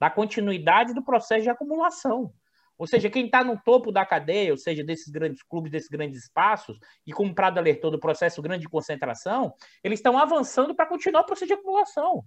da 0.00 0.10
continuidade 0.10 0.94
do 0.94 1.04
processo 1.04 1.42
de 1.42 1.50
acumulação. 1.50 2.32
Ou 2.78 2.86
seja, 2.86 3.08
quem 3.08 3.26
está 3.26 3.44
no 3.44 3.60
topo 3.62 3.92
da 3.92 4.04
cadeia, 4.04 4.50
ou 4.50 4.56
seja, 4.56 4.82
desses 4.82 5.08
grandes 5.08 5.42
clubes, 5.42 5.70
desses 5.70 5.88
grandes 5.88 6.18
espaços, 6.18 6.78
e 7.06 7.12
como 7.12 7.30
o 7.30 7.34
Prado 7.34 7.58
alertou 7.58 7.90
do 7.90 8.00
processo 8.00 8.42
grande 8.42 8.62
de 8.62 8.68
concentração, 8.68 9.54
eles 9.84 10.00
estão 10.00 10.18
avançando 10.18 10.74
para 10.74 10.86
continuar 10.86 11.20
o 11.20 11.26
processo 11.26 11.46
de 11.46 11.52
acumulação 11.52 12.24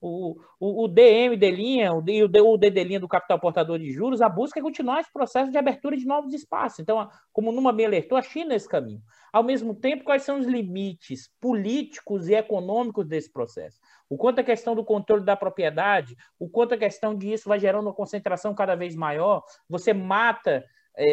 o, 0.00 0.36
o, 0.60 0.84
o 0.84 0.88
DM 0.88 1.36
de 1.36 1.50
linha, 1.50 1.92
o, 1.92 1.98
o 1.98 2.56
D 2.56 2.70
de 2.70 2.84
linha 2.84 3.00
do 3.00 3.08
capital 3.08 3.38
portador 3.38 3.78
de 3.78 3.90
juros, 3.90 4.20
a 4.20 4.28
busca 4.28 4.60
é 4.60 4.62
continuar 4.62 5.00
esse 5.00 5.12
processo 5.12 5.50
de 5.50 5.58
abertura 5.58 5.96
de 5.96 6.06
novos 6.06 6.32
espaços. 6.32 6.78
Então, 6.78 7.08
como 7.32 7.52
numa 7.52 7.72
me 7.72 7.84
alertou, 7.84 8.16
a 8.16 8.22
China 8.22 8.52
é 8.52 8.56
esse 8.56 8.68
caminho. 8.68 9.02
Ao 9.32 9.42
mesmo 9.42 9.74
tempo, 9.74 10.04
quais 10.04 10.22
são 10.22 10.38
os 10.38 10.46
limites 10.46 11.30
políticos 11.40 12.28
e 12.28 12.34
econômicos 12.34 13.06
desse 13.06 13.30
processo? 13.32 13.78
O 14.08 14.16
quanto 14.16 14.40
a 14.40 14.44
questão 14.44 14.74
do 14.74 14.84
controle 14.84 15.24
da 15.24 15.36
propriedade, 15.36 16.16
o 16.38 16.48
quanto 16.48 16.74
a 16.74 16.78
questão 16.78 17.14
disso 17.14 17.48
vai 17.48 17.58
gerando 17.58 17.86
uma 17.86 17.94
concentração 17.94 18.54
cada 18.54 18.74
vez 18.74 18.96
maior, 18.96 19.42
você 19.68 19.92
mata 19.92 20.64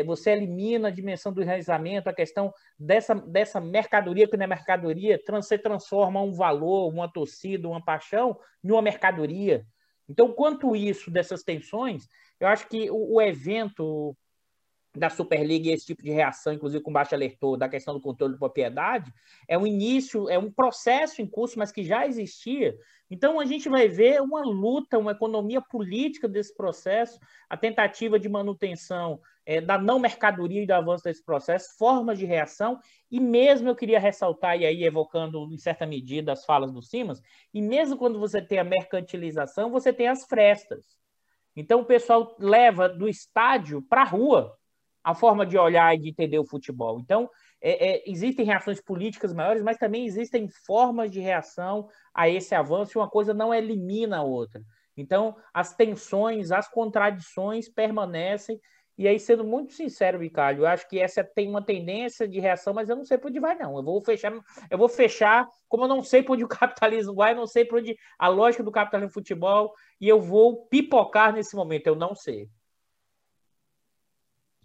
você 0.04 0.32
elimina 0.32 0.88
a 0.88 0.92
dimensão 0.92 1.32
do 1.32 1.42
enraizamento, 1.42 2.10
a 2.10 2.14
questão 2.14 2.54
dessa, 2.78 3.14
dessa 3.14 3.62
mercadoria 3.62 4.28
que 4.28 4.36
não 4.36 4.46
é 4.46 4.48
mercadoria, 4.48 5.22
você 5.28 5.58
transforma 5.58 6.22
um 6.22 6.34
valor, 6.34 6.90
uma 6.90 7.12
torcida, 7.12 7.68
uma 7.68 7.84
paixão, 7.84 8.38
em 8.64 8.72
uma 8.72 8.82
mercadoria. 8.82 9.66
Então, 10.10 10.32
quanto 10.32 10.76
isso, 10.76 11.12
dessas 11.12 11.44
tensões, 11.44 12.08
eu 12.40 12.48
acho 12.48 12.68
que 12.68 12.90
o, 12.90 13.16
o 13.16 13.22
evento 13.22 14.16
da 14.96 15.10
Superliga 15.10 15.70
e 15.70 15.74
esse 15.74 15.86
tipo 15.86 16.02
de 16.02 16.12
reação, 16.12 16.54
inclusive 16.54 16.84
com 16.84 16.92
baixo 16.92 17.14
alertou, 17.14 17.58
da 17.58 17.68
questão 17.68 17.94
do 17.94 18.02
controle 18.02 18.34
de 18.34 18.40
propriedade, 18.40 19.14
é 19.48 19.58
um 19.58 19.68
início, 19.68 20.30
é 20.30 20.40
um 20.40 20.52
processo 20.52 21.22
em 21.22 21.28
curso, 21.28 21.60
mas 21.60 21.72
que 21.72 21.84
já 21.84 22.08
existia. 22.08 22.76
Então 23.10 23.40
a 23.40 23.46
gente 23.46 23.70
vai 23.70 23.88
ver 23.88 24.22
uma 24.22 24.42
luta, 24.42 24.98
uma 24.98 25.12
economia 25.12 25.62
política 25.62 26.28
desse 26.28 26.56
processo, 26.56 27.20
a 27.50 27.58
tentativa 27.58 28.20
de 28.20 28.30
manutenção 28.30 29.20
é, 29.46 29.62
da 29.62 29.78
não 29.78 30.00
mercadoria 30.00 30.64
e 30.64 30.66
do 30.66 30.74
avanço 30.74 31.04
desse 31.04 31.24
processo, 31.24 31.78
formas 31.78 32.18
de 32.18 32.26
reação, 32.26 32.80
e 33.12 33.20
mesmo 33.20 33.70
eu 33.70 33.76
queria 33.76 34.00
ressaltar, 34.00 34.58
e 34.60 34.66
aí 34.66 34.84
evocando 34.84 35.48
em 35.52 35.58
certa 35.58 35.86
medida 35.86 36.32
as 36.32 36.46
falas 36.46 36.72
do 36.72 36.82
Simas, 36.82 37.22
e 37.54 37.62
mesmo 37.62 37.98
quando 37.98 38.20
você 38.20 38.42
tem 38.42 38.60
a 38.60 38.64
mercantilização, 38.64 39.70
você 39.70 39.94
tem 39.94 40.08
as 40.08 40.26
frestas. 40.26 41.00
Então 41.56 41.82
o 41.82 41.86
pessoal 41.86 42.36
leva 42.40 42.90
do 42.90 43.08
estádio 43.08 43.82
para 43.82 44.02
a 44.02 44.06
rua 44.06 44.58
a 45.06 45.14
forma 45.14 45.46
de 45.46 45.56
olhar 45.56 45.94
e 45.94 46.00
de 46.00 46.10
entender 46.10 46.40
o 46.40 46.44
futebol. 46.44 47.00
Então, 47.00 47.30
é, 47.62 47.92
é, 47.92 48.04
existem 48.08 48.44
reações 48.44 48.82
políticas 48.82 49.34
maiores, 49.34 49.62
mas 49.62 49.78
também 49.78 50.04
existem 50.04 50.50
formas 50.66 51.12
de 51.12 51.20
reação 51.20 51.88
a 52.12 52.28
esse 52.28 52.56
avanço, 52.56 52.98
e 52.98 53.00
uma 53.00 53.08
coisa 53.08 53.32
não 53.32 53.54
elimina 53.54 54.18
a 54.18 54.24
outra. 54.24 54.64
Então, 54.98 55.36
as 55.54 55.76
tensões, 55.76 56.52
as 56.52 56.68
contradições 56.68 57.70
permanecem, 57.70 58.60
e 58.98 59.08
aí, 59.08 59.20
sendo 59.20 59.44
muito 59.44 59.74
sincero, 59.74 60.20
Bicalho, 60.20 60.62
eu 60.62 60.68
acho 60.68 60.88
que 60.88 61.00
essa 61.00 61.24
tem 61.24 61.50
uma 61.50 61.62
tendência 61.62 62.28
de 62.28 62.40
reação, 62.40 62.74
mas 62.74 62.90
eu 62.90 62.96
não 62.96 63.04
sei 63.04 63.18
para 63.18 63.30
onde 63.30 63.40
vai, 63.40 63.58
não. 63.58 63.76
Eu 63.76 63.84
vou 63.84 64.02
fechar, 64.02 64.34
eu 64.70 64.78
vou 64.78 64.88
fechar, 64.88 65.50
como 65.68 65.84
eu 65.84 65.88
não 65.88 66.02
sei 66.02 66.24
para 66.24 66.34
onde 66.34 66.44
o 66.44 66.48
capitalismo 66.50 67.14
vai, 67.14 67.34
eu 67.34 67.38
não 67.38 67.48
sei 67.48 67.66
para 67.66 67.80
onde 67.80 67.98
a 68.18 68.28
lógica 68.28 68.64
do 68.64 68.72
capitalismo 68.72 69.10
no 69.10 69.14
futebol, 69.14 69.74
e 70.00 70.08
eu 70.08 70.22
vou 70.22 70.66
pipocar 70.68 71.34
nesse 71.34 71.56
momento, 71.56 71.88
eu 71.88 71.96
não 71.96 72.16
sei. 72.16 72.50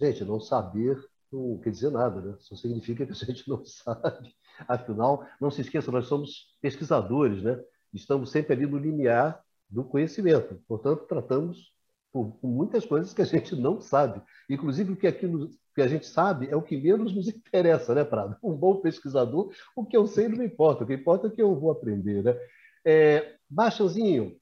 Gente, 0.00 0.24
não 0.24 0.40
saber 0.40 0.96
não 1.32 1.58
quer 1.58 1.70
dizer 1.70 1.90
nada, 1.90 2.20
né? 2.20 2.36
Só 2.40 2.56
significa 2.56 3.06
que 3.06 3.12
a 3.12 3.14
gente 3.26 3.48
não 3.48 3.64
sabe. 3.64 4.34
Afinal, 4.68 5.26
não 5.40 5.50
se 5.50 5.60
esqueça, 5.60 5.90
nós 5.90 6.06
somos 6.06 6.56
pesquisadores, 6.60 7.42
né? 7.42 7.62
Estamos 7.92 8.30
sempre 8.30 8.54
ali 8.54 8.66
no 8.66 8.78
limiar 8.78 9.42
do 9.68 9.84
conhecimento. 9.84 10.60
Portanto, 10.66 11.06
tratamos 11.06 11.72
por, 12.12 12.32
por 12.32 12.48
muitas 12.48 12.84
coisas 12.84 13.12
que 13.14 13.22
a 13.22 13.26
gente 13.26 13.54
não 13.56 13.80
sabe. 13.80 14.22
Inclusive, 14.48 14.92
o 14.92 14.96
que, 14.96 15.10
que 15.12 15.82
a 15.82 15.88
gente 15.88 16.06
sabe 16.06 16.48
é 16.50 16.56
o 16.56 16.62
que 16.62 16.76
menos 16.76 17.14
nos 17.14 17.28
interessa, 17.28 17.94
né, 17.94 18.04
Prado? 18.04 18.36
Um 18.42 18.54
bom 18.54 18.76
pesquisador, 18.80 19.52
o 19.76 19.84
que 19.84 19.96
eu 19.96 20.06
sei 20.06 20.28
não 20.28 20.44
importa. 20.44 20.84
O 20.84 20.86
que 20.86 20.94
importa 20.94 21.28
é 21.28 21.30
que 21.30 21.42
eu 21.42 21.58
vou 21.58 21.70
aprender, 21.70 22.22
né? 22.22 22.36
É, 22.84 23.36
Baixãozinho, 23.48 24.36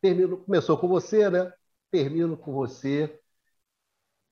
termino, 0.00 0.38
começou 0.38 0.76
com 0.78 0.88
você, 0.88 1.30
né? 1.30 1.52
Termino 1.90 2.36
com 2.36 2.52
você 2.52 3.18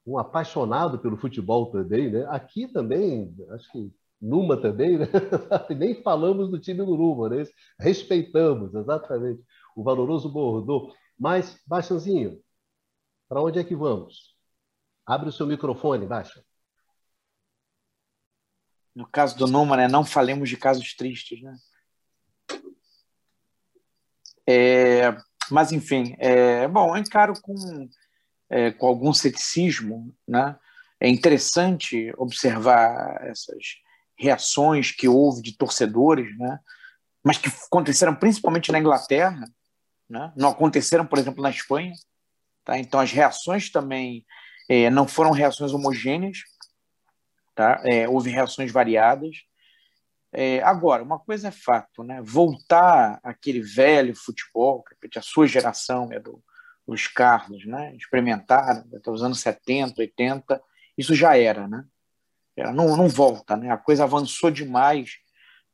um 0.07 0.19
apaixonado 0.19 0.99
pelo 0.99 1.17
futebol 1.17 1.71
também, 1.71 2.11
né? 2.11 2.27
Aqui 2.29 2.67
também, 2.69 3.35
acho 3.51 3.71
que 3.73 3.93
Numa 4.21 4.57
também, 4.61 4.99
né? 4.99 5.07
Nem 5.77 6.03
falamos 6.03 6.51
do 6.51 6.59
time 6.59 6.85
do 6.85 6.97
Numa, 6.97 7.29
né? 7.31 7.45
Respeitamos, 7.79 8.75
exatamente, 8.75 9.43
o 9.75 9.83
valoroso 9.83 10.29
Bordeaux. 10.31 10.95
Mas, 11.19 11.59
Baixãozinho, 11.67 12.39
para 13.31 13.41
onde 13.41 13.61
é 13.61 13.65
que 13.65 13.77
vamos? 13.77 14.35
Abre 15.07 15.29
o 15.29 15.33
seu 15.33 15.47
microfone, 15.47 16.05
Baixa. 16.05 16.45
No 18.93 19.07
caso 19.07 19.39
do 19.39 19.47
Numa, 19.47 19.77
né? 19.77 19.87
Não 19.87 20.05
falemos 20.05 20.49
de 20.49 20.57
casos 20.57 20.95
tristes, 20.97 21.41
né? 21.41 21.57
É, 24.49 25.17
mas, 25.49 25.71
enfim, 25.71 26.17
é, 26.19 26.67
bom, 26.67 26.97
eu 26.97 27.01
encaro 27.01 27.41
com 27.41 27.55
é, 28.51 28.73
com 28.73 28.89
algum 28.89 29.13
ceticismo, 29.13 30.13
né? 30.27 30.59
É 30.99 31.09
interessante 31.09 32.13
observar 32.19 33.23
essas 33.23 33.77
reações 34.19 34.91
que 34.91 35.09
houve 35.09 35.41
de 35.41 35.57
torcedores, 35.57 36.37
né? 36.37 36.59
Mas 37.23 37.39
que 37.39 37.49
aconteceram 37.49 38.17
principalmente 38.17 38.73
na 38.73 38.81
Inglaterra, 38.81 39.45
né? 40.09 40.33
Não 40.37 40.49
aconteceram, 40.49 41.07
por 41.07 41.17
exemplo, 41.17 41.41
na 41.41 41.51
Espanha, 41.51 41.95
tá? 42.65 42.79
Então 42.79 43.01
as 43.01 43.13
reações 43.13 43.71
também 43.71 44.25
é, 44.69 44.89
não 44.91 45.07
foram 45.07 45.31
reações 45.31 45.73
homogêneas, 45.73 46.39
tá? 47.55 47.83
É, 47.85 48.09
houve 48.09 48.31
reações 48.31 48.71
variadas. 48.71 49.37
É, 50.33 50.63
agora, 50.63 51.03
uma 51.03 51.19
coisa 51.19 51.49
é 51.49 51.51
fato, 51.51 52.05
né? 52.05 52.21
Voltar 52.23 53.19
aquele 53.23 53.61
velho 53.61 54.15
futebol, 54.15 54.85
que 55.11 55.19
a 55.19 55.23
sua 55.23 55.47
geração 55.47 56.09
é 56.13 56.21
do 56.21 56.43
os 56.87 57.07
Carlos, 57.07 57.65
né? 57.67 57.95
experimentaram 57.95 58.85
até 58.95 59.11
os 59.11 59.23
anos 59.23 59.41
70, 59.41 60.01
80, 60.01 60.61
isso 60.99 61.15
já 61.15 61.37
era, 61.37 61.69
né? 61.69 61.85
Não, 62.75 62.97
não 62.97 63.09
volta, 63.09 63.57
né? 63.57 63.71
A 63.71 63.79
coisa 63.79 64.05
avançou 64.05 64.51
demais 64.51 65.19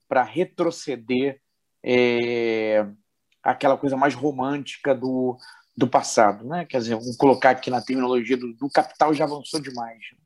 para 0.09 0.23
retroceder 0.23 1.41
é, 1.83 2.87
aquela 3.43 3.77
coisa 3.77 3.97
mais 3.97 4.15
romântica 4.15 4.95
do, 4.95 5.37
do 5.77 5.87
passado, 5.87 6.47
né? 6.47 6.65
Quer 6.65 6.79
dizer, 6.79 6.95
vamos 6.95 7.17
colocar 7.17 7.51
aqui 7.51 7.71
na 7.71 7.83
terminologia 7.83 8.37
do, 8.37 8.55
do 8.55 8.71
capital 8.71 9.13
já 9.13 9.25
avançou 9.25 9.61
demais 9.61 9.99
né? 10.13 10.19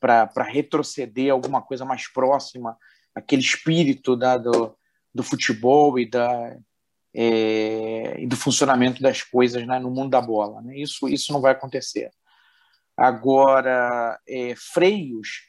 para 0.00 0.42
retroceder 0.42 1.32
alguma 1.32 1.62
coisa 1.62 1.84
mais 1.84 2.08
próxima, 2.08 2.76
aquele 3.14 3.40
espírito 3.40 4.16
da, 4.16 4.36
do, 4.36 4.76
do 5.14 5.22
futebol 5.22 5.98
e 5.98 6.04
da 6.04 6.56
é, 7.16 8.16
e 8.18 8.26
do 8.26 8.36
funcionamento 8.36 9.00
das 9.00 9.22
coisas 9.22 9.64
né, 9.64 9.78
no 9.78 9.88
mundo 9.88 10.10
da 10.10 10.20
bola. 10.20 10.60
Né? 10.60 10.78
Isso, 10.78 11.08
isso 11.08 11.32
não 11.32 11.40
vai 11.40 11.52
acontecer. 11.52 12.10
Agora, 12.96 14.18
é, 14.28 14.54
freios 14.56 15.44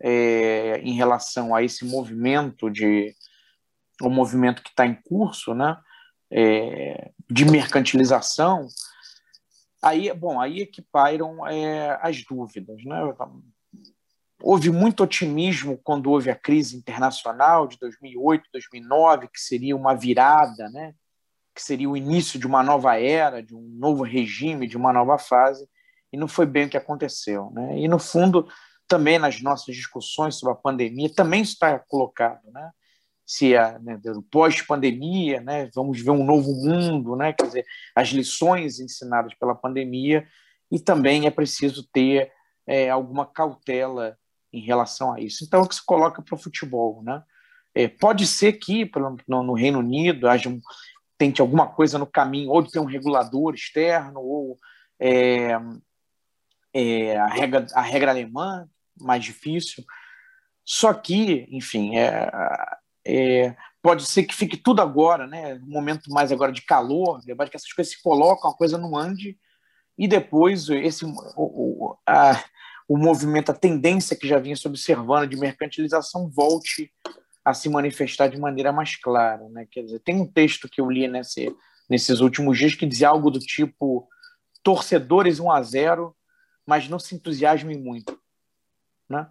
é, 0.00 0.80
em 0.84 0.92
relação 0.92 1.54
a 1.54 1.62
esse 1.62 1.84
movimento 1.84 2.70
de 2.70 3.14
o 4.00 4.08
movimento 4.08 4.62
que 4.62 4.70
está 4.70 4.86
em 4.86 4.94
curso, 4.94 5.52
né, 5.52 5.76
é, 6.30 7.10
de 7.30 7.44
mercantilização, 7.44 8.66
aí, 9.80 10.12
bom, 10.12 10.40
aí 10.40 10.62
é 10.62 10.66
que 10.66 10.82
pairam 10.82 11.46
é, 11.46 11.98
as 12.02 12.24
dúvidas, 12.24 12.84
né? 12.84 12.98
Houve 14.42 14.70
muito 14.70 15.02
otimismo 15.02 15.78
quando 15.84 16.10
houve 16.10 16.30
a 16.30 16.34
crise 16.34 16.76
internacional 16.76 17.66
de 17.66 17.78
2008, 17.78 18.48
2009, 18.52 19.28
que 19.28 19.40
seria 19.40 19.76
uma 19.76 19.94
virada, 19.94 20.68
né? 20.70 20.94
que 21.54 21.62
seria 21.62 21.90
o 21.90 21.96
início 21.96 22.38
de 22.38 22.46
uma 22.46 22.62
nova 22.62 22.98
era, 22.98 23.42
de 23.42 23.54
um 23.54 23.60
novo 23.60 24.02
regime, 24.02 24.66
de 24.66 24.76
uma 24.76 24.92
nova 24.92 25.18
fase, 25.18 25.68
e 26.12 26.16
não 26.16 26.26
foi 26.26 26.46
bem 26.46 26.66
o 26.66 26.70
que 26.70 26.76
aconteceu. 26.76 27.50
Né? 27.50 27.80
E, 27.80 27.88
no 27.88 27.98
fundo, 27.98 28.48
também 28.88 29.18
nas 29.18 29.42
nossas 29.42 29.74
discussões 29.74 30.36
sobre 30.36 30.54
a 30.54 30.56
pandemia, 30.56 31.12
também 31.14 31.42
está 31.42 31.78
colocado. 31.78 32.50
Né? 32.50 32.70
Se 33.30 33.54
é 33.54 33.78
né, 33.78 33.96
pós-pandemia, 34.28 35.40
né, 35.40 35.70
vamos 35.72 36.00
ver 36.02 36.10
um 36.10 36.24
novo 36.24 36.52
mundo, 36.52 37.14
né? 37.14 37.32
quer 37.32 37.46
dizer, 37.46 37.66
as 37.94 38.08
lições 38.08 38.80
ensinadas 38.80 39.32
pela 39.34 39.54
pandemia, 39.54 40.26
e 40.68 40.80
também 40.80 41.26
é 41.28 41.30
preciso 41.30 41.88
ter 41.92 42.32
é, 42.66 42.90
alguma 42.90 43.24
cautela 43.24 44.18
em 44.52 44.60
relação 44.60 45.12
a 45.12 45.20
isso. 45.20 45.44
Então, 45.44 45.60
é 45.60 45.62
o 45.62 45.68
que 45.68 45.76
se 45.76 45.86
coloca 45.86 46.20
para 46.20 46.34
o 46.34 46.38
futebol. 46.38 47.04
Né? 47.04 47.22
É, 47.72 47.86
pode 47.86 48.26
ser 48.26 48.54
que, 48.54 48.90
no, 49.28 49.44
no 49.44 49.52
Reino 49.52 49.78
Unido, 49.78 50.28
haja 50.28 50.48
um, 50.48 50.60
tente 51.16 51.40
alguma 51.40 51.68
coisa 51.68 51.98
no 51.98 52.08
caminho, 52.08 52.50
ou 52.50 52.60
de 52.60 52.72
ter 52.72 52.80
um 52.80 52.84
regulador 52.84 53.54
externo, 53.54 54.18
ou 54.20 54.58
é, 54.98 55.52
é, 56.74 57.16
a, 57.16 57.28
regra, 57.28 57.64
a 57.74 57.80
regra 57.80 58.10
alemã, 58.10 58.68
mais 59.00 59.22
difícil. 59.22 59.84
Só 60.64 60.92
que, 60.92 61.46
enfim, 61.48 61.96
é, 61.96 62.28
é, 63.10 63.56
pode 63.82 64.06
ser 64.06 64.22
que 64.22 64.34
fique 64.34 64.56
tudo 64.56 64.80
agora, 64.80 65.26
né? 65.26 65.54
Um 65.54 65.70
momento 65.70 66.10
mais 66.10 66.30
agora 66.30 66.52
de 66.52 66.62
calor, 66.62 67.20
debate 67.24 67.50
que 67.50 67.56
essas 67.56 67.72
coisas 67.72 67.92
se 67.92 68.00
colocam, 68.00 68.48
a 68.48 68.56
coisa 68.56 68.78
não 68.78 68.96
ande, 68.96 69.36
e 69.98 70.06
depois 70.06 70.68
esse, 70.70 71.04
o, 71.04 71.10
o, 71.36 71.98
a, 72.06 72.42
o 72.88 72.96
movimento, 72.96 73.50
a 73.50 73.54
tendência 73.54 74.16
que 74.16 74.28
já 74.28 74.38
vinha 74.38 74.54
se 74.54 74.66
observando 74.68 75.28
de 75.28 75.36
mercantilização 75.36 76.30
volte 76.30 76.92
a 77.44 77.52
se 77.52 77.68
manifestar 77.68 78.28
de 78.28 78.38
maneira 78.38 78.72
mais 78.72 78.94
clara. 78.94 79.48
Né? 79.48 79.66
Quer 79.68 79.82
dizer, 79.82 79.98
tem 80.00 80.20
um 80.20 80.26
texto 80.26 80.68
que 80.68 80.80
eu 80.80 80.88
li 80.88 81.08
nesse, 81.08 81.54
nesses 81.88 82.20
últimos 82.20 82.56
dias 82.58 82.74
que 82.74 82.86
dizia 82.86 83.08
algo 83.08 83.30
do 83.30 83.40
tipo 83.40 84.08
torcedores 84.62 85.40
1 85.40 85.50
a 85.50 85.62
0, 85.62 86.16
mas 86.66 86.88
não 86.88 86.98
se 86.98 87.14
entusiasmem 87.14 87.76
muito. 87.76 88.16
Né? 89.08 89.26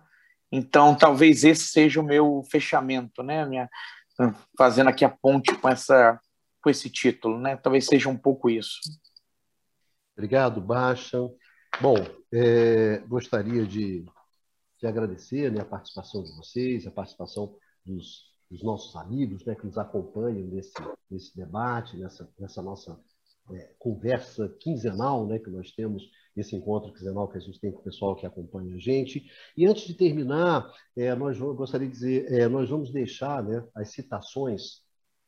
Então, 0.52 0.96
talvez 0.96 1.44
esse 1.44 1.66
seja 1.66 2.02
o 2.02 2.04
meu 2.04 2.44
fechamento, 2.50 3.22
né? 3.22 3.46
Minha, 3.46 3.70
fazendo 4.58 4.90
aqui 4.90 5.06
a 5.06 5.10
ponte 5.10 5.56
com, 5.56 5.70
essa, 5.70 6.20
com 6.62 6.70
esse 6.70 6.90
título. 6.90 7.40
Né? 7.40 7.56
Talvez 7.56 7.86
seja 7.86 8.10
um 8.10 8.18
pouco 8.18 8.50
isso. 8.50 8.80
Obrigado, 10.18 10.60
Baixa. 10.60 11.18
Bom, 11.80 11.96
é, 12.34 12.98
gostaria 13.08 13.66
de, 13.66 14.06
de 14.80 14.88
agradecer 14.88 15.52
né, 15.52 15.62
a 15.62 15.66
participação 15.66 16.24
de 16.24 16.36
vocês, 16.36 16.86
a 16.86 16.92
participação 16.92 17.56
dos, 17.86 18.26
dos 18.50 18.64
nossos 18.64 18.96
amigos 18.96 19.46
né, 19.46 19.56
que 19.56 19.66
nos 19.66 19.78
acompanham 19.78 20.48
nesse, 20.48 20.74
nesse 21.10 21.36
debate, 21.38 21.96
nessa, 21.96 22.30
nessa 22.38 22.62
nossa 22.62 23.00
é, 23.52 23.74
conversa 23.80 24.50
quinzenal 24.60 25.26
né, 25.26 25.40
que 25.40 25.50
nós 25.50 25.72
temos, 25.72 26.04
esse 26.40 26.56
encontro 26.56 26.94
quinzenal 26.94 27.28
que 27.28 27.38
a 27.38 27.42
gente 27.42 27.60
tem 27.60 27.72
com 27.72 27.80
o 27.80 27.84
pessoal 27.84 28.16
que 28.16 28.26
acompanha 28.26 28.76
a 28.76 28.80
gente. 28.80 29.26
E 29.56 29.66
antes 29.66 29.86
de 29.86 29.94
terminar, 29.94 30.72
é, 30.96 31.14
nós 31.16 31.38
vamos, 31.38 31.56
gostaria 31.56 31.88
de 31.88 31.94
dizer, 31.94 32.32
é, 32.32 32.48
nós 32.48 32.70
vamos 32.70 32.92
deixar 32.92 33.44
né, 33.44 33.64
as 33.76 33.92
citações 33.92 34.82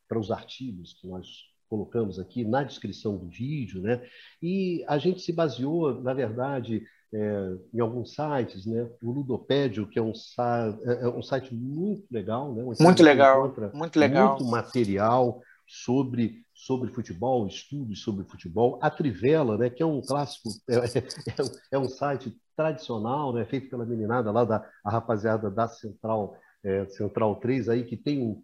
para 0.08 0.20
os 0.20 0.32
artigos 0.32 0.94
que 0.94 1.08
nós 1.08 1.28
colocamos 1.70 2.20
aqui 2.20 2.44
na 2.44 2.64
descrição 2.64 3.18
do 3.18 3.30
vídeo, 3.30 3.82
né? 3.82 4.06
E 4.42 4.84
a 4.90 4.98
gente 4.98 5.22
se 5.22 5.32
baseou, 5.32 6.02
na 6.02 6.14
verdade, 6.14 6.84
é, 7.14 7.58
em 7.74 7.80
alguns 7.80 8.14
sites, 8.14 8.66
né? 8.66 8.90
O 9.02 9.10
Ludopédio, 9.12 9.88
que 9.88 9.98
é 9.98 10.02
um, 10.02 10.12
é, 10.12 11.04
é 11.04 11.08
um 11.08 11.22
site 11.22 11.56
muito 11.56 12.06
legal, 12.12 12.54
né? 12.54 12.62
Muito 12.62 13.04
legal, 13.04 13.74
muito 13.74 13.98
legal. 13.98 14.30
Muito 14.32 14.52
material 14.52 15.42
sobre 15.72 16.46
sobre 16.54 16.92
futebol, 16.92 17.48
estudos 17.48 18.04
sobre 18.04 18.26
futebol. 18.26 18.78
A 18.82 18.90
Trivela, 18.90 19.58
né? 19.58 19.70
Que 19.70 19.82
é 19.82 19.86
um 19.86 20.02
clássico, 20.02 20.50
é, 20.70 20.76
é, 20.76 21.04
é 21.72 21.80
um 21.80 21.88
site 21.88 22.36
tradicional, 22.56 23.34
né? 23.34 23.46
Feito 23.46 23.70
pela 23.70 23.86
meninada 23.86 24.32
lá 24.32 24.44
da 24.44 24.70
rapaziada 24.86 25.50
da 25.50 25.68
Central 25.70 26.38
é, 26.64 26.86
Central 26.88 27.38
3 27.38 27.70
aí 27.70 27.84
que 27.86 27.96
tem 27.96 28.22
um 28.22 28.42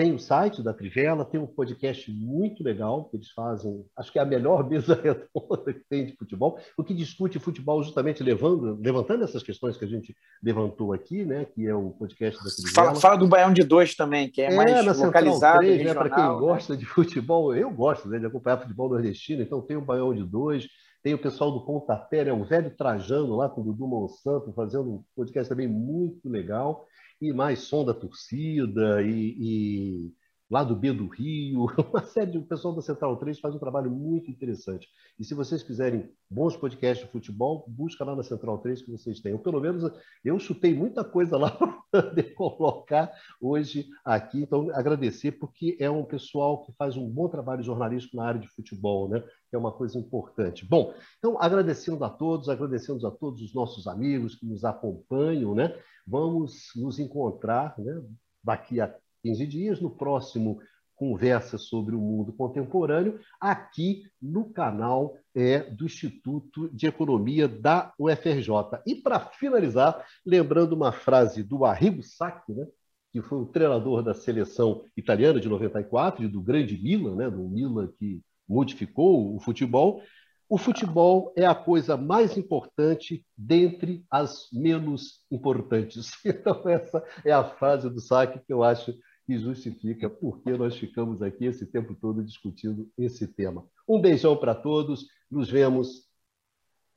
tem 0.00 0.14
o 0.14 0.18
site 0.18 0.62
da 0.62 0.72
Trivela, 0.72 1.26
tem 1.26 1.38
um 1.38 1.46
podcast 1.46 2.10
muito 2.10 2.64
legal 2.64 3.04
que 3.04 3.18
eles 3.18 3.30
fazem, 3.32 3.84
acho 3.94 4.10
que 4.10 4.18
é 4.18 4.22
a 4.22 4.24
melhor 4.24 4.64
mesa 4.66 4.94
redonda 4.94 5.74
que 5.74 5.84
tem 5.90 6.06
de 6.06 6.16
futebol, 6.16 6.58
o 6.74 6.82
que 6.82 6.94
discute 6.94 7.38
futebol 7.38 7.82
justamente 7.82 8.22
levando, 8.22 8.80
levantando 8.82 9.24
essas 9.24 9.42
questões 9.42 9.76
que 9.76 9.84
a 9.84 9.88
gente 9.88 10.16
levantou 10.42 10.94
aqui, 10.94 11.22
né, 11.26 11.44
que 11.44 11.66
é 11.66 11.74
o 11.74 11.90
podcast 11.90 12.42
da 12.42 12.50
Trivela. 12.50 12.74
Fala, 12.74 12.94
fala 12.94 13.16
do 13.18 13.28
Baião 13.28 13.52
de 13.52 13.62
Dois 13.62 13.94
também, 13.94 14.30
que 14.30 14.40
é, 14.40 14.50
é 14.50 14.56
mais 14.56 14.98
localizado, 14.98 15.58
3, 15.58 15.76
regional, 15.76 15.94
né, 15.94 16.08
para 16.08 16.16
quem 16.16 16.32
né? 16.32 16.40
gosta 16.40 16.74
de 16.74 16.86
futebol, 16.86 17.54
eu 17.54 17.70
gosto 17.70 18.08
né, 18.08 18.18
de 18.18 18.24
acompanhar 18.24 18.56
futebol 18.56 18.88
nordestino, 18.88 19.42
então 19.42 19.60
tem 19.60 19.76
o 19.76 19.82
Baião 19.82 20.14
de 20.14 20.24
Dois, 20.24 20.66
Tem 21.02 21.12
o 21.12 21.18
pessoal 21.18 21.50
do 21.50 21.64
Pontapé, 21.64 22.26
é 22.26 22.32
o 22.32 22.44
velho 22.44 22.70
Trajano 22.76 23.36
lá 23.36 23.50
com 23.50 23.60
o 23.60 23.64
Dudu 23.64 23.86
Monsanto, 23.86 24.52
fazendo 24.52 24.90
um 24.90 25.04
podcast 25.16 25.48
também 25.48 25.68
muito 25.68 26.26
legal. 26.28 26.86
E 27.20 27.32
mais 27.32 27.60
som 27.60 27.84
da 27.84 27.92
torcida 27.92 29.02
e, 29.02 29.36
e 29.38 30.14
lá 30.50 30.64
do 30.64 30.74
B 30.74 30.92
do 30.92 31.06
Rio, 31.06 31.66
uma 31.90 32.02
série 32.02 32.32
de 32.32 32.40
pessoal 32.40 32.74
da 32.74 32.82
Central 32.82 33.16
3 33.16 33.38
faz 33.38 33.54
um 33.54 33.58
trabalho 33.58 33.90
muito 33.90 34.30
interessante. 34.30 34.88
E 35.18 35.24
se 35.24 35.32
vocês 35.32 35.62
quiserem 35.62 36.10
bons 36.28 36.56
podcasts 36.56 37.06
de 37.06 37.12
futebol, 37.12 37.64
busca 37.68 38.04
lá 38.04 38.16
na 38.16 38.22
Central 38.24 38.58
3 38.58 38.82
que 38.82 38.90
vocês 38.90 39.20
têm. 39.20 39.32
Ou 39.32 39.38
pelo 39.38 39.60
menos 39.60 39.84
eu 40.24 40.38
chutei 40.40 40.74
muita 40.74 41.04
coisa 41.04 41.36
lá 41.36 41.50
para 41.90 42.34
colocar 42.34 43.12
hoje 43.40 43.88
aqui. 44.04 44.42
Então, 44.42 44.68
agradecer, 44.74 45.32
porque 45.32 45.76
é 45.78 45.88
um 45.88 46.04
pessoal 46.04 46.64
que 46.64 46.72
faz 46.72 46.96
um 46.96 47.08
bom 47.08 47.28
trabalho 47.28 47.62
jornalístico 47.62 48.16
na 48.16 48.26
área 48.26 48.40
de 48.40 48.48
futebol, 48.48 49.08
né? 49.08 49.22
Que 49.48 49.54
é 49.54 49.58
uma 49.58 49.72
coisa 49.72 49.98
importante. 49.98 50.66
Bom, 50.66 50.92
então, 51.18 51.40
agradecendo 51.40 52.04
a 52.04 52.10
todos, 52.10 52.48
agradecendo 52.48 53.06
a 53.06 53.10
todos 53.10 53.40
os 53.40 53.54
nossos 53.54 53.86
amigos 53.86 54.34
que 54.34 54.46
nos 54.46 54.64
acompanham, 54.64 55.54
né? 55.54 55.76
Vamos 56.06 56.70
nos 56.74 56.98
encontrar 56.98 57.74
né? 57.78 58.02
daqui 58.42 58.80
a 58.80 58.92
15 59.22 59.46
dias, 59.46 59.80
no 59.80 59.90
próximo 59.90 60.60
Conversa 61.00 61.56
sobre 61.56 61.94
o 61.94 61.98
Mundo 61.98 62.30
Contemporâneo, 62.30 63.18
aqui 63.40 64.02
no 64.20 64.52
canal 64.52 65.16
é, 65.34 65.60
do 65.60 65.86
Instituto 65.86 66.68
de 66.68 66.86
Economia 66.86 67.48
da 67.48 67.94
UFRJ. 67.98 68.82
E 68.86 68.96
para 68.96 69.18
finalizar, 69.18 70.04
lembrando 70.26 70.74
uma 70.74 70.92
frase 70.92 71.42
do 71.42 71.64
Arrigo 71.64 72.02
Sacchi, 72.02 72.52
né, 72.52 72.66
que 73.10 73.22
foi 73.22 73.38
o 73.38 73.46
treinador 73.46 74.02
da 74.02 74.12
seleção 74.12 74.84
italiana 74.94 75.40
de 75.40 75.48
94 75.48 76.22
e 76.22 76.28
do 76.28 76.42
grande 76.42 76.76
Milan, 76.76 77.16
né, 77.16 77.30
do 77.30 77.48
Milan 77.48 77.90
que 77.98 78.20
modificou 78.46 79.34
o 79.34 79.40
futebol, 79.40 80.02
o 80.50 80.58
futebol 80.58 81.32
é 81.36 81.46
a 81.46 81.54
coisa 81.54 81.96
mais 81.96 82.36
importante 82.36 83.24
dentre 83.38 84.04
as 84.10 84.48
menos 84.52 85.24
importantes. 85.30 86.10
Então, 86.26 86.68
essa 86.68 87.02
é 87.24 87.32
a 87.32 87.44
frase 87.44 87.88
do 87.88 88.00
Sacchi 88.00 88.40
que 88.44 88.52
eu 88.52 88.62
acho 88.62 88.92
que 89.30 89.38
justifica 89.38 90.10
por 90.10 90.42
que 90.42 90.50
nós 90.50 90.76
ficamos 90.76 91.22
aqui 91.22 91.44
esse 91.44 91.64
tempo 91.64 91.94
todo 91.94 92.20
discutindo 92.20 92.90
esse 92.98 93.28
tema. 93.28 93.64
Um 93.88 94.00
beijão 94.00 94.36
para 94.36 94.56
todos, 94.56 95.06
nos 95.30 95.48
vemos, 95.48 96.08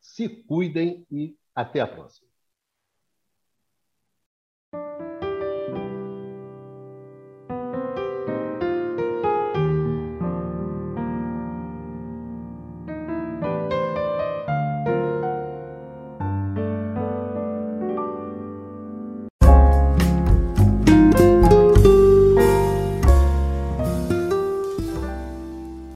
se 0.02 0.28
cuidem 0.28 1.06
e 1.12 1.38
até 1.54 1.80
a 1.80 1.86
próxima. 1.86 2.33